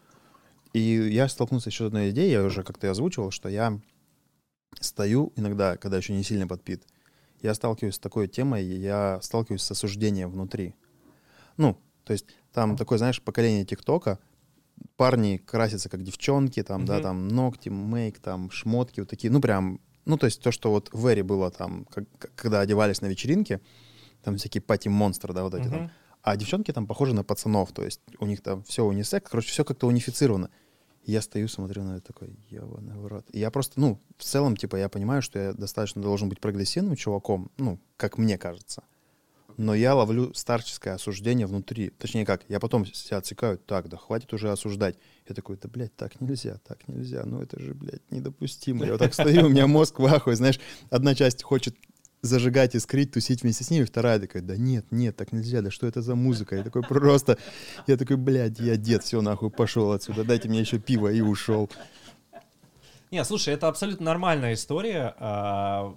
И 0.75 0.79
я 0.79 1.27
столкнулся 1.27 1.71
еще 1.71 1.85
с 1.85 1.87
одной 1.87 2.11
идеей, 2.11 2.33
я 2.33 2.45
уже 2.45 2.65
как-то 2.65 2.91
озвучивал, 2.91 3.31
что 3.31 3.49
я 3.49 3.81
стою 4.79 5.33
иногда, 5.37 5.79
когда 5.79 5.97
еще 5.97 6.13
не 6.13 6.23
сильно 6.23 6.47
подпит, 6.47 6.83
я 7.41 7.55
сталкиваюсь 7.55 7.95
с 7.95 7.99
такой 7.99 8.29
темой, 8.29 8.63
я 8.63 9.21
сталкиваюсь 9.23 9.63
с 9.63 9.71
осуждением 9.71 10.31
внутри. 10.31 10.75
Ну, 11.57 11.79
то 12.05 12.13
есть 12.13 12.27
там 12.53 12.77
такое, 12.77 12.99
знаешь, 12.99 13.23
поколение 13.23 13.65
ТикТока, 13.65 14.19
парни 14.99 15.39
красятся 15.39 15.89
как 15.89 16.03
девчонки, 16.03 16.63
там, 16.63 16.85
да, 16.85 16.97
Мгм. 16.97 17.03
там 17.03 17.29
ногти, 17.29 17.71
мейк, 17.71 18.19
там 18.19 18.51
шмотки 18.51 19.01
вот 19.01 19.09
такие, 19.09 19.33
ну 19.33 19.41
прям, 19.41 19.81
ну 20.09 20.17
то 20.17 20.27
есть 20.27 20.43
то, 20.43 20.51
что 20.51 20.71
вот 20.71 20.91
в 20.93 21.07
Эре 21.07 21.23
было 21.23 21.51
там, 21.51 21.85
как- 21.91 22.09
когда 22.35 22.61
одевались 22.61 23.01
на 23.01 23.07
вечеринке, 23.07 23.61
там 24.25 24.37
всякие 24.37 24.61
пати-монстры, 24.61 25.33
да, 25.33 25.45
вот 25.45 25.55
эти 25.55 25.69
там, 25.69 25.83
Мгм. 25.83 25.91
а 26.23 26.37
девчонки 26.37 26.73
там 26.73 26.87
похожи 26.87 27.15
на 27.15 27.23
пацанов, 27.23 27.71
то 27.73 27.85
есть 27.85 28.01
у 28.19 28.27
них 28.27 28.41
там 28.43 28.63
все 28.65 28.85
унисекс, 28.85 29.31
короче, 29.31 29.51
все 29.51 29.65
как-то 29.65 29.87
унифицировано. 29.87 30.51
И 31.05 31.13
я 31.13 31.23
стою, 31.23 31.49
смотрю 31.49 31.85
на 31.85 31.97
это 31.97 32.09
такой, 32.09 32.37
ебаный 32.51 32.97
в 32.99 33.07
рот. 33.07 33.25
И 33.33 33.39
я 33.39 33.51
просто, 33.51 33.81
ну, 33.81 33.99
в 34.19 34.25
целом, 34.25 34.57
типа, 34.57 34.77
я 34.77 34.89
понимаю, 34.89 35.23
что 35.23 35.39
я 35.39 35.53
достаточно 35.53 36.03
должен 36.03 36.29
быть 36.29 36.41
прогрессивным 36.41 36.97
чуваком, 36.97 37.51
ну, 37.57 37.79
как 37.97 38.19
мне 38.19 38.37
кажется. 38.37 38.83
Но 39.59 39.75
я 39.75 39.97
ловлю 39.97 40.33
старческое 40.35 40.95
осуждение 40.95 41.49
внутри. 41.49 41.91
Точнее 41.91 42.25
как, 42.25 42.43
я 42.49 42.61
потом 42.61 42.87
себя 42.87 43.17
отсекаю, 43.17 43.59
так, 43.59 43.89
да 43.89 43.97
хватит 43.97 44.33
уже 44.33 44.53
осуждать. 44.53 44.97
Я 45.29 45.35
такой, 45.35 45.59
да, 45.61 45.69
блядь, 45.69 45.95
так 45.97 46.21
нельзя, 46.21 46.61
так 46.65 46.87
нельзя, 46.87 47.25
ну 47.27 47.43
это 47.43 47.59
же, 47.59 47.75
блядь, 47.75 48.09
недопустимо. 48.13 48.87
Я 48.87 48.93
вот 48.93 49.01
так 49.01 49.13
стою, 49.13 49.47
у 49.47 49.49
меня 49.49 49.67
мозг 49.67 49.99
в 49.99 50.07
ахуе, 50.07 50.37
знаешь, 50.37 50.61
одна 50.91 51.17
часть 51.17 51.43
хочет 51.43 51.75
зажигать, 52.23 52.77
искрить, 52.77 53.11
тусить 53.11 53.43
вместе 53.43 53.65
с 53.65 53.71
ними, 53.71 53.85
вторая 53.85 54.21
такая, 54.21 54.43
да 54.43 54.57
нет, 54.57 54.87
нет, 54.93 55.17
так 55.17 55.33
нельзя, 55.33 55.61
да 55.61 55.73
что 55.73 55.89
это 55.89 56.03
за 56.03 56.15
музыка? 56.15 56.55
Я 56.55 56.63
такой 56.63 56.83
просто, 56.83 57.37
я 57.89 57.97
такой, 57.97 58.17
блядь, 58.17 58.61
я 58.61 58.77
дед, 58.77 59.03
все 59.03 59.21
нахуй, 59.23 59.51
пошел 59.51 59.91
отсюда, 59.91 60.23
дайте 60.23 60.49
мне 60.49 60.61
еще 60.61 60.79
пиво 60.79 61.13
и 61.13 61.21
ушел. 61.21 61.69
Не, 63.11 63.25
слушай, 63.25 63.55
это 63.55 63.67
абсолютно 63.67 64.07
нормальная 64.07 64.55
история. 64.55 65.15
а, 65.19 65.95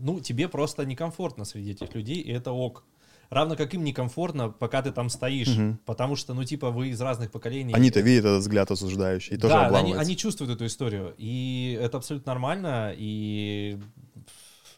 ну, 0.00 0.20
тебе 0.20 0.48
просто 0.48 0.84
некомфортно 0.84 1.46
среди 1.46 1.70
этих 1.70 1.94
людей, 1.94 2.16
и 2.16 2.32
это 2.32 2.52
ок. 2.52 2.84
Равно 3.30 3.56
как 3.56 3.74
им 3.74 3.84
некомфортно, 3.84 4.48
пока 4.48 4.80
ты 4.80 4.90
там 4.90 5.10
стоишь. 5.10 5.48
Мгм. 5.48 5.78
Потому 5.84 6.16
что, 6.16 6.32
ну, 6.32 6.44
типа, 6.44 6.70
вы 6.70 6.88
из 6.88 7.00
разных 7.00 7.30
поколений. 7.30 7.74
Они-то 7.74 8.00
видят 8.00 8.24
этот 8.24 8.40
взгляд 8.40 8.70
осуждающий 8.70 9.34
и 9.36 9.38
тоже 9.38 9.54
да, 9.54 9.68
они, 9.78 9.92
они 9.92 10.16
чувствуют 10.16 10.52
эту 10.52 10.64
историю. 10.66 11.14
И 11.18 11.78
это 11.80 11.98
абсолютно 11.98 12.32
нормально, 12.32 12.94
и 12.96 13.78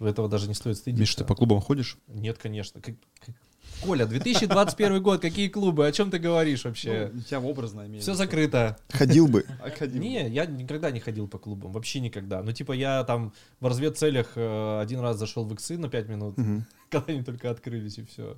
этого 0.00 0.28
даже 0.28 0.48
не 0.48 0.54
стоит 0.54 0.76
стыдиться. 0.78 1.00
Миш, 1.00 1.14
ты 1.14 1.24
по 1.24 1.34
клубам 1.34 1.60
ходишь? 1.60 1.96
Нет, 2.08 2.38
конечно. 2.38 2.80
Как- 2.80 2.96
как- 3.24 3.36
Коля, 3.82 4.06
2021 4.06 5.02
год, 5.02 5.20
какие 5.22 5.48
клубы? 5.48 5.86
О 5.86 5.92
чем 5.92 6.10
ты 6.10 6.18
говоришь 6.18 6.64
вообще? 6.64 7.10
Ну, 7.12 7.20
я 7.30 7.40
образно 7.40 7.86
имею. 7.86 8.02
Все 8.02 8.14
закрыто. 8.14 8.76
Ходил 8.90 9.26
бы. 9.26 9.44
Не, 9.80 10.28
я 10.28 10.44
никогда 10.46 10.90
не 10.90 11.00
ходил 11.00 11.26
по 11.28 11.38
клубам, 11.38 11.72
вообще 11.72 12.00
никогда. 12.00 12.42
Ну, 12.42 12.52
типа, 12.52 12.72
я 12.72 13.04
там 13.04 13.32
в 13.58 13.66
разведцелях 13.66 14.32
э, 14.34 14.80
один 14.82 15.00
раз 15.00 15.16
зашел 15.18 15.44
в 15.46 15.52
иксы 15.54 15.78
на 15.78 15.88
5 15.88 16.08
минут, 16.08 16.36
когда 16.90 17.12
они 17.12 17.22
только 17.22 17.50
открылись, 17.50 17.98
и 17.98 18.04
все. 18.04 18.36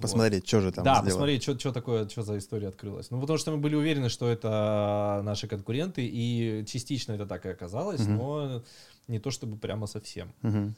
Посмотреть, 0.00 0.46
что 0.48 0.60
же 0.60 0.72
там 0.72 0.84
да, 0.84 0.94
сделано. 0.94 1.10
посмотреть, 1.10 1.42
что 1.42 1.72
такое, 1.72 2.08
что 2.08 2.22
за 2.22 2.38
история 2.38 2.68
открылась. 2.68 3.10
Ну, 3.10 3.20
потому 3.20 3.38
что 3.38 3.52
мы 3.52 3.58
были 3.58 3.76
уверены, 3.76 4.08
что 4.08 4.28
это 4.28 5.20
наши 5.24 5.46
конкуренты, 5.48 6.06
и 6.06 6.64
частично 6.66 7.12
это 7.12 7.24
так 7.26 7.46
и 7.46 7.50
оказалось, 7.50 8.00
Мгм. 8.00 8.16
но 8.16 8.62
не 9.06 9.20
то 9.20 9.30
чтобы 9.30 9.56
прямо 9.56 9.86
совсем. 9.86 10.32
Мгм. 10.42 10.74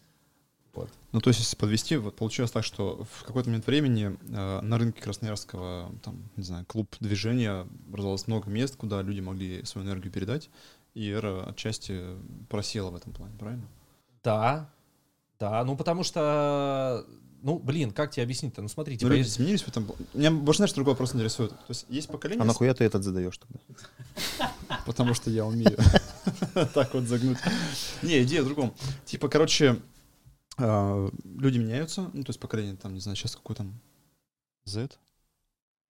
Вот. 0.79 0.91
Ну, 1.13 1.21
то 1.21 1.29
есть, 1.29 1.41
если 1.41 1.57
подвести, 1.57 1.97
вот 1.97 2.15
получилось 2.17 2.51
так, 2.51 2.65
что 2.65 3.05
в 3.19 3.25
какой-то 3.25 3.49
момент 3.49 3.67
времени 3.67 4.17
э, 4.29 4.61
на 4.61 4.79
рынке 4.79 5.01
Красноярского, 5.03 5.91
там, 6.05 6.23
не 6.37 6.45
знаю, 6.45 6.65
клуб 6.67 6.95
движения 7.01 7.67
образовалось 7.89 8.27
много 8.27 8.49
мест, 8.51 8.77
куда 8.77 9.03
люди 9.03 9.21
могли 9.21 9.65
свою 9.65 9.87
энергию 9.87 10.13
передать, 10.13 10.51
и 10.95 11.09
эра 11.09 11.45
отчасти 11.49 12.01
просела 12.49 12.91
в 12.91 12.97
этом 12.97 13.13
плане, 13.13 13.35
правильно? 13.39 13.67
Да, 14.23 14.69
да, 15.41 15.65
ну 15.65 15.77
потому 15.77 16.03
что, 16.05 17.05
ну, 17.43 17.59
блин, 17.59 17.91
как 17.93 18.11
тебе 18.11 18.23
объяснить-то? 18.25 18.63
Ну, 18.63 18.69
смотри, 18.69 18.95
Ну, 18.95 18.99
типа, 19.01 19.09
люди 19.11 19.19
есть- 19.21 19.33
изменились 19.37 19.63
в 19.63 19.69
этом. 19.69 19.87
Меня 20.15 20.31
больше, 20.31 20.59
знаешь, 20.59 20.73
другой 20.75 20.93
вопрос 20.95 21.15
интересует. 21.15 21.51
То 21.51 21.57
есть 21.71 21.87
есть 21.89 22.09
поколение, 22.09 22.43
А 22.43 22.45
нахуя 22.47 22.75
ты 22.75 22.85
этот 22.85 23.03
задаешь 23.03 23.39
тогда? 23.39 23.59
потому 24.87 25.15
что 25.15 25.31
я 25.31 25.45
умею 25.47 25.77
так 26.75 26.95
вот 26.95 27.05
загнуть. 27.05 27.39
Не, 28.03 28.23
идея 28.25 28.43
в 28.43 28.47
другом. 28.47 28.75
Типа, 29.05 29.29
короче, 29.29 29.79
люди 30.59 31.59
меняются, 31.59 32.11
ну, 32.13 32.25
то 32.25 32.31
есть 32.31 32.41
поколение, 32.41 32.77
там, 32.77 32.95
не 32.95 33.01
знаю, 33.01 33.17
сейчас 33.17 33.37
какой 33.37 33.57
там, 33.57 33.81
Z? 34.65 34.99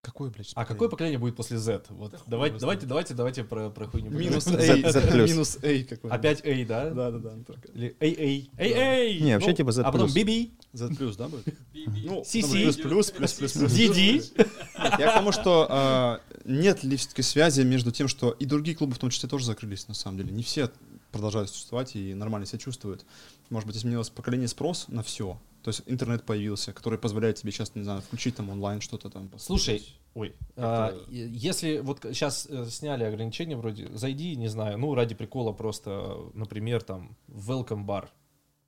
Какое, 0.01 0.31
блядь, 0.31 0.53
а 0.55 0.65
какое 0.65 0.89
поколение 0.89 1.19
будет 1.19 1.35
после 1.35 1.59
Z? 1.59 1.83
Вот, 1.89 2.13
Да 2.13 2.19
хуй 2.19 2.27
давайте, 2.29 2.55
его 2.55 2.61
давайте, 2.61 2.87
давайте, 2.87 3.15
давайте 3.15 3.45
про, 3.45 3.69
про 3.69 3.87
хуйню. 3.87 4.11
Минус. 4.11 4.47
A, 4.47 4.53
Z- 4.53 4.93
Z+. 4.93 5.29
минус 5.29 5.59
A 5.61 5.85
какой 5.85 6.11
Опять 6.11 6.41
A, 6.47 6.65
да? 6.65 6.91
Да, 6.91 7.11
да, 7.11 7.19
да. 7.19 7.35
Или 7.75 7.97
AA. 7.99 8.49
AA! 8.57 9.21
Не, 9.21 9.35
вообще 9.35 9.55
типа 9.55 9.73
Z+. 9.73 9.83
А 9.83 9.91
потом 9.91 10.09
BB, 10.09 10.53
Z 10.73 10.95
плюс, 10.97 11.17
да, 11.17 11.29
будет? 11.29 11.47
Ну, 11.75 12.23
CC. 12.23 12.43
ну, 12.43 12.53
плюс, 12.53 12.77
плюс, 12.77 13.11
плюс, 13.11 13.33
плюс, 13.35 13.53
плюс. 13.53 13.73
DD. 13.73 14.49
Я 14.99 15.11
к 15.11 15.15
тому, 15.15 15.33
что 15.33 15.67
а, 15.69 16.21
нет 16.45 16.85
ли 16.85 16.97
все-таки 16.97 17.23
связи 17.23 17.63
между 17.63 17.91
тем, 17.91 18.07
что 18.07 18.31
и 18.31 18.45
другие 18.45 18.77
клубы 18.77 18.95
в 18.95 18.99
том 18.99 19.11
числе 19.11 19.29
тоже 19.29 19.47
закрылись, 19.47 19.89
на 19.89 19.95
самом 19.95 20.19
деле. 20.19 20.33
Не 20.33 20.43
все 20.45 20.71
продолжают 21.11 21.51
существовать 21.51 21.97
и 21.97 22.15
нормально 22.15 22.47
себя 22.47 22.59
чувствуют. 22.59 23.05
Может 23.51 23.67
быть, 23.67 23.77
изменилось 23.77 24.11
поколение 24.11 24.49
спрос 24.49 24.89
на 24.89 25.03
все. 25.03 25.39
То 25.63 25.71
есть 25.71 25.83
интернет 25.87 26.25
появился, 26.25 26.73
который 26.73 26.99
позволяет 26.99 27.37
тебе 27.37 27.53
сейчас, 27.53 27.75
не 27.75 27.83
знаю, 27.83 28.01
включить 28.01 28.37
там 28.37 28.51
онлайн 28.51 28.81
что-то 28.81 29.11
там. 29.11 29.31
Слушай, 29.39 29.83
ой, 30.15 30.35
а, 30.57 30.97
если 31.09 31.79
вот 31.79 32.01
сейчас 32.03 32.49
сняли 32.71 33.05
ограничения 33.05 33.57
вроде, 33.57 33.89
зайди, 33.95 34.37
не 34.37 34.49
знаю, 34.49 34.79
ну 34.79 34.95
ради 34.95 35.15
прикола 35.15 35.53
просто, 35.53 36.31
например, 36.35 36.83
там 36.83 37.17
welcome 37.29 37.85
бар 37.85 38.11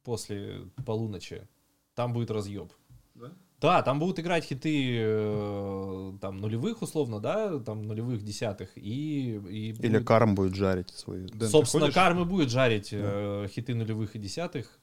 после 0.03 0.71
полуночи, 0.85 1.47
там 1.95 2.13
будет 2.13 2.31
разъеб. 2.31 2.73
Да? 3.15 3.33
Да, 3.61 3.83
там 3.83 3.99
будут 3.99 4.19
играть 4.19 4.45
хиты 4.45 4.97
э, 4.99 6.13
там 6.21 6.39
нулевых 6.39 6.81
условно, 6.81 7.21
да, 7.21 7.59
там 7.59 7.83
нулевых 7.83 8.23
десятых 8.23 8.71
и, 8.77 9.35
и 9.37 9.71
Или 9.73 9.89
будет- 9.99 10.07
Карм 10.07 10.35
будет 10.35 10.55
жарить. 10.55 10.89
Дэн, 11.07 11.29
ты 11.29 11.47
собственно 11.49 11.83
ходишь? 11.83 11.95
Карма 11.95 12.25
будет 12.25 12.49
жарить 12.51 12.89
э, 12.93 13.47
хиты 13.51 13.75
нулевых 13.75 14.17
и 14.17 14.19
десятых. 14.19 14.79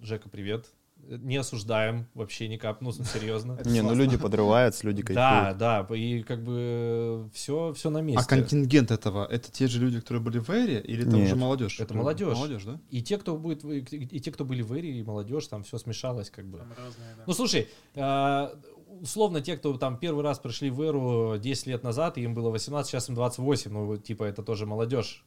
Жека, 0.00 0.28
привет. 0.30 0.72
Не 1.08 1.36
осуждаем 1.36 2.06
вообще 2.14 2.48
никак, 2.48 2.80
ну 2.80 2.92
серьезно. 2.92 3.58
Не, 3.64 3.82
ну 3.82 3.94
люди 3.94 4.16
подрываются, 4.16 4.86
люди 4.86 5.02
Да, 5.02 5.54
кайфуют. 5.54 5.58
да, 5.58 5.86
и 5.94 6.22
как 6.22 6.42
бы 6.42 7.28
все, 7.32 7.72
все 7.72 7.90
на 7.90 8.00
месте. 8.00 8.22
А 8.24 8.28
контингент 8.28 8.90
этого, 8.90 9.26
это 9.26 9.50
те 9.50 9.66
же 9.66 9.80
люди, 9.80 10.00
которые 10.00 10.22
были 10.22 10.38
в 10.38 10.50
Эре, 10.50 10.80
или 10.80 11.02
там 11.04 11.14
Нет. 11.14 11.26
уже 11.26 11.36
молодежь? 11.36 11.80
Это 11.80 11.94
молодежь. 11.94 12.36
Молодежь, 12.36 12.64
да? 12.64 12.80
И 12.90 13.02
те, 13.02 13.18
кто 13.18 13.36
будет, 13.36 13.64
и 13.64 14.20
те, 14.20 14.32
кто 14.32 14.44
были 14.44 14.62
в 14.62 14.72
Эре, 14.72 14.98
и 14.98 15.02
молодежь, 15.02 15.46
там 15.46 15.62
все 15.62 15.78
смешалось 15.78 16.30
как 16.30 16.46
бы. 16.46 16.58
Там 16.58 16.68
разные, 16.70 17.14
да. 17.16 17.24
Ну 17.26 17.32
слушай, 17.32 17.68
а, 17.94 18.52
условно 19.00 19.40
те, 19.40 19.56
кто 19.56 19.76
там 19.76 19.98
первый 19.98 20.22
раз 20.22 20.38
пришли 20.38 20.70
в 20.70 20.80
Эру 20.82 21.38
10 21.38 21.66
лет 21.66 21.82
назад, 21.82 22.18
и 22.18 22.22
им 22.22 22.34
было 22.34 22.50
18, 22.50 22.90
сейчас 22.90 23.08
им 23.08 23.14
28, 23.14 23.72
ну 23.72 23.86
вот, 23.86 24.04
типа 24.04 24.24
это 24.24 24.42
тоже 24.42 24.66
молодежь 24.66 25.24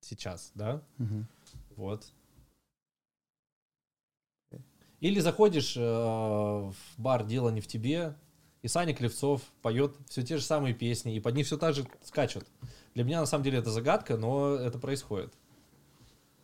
сейчас, 0.00 0.52
да? 0.54 0.82
Мгм. 0.98 1.26
Вот. 1.76 2.06
Или 5.00 5.20
заходишь 5.20 5.76
э, 5.76 5.80
в 5.80 6.74
бар 6.96 7.24
«Дело 7.24 7.50
не 7.50 7.60
в 7.60 7.66
тебе», 7.66 8.14
и 8.62 8.68
Саня 8.68 8.92
Клевцов 8.94 9.42
поет 9.62 9.94
все 10.08 10.22
те 10.22 10.36
же 10.36 10.42
самые 10.42 10.74
песни, 10.74 11.14
и 11.14 11.20
под 11.20 11.34
них 11.36 11.46
все 11.46 11.56
так 11.56 11.74
же 11.74 11.86
скачут. 12.02 12.44
Для 12.94 13.04
меня 13.04 13.20
на 13.20 13.26
самом 13.26 13.44
деле 13.44 13.58
это 13.58 13.70
загадка, 13.70 14.16
но 14.16 14.54
это 14.56 14.78
происходит. 14.78 15.32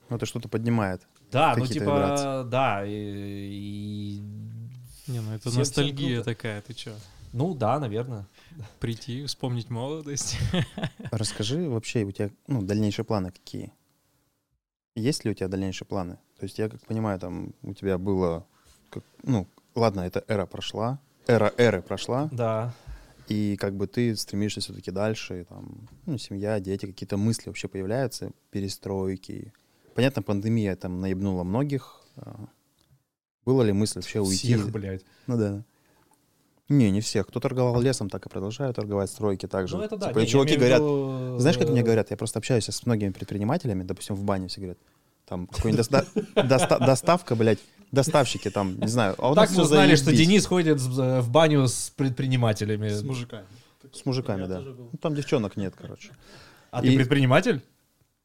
Ну, 0.09 0.17
это 0.17 0.27
что-то 0.27 0.49
поднимает. 0.49 1.03
Да, 1.33 1.57
ну 1.57 1.67
типа, 1.67 1.83
вибрации. 1.83 2.49
да, 2.49 2.87
и, 2.87 2.93
и- 2.93 4.19
Не, 5.09 5.21
ну 5.21 5.33
это 5.33 5.41
Всем- 5.41 5.51
всем 5.51 5.59
ностальгия 5.61 6.17
круто. 6.23 6.35
такая, 6.35 6.63
ты 6.63 6.75
чё? 6.75 6.95
ну 7.33 7.55
да, 7.55 7.81
наверное. 7.81 8.29
Прийти, 8.79 9.25
вспомнить 9.27 9.69
молодость. 9.69 10.39
Расскажи 11.11 11.69
вообще, 11.69 12.05
у 12.05 12.13
тебя 12.13 12.31
ну, 12.47 12.63
дальнейшие 12.63 13.05
планы 13.05 13.33
какие? 13.33 13.73
Есть 14.95 15.25
ли 15.25 15.33
у 15.33 15.35
тебя 15.35 15.49
дальнейшие 15.49 15.89
планы? 15.89 16.19
То 16.45 16.47
есть 16.47 16.59
я 16.59 16.69
как 16.69 16.79
понимаю, 16.83 17.19
там 17.19 17.55
у 17.63 17.73
тебя 17.73 17.97
было, 17.97 18.47
как- 18.91 19.03
ну, 19.23 19.47
ладно, 19.75 20.03
эта 20.03 20.23
эра 20.29 20.45
прошла, 20.45 21.01
эра 21.27 21.51
эры 21.57 21.81
прошла, 21.81 22.29
Да. 22.33 22.75
и 23.29 23.57
как 23.57 23.75
бы 23.75 23.87
ты 23.87 24.15
стремишься 24.15 24.61
все-таки 24.61 24.91
дальше, 24.91 25.41
и 25.41 25.45
там, 25.45 25.89
ну, 26.05 26.19
семья, 26.19 26.61
дети, 26.61 26.85
какие-то 26.85 27.17
мысли 27.17 27.49
вообще 27.49 27.67
появляются, 27.67 28.33
перестройки. 28.51 29.55
Понятно, 29.95 30.21
пандемия 30.21 30.77
там 30.77 31.01
наебнула 31.01 31.45
многих. 31.45 32.03
а, 32.17 32.47
Было 33.47 33.63
ли 33.63 33.73
мысль 33.73 34.01
вообще 34.01 34.21
уйти? 34.21 34.55
Всех, 34.55 34.71
блядь. 34.71 35.03
Ну 35.27 35.39
да. 35.39 35.65
Не, 36.69 36.91
не 36.91 37.01
всех. 37.01 37.27
Кто 37.27 37.41
торговал 37.41 37.81
лесом, 37.81 38.11
так 38.11 38.27
и 38.27 38.29
продолжают 38.29 38.77
торговать 38.77 39.09
стройки 39.09 39.47
также. 39.49 39.79
Ну 39.79 39.83
это 39.83 39.97
да. 39.97 40.09
Типа, 40.09 40.19
не, 40.19 40.27
чуваки 40.27 40.57
говорят, 40.57 40.81
виду, 40.81 41.39
знаешь, 41.39 41.57
как 41.57 41.71
мне 41.71 41.81
э, 41.81 41.85
говорят, 41.85 42.11
я 42.11 42.19
просто 42.19 42.39
общаюсь 42.39 42.69
с 42.69 42.85
многими 42.85 43.13
предпринимателями, 43.13 43.83
допустим, 43.83 44.15
в 44.15 44.25
бане 44.25 44.49
все 44.49 44.61
говорят, 44.61 44.79
там 45.27 45.47
какой-нибудь 45.47 45.87
доста- 45.89 46.07
доста- 46.35 46.79
доставка, 46.79 47.35
блядь, 47.35 47.59
доставщики 47.93 48.51
там, 48.51 48.79
не 48.79 48.89
знаю. 48.89 49.15
А 49.19 49.35
Так 49.35 49.51
мы 49.53 49.63
узнали, 49.63 49.95
что. 49.97 50.13
Денис 50.13 50.47
ходит 50.47 50.81
в 50.81 51.31
баню 51.31 51.67
с 51.67 51.91
предпринимателями. 51.97 52.89
С 52.89 53.03
мужиками. 53.03 53.47
С 53.93 54.05
мужиками, 54.07 54.47
да. 54.47 54.61
Ну 54.61 54.91
там 55.01 55.15
девчонок 55.15 55.57
нет, 55.57 55.75
короче. 55.77 56.11
А 56.71 56.83
И- 56.83 56.89
ты 56.91 56.97
предприниматель? 56.97 57.63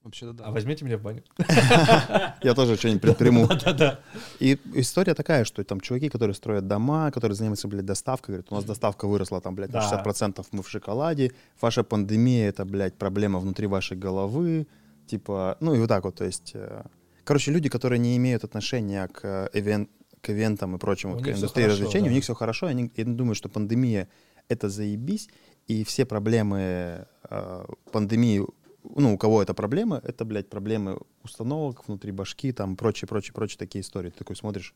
Вообще-то 0.02 0.32
да. 0.32 0.46
А 0.46 0.52
возьмите 0.52 0.86
меня 0.86 0.98
в 0.98 1.02
баню. 1.02 1.24
Я 2.42 2.54
тоже 2.56 2.78
что-нибудь 2.78 3.02
предприму. 3.02 3.48
Да-да. 3.66 4.00
И 4.40 4.58
история 4.74 5.14
такая, 5.14 5.44
что 5.44 5.62
там 5.66 5.82
чуваки, 5.82 6.08
которые 6.10 6.34
строят 6.36 6.68
дома, 6.68 7.12
которые 7.12 7.36
занимаются, 7.36 7.68
блядь, 7.68 7.86
доставкой, 7.86 8.34
говорят, 8.36 8.48
у 8.52 8.56
нас 8.56 8.64
доставка 8.64 9.08
выросла 9.08 9.42
там, 9.42 9.56
блядь, 9.56 9.74
на 9.74 9.82
Да. 9.82 10.02
60%, 10.06 10.46
мы 10.54 10.64
в 10.64 10.70
шоколаде, 10.70 11.34
ваша 11.60 11.84
пандемия— 11.84 12.48
это, 12.50 12.64
блядь, 12.64 12.96
проблема 12.96 13.40
внутри 13.40 13.68
вашей 13.68 13.98
головы, 13.98 14.68
типа, 15.10 15.58
ну 15.60 15.76
и 15.76 15.80
вот 15.80 15.88
так 15.88 16.04
вот, 16.04 16.16
то 16.16 16.26
есть... 16.26 16.52
э, 16.56 16.84
Короче, 17.24 17.52
люди, 17.52 17.70
которые 17.70 18.00
не 18.00 18.16
имеют 18.18 18.44
отношения 18.44 19.08
к, 19.08 19.24
э, 19.54 19.60
ивен- 19.60 19.88
к 20.22 20.30
ивентам 20.32 20.76
и 20.76 20.80
прочему, 20.80 21.16
У 21.16 21.20
к 21.20 21.28
индустрии 21.28 21.64
хорошо, 21.66 21.82
развлечений, 21.82 22.06
да. 22.08 22.12
у 22.12 22.14
них 22.16 22.24
все 22.24 22.34
хорошо, 22.34 22.66
они, 22.68 22.92
я 22.98 23.06
думаю, 23.06 23.36
что 23.36 23.50
пандемия— 23.50 24.08
это 24.50 24.70
заебись, 24.70 25.30
и 25.68 25.84
все 25.84 26.06
проблемы 26.06 27.06
э, 27.30 27.66
пандемии, 27.92 28.46
ну, 28.96 29.14
у 29.14 29.18
кого 29.18 29.42
это 29.44 29.54
проблемы, 29.54 30.02
это, 30.04 30.26
блядь, 30.26 30.50
проблемы 30.50 30.98
установок 31.24 31.88
внутри 31.88 32.12
башки, 32.12 32.52
там, 32.52 32.76
прочие, 32.76 33.08
прочие, 33.08 33.34
прочие 33.34 33.58
такие 33.60 33.82
истории. 33.82 34.10
Ты 34.10 34.18
такой 34.20 34.36
смотришь, 34.36 34.74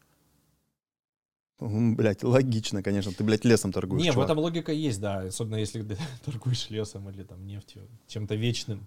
М, 1.60 1.96
блядь, 1.96 2.24
логично, 2.24 2.84
конечно, 2.84 3.12
ты, 3.14 3.24
блядь, 3.24 3.46
лесом 3.46 3.72
торгуешь, 3.72 4.02
Не, 4.04 4.10
в 4.12 4.14
чувак. 4.16 4.30
этом 4.30 4.40
логика 4.40 4.72
есть, 4.72 5.00
да. 5.00 5.20
Особенно 5.20 5.56
если 5.56 5.82
ты 5.88 5.98
торгуешь 6.26 6.70
лесом 6.70 7.10
или 7.10 7.24
там 7.24 7.46
нефтью, 7.46 7.88
чем-то 8.08 8.36
вечным. 8.36 8.86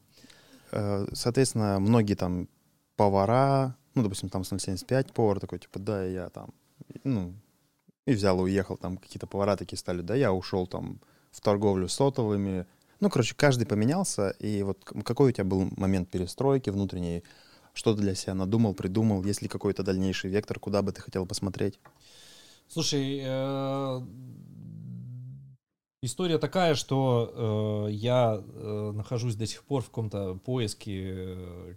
Э, 0.72 1.06
Соответственно, 1.12 1.78
многие 1.80 2.14
там 2.14 2.48
повара, 2.96 3.76
ну, 3.94 4.02
допустим, 4.02 4.28
там 4.28 4.44
075 4.44 5.12
повар 5.12 5.40
такой, 5.40 5.58
типа, 5.58 5.78
да, 5.78 6.04
я 6.04 6.28
там, 6.30 6.54
ну, 7.04 7.34
и 8.06 8.12
взял 8.14 8.38
и 8.38 8.42
уехал, 8.42 8.76
там 8.76 8.96
какие-то 8.96 9.26
повара 9.26 9.56
такие 9.56 9.78
стали, 9.78 10.02
да, 10.02 10.14
я 10.14 10.32
ушел 10.32 10.66
там 10.66 11.00
в 11.30 11.40
торговлю 11.40 11.88
сотовыми. 11.88 12.66
Ну, 13.00 13.10
короче, 13.10 13.34
каждый 13.34 13.66
поменялся, 13.66 14.30
и 14.30 14.62
вот 14.62 14.84
какой 14.84 15.30
у 15.30 15.32
тебя 15.32 15.44
был 15.44 15.68
момент 15.76 16.08
перестройки 16.08 16.70
внутренней, 16.70 17.24
что 17.74 17.94
ты 17.94 18.00
для 18.00 18.14
себя 18.14 18.34
надумал, 18.34 18.74
придумал, 18.74 19.22
есть 19.24 19.42
ли 19.42 19.48
какой-то 19.48 19.82
дальнейший 19.82 20.30
вектор, 20.30 20.58
куда 20.58 20.80
бы 20.80 20.92
ты 20.92 21.02
хотел 21.02 21.26
посмотреть? 21.26 21.78
Слушай, 22.68 23.20
э, 23.22 24.02
история 26.02 26.38
такая, 26.38 26.74
что 26.74 27.86
э, 27.88 27.92
я 27.92 28.42
э, 28.42 28.92
нахожусь 28.94 29.34
до 29.34 29.46
сих 29.46 29.64
пор 29.64 29.82
в 29.82 29.86
каком-то 29.86 30.34
поиске 30.34 31.14
э, 31.14 31.74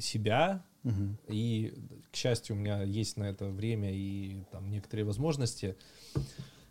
себя, 0.00 0.64
Мгм. 0.82 1.16
и, 1.28 1.72
к 2.10 2.16
счастью, 2.16 2.56
у 2.56 2.58
меня 2.58 2.82
есть 2.82 3.16
на 3.16 3.24
это 3.24 3.46
время 3.46 3.92
и 3.94 4.42
там 4.50 4.68
некоторые 4.68 5.04
возможности. 5.06 5.76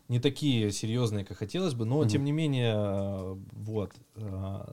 Не 0.10 0.20
такие 0.20 0.72
серьезные, 0.74 1.24
как 1.24 1.38
хотелось 1.38 1.74
бы, 1.74 1.86
но 1.86 2.00
Мгм. 2.02 2.10
тем 2.10 2.24
не 2.26 2.32
менее, 2.34 2.74
э, 2.76 3.36
вот. 3.54 3.94
э, 4.16 4.66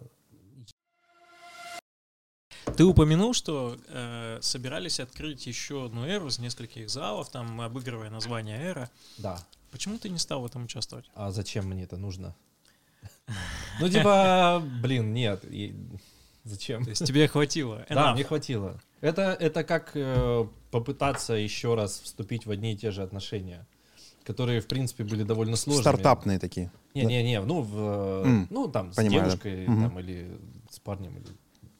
Ты 2.76 2.84
упомянул, 2.84 3.32
что 3.34 3.76
э, 3.88 4.38
собирались 4.42 5.00
открыть 5.00 5.46
еще 5.46 5.86
одну 5.86 6.04
эру 6.04 6.28
из 6.28 6.38
нескольких 6.38 6.90
залов, 6.90 7.28
там 7.30 7.60
обыгрывая 7.60 8.10
название 8.10 8.58
эра. 8.60 8.90
Да. 9.16 9.38
Почему 9.70 9.98
ты 9.98 10.08
не 10.08 10.18
стал 10.18 10.42
в 10.42 10.46
этом 10.46 10.64
участвовать? 10.64 11.10
А 11.14 11.30
зачем 11.30 11.66
мне 11.66 11.84
это 11.84 11.96
нужно? 11.96 12.34
Ну, 13.80 13.88
типа, 13.88 14.62
блин, 14.82 15.12
нет. 15.12 15.44
Зачем? 16.44 16.84
То 16.84 16.90
есть 16.90 17.04
тебе 17.04 17.28
хватило? 17.28 17.84
Да, 17.90 18.14
мне 18.14 18.24
хватило. 18.24 18.80
Это, 19.00 19.36
это 19.38 19.64
как, 19.64 19.90
э, 19.94 20.46
попытаться 20.70 21.34
еще 21.34 21.74
раз 21.74 22.00
вступить 22.00 22.46
в 22.46 22.50
одни 22.50 22.72
и 22.72 22.76
те 22.76 22.90
же 22.90 23.02
отношения, 23.02 23.66
которые, 24.24 24.60
в 24.60 24.66
принципе, 24.66 25.04
были 25.04 25.22
довольно 25.24 25.56
сложными. 25.56 25.82
Стартапные 25.82 26.38
такие. 26.38 26.72
Не-не-не, 26.94 27.40
ну, 27.42 27.60
в, 27.62 27.76
э, 27.76 28.22
М, 28.24 28.46
ну, 28.50 28.66
там, 28.68 28.92
понимаю, 28.92 29.30
с 29.30 29.34
девушкой, 29.34 29.66
там, 29.66 30.00
или 30.00 30.40
с 30.70 30.80
парнем, 30.80 31.16
или 31.18 31.26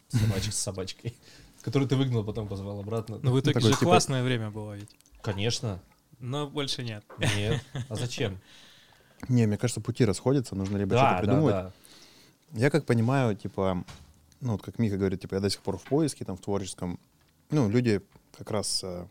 с 0.08 0.18
собачкой, 0.20 0.52
с 0.52 0.58
собачкой, 0.58 1.16
которую 1.62 1.88
ты 1.88 1.96
выгнал, 1.96 2.22
потом 2.22 2.46
позвал 2.46 2.78
обратно. 2.80 3.18
Ну, 3.22 3.32
в 3.32 3.40
итоге 3.40 3.58
же 3.60 3.70
типа- 3.70 3.84
классное 3.86 4.22
время 4.22 4.50
было 4.50 4.74
ведь. 4.74 4.90
Конечно. 5.22 5.80
Но 6.20 6.48
больше 6.48 6.82
нет. 6.82 7.04
Нет. 7.36 7.62
А 7.88 7.94
зачем? 7.94 8.38
Не, 9.28 9.46
мне 9.46 9.56
кажется, 9.58 9.80
пути 9.80 10.04
расходятся, 10.04 10.54
нужно 10.54 10.76
либо 10.76 10.90
Да, 10.92 10.98
что-то 10.98 11.12
да, 11.14 11.18
придумывать. 11.22 11.54
да. 11.54 11.72
Я 12.52 12.70
как 12.70 12.86
понимаю, 12.86 13.36
типа, 13.36 13.84
ну 14.40 14.52
вот 14.52 14.62
как 14.62 14.78
Мика 14.78 14.96
говорит, 14.96 15.20
типа, 15.20 15.34
я 15.36 15.40
до 15.40 15.50
сих 15.50 15.60
пор 15.60 15.76
в 15.76 15.82
поиске, 15.82 16.24
там, 16.24 16.36
в 16.36 16.40
творческом. 16.40 16.98
Ну, 17.50 17.68
люди 17.68 18.00
как 18.36 18.50
раз... 18.50 18.82
э, 18.84 19.06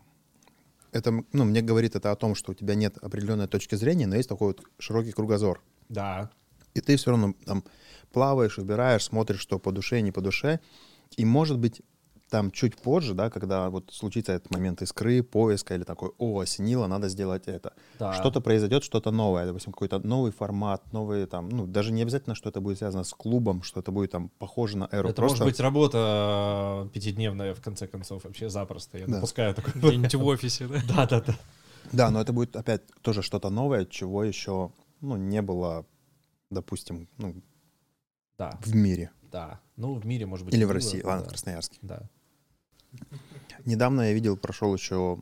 Это, 0.92 1.12
ну, 1.34 1.44
мне 1.44 1.62
говорит 1.62 1.96
это 1.96 2.12
о 2.12 2.16
том, 2.16 2.36
что 2.36 2.52
у 2.52 2.56
тебя 2.56 2.76
нет 2.76 2.98
определенной 3.00 3.48
точки 3.48 3.76
зрения, 3.76 4.08
но 4.08 4.16
есть 4.16 4.30
такой 4.30 4.48
вот 4.50 4.64
широкий 4.80 5.12
кругозор. 5.12 5.62
Да. 5.90 6.30
И 6.74 6.82
ты 6.82 6.96
все 6.96 7.12
равно 7.12 7.34
там 7.46 7.64
плаваешь, 8.12 8.58
выбираешь, 8.58 9.04
смотришь, 9.04 9.40
что 9.42 9.60
по 9.60 9.72
душе, 9.72 10.02
не 10.02 10.12
по 10.12 10.22
душе. 10.22 10.60
И, 11.18 11.26
может 11.26 11.60
быть, 11.60 11.82
там 12.30 12.52
чуть 12.52 12.76
позже, 12.76 13.14
да, 13.14 13.30
когда 13.30 13.70
вот 13.70 13.92
случится 13.92 14.34
этот 14.34 14.52
момент 14.52 14.82
искры, 14.82 15.24
поиска 15.24 15.76
или 15.76 15.84
такой, 15.84 16.12
о, 16.18 16.40
осенило, 16.40 16.88
надо 16.88 17.08
сделать 17.10 17.48
это. 17.48 17.74
Да. 18.00 18.14
Что-то 18.14 18.42
произойдет, 18.42 18.84
что-то 18.84 19.12
новое, 19.12 19.46
допустим, 19.46 19.72
какой-то 19.72 20.00
новый 20.00 20.32
формат, 20.32 20.92
новые 20.92 21.26
там, 21.26 21.48
ну, 21.50 21.66
даже 21.66 21.92
не 21.94 22.02
обязательно, 22.02 22.36
что 22.36 22.50
это 22.50 22.60
будет 22.60 22.80
связано 22.80 23.04
с 23.04 23.14
клубом, 23.14 23.64
что 23.64 23.80
это 23.80 23.92
будет 23.92 24.12
там 24.12 24.30
похоже 24.40 24.78
на 24.78 24.90
эру. 24.92 25.10
Это 25.10 25.22
Просто 25.22 25.40
может 25.44 25.54
быть 25.56 25.60
работа 25.62 26.84
э, 26.86 26.90
пятидневная, 26.94 27.54
в 27.54 27.62
конце 27.62 27.88
концов, 27.88 28.24
вообще 28.26 28.50
запросто. 28.50 28.98
Я 28.98 29.06
Да. 29.08 29.16
допускаю 29.16 29.56
такое. 29.56 29.74
Где-нибудь 29.76 30.16
в 30.16 30.26
офисе, 30.26 30.68
да? 30.68 31.06
Да, 31.08 31.24
да, 31.94 32.12
но 32.12 32.20
это 32.20 32.34
будет 32.34 32.56
опять 32.56 32.82
тоже 33.02 33.22
что-то 33.22 33.50
новое, 33.50 33.86
чего 33.86 34.24
еще, 34.24 34.72
ну, 35.00 35.16
не 35.16 35.42
было, 35.42 35.86
допустим, 36.50 37.08
ну, 37.18 37.36
Да, 38.38 38.60
в 38.62 38.76
мире. 38.76 39.12
да. 39.32 39.62
Ну, 39.78 39.94
в 39.94 40.06
мире, 40.06 40.26
может 40.26 40.46
быть. 40.46 40.54
Или 40.56 40.64
в 40.64 40.68
было, 40.68 40.74
России, 40.76 41.02
ладно, 41.02 41.22
в 41.22 41.24
да. 41.26 41.30
Красноярске. 41.30 41.78
Да. 41.82 42.10
Недавно 43.66 44.02
я 44.02 44.14
видел, 44.14 44.38
прошел 44.38 44.74
еще 44.74 45.20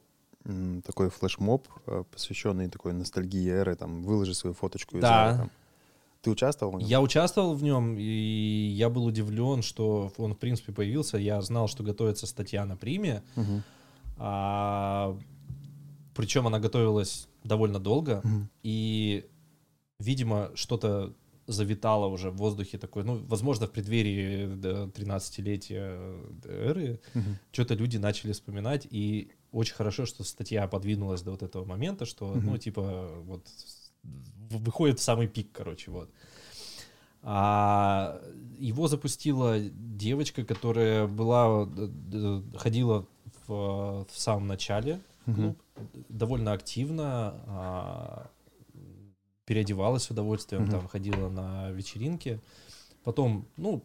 такой 0.85 1.09
флешмоб, 1.09 1.67
э, 1.87 2.03
посвященный 2.11 2.69
такой 2.69 2.93
ностальгии 2.93 3.49
эры, 3.49 3.75
там, 3.75 4.03
выложи 4.03 4.35
свою 4.35 4.53
фоточку 4.53 4.97
из 4.97 5.01
Да. 5.01 5.33
эры. 5.39 5.49
Ты 6.21 6.29
участвовал 6.31 6.73
в 6.73 6.79
нем? 6.79 6.87
Я 6.87 7.01
участвовал 7.01 7.55
в 7.55 7.63
нем, 7.63 7.97
и 7.97 8.03
я 8.77 8.89
был 8.89 9.05
удивлен, 9.05 9.61
что 9.63 10.11
он, 10.17 10.33
в 10.33 10.37
принципе, 10.37 10.71
появился. 10.71 11.17
Я 11.17 11.41
знал, 11.41 11.67
что 11.67 11.83
готовится 11.83 12.27
статья 12.27 12.65
на 12.65 12.75
приме. 12.77 13.23
Мгм. 13.35 13.63
А, 14.17 15.17
причем 16.15 16.47
она 16.47 16.59
готовилась 16.59 17.27
довольно 17.43 17.79
долго. 17.79 18.21
Мгм. 18.23 18.49
И, 18.63 19.25
видимо, 19.99 20.51
что-то 20.55 21.13
завитало 21.47 22.07
уже 22.07 22.29
в 22.31 22.37
воздухе 22.37 22.77
такой, 22.77 23.03
ну, 23.03 23.17
возможно, 23.27 23.67
в 23.67 23.71
преддверии 23.71 24.47
да, 24.55 24.85
13-летия 24.85 26.19
эры, 26.45 26.99
Мгм. 27.13 27.37
что-то 27.51 27.75
люди 27.75 27.97
начали 27.97 28.31
вспоминать, 28.31 28.87
и 28.89 29.29
очень 29.51 29.75
хорошо, 29.75 30.05
что 30.05 30.23
статья 30.23 30.67
подвинулась 30.67 31.21
до 31.21 31.31
вот 31.31 31.43
этого 31.43 31.65
момента, 31.65 32.05
что, 32.05 32.33
ну, 32.35 32.51
Мгм. 32.51 32.59
типа, 32.59 33.09
вот, 33.23 33.47
выходит 34.49 34.99
в 34.99 35.03
самый 35.03 35.27
пик, 35.27 35.51
короче, 35.51 35.91
вот. 35.91 36.09
А 37.27 38.21
его 38.59 38.87
запустила 38.87 39.59
девочка, 39.59 40.43
которая 40.45 41.07
была, 41.07 41.67
ходила 42.55 43.07
в, 43.47 44.05
в 44.11 44.19
самом 44.19 44.47
начале 44.47 44.99
клуб, 45.25 45.59
довольно 46.09 46.51
активно, 46.51 47.41
а, 47.47 48.29
переодевалась 49.45 50.03
с 50.03 50.09
удовольствием, 50.11 50.63
Мгм. 50.63 50.71
там 50.71 50.87
ходила 50.87 51.29
на 51.29 51.69
вечеринки. 51.71 52.39
Потом, 53.03 53.45
ну, 53.57 53.83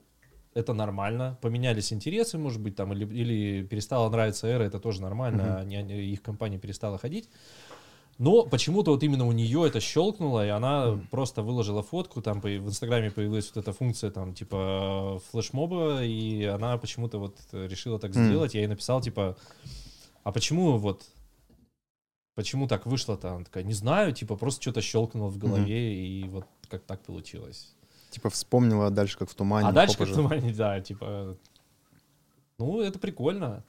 это 0.55 0.73
нормально. 0.73 1.39
Поменялись 1.43 1.93
интересы, 1.93 2.39
может 2.39 2.61
быть, 2.61 2.75
там, 2.77 2.93
или, 2.93 3.05
или 3.05 3.63
перестала 3.67 4.09
нравиться 4.11 4.47
эра, 4.49 4.65
это 4.65 4.81
тоже 4.81 5.03
нормально, 5.03 5.45
Мгм. 5.45 5.57
они- 5.61 5.77
они- 5.77 5.95
их 6.13 6.23
компания 6.23 6.59
перестала 6.59 6.99
ходить. 6.99 7.29
Но 8.19 8.43
почему-то 8.45 8.91
вот 8.91 9.03
именно 9.03 9.27
у 9.27 9.33
нее 9.33 9.67
это 9.67 9.81
щелкнуло, 9.81 10.45
и 10.45 10.51
она 10.51 10.87
Мгм. 10.93 11.07
просто 11.11 11.43
выложила 11.43 11.83
фотку, 11.83 12.21
там 12.21 12.41
в 12.41 12.47
Инстаграме 12.47 13.11
появилась 13.11 13.51
вот 13.55 13.63
эта 13.63 13.73
функция, 13.73 14.11
там, 14.11 14.35
типа, 14.35 15.21
флешмоба, 15.31 16.03
и 16.05 16.45
она 16.45 16.77
почему-то 16.79 17.19
вот 17.19 17.37
решила 17.53 17.99
так 17.99 18.15
Мгм. 18.15 18.25
сделать. 18.25 18.55
Я 18.55 18.61
ей 18.61 18.67
написал, 18.67 19.01
типа, 19.01 19.37
а 20.25 20.33
почему 20.33 20.77
вот, 20.79 21.05
почему 22.41 22.67
так 22.67 22.87
вышло-то? 22.87 23.35
Она 23.35 23.45
такая, 23.45 23.65
не 23.65 23.75
знаю, 23.75 24.15
типа, 24.15 24.35
просто 24.35 24.63
что-то 24.63 24.81
щелкнуло 24.81 25.29
в 25.29 25.37
голове, 25.37 25.95
и 25.95 26.27
вот 26.29 26.47
как 26.71 26.83
так 26.85 27.01
получилось. 27.01 27.75
Типа 28.11 28.31
вспомнила 28.31 28.91
дальше, 28.91 29.19
как 29.19 29.29
в 29.29 29.35
тумане. 29.35 29.69
а 29.69 29.73
дальше 29.73 29.99
как 29.99 30.07
же. 30.07 30.15
тумане, 30.15 30.55
да, 30.55 30.81
типа, 30.81 31.37
ну, 32.59 32.81
это 32.81 32.99
прикольно. 32.99 33.63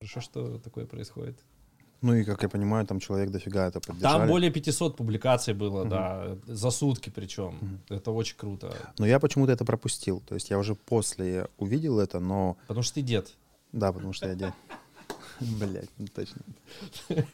Хорошо, 0.00 0.20
что 0.22 0.58
такое 0.58 0.86
происходит. 0.86 1.38
Ну 2.00 2.14
и, 2.14 2.24
как 2.24 2.42
я 2.42 2.48
понимаю, 2.48 2.86
там 2.86 3.00
человек 3.00 3.30
дофига 3.30 3.66
это 3.66 3.80
поддержали. 3.80 4.18
Там 4.18 4.28
более 4.28 4.50
500 4.50 4.96
публикаций 4.96 5.52
было, 5.52 5.80
Мгм. 5.80 5.90
да, 5.90 6.36
за 6.46 6.70
сутки 6.70 7.10
причем. 7.10 7.58
Мгм. 7.60 7.80
Это 7.90 8.10
очень 8.12 8.36
круто. 8.36 8.74
Но 8.98 9.06
я 9.06 9.18
почему-то 9.18 9.52
это 9.52 9.64
пропустил. 9.64 10.20
То 10.20 10.34
есть 10.34 10.50
я 10.50 10.58
уже 10.58 10.74
после 10.74 11.48
увидел 11.58 11.98
это, 11.98 12.18
но... 12.20 12.56
Потому 12.66 12.82
что 12.82 12.94
ты 12.94 13.02
дед. 13.02 13.34
Да, 13.72 13.92
потому 13.92 14.14
что 14.14 14.28
я 14.28 14.34
дед. 14.34 14.54
Блять, 15.40 15.90
ну 15.98 16.06
точно. 16.06 16.40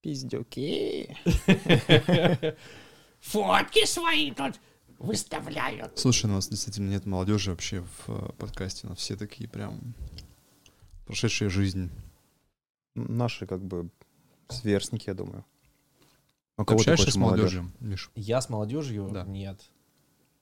Пиздюки. 0.00 1.16
Фотки 3.20 3.86
свои 3.86 4.32
тут 4.32 4.58
выставляют. 4.98 5.98
Слушай, 5.98 6.26
у 6.26 6.34
нас 6.34 6.48
действительно 6.48 6.90
нет 6.90 7.06
молодежи 7.06 7.50
вообще 7.50 7.82
в 7.82 8.08
э, 8.08 8.32
подкасте. 8.38 8.86
Нас 8.86 8.98
все 8.98 9.16
такие 9.16 9.48
прям 9.48 9.94
прошедшие 11.06 11.50
жизнь. 11.50 11.90
Наши, 12.94 13.46
как 13.46 13.64
бы, 13.64 13.90
сверстники, 14.48 15.08
я 15.08 15.14
думаю. 15.14 15.44
А 16.56 16.64
Ты 16.64 16.74
общаешься 16.74 17.10
с 17.10 17.16
молодежь? 17.16 17.52
молодежью, 17.54 17.72
Миш? 17.80 18.10
Я 18.14 18.40
с 18.40 18.48
молодежью? 18.48 19.08
Да. 19.12 19.24
Нет. 19.24 19.70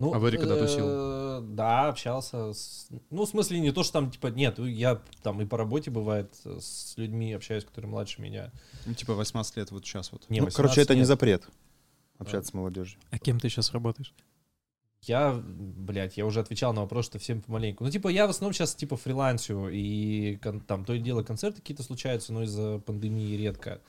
Ну, 0.00 0.12
А 0.14 0.18
в 0.18 0.24
Эре 0.26 0.38
когда 0.38 0.56
тусил? 0.56 0.84
э, 0.88 1.40
Да, 1.42 1.88
общался. 1.88 2.52
с- 2.52 2.88
Ну, 3.10 3.24
в 3.24 3.28
смысле, 3.28 3.60
не 3.60 3.70
то, 3.70 3.82
что 3.84 3.92
там, 3.94 4.10
типа, 4.10 4.28
нет, 4.28 4.58
я 4.58 5.00
там 5.22 5.40
и 5.40 5.46
по 5.46 5.56
работе 5.56 5.90
бывает 5.90 6.34
с 6.44 6.94
людьми 6.96 7.32
общаюсь, 7.32 7.64
которые 7.64 7.90
младше 7.90 8.20
меня. 8.22 8.50
Ну, 8.86 8.94
типа 8.94 9.14
18 9.14 9.56
лет 9.56 9.70
вот 9.70 9.84
сейчас 9.86 10.10
вот. 10.12 10.28
Не, 10.28 10.40
Ну, 10.40 10.46
короче, 10.46 10.80
18 10.80 10.84
это 10.84 10.94
не 10.94 11.00
нет. 11.00 11.06
запрет. 11.08 11.48
Общаться 12.18 12.50
с 12.50 12.54
молодежью. 12.54 12.98
А 13.10 13.18
кем 13.18 13.38
ты 13.40 13.48
сейчас 13.48 13.72
работаешь? 13.72 14.12
Я, 15.02 15.32
блядь, 15.42 16.18
я 16.18 16.26
уже 16.26 16.40
отвечал 16.40 16.74
на 16.74 16.82
вопрос, 16.82 17.06
что 17.06 17.18
всем 17.18 17.40
помаленьку. 17.40 17.84
Ну, 17.84 17.90
типа, 17.90 18.08
я 18.08 18.26
в 18.26 18.30
основном 18.30 18.52
сейчас, 18.52 18.74
типа, 18.74 18.98
фрилансю, 18.98 19.68
и 19.70 20.36
кон- 20.36 20.60
там 20.60 20.84
то 20.84 20.92
и 20.92 20.98
дело 20.98 21.22
концерты 21.22 21.60
какие-то 21.62 21.82
случаются, 21.82 22.34
но 22.34 22.42
из-за 22.42 22.78
пандемии 22.80 23.34
редко. 23.36 23.80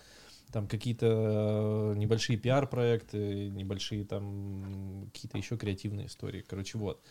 Там 0.52 0.68
какие-то 0.68 1.06
э, 1.08 1.98
небольшие 1.98 2.38
пиар-проекты, 2.38 3.50
небольшие 3.50 4.04
там 4.06 5.10
какие-то 5.14 5.38
еще 5.38 5.58
креативные 5.58 6.08
истории. 6.08 6.44
Короче, 6.48 6.78
вот. 6.78 7.02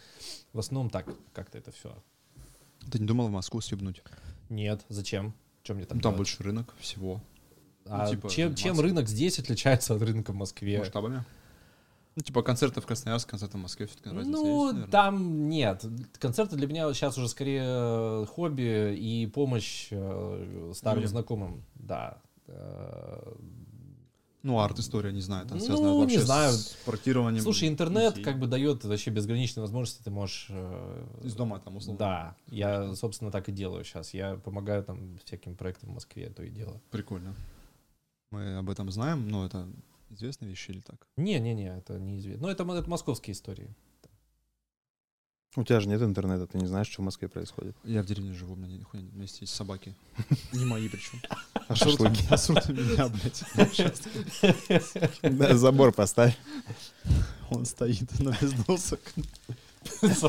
В 0.52 0.58
основном 0.58 0.90
так, 0.90 1.06
как-то 1.32 1.56
это 1.58 1.72
все. 1.72 1.96
Ты 2.90 2.98
не 2.98 3.06
думал 3.06 3.28
в 3.28 3.30
Москву 3.30 3.60
съебнуть? 3.60 4.02
Нет, 4.48 4.84
зачем? 4.88 5.34
Чем 5.62 5.76
мне 5.76 5.86
там 5.86 5.98
Ну, 5.98 6.02
там 6.02 6.12
делать? 6.12 6.16
больше 6.18 6.42
рынок 6.42 6.74
всего. 6.78 7.20
А 7.86 8.04
ну, 8.04 8.10
типа, 8.10 8.28
чем, 8.28 8.54
чем 8.54 8.78
рынок 8.78 9.08
здесь 9.08 9.38
отличается 9.38 9.94
от 9.94 10.02
рынка 10.02 10.32
в 10.32 10.36
Москве? 10.36 10.78
Масштабами? 10.78 11.24
Ну, 12.16 12.22
типа 12.22 12.42
концерты 12.42 12.80
в 12.80 12.86
Красноярске, 12.86 13.30
концерты 13.30 13.56
в 13.56 13.60
Москве, 13.60 13.86
все-таки 13.86 14.08
разница 14.10 14.28
есть, 14.38 14.42
Ну, 14.42 14.66
наверное? 14.66 14.90
там 14.90 15.48
нет. 15.48 15.84
Концерты 16.18 16.56
для 16.56 16.66
меня 16.66 16.92
сейчас 16.92 17.16
уже 17.16 17.28
скорее 17.28 17.62
э, 17.64 18.26
хобби 18.28 18.96
и 18.96 19.26
помощь 19.28 19.88
э, 19.90 20.72
старым 20.74 20.98
Людям. 21.02 21.10
знакомым. 21.10 21.64
Да. 21.74 22.20
Ну, 24.43 24.59
арт-история, 24.59 25.12
не 25.12 25.20
знаю, 25.20 25.47
там 25.47 25.59
Ну, 25.59 25.64
связано 25.64 25.93
не 25.93 25.98
вообще 26.01 26.20
знаю. 26.20 26.52
с 26.52 26.74
проектированием. 26.86 27.43
Слушай, 27.43 27.68
интернет 27.68 28.14
идей. 28.14 28.24
как 28.24 28.39
бы 28.39 28.47
дает 28.47 28.82
вообще 28.85 29.10
безграничные 29.10 29.60
возможности. 29.60 30.02
Ты 30.02 30.10
можешь... 30.10 30.47
э, 30.48 31.05
Из 31.24 31.35
дома 31.35 31.60
там, 31.60 31.77
условно. 31.77 31.98
Да, 31.98 32.36
я, 32.48 32.94
собственно, 32.94 33.31
так 33.31 33.51
и 33.51 33.52
делаю 33.52 33.85
сейчас. 33.85 34.14
Я 34.14 34.36
помогаю 34.36 34.82
там 34.82 35.18
всяким 35.27 35.56
проектам 35.56 35.90
в 35.90 35.94
Москве, 35.94 36.31
то 36.31 36.43
и 36.43 36.48
дело. 36.48 36.81
Прикольно. 36.90 37.35
Мы 38.31 38.56
об 38.56 38.70
этом 38.70 38.90
знаем, 38.90 39.28
но 39.28 39.44
это 39.44 39.68
известные 40.09 40.48
вещи 40.48 40.70
или 40.70 40.81
так? 40.81 41.06
Не-не-не, 41.18 41.77
это 41.77 41.98
неизвестно. 41.98 42.47
Ну, 42.47 42.48
это, 42.52 42.62
это 42.64 42.89
московские 42.89 43.32
истории. 43.35 43.68
У 45.56 45.64
тебя 45.64 45.81
же 45.81 45.89
нет 45.89 46.01
интернета, 46.01 46.47
ты 46.47 46.59
не 46.59 46.66
знаешь, 46.66 46.86
что 46.86 47.02
в 47.02 47.05
Москве 47.05 47.27
происходит. 47.27 47.74
Я 47.82 48.02
в 48.02 48.06
деревне 48.06 48.32
живу, 48.35 48.52
у 48.52 48.56
меня 48.56 48.77
нихуя 48.77 49.02
нет. 49.02 49.12
У 49.12 49.16
меня 49.16 49.27
есть 49.28 49.48
собаки. 49.52 49.97
Не 50.52 50.64
мои 50.64 50.89
причем. 50.89 51.20
А 51.66 51.74
шашлыки? 51.74 52.24
Асурт 52.31 52.68
меня, 52.68 53.09
блядь. 53.09 53.43
Да, 55.22 55.56
Забор 55.56 55.93
поставь. 55.93 56.39
Он 57.51 57.64
стоит 57.64 58.20
на 58.20 58.31
без 58.40 58.52
досок. 58.52 59.01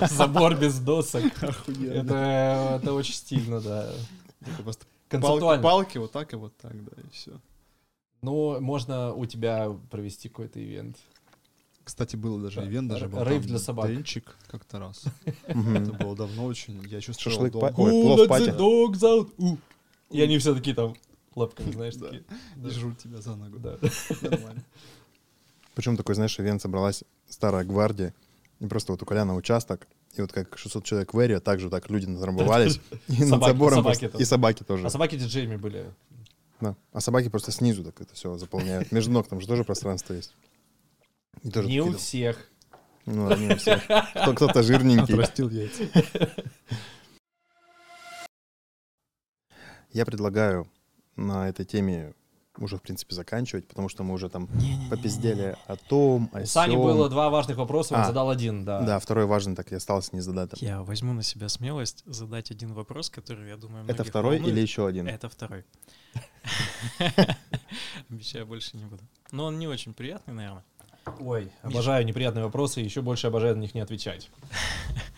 Забор 0.10 0.56
без 0.56 0.80
досок. 0.80 1.24
Охуенно. 1.44 1.94
Это, 1.94 2.80
это 2.82 2.94
очень 2.94 3.14
стильно, 3.14 3.62
да. 3.62 3.94
Просто 4.64 4.86
палки, 4.86 5.10
Концептуально. 5.10 5.64
палки, 5.64 5.98
вот 6.00 6.12
так 6.12 6.34
и 6.34 6.36
вот 6.36 6.58
так, 6.58 6.84
да, 6.84 6.92
и 7.00 7.10
все. 7.14 7.40
Ну, 8.24 8.60
можно 8.60 9.14
у 9.14 9.28
тебя 9.28 9.70
провести 9.92 10.30
какой-то 10.30 10.64
ивент. 10.64 10.98
Кстати, 11.84 12.16
был 12.16 12.38
даже 12.40 12.62
Да, 12.62 12.68
ивент, 12.68 12.90
даже 12.90 13.08
был 13.08 13.24
рейв 13.24 13.46
для 13.46 13.58
собак. 13.58 13.88
денчик 13.88 14.36
как-то 14.48 14.80
раз. 14.80 15.04
Это 15.48 15.92
было 15.94 16.16
давно 16.16 16.46
очень. 16.46 16.82
Я 16.88 17.02
чувствовал 17.02 17.34
Шашлык 17.36 17.52
долго. 17.54 17.68
па- 17.74 17.82
Ой, 17.82 17.92
плов 17.92 18.20
out. 18.30 19.58
И 20.10 20.22
они 20.22 20.38
все 20.38 20.54
такие 20.54 20.76
там 20.76 20.96
лапками, 21.36 21.72
знаешь, 21.74 21.96
такие. 21.96 22.24
Жрут 22.64 22.98
тебя 23.00 23.22
за 23.22 23.36
ногу. 23.36 23.60
Да. 23.60 23.78
Нормально. 24.22 24.64
Причем 25.76 25.98
такой, 25.98 26.16
знаешь, 26.16 26.38
ивент 26.40 26.62
собралась 26.62 27.04
старая 27.30 27.64
гвардия, 27.64 28.14
и 28.60 28.68
просто 28.68 28.92
вот 28.92 29.02
у 29.02 29.06
Коляна 29.06 29.36
участок, 29.36 29.88
и 30.16 30.22
вот 30.22 30.32
как 30.34 30.58
600 30.58 30.84
человек 30.84 31.14
в 31.14 31.20
Эре, 31.20 31.40
также 31.40 31.70
так 31.70 31.90
люди 31.90 32.06
натрамбовались, 32.06 32.82
и 33.08 33.24
над 33.24 33.44
забором 33.44 33.86
и 33.90 34.26
собаки 34.26 34.64
тоже. 34.64 34.86
А 34.86 34.90
собаки 34.90 35.16
диджеями 35.16 35.56
были. 35.56 35.86
Да. 36.60 36.76
А 36.92 37.00
собаки 37.00 37.30
просто 37.30 37.52
снизу 37.52 37.84
так 37.84 38.00
это 38.02 38.14
все 38.14 38.38
заполняют. 38.38 38.92
Между 38.92 39.12
ног 39.12 39.28
там 39.28 39.42
же 39.42 39.48
тоже 39.48 39.64
пространство 39.64 40.14
есть. 40.14 40.36
Не 41.44 41.82
у 41.82 41.94
всех. 41.94 42.48
Ну, 43.06 43.30
да, 43.30 43.36
не 43.38 43.54
у 43.54 43.58
всех. 43.58 43.84
Кто- 43.86 44.34
Кто-то 44.36 44.62
жирненький. 44.64 45.14
Отрастил 45.16 45.50
яйца. 45.50 45.84
Я 49.92 50.06
предлагаю 50.06 50.70
на 51.16 51.50
этой 51.50 51.66
теме 51.66 52.14
уже, 52.58 52.78
в 52.78 52.82
принципе, 52.82 53.16
заканчивать, 53.16 53.68
потому 53.68 53.90
что 53.90 54.04
мы 54.04 54.14
уже 54.14 54.30
там 54.30 54.48
попиздели 54.90 55.56
о 55.68 55.76
том, 55.78 56.30
о 56.34 56.42
У 56.42 56.46
Сани 56.46 56.74
сём. 56.74 56.82
было 56.84 57.10
два 57.10 57.30
важных 57.30 57.58
вопроса, 57.58 57.96
он 57.96 58.02
А. 58.02 58.06
задал 58.06 58.30
один, 58.30 58.66
да. 58.66 58.82
Да, 58.82 59.00
второй 59.00 59.26
важный, 59.26 59.56
так 59.56 59.72
и 59.72 59.76
осталось 59.76 60.14
не 60.14 60.20
задать. 60.22 60.62
Я 60.62 60.82
возьму 60.84 61.14
на 61.14 61.24
себя 61.24 61.50
смелость 61.50 62.04
задать 62.06 62.52
один 62.52 62.74
вопрос, 62.74 63.10
который, 63.10 63.50
я 63.50 63.58
думаю, 63.58 63.84
Это 63.86 63.94
многих 63.96 64.08
второй 64.10 64.36
волнует. 64.38 64.54
или 64.54 64.62
еще 64.62 64.86
один? 64.86 65.08
Это 65.08 65.28
второй. 65.30 65.66
Обещаю, 68.10 68.46
больше 68.46 68.78
не 68.78 68.86
буду. 68.86 69.04
Но 69.32 69.46
он 69.46 69.58
не 69.60 69.68
очень 69.68 69.94
приятный, 69.94 70.34
наверное. 70.34 70.64
Ой, 71.20 71.52
обожаю 71.62 72.06
неприятные 72.06 72.46
вопросы, 72.46 72.80
еще 72.80 73.02
больше 73.02 73.28
обожаю 73.28 73.56
на 73.56 73.62
них 73.62 73.74
не 73.74 73.82
отвечать. 73.82 74.30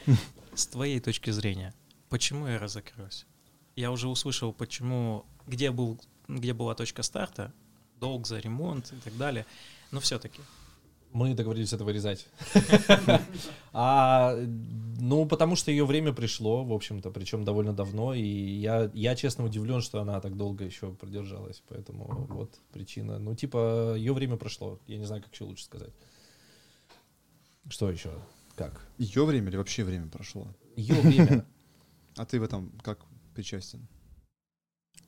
С 0.54 0.68
твоей 0.68 1.00
точки 1.00 1.30
зрения, 1.32 1.74
почему 2.10 2.48
эра 2.48 2.68
закрылась? 2.68 3.26
Я 3.76 3.92
уже 3.92 4.08
услышал, 4.08 4.54
почему, 4.54 5.26
где, 5.48 5.72
был, 5.72 6.00
где 6.28 6.54
была 6.54 6.76
точка 6.76 7.04
старта, 7.04 7.52
долг 8.00 8.28
за 8.28 8.40
ремонт 8.40 8.94
и 8.94 8.98
так 8.98 9.18
далее. 9.18 9.46
Но 9.92 10.00
все-таки. 10.00 10.42
Мы 11.14 11.36
договорились 11.36 11.74
это 11.74 11.84
вырезать. 11.86 12.28
А, 13.76 14.38
ну, 15.00 15.26
потому 15.26 15.56
что 15.56 15.72
ее 15.72 15.86
время 15.86 16.14
пришло, 16.14 16.64
в 16.64 16.72
общем-то, 16.72 17.10
причем 17.10 17.44
довольно 17.44 17.74
давно, 17.74 18.14
и 18.14 18.22
я, 18.22 18.92
я 18.94 19.16
честно 19.16 19.46
удивлен, 19.46 19.82
что 19.82 20.00
она 20.00 20.22
так 20.22 20.38
долго 20.38 20.64
еще 20.64 20.92
продержалась, 20.94 21.64
поэтому 21.68 22.28
вот 22.30 22.60
причина. 22.72 23.18
Ну, 23.18 23.34
типа, 23.34 23.96
ее 23.96 24.14
время 24.14 24.38
прошло, 24.38 24.80
я 24.86 25.00
не 25.00 25.06
знаю, 25.06 25.24
как 25.24 25.34
еще 25.34 25.46
лучше 25.46 25.64
сказать. 25.64 25.90
Что 27.68 27.90
еще? 27.90 28.12
Как? 28.56 28.86
Ее 29.00 29.26
время 29.26 29.50
или 29.50 29.58
вообще 29.58 29.84
время 29.84 30.08
прошло? 30.08 30.48
Ее 30.76 30.96
время. 30.96 31.46
А 32.16 32.26
ты 32.28 32.40
в 32.40 32.44
этом 32.44 32.72
как 32.84 33.00
причастен? 33.34 33.88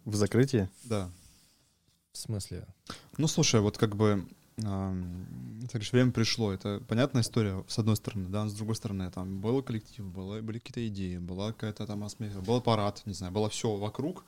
В 0.06 0.16
закрытии? 0.16 0.68
Да. 0.86 1.12
В 2.14 2.18
смысле? 2.18 2.66
Ну, 3.20 3.28
слушай, 3.28 3.62
вот 3.62 3.78
как 3.78 3.96
бы 3.96 4.28
ты 4.58 4.64
говоришь, 4.64 5.92
время 5.92 6.12
пришло. 6.12 6.54
Это 6.54 6.82
понятная 6.88 7.22
история, 7.24 7.64
с 7.68 7.78
одной 7.78 7.96
стороны, 7.96 8.30
да, 8.30 8.48
с 8.48 8.54
другой 8.54 8.76
стороны, 8.76 9.12
там 9.12 9.42
был 9.42 9.62
коллектив, 9.62 10.06
было, 10.06 10.42
были 10.42 10.60
какие-то 10.60 10.88
идеи, 10.88 11.18
была 11.18 11.52
какая-то 11.52 11.86
там 11.86 12.04
атмосфера, 12.04 12.42
был 12.42 12.62
парад, 12.62 13.02
не 13.06 13.14
знаю, 13.14 13.34
было 13.34 13.50
все 13.50 13.76
вокруг. 13.76 14.24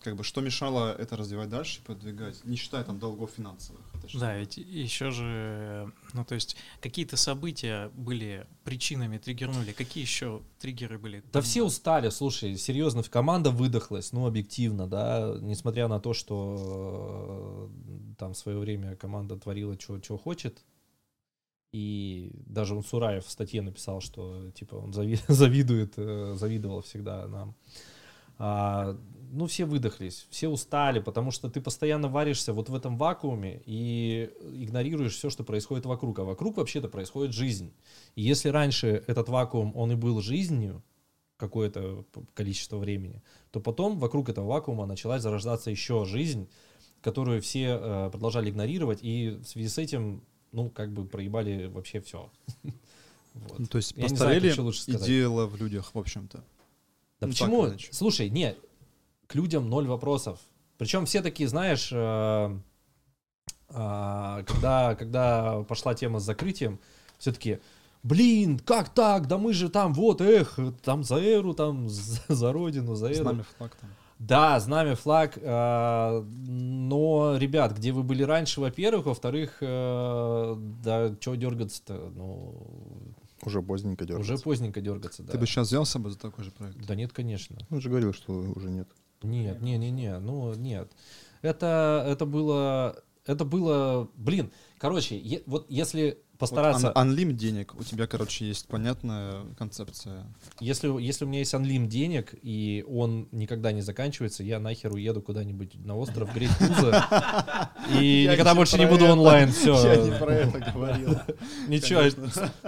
Как 0.00 0.14
бы 0.14 0.22
что 0.22 0.40
мешало 0.40 0.94
это 0.96 1.16
развивать 1.16 1.48
дальше 1.48 1.80
и 1.80 1.82
продвигать, 1.82 2.44
не 2.44 2.56
считая 2.56 2.84
там 2.84 2.98
долгов 2.98 3.30
финансовых. 3.36 3.80
Да, 4.14 4.36
ведь 4.36 4.56
еще 4.56 5.10
же, 5.10 5.92
ну 6.12 6.24
то 6.24 6.34
есть 6.34 6.56
какие-то 6.80 7.16
события 7.16 7.90
были 7.94 8.46
причинами, 8.64 9.18
триггернули. 9.18 9.72
Какие 9.72 10.04
еще 10.04 10.42
триггеры 10.60 10.98
были? 10.98 11.20
Да 11.20 11.32
Там, 11.32 11.42
все 11.42 11.64
устали, 11.64 12.10
слушай, 12.10 12.56
серьезно, 12.56 13.02
команда 13.02 13.50
выдохлась, 13.50 14.12
ну, 14.12 14.26
объективно, 14.26 14.86
да, 14.86 15.36
несмотря 15.40 15.88
на 15.88 15.98
то, 15.98 16.12
что 16.14 17.68
э, 17.68 18.14
там 18.18 18.34
в 18.34 18.38
свое 18.38 18.58
время 18.58 18.96
команда 18.96 19.36
творила, 19.36 19.76
что 19.80 20.18
хочет, 20.18 20.62
и 21.72 22.30
даже 22.46 22.74
он 22.74 22.82
Сураев 22.82 23.26
в 23.26 23.30
статье 23.30 23.60
написал, 23.60 24.00
что, 24.00 24.50
типа, 24.52 24.76
он 24.76 24.92
зави- 24.92 25.20
завидует, 25.28 25.94
э, 25.96 26.34
завидовал 26.34 26.82
всегда 26.82 27.26
нам. 27.26 27.54
А, 28.38 28.96
ну, 29.30 29.46
все 29.46 29.64
выдохлись, 29.64 30.26
все 30.30 30.48
устали, 30.48 31.00
потому 31.00 31.30
что 31.30 31.48
ты 31.48 31.60
постоянно 31.60 32.08
варишься 32.08 32.52
вот 32.52 32.68
в 32.68 32.74
этом 32.74 32.96
вакууме 32.96 33.62
и 33.66 34.30
игнорируешь 34.54 35.14
все, 35.14 35.30
что 35.30 35.44
происходит 35.44 35.86
вокруг. 35.86 36.18
А 36.18 36.24
вокруг 36.24 36.56
вообще-то 36.56 36.88
происходит 36.88 37.34
жизнь. 37.34 37.72
И 38.14 38.22
если 38.22 38.48
раньше 38.48 39.04
этот 39.06 39.28
вакуум, 39.28 39.72
он 39.74 39.92
и 39.92 39.94
был 39.94 40.20
жизнью, 40.20 40.82
какое-то 41.36 42.04
количество 42.34 42.78
времени, 42.78 43.22
то 43.50 43.60
потом 43.60 43.98
вокруг 43.98 44.28
этого 44.28 44.46
вакуума 44.46 44.86
началась 44.86 45.22
зарождаться 45.22 45.70
еще 45.70 46.04
жизнь, 46.04 46.48
которую 47.02 47.42
все 47.42 47.78
э, 47.80 48.10
продолжали 48.10 48.50
игнорировать, 48.50 49.00
и 49.02 49.30
в 49.30 49.44
связи 49.44 49.68
с 49.68 49.78
этим, 49.78 50.22
ну, 50.52 50.70
как 50.70 50.92
бы 50.92 51.04
проебали 51.04 51.66
вообще 51.66 52.00
все. 52.00 52.30
Вот. 53.34 53.58
Ну, 53.58 53.66
то 53.66 53.76
есть 53.76 53.92
Я 53.94 54.08
знаю, 54.08 54.40
постарели, 54.40 55.02
и 55.02 55.04
дело 55.04 55.44
в 55.44 55.56
людях, 55.56 55.94
в 55.94 55.98
общем-то. 55.98 56.42
Да 57.20 57.26
Ну, 57.26 57.28
почему? 57.28 57.70
Слушай, 57.90 58.30
не, 58.30 58.56
к 59.26 59.34
людям 59.34 59.68
ноль 59.68 59.86
вопросов. 59.86 60.38
Причем 60.78 61.06
все 61.06 61.22
такие, 61.22 61.48
знаешь, 61.48 61.90
э, 61.92 62.58
а, 63.68 64.42
когда, 64.44 64.94
когда 64.94 65.62
пошла 65.62 65.94
тема 65.94 66.18
с 66.20 66.24
закрытием, 66.24 66.78
все-таки, 67.18 67.58
блин, 68.02 68.58
как 68.58 68.90
так? 68.90 69.26
Да 69.26 69.38
мы 69.38 69.52
же 69.52 69.68
там, 69.68 69.94
вот, 69.94 70.20
эх, 70.20 70.58
там 70.82 71.02
за 71.02 71.16
эру, 71.16 71.54
там 71.54 71.88
за, 71.88 72.20
за 72.28 72.52
родину, 72.52 72.94
за 72.94 73.10
эру. 73.10 73.24
нами 73.24 73.44
флаг 73.56 73.76
там. 73.76 73.90
Да, 74.18 74.58
знамя, 74.60 74.94
флаг. 74.96 75.36
э, 75.36 76.22
но, 76.22 77.36
ребят, 77.38 77.76
где 77.76 77.92
вы 77.92 78.02
были 78.02 78.22
раньше, 78.22 78.60
во-первых, 78.62 79.06
во-вторых, 79.06 79.58
э, 79.60 80.54
да, 80.82 81.14
что 81.20 81.34
дергаться-то? 81.34 82.12
Ну, 82.14 82.54
Уже 83.42 83.60
поздненько 83.60 84.06
дергаться. 84.06 84.32
уже 84.32 84.42
поздненько 84.42 84.80
дергаться, 84.80 85.22
да. 85.22 85.32
Ты 85.32 85.38
бы 85.38 85.46
сейчас 85.46 85.68
взял 85.68 85.84
с 85.84 85.90
собой 85.90 86.12
за 86.12 86.18
такой 86.18 86.44
же 86.44 86.50
проект? 86.50 86.78
Да 86.86 86.94
нет, 86.94 87.12
конечно. 87.12 87.58
Он 87.70 87.80
же 87.80 87.90
говорил, 87.90 88.14
что 88.14 88.32
уже 88.32 88.70
нет. 88.70 88.88
Нет, 89.22 89.62
не, 89.62 89.78
не, 89.78 89.90
не, 89.90 90.18
ну 90.18 90.54
нет. 90.54 90.90
Это, 91.42 92.04
это 92.06 92.26
было, 92.26 93.02
это 93.24 93.44
было, 93.44 94.08
блин, 94.14 94.50
короче, 94.78 95.16
е- 95.18 95.42
вот 95.46 95.66
если 95.70 96.18
постараться, 96.38 96.88
Вот 96.88 96.96
ан- 96.96 97.08
анлим 97.08 97.36
денег, 97.36 97.74
у 97.78 97.82
тебя, 97.84 98.06
короче, 98.06 98.46
есть 98.46 98.66
понятная 98.68 99.42
концепция. 99.58 100.24
если, 100.60 100.88
если 101.00 101.24
у 101.24 101.28
меня 101.28 101.40
есть 101.40 101.54
анлим 101.54 101.88
денег, 101.88 102.34
и 102.42 102.84
он 102.88 103.28
никогда 103.32 103.72
не 103.72 103.80
заканчивается, 103.82 104.42
я 104.42 104.58
нахер 104.58 104.92
уеду 104.92 105.20
куда-нибудь 105.22 105.74
на 105.84 105.96
остров 105.96 106.32
греть 106.34 106.50
пузо, 106.58 107.04
и 108.00 108.24
Я 108.24 108.32
никогда 108.32 108.52
не 108.52 108.56
больше 108.56 108.76
про 108.76 108.82
не 108.84 108.90
буду 108.90 109.06
онлайн, 109.06 109.52
все. 109.52 109.74
это 109.76 110.72
говорил. 110.74 111.18
Ничего. 111.68 112.02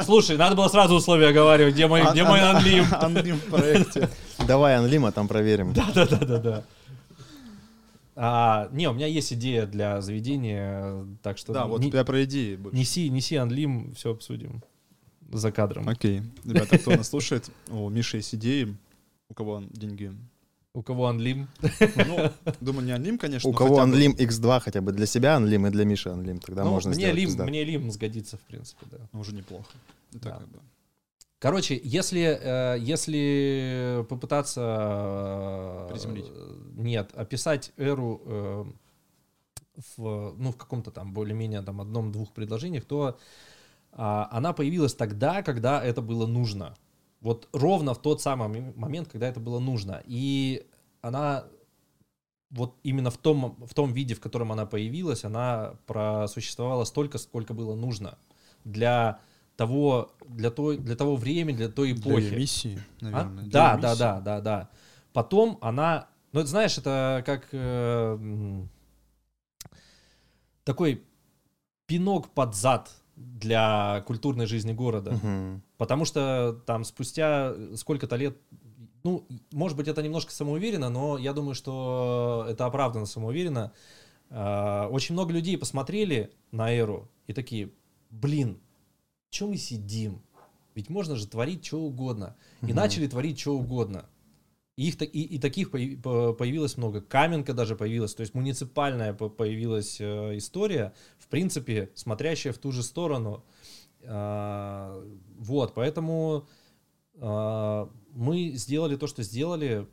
Слушай, 0.04 0.36
надо 0.36 0.54
было 0.56 0.68
сразу 0.68 0.94
условия 0.94 1.28
оговаривать, 1.28 1.74
где 1.74 1.86
мой, 1.86 2.02
где 2.10 2.24
мой 2.24 2.40
анлим. 2.40 2.84
Анлим 2.92 3.36
в 3.36 3.44
проекте. 3.44 4.08
Давай 4.46 4.76
Анлима 4.76 5.12
там 5.12 5.28
проверим. 5.28 5.72
Да-да-да-да. 5.72 6.64
А, 8.20 8.68
не, 8.72 8.88
у 8.88 8.92
меня 8.94 9.06
есть 9.06 9.32
идея 9.32 9.64
для 9.66 10.00
заведения, 10.00 11.06
так 11.22 11.38
что 11.38 11.52
Да, 11.52 11.66
вот 11.66 11.82
тебя 11.82 12.04
про 12.04 12.24
идеи 12.24 12.56
больше. 12.56 12.76
неси, 12.76 13.08
неси 13.10 13.36
анлим, 13.36 13.94
все 13.94 14.10
обсудим 14.10 14.60
за 15.30 15.52
кадром. 15.52 15.88
Окей. 15.88 16.22
Ребята, 16.44 16.78
кто 16.78 16.90
нас 16.96 17.08
слушает, 17.08 17.48
у 17.68 17.88
Миши 17.88 18.16
есть 18.16 18.34
идеи, 18.34 18.76
у 19.28 19.34
кого 19.34 19.52
он 19.52 19.68
деньги. 19.70 20.12
У 20.74 20.82
кого 20.82 21.06
анлим? 21.06 21.46
Ну, 22.06 22.30
думаю, 22.60 22.86
не 22.86 22.92
Анлим, 22.92 23.18
конечно. 23.18 23.48
У 23.48 23.52
кого 23.52 23.76
бы- 23.76 23.82
Анлим 23.82 24.12
X2 24.12 24.60
хотя 24.60 24.80
бы 24.80 24.92
для 24.92 25.06
себя 25.06 25.36
Анлим 25.36 25.66
и 25.66 25.70
для 25.70 25.84
Миши 25.84 26.08
Анлим, 26.08 26.38
тогда 26.40 26.64
Ну, 26.64 26.70
можно 26.70 26.90
мне 26.90 27.12
сделать 27.12 27.36
лим, 27.36 27.46
мне 27.46 27.64
лим 27.64 27.90
сгодится, 27.90 28.36
в 28.36 28.40
принципе, 28.40 28.84
да. 28.90 28.98
Ну, 29.12 29.20
уже 29.20 29.32
неплохо. 29.32 29.64
Это 30.12 30.24
Да. 30.24 30.30
как 30.38 30.48
бы. 30.48 30.58
Короче, 31.38 31.80
если, 31.82 32.20
э, 32.20 32.78
если 32.80 34.04
попытаться... 34.08 35.86
э, 35.86 35.92
Приземлить. 35.92 36.26
Нет, 36.74 37.12
описать 37.14 37.72
эру 37.76 38.22
э, 38.24 38.64
в, 39.96 40.34
ну, 40.36 40.52
в 40.52 40.56
каком-то 40.56 40.90
там 40.90 41.12
более-менее 41.12 41.62
там 41.62 41.80
одном-двух 41.80 42.32
предложениях, 42.32 42.84
то 42.84 43.18
а, 43.92 44.28
она 44.30 44.52
появилась 44.52 44.94
тогда, 44.94 45.42
когда 45.42 45.82
это 45.82 46.02
было 46.02 46.26
нужно. 46.26 46.74
Вот 47.20 47.48
ровно 47.52 47.94
в 47.94 48.02
тот 48.02 48.22
самый 48.22 48.72
момент, 48.74 49.08
когда 49.08 49.28
это 49.28 49.40
было 49.40 49.58
нужно. 49.58 50.02
И 50.06 50.68
она 51.00 51.44
вот 52.50 52.76
именно 52.82 53.10
в 53.10 53.18
том, 53.18 53.56
в 53.64 53.74
том 53.74 53.92
виде, 53.92 54.14
в 54.14 54.20
котором 54.20 54.52
она 54.52 54.66
появилась, 54.66 55.24
она 55.24 55.74
просуществовала 55.86 56.84
столько, 56.84 57.18
сколько 57.18 57.54
было 57.54 57.74
нужно 57.74 58.18
для 58.64 59.20
того, 59.58 60.12
для 60.28 60.50
той, 60.50 60.78
для 60.78 60.94
того 60.94 61.16
времени, 61.16 61.56
для 61.56 61.68
той 61.68 61.92
Для 61.92 62.00
эпохи. 62.00 62.24
её 62.26 62.36
миссии, 62.38 62.78
А? 63.00 63.04
наверное. 63.04 63.42
Для 63.44 63.50
Да, 63.52 63.72
её 63.72 63.80
да, 63.82 63.88
миссии. 63.90 63.98
да, 63.98 64.20
да, 64.20 64.40
да. 64.40 64.68
Потом 65.12 65.58
она 65.60 66.06
Ну, 66.32 66.40
это, 66.40 66.48
знаешь, 66.48 66.78
это 66.78 67.22
как 67.26 67.48
э, 67.52 68.64
такой 70.64 71.02
пинок 71.86 72.28
под 72.28 72.54
зад 72.54 72.90
для 73.16 74.02
культурной 74.06 74.46
жизни 74.46 74.72
города. 74.72 75.12
Мгм. 75.12 75.62
Потому 75.76 76.04
что 76.04 76.60
там 76.66 76.84
спустя 76.84 77.54
сколько-то 77.76 78.16
лет, 78.16 78.36
ну, 79.02 79.26
может 79.52 79.76
быть, 79.76 79.88
это 79.88 80.02
немножко 80.02 80.30
самоуверенно, 80.32 80.88
но 80.90 81.18
я 81.18 81.32
думаю, 81.32 81.54
что 81.54 82.46
это 82.48 82.66
оправданно 82.66 83.06
самоуверенно. 83.06 83.72
А, 84.30 84.88
Очень 84.90 85.14
много 85.14 85.32
людей 85.32 85.56
посмотрели 85.56 86.30
на 86.52 86.72
Эру 86.72 87.08
и 87.26 87.32
такие, 87.32 87.70
блин, 88.10 88.60
чем 89.30 89.48
мы 89.50 89.56
сидим? 89.56 90.22
Ведь 90.74 90.90
можно 90.90 91.16
же 91.16 91.26
творить 91.26 91.64
что 91.66 91.80
угодно. 91.80 92.36
И 92.62 92.66
Мгм. 92.66 92.76
начали 92.76 93.06
творить 93.06 93.38
что 93.38 93.56
угодно. 93.58 94.08
И, 94.76 94.88
их, 94.88 95.02
и, 95.02 95.06
и 95.22 95.38
таких 95.38 95.70
появ- 95.72 96.00
по- 96.02 96.32
появилось 96.34 96.76
много. 96.76 97.00
Каменка 97.00 97.52
даже 97.52 97.74
появилась, 97.74 98.14
то 98.14 98.20
есть 98.20 98.34
муниципальная 98.34 99.12
по- 99.12 99.28
появилась 99.28 100.00
э, 100.00 100.36
история, 100.36 100.94
в 101.18 101.26
принципе, 101.26 101.90
смотрящая 101.94 102.52
в 102.52 102.58
ту 102.58 102.70
же 102.70 102.82
сторону. 102.84 103.44
А, 104.04 105.02
вот, 105.36 105.74
поэтому 105.74 106.46
а, 107.20 107.90
мы 108.12 108.52
сделали 108.52 108.94
то, 108.96 109.08
что 109.08 109.24
сделали. 109.24 109.88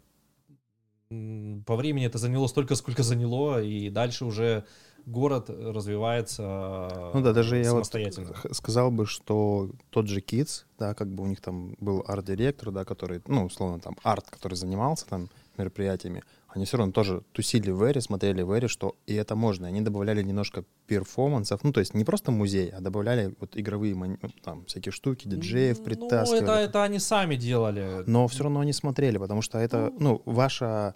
По 1.10 1.76
времени 1.76 2.06
это 2.06 2.18
заняло 2.20 2.45
столько, 2.48 2.76
сколько 2.76 3.02
заняло, 3.03 3.62
и 3.64 3.90
дальше 3.90 4.26
уже 4.26 4.66
город 5.06 5.49
развивается 5.49 7.11
Ну 7.14 7.22
да, 7.22 7.34
даже 7.34 7.57
я 7.57 7.64
вот 7.72 7.86
самостоятельно. 7.86 8.34
сказал 8.52 8.91
бы, 8.91 9.06
что 9.06 9.69
тот 9.90 10.07
же 10.07 10.19
Kids, 10.19 10.65
да, 10.80 10.94
как 10.94 11.07
бы 11.10 11.23
у 11.23 11.27
них 11.27 11.41
там 11.41 11.76
был 11.80 12.03
арт-директор, 12.07 12.72
да, 12.72 12.86
который, 12.86 13.22
ну, 13.27 13.45
условно, 13.45 13.80
там, 13.80 13.95
арт, 14.03 14.26
который 14.30 14.56
занимался 14.56 15.06
там 15.07 15.30
мероприятиями, 15.57 16.23
они 16.48 16.64
все 16.65 16.77
равно 16.77 16.94
тоже 16.94 17.22
тусили 17.34 17.69
в 17.69 17.84
Эре, 17.84 17.99
смотрели 17.99 18.41
в 18.41 18.52
Эре, 18.52 18.69
что 18.69 18.95
и 19.07 19.14
это 19.14 19.36
можно. 19.36 19.68
Они 19.68 19.82
добавляли 19.82 20.22
немножко 20.23 20.64
перформансов, 20.88 21.64
ну, 21.64 21.73
то 21.73 21.82
есть 21.82 21.94
не 21.94 22.06
просто 22.06 22.32
музей, 22.32 22.69
а 22.69 22.80
добавляли 22.80 23.36
вот 23.40 23.57
игровые 23.57 23.94
ну, 23.94 24.18
там 24.41 24.65
всякие 24.65 24.94
штуки, 24.94 25.27
диджеев 25.27 25.80
Ну, 25.80 25.84
притаскивали. 25.86 26.44
это, 26.44 26.53
это 26.53 26.84
они 26.84 26.99
сами 26.99 27.36
делали. 27.36 28.03
Но 28.07 28.27
все 28.30 28.44
равно 28.44 28.61
они 28.61 28.72
смотрели, 28.72 29.18
потому 29.18 29.41
что 29.41 29.57
это, 29.60 29.91
ну, 29.99 30.22
ваша 30.26 30.95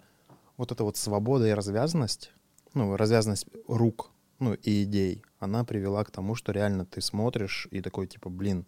вот 0.56 0.72
эта 0.72 0.82
вот 0.84 0.96
свобода 0.96 1.46
и 1.46 1.52
развязанность, 1.52 2.32
ну, 2.74 2.96
развязанность 2.96 3.46
рук, 3.68 4.10
ну, 4.38 4.54
и 4.54 4.84
идей, 4.84 5.22
она 5.38 5.64
привела 5.64 6.04
к 6.04 6.10
тому, 6.10 6.34
что 6.34 6.52
реально 6.52 6.84
ты 6.86 7.00
смотришь 7.00 7.68
и 7.70 7.80
такой, 7.80 8.06
типа, 8.06 8.30
блин, 8.30 8.64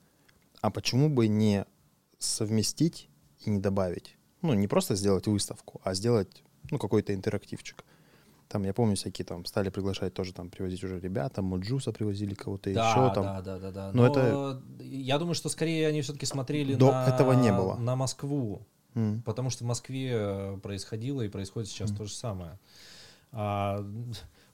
а 0.61 0.71
почему 0.71 1.09
бы 1.09 1.29
не 1.29 1.65
совместить 2.19 3.09
и 3.45 3.51
не 3.51 3.59
добавить? 3.59 4.17
Ну, 4.43 4.55
не 4.55 4.67
просто 4.69 4.97
сделать 4.97 5.27
выставку, 5.27 5.81
а 5.85 5.95
сделать, 5.95 6.43
ну, 6.71 6.79
какой-то 6.79 7.15
интерактивчик. 7.15 7.85
Там, 8.49 8.65
я 8.65 8.75
помню, 8.75 8.97
всякие 8.97 9.25
там 9.25 9.47
стали 9.47 9.71
приглашать 9.71 10.13
тоже 10.13 10.35
там 10.35 10.51
привозить 10.51 10.85
уже 10.85 11.01
ребята, 11.01 11.41
Моджуса 11.41 11.91
привозили 11.91 12.35
кого-то 12.35 12.73
да, 12.75 12.91
еще 12.91 13.15
там. 13.15 13.25
да, 13.25 13.41
да, 13.41 13.59
да, 13.59 13.71
да. 13.71 13.93
Но 13.95 14.03
Но, 14.03 14.13
это- 14.13 14.63
я 14.81 15.19
думаю, 15.19 15.35
что 15.35 15.49
скорее 15.49 15.87
они 15.89 16.03
все-таки 16.03 16.27
смотрели 16.27 16.75
До 16.75 16.93
на, 16.93 17.07
этого 17.07 17.33
не 17.33 17.51
было. 17.51 17.77
на 17.77 17.97
Москву. 17.97 18.67
М. 18.95 19.23
Потому 19.23 19.49
что 19.49 19.65
в 19.65 19.67
Москве 19.67 20.11
э, 20.13 20.59
происходило 20.63 21.23
и 21.23 21.29
происходит 21.31 21.71
сейчас 21.71 21.91
то 21.93 22.05
же 22.05 22.13
самое. 22.13 22.59
А, 23.33 23.85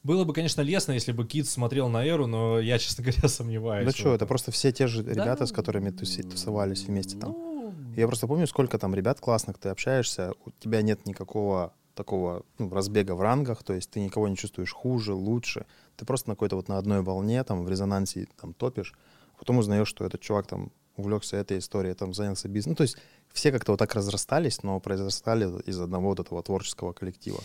было 0.05 0.25
бы, 0.25 0.33
конечно, 0.33 0.61
лестно, 0.61 0.93
если 0.93 1.13
бы 1.13 1.27
Кит 1.27 1.49
смотрел 1.49 1.89
на 1.89 2.07
Эру, 2.07 2.27
но 2.27 2.61
я, 2.61 2.79
честно 2.79 3.05
говоря, 3.05 3.29
сомневаюсь. 3.29 3.87
Да 3.87 3.93
что, 3.93 4.15
это 4.15 4.27
просто 4.27 4.53
все 4.53 4.73
те 4.73 4.87
же 4.87 5.03
Да, 5.03 5.13
ребята, 5.13 5.47
с 5.47 5.53
которыми 5.53 5.91
туси- 5.91 6.23
м, 6.23 6.31
тусовались 6.31 6.87
вместе 6.87 7.17
там. 7.19 7.33
ну, 7.33 7.75
Я 7.97 8.07
просто 8.07 8.27
помню, 8.27 8.47
сколько 8.47 8.79
там 8.79 8.95
ребят 8.95 9.21
классных 9.21 9.59
ты 9.59 9.69
общаешься, 9.71 10.33
у 10.47 10.51
тебя 10.61 10.83
нет 10.83 11.07
никакого 11.07 11.73
такого 11.95 12.45
ну, 12.59 12.71
разбега 12.73 13.17
в 13.17 13.21
рангах, 13.21 13.65
то 13.65 13.73
есть 13.73 13.91
ты 13.91 13.99
никого 14.01 14.29
не 14.29 14.37
чувствуешь 14.37 14.73
хуже, 14.73 15.15
лучше. 15.15 15.67
Ты 15.97 16.05
просто 16.05 16.29
на 16.29 16.37
какой-то 16.37 16.55
вот 16.55 16.69
на 16.69 16.79
одной 16.79 17.03
волне, 17.03 17.43
там, 17.43 17.65
в 17.65 17.69
резонансе 17.69 18.29
там 18.41 18.55
топишь, 18.55 18.95
потом 19.37 19.59
узнаешь, 19.59 19.89
что 19.89 20.05
этот 20.05 20.21
чувак 20.21 20.47
там 20.47 20.71
увлекся 20.97 21.37
этой 21.37 21.59
историей, 21.59 21.95
там, 21.95 22.15
занялся 22.15 22.49
бизнесом. 22.49 22.71
Ну, 22.73 22.77
то 22.77 22.83
есть 22.85 22.97
все 23.33 23.51
как-то 23.51 23.73
вот 23.73 23.79
так 23.79 23.95
разрастались, 23.95 24.63
но 24.63 24.79
произрастали 24.79 25.61
из 25.67 25.81
одного 25.81 26.11
вот 26.11 26.21
этого 26.21 26.41
творческого 26.43 26.93
коллектива. 26.93 27.41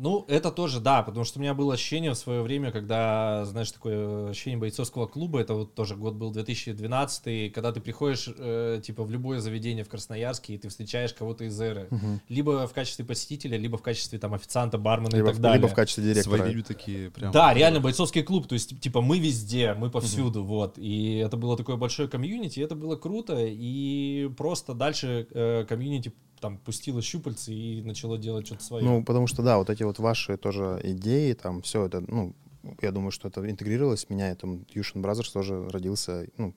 Ну, 0.00 0.24
это 0.28 0.52
тоже, 0.52 0.78
да, 0.78 1.02
потому 1.02 1.24
что 1.24 1.40
у 1.40 1.42
меня 1.42 1.54
было 1.54 1.74
ощущение 1.74 2.12
в 2.12 2.14
свое 2.14 2.42
время, 2.42 2.70
когда, 2.70 3.44
знаешь, 3.46 3.72
такое 3.72 4.30
ощущение 4.30 4.56
бойцовского 4.56 5.08
клуба, 5.08 5.40
это 5.40 5.54
вот 5.54 5.74
тоже 5.74 5.96
год 5.96 6.14
был 6.14 6.30
2012, 6.30 7.52
когда 7.52 7.72
ты 7.72 7.80
приходишь, 7.80 8.30
э, 8.38 8.80
типа, 8.80 9.02
в 9.02 9.10
любое 9.10 9.40
заведение 9.40 9.82
в 9.82 9.88
Красноярске, 9.88 10.54
и 10.54 10.58
ты 10.58 10.68
встречаешь 10.68 11.12
кого-то 11.12 11.44
из 11.44 11.60
эры. 11.60 11.88
Либо 12.28 12.68
в 12.68 12.72
качестве 12.72 13.04
посетителя, 13.04 13.58
либо 13.58 13.76
в 13.76 13.82
качестве, 13.82 14.20
там, 14.20 14.34
официанта, 14.34 14.78
бармена 14.78 15.16
Либо, 15.16 15.30
и 15.30 15.32
так 15.32 15.40
далее. 15.40 15.58
либо 15.58 15.68
в 15.68 15.74
качестве 15.74 16.04
директора. 16.04 16.36
Свои 16.36 16.52
люди 16.52 16.68
такие 16.68 17.10
прям. 17.10 17.32
Да, 17.32 17.52
реально 17.52 17.80
бойцовский 17.80 18.22
клуб, 18.22 18.46
то 18.46 18.52
есть 18.52 18.80
типа 18.80 19.00
мы 19.00 19.18
везде, 19.18 19.74
мы 19.74 19.90
повсюду, 19.90 20.44
вот. 20.44 20.78
И 20.78 21.16
это 21.16 21.36
было 21.36 21.56
такое 21.56 21.74
большое 21.74 22.08
комьюнити, 22.08 22.60
это 22.60 22.76
было 22.76 22.94
круто, 22.94 23.36
и 23.40 24.30
просто 24.36 24.74
дальше 24.74 25.26
э, 25.32 25.64
комьюнити 25.68 26.12
там 26.40 26.58
пустило 26.58 27.02
щупальцы 27.02 27.52
и 27.52 27.82
начало 27.82 28.18
делать 28.18 28.46
что-то 28.46 28.64
свое. 28.64 28.84
Ну, 28.84 29.04
потому 29.04 29.26
что, 29.26 29.42
да, 29.42 29.58
вот 29.58 29.70
эти 29.70 29.82
вот 29.82 29.98
ваши 29.98 30.36
тоже 30.36 30.80
идеи, 30.84 31.32
там, 31.32 31.62
все 31.62 31.86
это, 31.86 32.00
ну, 32.00 32.34
я 32.82 32.92
думаю, 32.92 33.10
что 33.10 33.28
это 33.28 33.48
интегрировалось 33.48 34.06
в 34.06 34.10
меня, 34.10 34.32
и 34.32 34.34
там 34.34 34.66
Юшин 34.70 35.04
Brothers 35.04 35.32
тоже 35.32 35.68
родился, 35.68 36.28
ну, 36.36 36.54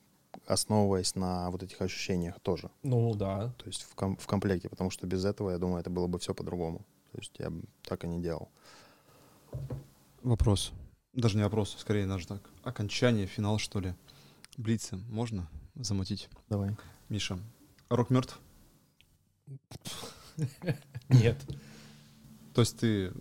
основываясь 0.47 1.15
на 1.15 1.49
вот 1.51 1.63
этих 1.63 1.81
ощущениях 1.81 2.39
тоже. 2.39 2.69
Ну, 2.83 3.13
да. 3.13 3.53
То 3.57 3.67
есть 3.67 3.83
в, 3.83 3.95
ком- 3.95 4.17
в 4.17 4.27
комплекте, 4.27 4.69
потому 4.69 4.89
что 4.89 5.07
без 5.07 5.25
этого, 5.25 5.51
я 5.51 5.57
думаю, 5.57 5.81
это 5.81 5.89
было 5.89 6.07
бы 6.07 6.19
все 6.19 6.33
по-другому. 6.33 6.85
То 7.11 7.17
есть 7.19 7.33
я 7.39 7.49
бы 7.49 7.63
так 7.83 8.03
и 8.03 8.07
не 8.07 8.21
делал. 8.21 8.49
Вопрос. 10.23 10.71
Даже 11.13 11.37
не 11.37 11.43
вопрос, 11.43 11.75
скорее 11.77 12.07
даже 12.07 12.27
так. 12.27 12.41
Окончание, 12.63 13.27
финал, 13.27 13.57
что 13.57 13.79
ли. 13.79 13.93
Блицы 14.57 14.97
можно 15.09 15.49
замутить? 15.75 16.29
Давай. 16.49 16.75
Миша, 17.09 17.37
рок 17.89 18.09
мертв? 18.09 18.39
Нет. 21.09 21.37
То 22.53 22.61
есть 22.61 22.77
ты 22.77 23.11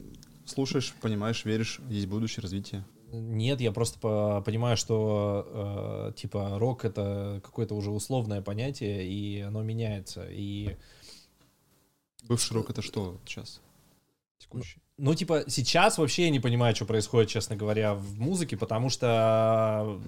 слушаешь, 0.44 0.94
понимаешь, 1.00 1.44
веришь, 1.44 1.80
есть 1.88 2.06
будущее 2.06 2.42
развитие? 2.42 2.84
Нет, 3.12 3.60
я 3.60 3.72
просто 3.72 3.98
по- 3.98 4.40
понимаю, 4.40 4.76
что 4.76 6.10
э, 6.10 6.12
типа 6.16 6.58
рок 6.58 6.84
это 6.84 7.40
какое-то 7.42 7.74
уже 7.74 7.90
условное 7.90 8.40
понятие, 8.40 9.06
и 9.06 9.40
оно 9.40 9.62
меняется. 9.62 10.26
И 10.30 10.76
Бывший 12.24 12.52
рок 12.52 12.70
это 12.70 12.82
что 12.82 13.18
сейчас? 13.24 13.60
Текущий. 14.38 14.80
Ну, 14.98 15.14
типа, 15.14 15.44
сейчас 15.48 15.96
вообще 15.98 16.24
я 16.24 16.30
не 16.30 16.40
понимаю, 16.40 16.76
что 16.76 16.84
происходит, 16.84 17.30
честно 17.30 17.56
говоря, 17.56 17.94
в 17.94 18.18
музыке, 18.18 18.56
потому 18.56 18.90
что, 18.90 19.98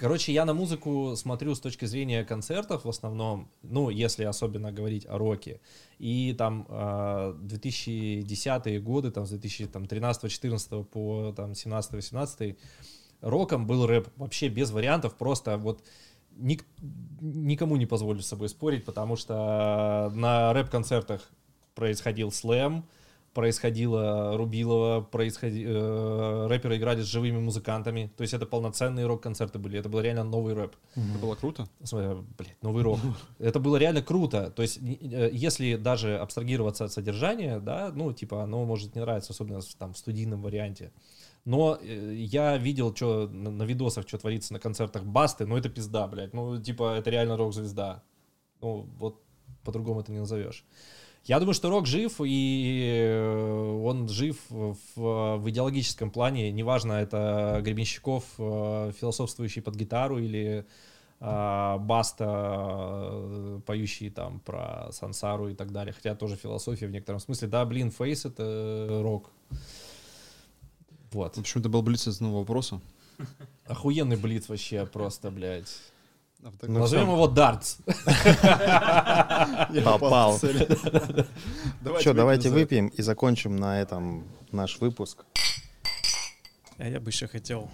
короче, 0.00 0.32
я 0.32 0.46
на 0.46 0.54
музыку 0.54 1.14
смотрю 1.14 1.54
с 1.54 1.60
точки 1.60 1.84
зрения 1.84 2.24
концертов 2.24 2.84
в 2.84 2.88
основном, 2.88 3.50
ну, 3.62 3.90
если 3.90 4.24
особенно 4.24 4.72
говорить 4.72 5.04
о 5.06 5.18
роке. 5.18 5.60
И 5.98 6.34
там 6.38 6.66
э, 6.70 7.34
2010-е 7.42 8.80
годы, 8.80 9.10
там, 9.10 9.26
с 9.26 9.32
2013-14 9.34 10.84
по 10.84 11.34
там, 11.36 11.52
17-18, 11.52 12.56
роком 13.20 13.66
был 13.66 13.86
рэп 13.86 14.08
вообще 14.16 14.48
без 14.48 14.70
вариантов, 14.70 15.16
просто 15.16 15.58
вот 15.58 15.84
ник- 16.30 16.64
никому 17.20 17.76
не 17.76 17.84
позволю 17.84 18.22
с 18.22 18.26
собой 18.26 18.48
спорить, 18.48 18.86
потому 18.86 19.16
что 19.16 20.10
на 20.14 20.54
рэп-концертах 20.54 21.30
происходил 21.74 22.32
слэм, 22.32 22.86
происходило 23.34 24.36
Рубилова, 24.36 25.02
происходи... 25.02 25.64
э, 25.66 26.46
рэперы 26.48 26.76
играли 26.76 27.02
с 27.02 27.06
живыми 27.06 27.38
музыкантами, 27.38 28.12
то 28.16 28.22
есть 28.22 28.34
это 28.34 28.46
полноценные 28.46 29.06
рок-концерты 29.06 29.58
были, 29.58 29.78
это 29.78 29.88
был 29.88 30.00
реально 30.00 30.24
новый 30.24 30.54
рэп. 30.54 30.74
Это 30.94 31.18
было 31.20 31.34
круто? 31.34 31.68
Смотри, 31.82 32.08
блядь, 32.36 32.62
новый 32.62 32.82
рок. 32.82 32.98
Это 33.38 33.60
было 33.60 33.76
реально 33.76 34.02
круто. 34.02 34.50
То 34.50 34.62
есть, 34.62 34.78
э, 34.82 35.30
если 35.32 35.76
даже 35.76 36.18
абстрагироваться 36.18 36.84
от 36.84 36.92
содержания, 36.92 37.60
да, 37.60 37.92
ну, 37.94 38.12
типа, 38.12 38.42
оно 38.42 38.64
может 38.64 38.94
не 38.94 39.00
нравиться, 39.00 39.32
особенно 39.32 39.60
там 39.78 39.92
в 39.92 39.98
студийном 39.98 40.42
варианте. 40.42 40.92
Но 41.44 41.78
э, 41.80 42.14
я 42.14 42.56
видел, 42.56 42.94
что 42.94 43.28
на, 43.28 43.50
на 43.50 43.62
видосах, 43.62 44.06
что 44.08 44.18
творится 44.18 44.52
на 44.52 44.58
концертах 44.58 45.04
Басты, 45.04 45.46
ну, 45.46 45.56
это 45.56 45.68
пизда, 45.68 46.06
блядь. 46.06 46.34
Ну, 46.34 46.60
типа, 46.60 46.96
это 46.96 47.10
реально 47.10 47.36
рок-звезда. 47.36 48.02
Ну, 48.60 48.88
вот 48.98 49.22
по-другому 49.64 50.00
это 50.00 50.12
не 50.12 50.18
назовешь. 50.18 50.64
Я 51.24 51.38
думаю, 51.38 51.54
что 51.54 51.70
рок 51.70 51.86
жив, 51.86 52.20
и 52.24 53.10
э, 53.12 53.80
он 53.84 54.08
жив 54.08 54.36
в, 54.48 55.36
в 55.36 55.50
идеологическом 55.50 56.10
плане. 56.10 56.50
Неважно, 56.50 56.94
это 56.94 57.60
Гребенщиков, 57.62 58.24
э, 58.38 58.92
философствующий 58.98 59.62
под 59.62 59.76
гитару, 59.76 60.18
или 60.18 60.66
а, 61.22 61.76
Баста, 61.76 63.08
э, 63.12 63.60
поющий 63.66 64.08
там 64.08 64.40
про 64.40 64.90
сансару 64.92 65.50
и 65.50 65.54
так 65.54 65.70
далее. 65.70 65.92
Хотя 65.92 66.14
тоже 66.14 66.36
философия 66.36 66.86
в 66.86 66.90
некотором 66.90 67.20
смысле. 67.20 67.48
Да, 67.48 67.66
блин, 67.66 67.90
фейс— 67.90 68.24
это 68.24 69.00
рок. 69.02 69.30
Вот. 71.12 71.36
В 71.36 71.40
общем, 71.40 71.60
это 71.60 71.68
был 71.68 71.82
блиц 71.82 72.08
из 72.08 72.20
нового 72.20 72.40
вопроса. 72.40 72.80
Охуенный 73.66 74.16
блиц 74.16 74.48
вообще 74.48 74.86
просто, 74.86 75.30
блядь. 75.30 75.68
А, 76.42 76.50
Назовем 76.66 77.10
его 77.10 77.26
Дартс. 77.26 77.76
Попал. 79.84 80.38
Что, 80.38 82.14
давайте 82.14 82.50
выпьем 82.50 82.88
и 82.88 83.02
закончим 83.02 83.56
на 83.56 83.80
этом 83.80 84.24
наш 84.50 84.78
выпуск. 84.78 85.24
А 86.78 86.88
я 86.88 86.98
бы 86.98 87.10
еще 87.10 87.26
хотел 87.28 87.70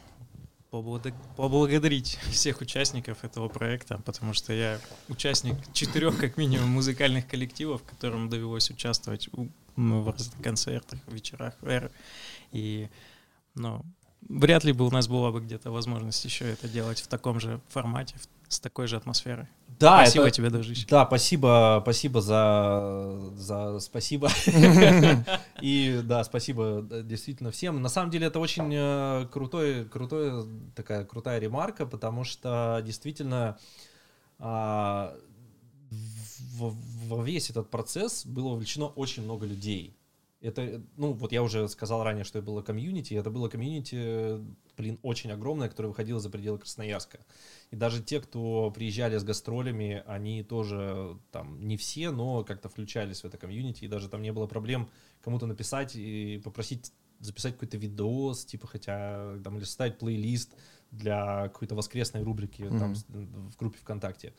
поблаг- 0.72 1.14
поблагодарить 1.36 2.18
всех 2.32 2.60
участников 2.60 3.22
этого 3.24 3.48
проекта, 3.48 3.98
потому 4.04 4.32
что 4.32 4.52
я 4.52 4.80
участник 5.08 5.56
четырех, 5.72 6.18
как 6.18 6.36
минимум, 6.36 6.70
музыкальных 6.70 7.28
коллективов, 7.28 7.82
которым 7.84 8.28
довелось 8.28 8.70
участвовать 8.70 9.28
ну, 9.76 10.02
в 10.02 10.10
разных 10.10 10.40
концертах, 10.42 10.98
вечерах. 11.06 11.54
И, 12.50 12.88
ну, 13.54 13.82
вряд 14.28 14.64
ли 14.64 14.72
бы 14.72 14.86
у 14.86 14.90
нас 14.90 15.06
была 15.06 15.30
бы 15.30 15.40
где-то 15.40 15.70
возможность 15.70 16.24
еще 16.24 16.50
это 16.50 16.66
делать 16.68 17.00
в 17.00 17.06
таком 17.06 17.38
же 17.38 17.60
формате, 17.68 18.16
в- 18.18 18.28
с 18.48 18.60
такой 18.60 18.86
же 18.86 18.96
атмосферой. 18.96 19.46
Да, 19.78 20.02
Спасибо 20.04 20.26
это- 20.26 20.36
тебе, 20.36 20.50
дружище. 20.50 20.86
Да, 20.88 21.04
спасибо, 21.06 21.80
спасибо 21.82 22.20
за, 22.22 23.30
за 23.36 23.78
спасибо. 23.80 24.28
И 25.60 26.00
да, 26.02 26.24
спасибо 26.24 26.82
действительно 27.02 27.50
всем. 27.50 27.82
На 27.82 27.88
самом 27.88 28.10
деле 28.10 28.28
это 28.28 28.38
очень 28.38 28.72
э, 28.72 29.26
крутой, 29.30 29.84
крутой, 29.84 30.46
такая 30.74 31.04
крутая 31.04 31.38
ремарка, 31.40 31.84
потому 31.84 32.24
что 32.24 32.80
действительно 32.84 33.58
а, 34.38 35.14
во 36.58 37.22
весь 37.22 37.50
этот 37.50 37.70
процесс 37.70 38.24
было 38.24 38.50
вовлечено 38.50 38.86
очень 38.86 39.24
много 39.24 39.46
людей. 39.46 39.95
Это, 40.46 40.82
ну, 40.96 41.12
вот 41.12 41.32
я 41.32 41.42
уже 41.42 41.68
сказал 41.68 42.04
ранее, 42.04 42.24
что 42.24 42.38
это 42.38 42.46
было 42.46 42.62
комьюнити. 42.62 43.14
Это 43.14 43.30
было 43.30 43.48
комьюнити, 43.48 44.38
блин, 44.76 44.98
очень 45.02 45.32
огромное, 45.32 45.68
которое 45.68 45.88
выходило 45.88 46.20
за 46.20 46.30
пределы 46.30 46.58
Красноярска. 46.58 47.18
И 47.72 47.76
даже 47.76 48.02
те, 48.02 48.20
кто 48.20 48.70
приезжали 48.70 49.16
с 49.18 49.24
гастролями, 49.24 50.02
они 50.06 50.42
тоже, 50.44 51.18
там, 51.32 51.66
не 51.66 51.76
все, 51.76 52.10
но 52.10 52.44
как-то 52.44 52.68
включались 52.68 53.22
в 53.22 53.24
это 53.24 53.38
комьюнити. 53.38 53.84
И 53.84 53.88
даже 53.88 54.08
там 54.08 54.22
не 54.22 54.32
было 54.32 54.46
проблем 54.46 54.88
кому-то 55.22 55.46
написать 55.46 55.96
и 55.96 56.40
попросить 56.44 56.92
записать 57.18 57.54
какой-то 57.54 57.78
видос, 57.78 58.44
типа, 58.44 58.66
хотя, 58.66 59.38
там, 59.42 59.56
или 59.56 59.64
составить 59.64 59.98
плейлист 59.98 60.52
для 60.90 61.48
какой-то 61.48 61.74
воскресной 61.74 62.22
рубрики 62.22 62.62
там, 62.68 62.90
Мгм. 62.90 62.94
с- 62.94 63.04
в 63.08 63.56
группе 63.56 63.78
ВКонтакте. 63.78 64.32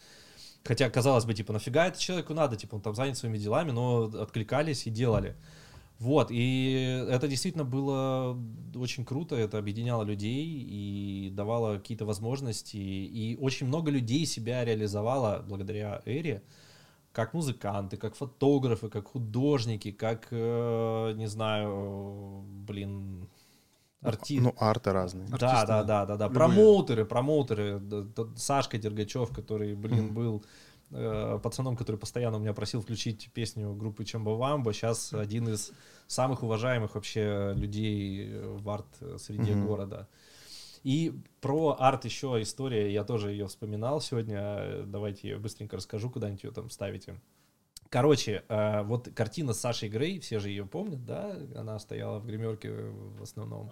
Хотя, 0.64 0.90
казалось 0.90 1.26
бы, 1.26 1.34
типа, 1.34 1.54
нафига 1.54 1.88
это 1.88 2.00
человеку 2.00 2.34
надо, 2.34 2.56
типа, 2.56 2.76
он 2.76 2.82
там 2.82 2.94
занят 2.96 3.18
своими 3.18 3.38
делами, 3.38 3.72
но 3.72 4.04
откликались 4.04 4.86
и 4.88 4.90
делали. 4.90 5.36
Вот, 6.00 6.28
и 6.30 7.06
это 7.10 7.28
действительно 7.28 7.64
было 7.66 8.38
очень 8.76 9.04
круто, 9.04 9.36
это 9.36 9.58
объединяло 9.58 10.04
людей 10.04 10.46
и 10.46 11.32
давало 11.34 11.78
какие-то 11.78 12.06
возможности, 12.06 12.78
и 12.78 13.36
очень 13.42 13.66
много 13.68 13.90
людей 13.90 14.26
себя 14.28 14.64
реализовало 14.64 15.44
благодаря 15.48 16.04
Эре, 16.06 16.44
как 17.12 17.34
музыканты, 17.34 17.98
как 17.98 18.16
фотографы, 18.16 18.90
как 18.90 19.08
художники, 19.08 19.92
как, 19.92 20.28
э, 20.30 21.14
не 21.16 21.26
знаю, 21.28 22.44
блин, 22.68 23.28
артисты. 24.02 24.44
Ну, 24.44 24.54
арты 24.60 24.92
разные. 24.92 25.28
Да, 25.30 25.34
Артисты, 25.34 25.68
да, 25.68 25.84
да. 25.84 25.84
да, 25.84 26.06
да, 26.06 26.16
да. 26.18 26.26
Любые. 26.26 26.36
Промоутеры, 26.36 27.06
промоутеры. 27.06 27.82
Сашка 28.36 28.78
Дергачев, 28.78 29.32
который, 29.32 29.74
блин, 29.74 30.06
Мгм. 30.06 30.14
был 30.14 30.46
э, 30.92 31.40
пацаном, 31.42 31.76
который 31.76 31.98
постоянно 31.98 32.38
у 32.38 32.40
меня 32.40 32.54
просил 32.54 32.82
включить 32.82 33.30
песню 33.34 33.74
группы 33.74 34.06
Чамбавамба. 34.06 34.74
Сейчас 34.74 35.14
один 35.14 35.50
из 35.50 35.72
самых 36.08 36.44
уважаемых 36.44 36.96
вообще 36.96 37.54
людей 37.56 38.30
э, 38.30 38.48
в 38.58 38.70
арт-среде 38.70 39.54
Мгм. 39.56 39.68
города. 39.68 40.08
И 40.84 41.14
про 41.42 41.76
арт 41.80 42.06
еще 42.06 42.42
история, 42.42 42.92
я 42.94 43.04
тоже 43.04 43.32
ее 43.32 43.48
вспоминал 43.48 44.00
сегодня. 44.02 44.38
э, 44.40 44.84
Давайте 44.86 45.30
я 45.30 45.38
быстренько 45.38 45.76
расскажу, 45.78 46.10
куда-нибудь 46.10 46.44
ее 46.44 46.52
там 46.52 46.70
ставите. 46.70 47.20
Короче, 47.90 48.44
э, 48.50 48.84
вот 48.84 49.10
картина 49.16 49.54
с 49.54 49.60
Сашей 49.60 49.90
Грей, 49.90 50.20
все 50.20 50.40
же 50.40 50.50
ее 50.50 50.66
помнят, 50.66 51.06
да? 51.06 51.36
Она 51.56 51.80
стояла 51.80 52.20
в 52.20 52.26
гримерке 52.26 52.72
в 52.72 53.24
основном. 53.24 53.70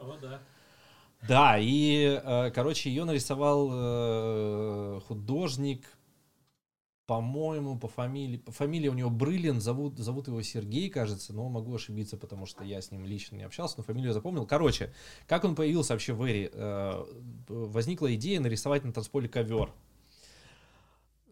Да, 1.27 1.57
и, 1.59 2.19
э, 2.23 2.51
короче, 2.51 2.89
ее 2.89 3.03
нарисовал 3.03 3.69
э, 3.71 4.99
художник, 5.07 5.85
по-моему, 7.07 7.77
по 7.77 7.87
фамилии, 7.87 8.37
по 8.37 8.51
фамилии 8.51 8.87
у 8.87 8.93
него 8.93 9.09
Брылин, 9.09 9.61
зовут, 9.61 9.99
зовут 9.99 10.27
его 10.27 10.41
Сергей, 10.41 10.89
кажется, 10.89 11.33
но 11.33 11.47
могу 11.49 11.75
ошибиться, 11.75 12.17
потому 12.17 12.45
что 12.45 12.63
я 12.63 12.81
с 12.81 12.91
ним 12.91 13.05
лично 13.05 13.35
не 13.35 13.43
общался, 13.43 13.75
но 13.77 13.83
фамилию 13.83 14.09
я 14.09 14.13
запомнил. 14.13 14.45
Короче, 14.47 14.93
как 15.27 15.43
он 15.43 15.55
появился 15.55 15.93
вообще 15.93 16.13
в 16.13 16.23
Эре? 16.23 16.49
Э, 16.51 17.05
возникла 17.47 18.13
идея 18.15 18.39
нарисовать 18.39 18.83
на 18.83 18.91
танцполе 18.91 19.29
ковер. 19.29 19.71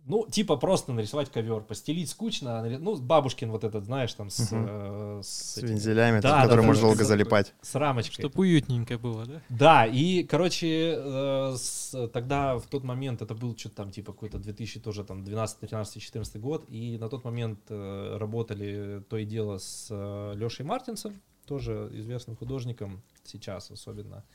Ну, 0.06 0.28
типа 0.30 0.58
просто 0.58 0.92
нарисовать 0.92 1.32
ковер, 1.32 1.62
постелить 1.62 2.10
скучно, 2.10 2.60
а 2.60 2.64
ну, 2.80 2.98
бабушкин 2.98 3.50
вот 3.52 3.64
этот, 3.64 3.86
знаешь, 3.86 4.14
там 4.14 4.30
с, 4.30 4.50
э, 4.52 5.22
с 5.24 5.54
С 5.54 5.58
вензелями, 5.62 6.20
Да, 6.20 6.42
который 6.44 6.60
да, 6.62 6.68
можно 6.68 6.82
да, 6.82 6.88
долго 6.88 7.00
да. 7.00 7.06
залипать. 7.06 7.54
с 7.62 7.74
рамочкой. 7.76 8.24
Чтоб 8.26 8.38
уютненько 8.38 8.98
было, 8.98 9.26
да? 9.26 9.42
Да, 9.48 9.86
и, 9.86 10.24
короче, 10.24 10.96
э, 10.98 11.56
с- 11.58 12.10
тогда 12.10 12.58
в 12.58 12.68
тот 12.68 12.84
момент, 12.84 13.22
это 13.22 13.34
был 13.34 13.56
что-то 13.58 13.76
там 13.78 13.92
типа 13.92 14.12
какой-то 14.12 14.40
2000 14.40 14.82
тоже 14.82 15.06
там 15.06 15.24
12, 15.24 15.60
13, 15.60 16.02
14 16.02 16.38
год, 16.42 16.66
и 16.68 16.98
на 16.98 17.08
тот 17.08 17.24
момент 17.24 17.60
э, 17.70 18.18
работали 18.20 19.04
то 19.10 19.18
и 19.18 19.24
дело 19.26 19.58
с 19.58 19.88
Лешей 20.36 20.66
Мартинсом, 20.66 21.22
тоже 21.48 21.90
известным 21.94 22.36
художником 22.36 23.02
сейчас 23.24 23.72
особенно. 23.72 24.26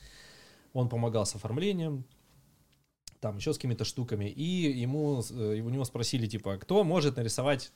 Он 0.73 0.89
помогал 0.89 1.25
с 1.25 1.35
оформлением, 1.35 2.05
там 3.19 3.37
еще 3.37 3.53
с 3.53 3.57
какими-то 3.57 3.85
штуками, 3.85 4.25
и 4.29 4.43
ему, 4.71 5.21
э, 5.31 5.61
у 5.61 5.69
него 5.69 5.83
спросили, 5.85 6.27
типа, 6.27 6.57
кто 6.57 6.83
может 6.83 7.17
нарисовать 7.17 7.71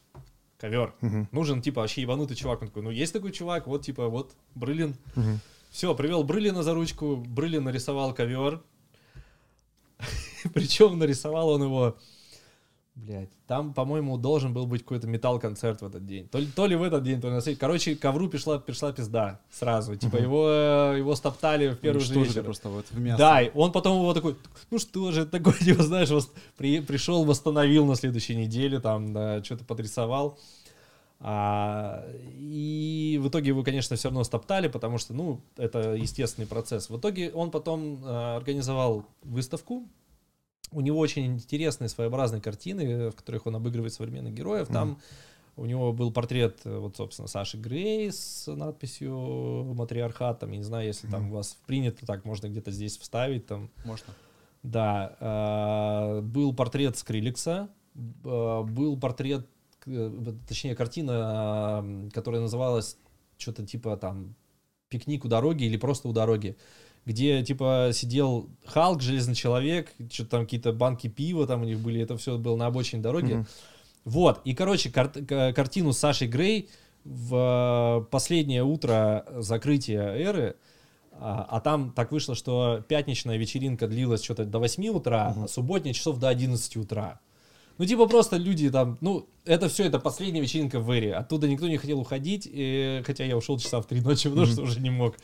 ковер? 0.57 0.95
Мгм, 1.01 1.27
Нужен, 1.31 1.61
типа, 1.61 1.81
вообще 1.81 2.01
ебанутый 2.01 2.35
чувак. 2.37 2.61
Он 2.61 2.67
такой, 2.69 2.83
ну, 2.83 2.91
есть 2.91 3.13
такой 3.13 3.31
чувак, 3.31 3.67
вот, 3.67 3.85
типа, 3.85 4.07
вот, 4.07 4.33
Брылин, 4.55 4.95
мгм. 5.15 5.39
все, 5.69 5.93
привел 5.95 6.23
Брылина 6.23 6.63
за 6.63 6.73
ручку, 6.73 7.17
Брылин 7.17 7.63
нарисовал 7.63 8.13
ковер. 8.13 8.61
Причем 10.53 10.97
нарисовал 10.99 11.49
он 11.49 11.63
его, 11.63 11.97
блядь, 12.95 13.29
там, 13.47 13.73
по-моему, 13.73 14.17
должен 14.17 14.53
был 14.53 14.65
быть 14.67 14.83
какой-то 14.83 15.07
металл-концерт 15.07 15.81
в 15.81 15.85
этот 15.85 16.05
день. 16.05 16.27
То 16.27 16.37
ли, 16.37 16.45
то 16.47 16.67
ли 16.67 16.75
в 16.75 16.83
этот 16.83 17.03
день, 17.03 17.19
то 17.19 17.27
ли 17.27 17.33
на 17.33 17.41
следующий. 17.41 17.59
Короче, 17.59 17.95
ковру 17.95 18.29
пришла, 18.29 18.59
пришла 18.59 18.91
пизда 18.91 19.39
сразу. 19.51 19.95
Типа 19.95 20.17
его, 20.17 20.47
э, 20.49 20.95
его 20.99 21.15
стоптали 21.15 21.69
в 21.69 21.77
первый 21.79 21.99
же 21.99 22.05
Уничтожили 22.07 22.29
вечер. 22.29 22.43
просто 22.43 22.69
вот 22.69 22.85
в 22.91 22.99
мясо. 22.99 23.17
Да, 23.17 23.41
и 23.41 23.51
он 23.55 23.71
потом 23.71 23.97
его 23.99 24.13
такой, 24.13 24.35
ну 24.71 24.77
что 24.79 25.11
же 25.11 25.25
такое, 25.25 25.53
типа, 25.59 25.83
знаешь, 25.83 26.09
вос- 26.09 26.29
при- 26.57 26.81
пришел, 26.81 27.25
восстановил 27.25 27.85
на 27.85 27.95
следующей 27.95 28.35
неделе, 28.35 28.79
там, 28.79 29.11
да, 29.13 29.43
что-то 29.43 29.63
подрисовал. 29.65 30.37
А, 31.25 32.05
и 32.37 33.17
в 33.23 33.29
итоге 33.29 33.47
его, 33.49 33.63
конечно, 33.63 33.95
все 33.95 34.09
равно 34.09 34.23
стоптали, 34.25 34.67
потому 34.67 34.97
что, 34.97 35.13
ну, 35.13 35.39
это 35.55 35.93
естественный 35.95 36.47
процесс. 36.47 36.89
В 36.89 36.97
итоге 36.97 37.31
он 37.31 37.49
потом 37.49 38.01
а, 38.03 38.35
организовал 38.37 39.05
выставку. 39.23 39.87
У 40.73 40.81
него 40.81 40.99
очень 40.99 41.25
интересные 41.25 41.89
своеобразные 41.89 42.41
картины, 42.41 43.09
в 43.09 43.15
которых 43.15 43.45
он 43.45 43.55
обыгрывает 43.55 43.93
современных 43.93 44.33
героев. 44.33 44.67
Там 44.67 44.99
у 45.55 45.65
него 45.65 45.93
был 45.93 46.11
портрет, 46.11 46.61
э, 46.63 46.77
вот, 46.77 46.97
собственно, 46.97 47.27
Саши 47.27 47.57
Грей 47.57 48.11
с 48.11 48.51
надписью 48.51 49.73
«Матриархат». 49.75 50.39
Там, 50.39 50.51
я 50.51 50.57
не 50.57 50.63
знаю, 50.63 50.87
если 50.87 51.07
там 51.07 51.31
у 51.31 51.35
вас 51.35 51.57
принято 51.67 52.05
так, 52.05 52.25
можно 52.25 52.47
где-то 52.47 52.71
здесь 52.71 52.97
вставить. 52.97 53.45
Там, 53.45 53.69
Можно. 53.85 54.13
да, 54.63 55.15
э, 55.19 56.21
был 56.21 56.53
портрет 56.55 56.97
Скриликса, 56.97 57.69
э, 57.95 58.61
был 58.63 58.99
портрет, 58.99 59.47
э, 59.85 60.33
точнее, 60.47 60.75
картина, 60.75 61.83
э, 61.83 62.09
которая 62.11 62.41
называлась 62.41 62.97
что-то 63.37 63.65
типа 63.65 63.95
там 63.97 64.35
«Пикник 64.89 65.23
у 65.25 65.27
дороги» 65.27 65.65
или 65.65 65.77
просто 65.77 66.07
«У 66.07 66.13
дороги», 66.13 66.57
где 67.05 67.43
типа 67.43 67.91
сидел 67.93 68.49
Халк, 68.65 69.01
Железный 69.01 69.35
Человек, 69.35 69.91
что-то 70.11 70.29
там 70.31 70.45
какие-то 70.45 70.71
банки 70.73 71.07
пива 71.07 71.45
там 71.47 71.61
у 71.61 71.65
них 71.65 71.79
были, 71.79 72.01
это 72.01 72.17
все 72.17 72.37
было 72.37 72.55
на 72.55 72.67
обочине 72.67 73.01
дороги. 73.01 73.33
Мгм. 73.33 73.47
Вот, 74.05 74.41
и, 74.45 74.53
короче, 74.53 74.89
кар- 74.89 75.53
картину 75.53 75.93
с 75.93 75.97
Сашей 75.97 76.27
Грей 76.27 76.69
в 77.05 78.01
э, 78.05 78.05
последнее 78.11 78.63
утро 78.63 79.25
закрытия 79.37 80.03
эры, 80.13 80.55
а, 81.13 81.45
а 81.49 81.59
там 81.61 81.91
так 81.91 82.11
вышло, 82.11 82.35
что 82.35 82.83
пятничная 82.87 83.37
вечеринка 83.37 83.87
длилась 83.87 84.23
что-то 84.23 84.45
до 84.45 84.59
8 84.59 84.87
утра, 84.89 85.33
а 85.37 85.47
субботняя 85.47 85.93
часов 85.93 86.17
до 86.19 86.27
11 86.29 86.75
утра. 86.77 87.19
Ну, 87.77 87.85
типа, 87.85 88.07
просто 88.07 88.37
люди 88.37 88.69
там, 88.69 88.97
ну, 89.01 89.27
это 89.45 89.67
все, 89.67 89.85
это 89.85 89.99
последняя 89.99 90.41
вечеринка 90.41 90.79
в 90.79 90.89
Эре. 90.91 91.13
Оттуда 91.13 91.47
никто 91.47 91.67
не 91.67 91.77
хотел 91.77 91.99
уходить, 91.99 92.47
и- 92.51 93.01
хотя 93.05 93.23
я 93.25 93.35
ушел 93.37 93.57
часа 93.57 93.81
в 93.81 93.85
три 93.87 94.01
ночи, 94.01 94.29
потому 94.29 94.45
что 94.47 94.61
уже 94.63 94.79
не 94.79 94.89
мог. 94.89 95.15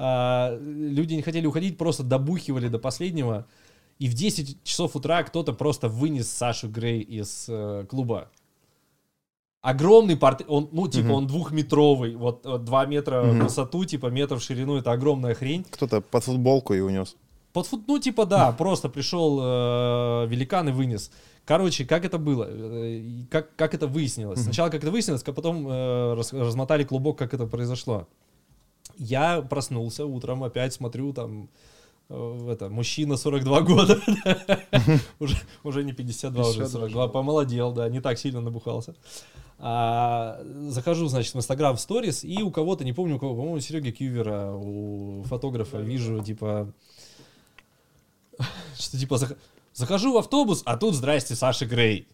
А, 0.00 0.56
люди 0.60 1.14
не 1.14 1.22
хотели 1.22 1.44
уходить, 1.46 1.76
просто 1.76 2.04
добухивали 2.04 2.68
до 2.68 2.78
последнего. 2.78 3.46
И 3.98 4.08
в 4.08 4.14
10 4.14 4.62
часов 4.62 4.94
утра 4.94 5.22
кто-то 5.24 5.52
просто 5.52 5.88
вынес 5.88 6.30
Сашу 6.30 6.68
Грей 6.68 7.00
из 7.00 7.46
э, 7.48 7.84
клуба. 7.90 8.28
Огромный 9.60 10.16
портрет, 10.16 10.48
он, 10.48 10.68
ну, 10.70 10.86
типа, 10.86 11.06
Мгм. 11.06 11.14
он 11.14 11.26
двухметровый, 11.26 12.14
вот, 12.14 12.46
вот 12.46 12.64
2 12.64 12.86
метра 12.86 13.22
в 13.22 13.34
Мгм. 13.34 13.44
высоту, 13.44 13.84
типа, 13.84 14.06
метр 14.06 14.36
в 14.36 14.42
ширину, 14.42 14.76
это 14.76 14.92
огромная 14.92 15.34
хрень. 15.34 15.64
Кто-то 15.68 16.00
под 16.00 16.22
футболку 16.24 16.74
и 16.74 16.80
унес. 16.80 17.16
Под 17.52 17.66
фут, 17.66 17.88
ну, 17.88 17.98
типа, 17.98 18.24
да, 18.24 18.52
просто 18.58 18.88
пришел 18.88 19.40
э, 19.42 20.26
великан 20.28 20.68
и 20.68 20.72
вынес. 20.72 21.10
Короче, 21.44 21.84
как 21.84 22.04
это 22.04 22.18
было? 22.18 22.46
Э, 22.48 23.02
Как, 23.30 23.56
как 23.56 23.74
это 23.74 23.88
выяснилось? 23.88 24.40
Сначала 24.42 24.68
как 24.70 24.82
это 24.84 24.92
выяснилось, 24.92 25.24
а 25.26 25.32
потом 25.32 25.66
э, 25.68 26.14
раз- 26.14 26.32
размотали 26.32 26.84
клубок, 26.84 27.18
как 27.18 27.34
это 27.34 27.46
произошло. 27.46 28.06
Я 28.98 29.40
проснулся 29.42 30.04
утром, 30.04 30.42
опять 30.44 30.74
смотрю, 30.74 31.12
там, 31.12 31.48
э, 32.08 32.48
это, 32.50 32.68
мужчина 32.68 33.16
42 33.16 33.60
года. 33.62 34.00
уже, 35.20 35.36
уже 35.62 35.84
не 35.84 35.92
52, 35.92 36.42
уже 36.42 36.58
52 36.58 36.80
42. 36.80 37.08
Помолодел, 37.08 37.72
да, 37.72 37.88
не 37.88 38.00
так 38.00 38.18
сильно 38.18 38.40
набухался. 38.40 38.94
А, 39.60 40.40
захожу, 40.68 41.08
значит, 41.08 41.34
в 41.34 41.38
Инстаграм 41.38 41.76
в 41.76 41.80
сторис, 41.80 42.22
и 42.24 42.42
у 42.42 42.50
кого-то, 42.50 42.84
не 42.84 42.92
помню 42.92 43.16
у 43.16 43.18
кого, 43.18 43.34
по-моему, 43.34 43.60
Сереги 43.60 43.90
Кьювера, 43.90 44.52
у 44.52 45.24
фотографа, 45.24 45.78
вижу, 45.78 46.22
типа, 46.22 46.72
что 48.78 48.98
типа 48.98 49.14
зах- 49.14 49.36
захожу 49.72 50.12
в 50.12 50.16
автобус, 50.18 50.62
а 50.64 50.76
тут 50.76 50.94
здрасте, 50.94 51.34
Саша 51.34 51.66
Грей. 51.66 52.06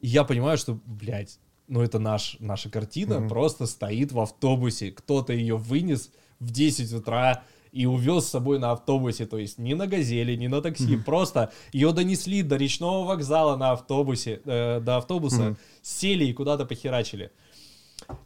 Я 0.00 0.24
понимаю, 0.24 0.58
что, 0.58 0.78
блядь, 0.86 1.38
ну 1.68 1.82
это 1.82 1.98
наш, 1.98 2.36
наша 2.40 2.70
картина 2.70 3.20
Мгм. 3.20 3.28
просто 3.28 3.66
стоит 3.66 4.12
в 4.12 4.20
автобусе. 4.20 4.90
Кто-то 4.90 5.32
ее 5.32 5.56
вынес 5.56 6.10
в 6.40 6.50
10 6.50 6.92
утра 6.92 7.42
и 7.72 7.84
увез 7.86 8.24
с 8.24 8.30
собой 8.30 8.58
на 8.58 8.72
автобусе. 8.72 9.26
То 9.26 9.36
есть 9.38 9.58
не 9.58 9.74
на 9.74 9.86
газели, 9.86 10.34
не 10.36 10.48
на 10.48 10.62
такси. 10.62 10.96
Просто 10.96 11.52
ее 11.72 11.92
донесли 11.92 12.42
до 12.42 12.56
речного 12.56 13.06
вокзала 13.06 13.56
на 13.56 13.72
автобусе, 13.72 14.40
э, 14.44 14.80
до 14.80 14.96
автобуса, 14.96 15.42
Мгм. 15.42 15.56
сели 15.82 16.24
и 16.24 16.32
куда-то 16.32 16.64
похерачили. 16.64 17.30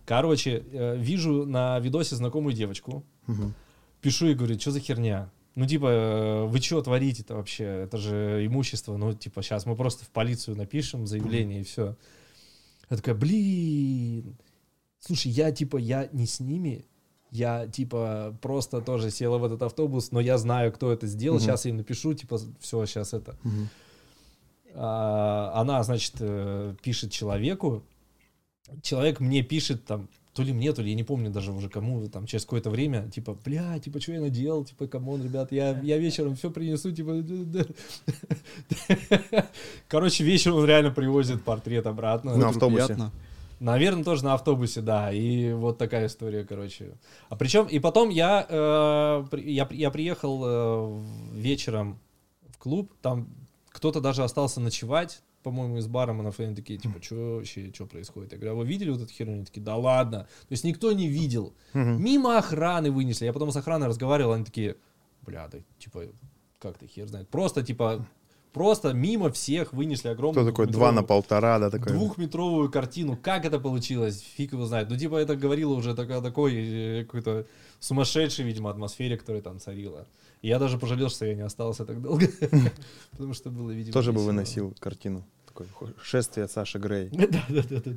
Короче, 0.06 0.62
э, 0.73 0.97
вижу 0.97 1.44
на 1.47 1.78
видосе 1.81 2.14
знакомую 2.16 2.55
девочку, 2.55 3.05
Мгм. 3.27 3.55
пишу 4.01 4.27
и 4.28 4.35
говорю, 4.35 4.59
что 4.60 4.70
за 4.70 4.81
херня? 4.81 5.31
Ну, 5.55 5.66
типа, 5.66 5.86
э, 5.86 6.44
вы 6.47 6.59
что 6.60 6.81
творите-то 6.81 7.35
вообще? 7.35 7.64
Это 7.64 7.98
же 7.98 8.47
имущество. 8.47 8.97
Ну, 8.97 9.12
типа, 9.12 9.43
сейчас 9.43 9.66
мы 9.66 9.77
просто 9.77 10.05
в 10.05 10.09
полицию 10.09 10.56
напишем 10.56 11.06
заявление 11.06 11.60
и 11.60 11.64
все. 11.64 11.97
Я 12.91 12.97
такая, 12.97 13.15
блин. 13.15 14.37
Слушай, 14.99 15.33
я, 15.33 15.51
типа, 15.53 15.77
я 15.77 16.09
не 16.13 16.27
с 16.27 16.41
ними. 16.41 16.85
Я, 17.31 17.67
типа, 17.67 18.37
просто 18.43 18.83
тоже 18.83 19.11
села 19.11 19.39
в 19.39 19.45
этот 19.45 19.63
автобус, 19.63 20.13
но 20.13 20.21
я 20.21 20.37
знаю, 20.37 20.71
кто 20.71 20.93
это 20.93 21.07
сделал. 21.07 21.37
Мгм. 21.39 21.45
Сейчас 21.45 21.65
я 21.65 21.71
им 21.71 21.79
напишу, 21.79 22.13
типа, 22.13 22.39
все, 22.61 22.85
сейчас 22.85 23.15
это. 23.15 23.37
Мгм. 23.43 23.69
А, 24.75 25.53
она, 25.55 25.83
значит, 25.83 26.17
э, 26.21 26.75
пишет 26.83 27.11
человеку. 27.11 27.83
Человек 28.83 29.21
мне 29.21 29.43
пишет 29.43 29.85
там, 29.85 30.09
то 30.35 30.43
ли 30.43 30.53
мне, 30.53 30.73
то 30.73 30.81
ли 30.81 30.91
я 30.91 30.97
не 30.97 31.05
помню 31.05 31.31
даже 31.31 31.53
уже 31.53 31.69
кому, 31.69 32.07
там, 32.09 32.27
через 32.27 32.45
какое-то 32.45 32.71
время, 32.71 33.11
типа, 33.11 33.37
бля, 33.45 33.79
типа, 33.79 34.01
что 34.01 34.13
я 34.13 34.21
наделал, 34.21 34.65
типа, 34.65 34.87
come 34.86 35.07
on, 35.07 35.23
ребят, 35.23 35.53
я, 35.53 35.79
я 35.81 35.99
вечером 35.99 36.37
все 36.37 36.51
принесу, 36.51 36.91
типа, 36.91 37.21
да, 37.23 37.65
да». 39.31 39.47
Короче, 39.89 40.25
вечером 40.25 40.57
он 40.57 40.65
реально 40.65 40.91
привозит 40.91 41.43
портрет 41.43 41.87
обратно. 41.87 42.35
На 42.37 42.49
автобусе. 42.49 42.87
Приятно. 42.87 43.13
Наверное, 43.61 44.05
тоже 44.05 44.25
на 44.25 44.35
автобусе, 44.35 44.81
да. 44.81 45.13
И 45.13 45.53
вот 45.53 45.79
такая 45.79 46.07
история, 46.07 46.45
короче. 46.45 46.97
А 47.29 47.37
причем, 47.37 47.67
и 47.67 47.79
потом 47.79 48.09
я, 48.09 48.45
э, 48.49 49.25
я, 49.39 49.69
я 49.71 49.91
приехал 49.91 50.43
э, 50.45 51.01
вечером 51.35 52.01
в 52.49 52.59
клуб, 52.59 52.91
там 53.03 53.29
кто-то 53.69 54.01
даже 54.01 54.25
остался 54.25 54.61
ночевать, 54.61 55.23
по-моему, 55.43 55.78
из 55.78 55.86
барменов, 55.86 56.40
и 56.40 56.44
они 56.44 56.55
такие, 56.55 56.78
типа, 56.78 57.02
что 57.02 57.36
вообще, 57.36 57.73
что 57.73 57.86
происходит? 57.86 58.32
Я 58.32 58.39
говорю, 58.39 58.52
а 58.52 58.59
вы 58.59 58.66
видели 58.66 58.90
вот 58.90 59.01
эту 59.01 59.12
херню? 59.12 59.35
Они 59.35 59.44
такие, 59.44 59.62
да 59.62 59.77
ладно. 59.77 60.28
То 60.48 60.52
есть 60.52 60.64
никто 60.64 60.93
не 60.93 61.09
видел. 61.09 61.55
Мимо 61.74 62.39
охраны 62.39 62.90
вынесли. 62.90 63.27
Я 63.27 63.32
потом 63.32 63.51
с 63.51 63.56
охраной 63.56 63.89
разговаривал, 63.89 64.32
они 64.32 64.44
такие, 64.44 64.77
бля, 65.23 65.48
да, 65.48 65.59
типа, 65.78 66.05
как 66.59 66.78
ты 66.78 66.86
хер 66.86 67.09
знает. 67.09 67.28
Просто, 67.28 67.62
типа, 67.62 68.06
просто 68.53 68.93
мимо 68.93 69.31
всех 69.31 69.73
вынесли 69.73 70.09
огромную 70.09 70.45
Кто 70.45 70.51
такой? 70.51 70.66
Два 70.73 70.93
на 70.93 71.01
двухметровую- 71.01 71.07
полтора, 71.07 71.59
да, 71.59 71.70
такой. 71.70 71.93
двухметровую 71.93 72.70
картину. 72.70 73.16
Как 73.16 73.45
это 73.45 73.59
получилось? 73.59 74.20
Фиг 74.20 74.53
его 74.53 74.66
знает. 74.66 74.89
Ну, 74.91 74.97
типа, 74.97 75.16
это 75.16 75.37
говорило 75.37 75.74
уже 75.74 75.95
так- 75.95 76.11
о 76.11 76.20
такой 76.20 76.55
э, 76.55 77.05
какой-то 77.05 77.47
сумасшедшей, 77.81 78.45
видимо, 78.45 78.70
атмосфере, 78.70 79.16
которая 79.16 79.43
там 79.43 79.59
царила. 79.59 80.07
И 80.43 80.49
я 80.49 80.59
даже 80.59 80.79
пожалел, 80.79 81.09
что 81.09 81.24
я 81.27 81.35
не 81.35 81.43
остался 81.43 81.85
так 81.85 82.01
долго. 82.03 82.27
Потому 83.11 83.35
что 83.35 83.51
было, 83.51 83.70
видимо, 83.70 83.93
Тоже 83.93 84.12
бы 84.12 84.20
выносил 84.24 84.74
картину. 84.81 85.24
Такое 85.47 85.69
шествие 86.03 86.49
Саши 86.49 86.79
Грей. 86.79 87.09
Да, 87.12 87.27
да, 87.49 87.62
да, 87.70 87.81
да. 87.85 87.93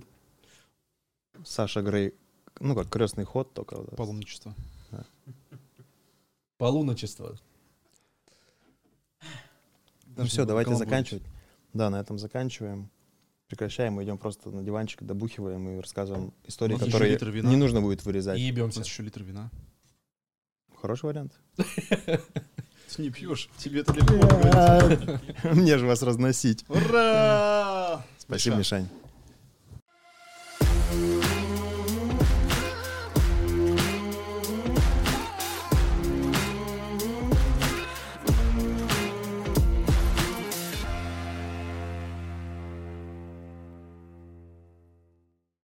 Саша 1.44 1.82
Грей, 1.82 2.14
ну 2.60 2.76
как 2.76 2.90
крестный 2.90 3.24
ход 3.26 3.54
только. 3.54 3.76
да. 3.78 3.96
Паломничество. 3.98 4.54
Полуночество. 6.58 7.38
Ну 10.18 10.26
все, 10.26 10.46
давайте 10.46 10.76
заканчивать. 10.76 11.24
Да, 11.74 11.90
на 11.90 12.00
этом 12.00 12.18
заканчиваем. 12.18 12.90
Прекращаем, 13.48 13.94
мы 13.94 14.04
идем 14.04 14.18
просто 14.18 14.50
на 14.50 14.64
диванчик, 14.64 15.04
добухиваем 15.04 15.70
и 15.70 15.80
рассказываем 15.80 16.34
истории, 16.48 16.78
которые 16.78 17.12
литр 17.12 17.30
вина. 17.30 17.48
не 17.50 17.56
нужно 17.58 17.80
будет 17.82 18.02
И 18.02 18.06
вырезать. 18.06 18.38
У 18.38 18.42
ебемся. 18.42 18.80
еще 18.82 19.04
литр 19.04 19.22
вина. 19.24 19.52
Хороший 20.82 21.06
вариант. 21.06 21.34
Ты 21.58 23.02
не 23.02 23.10
пьешь, 23.12 23.50
тебе 23.58 23.82
это 23.82 23.94
легко. 23.94 25.20
Мне 25.54 25.78
же 25.78 25.86
вас 25.86 26.02
разносить. 26.02 26.66
Ура! 26.70 28.04
Спасибо, 28.18 28.56
Миша. 28.58 28.80
Мишань. 28.80 28.90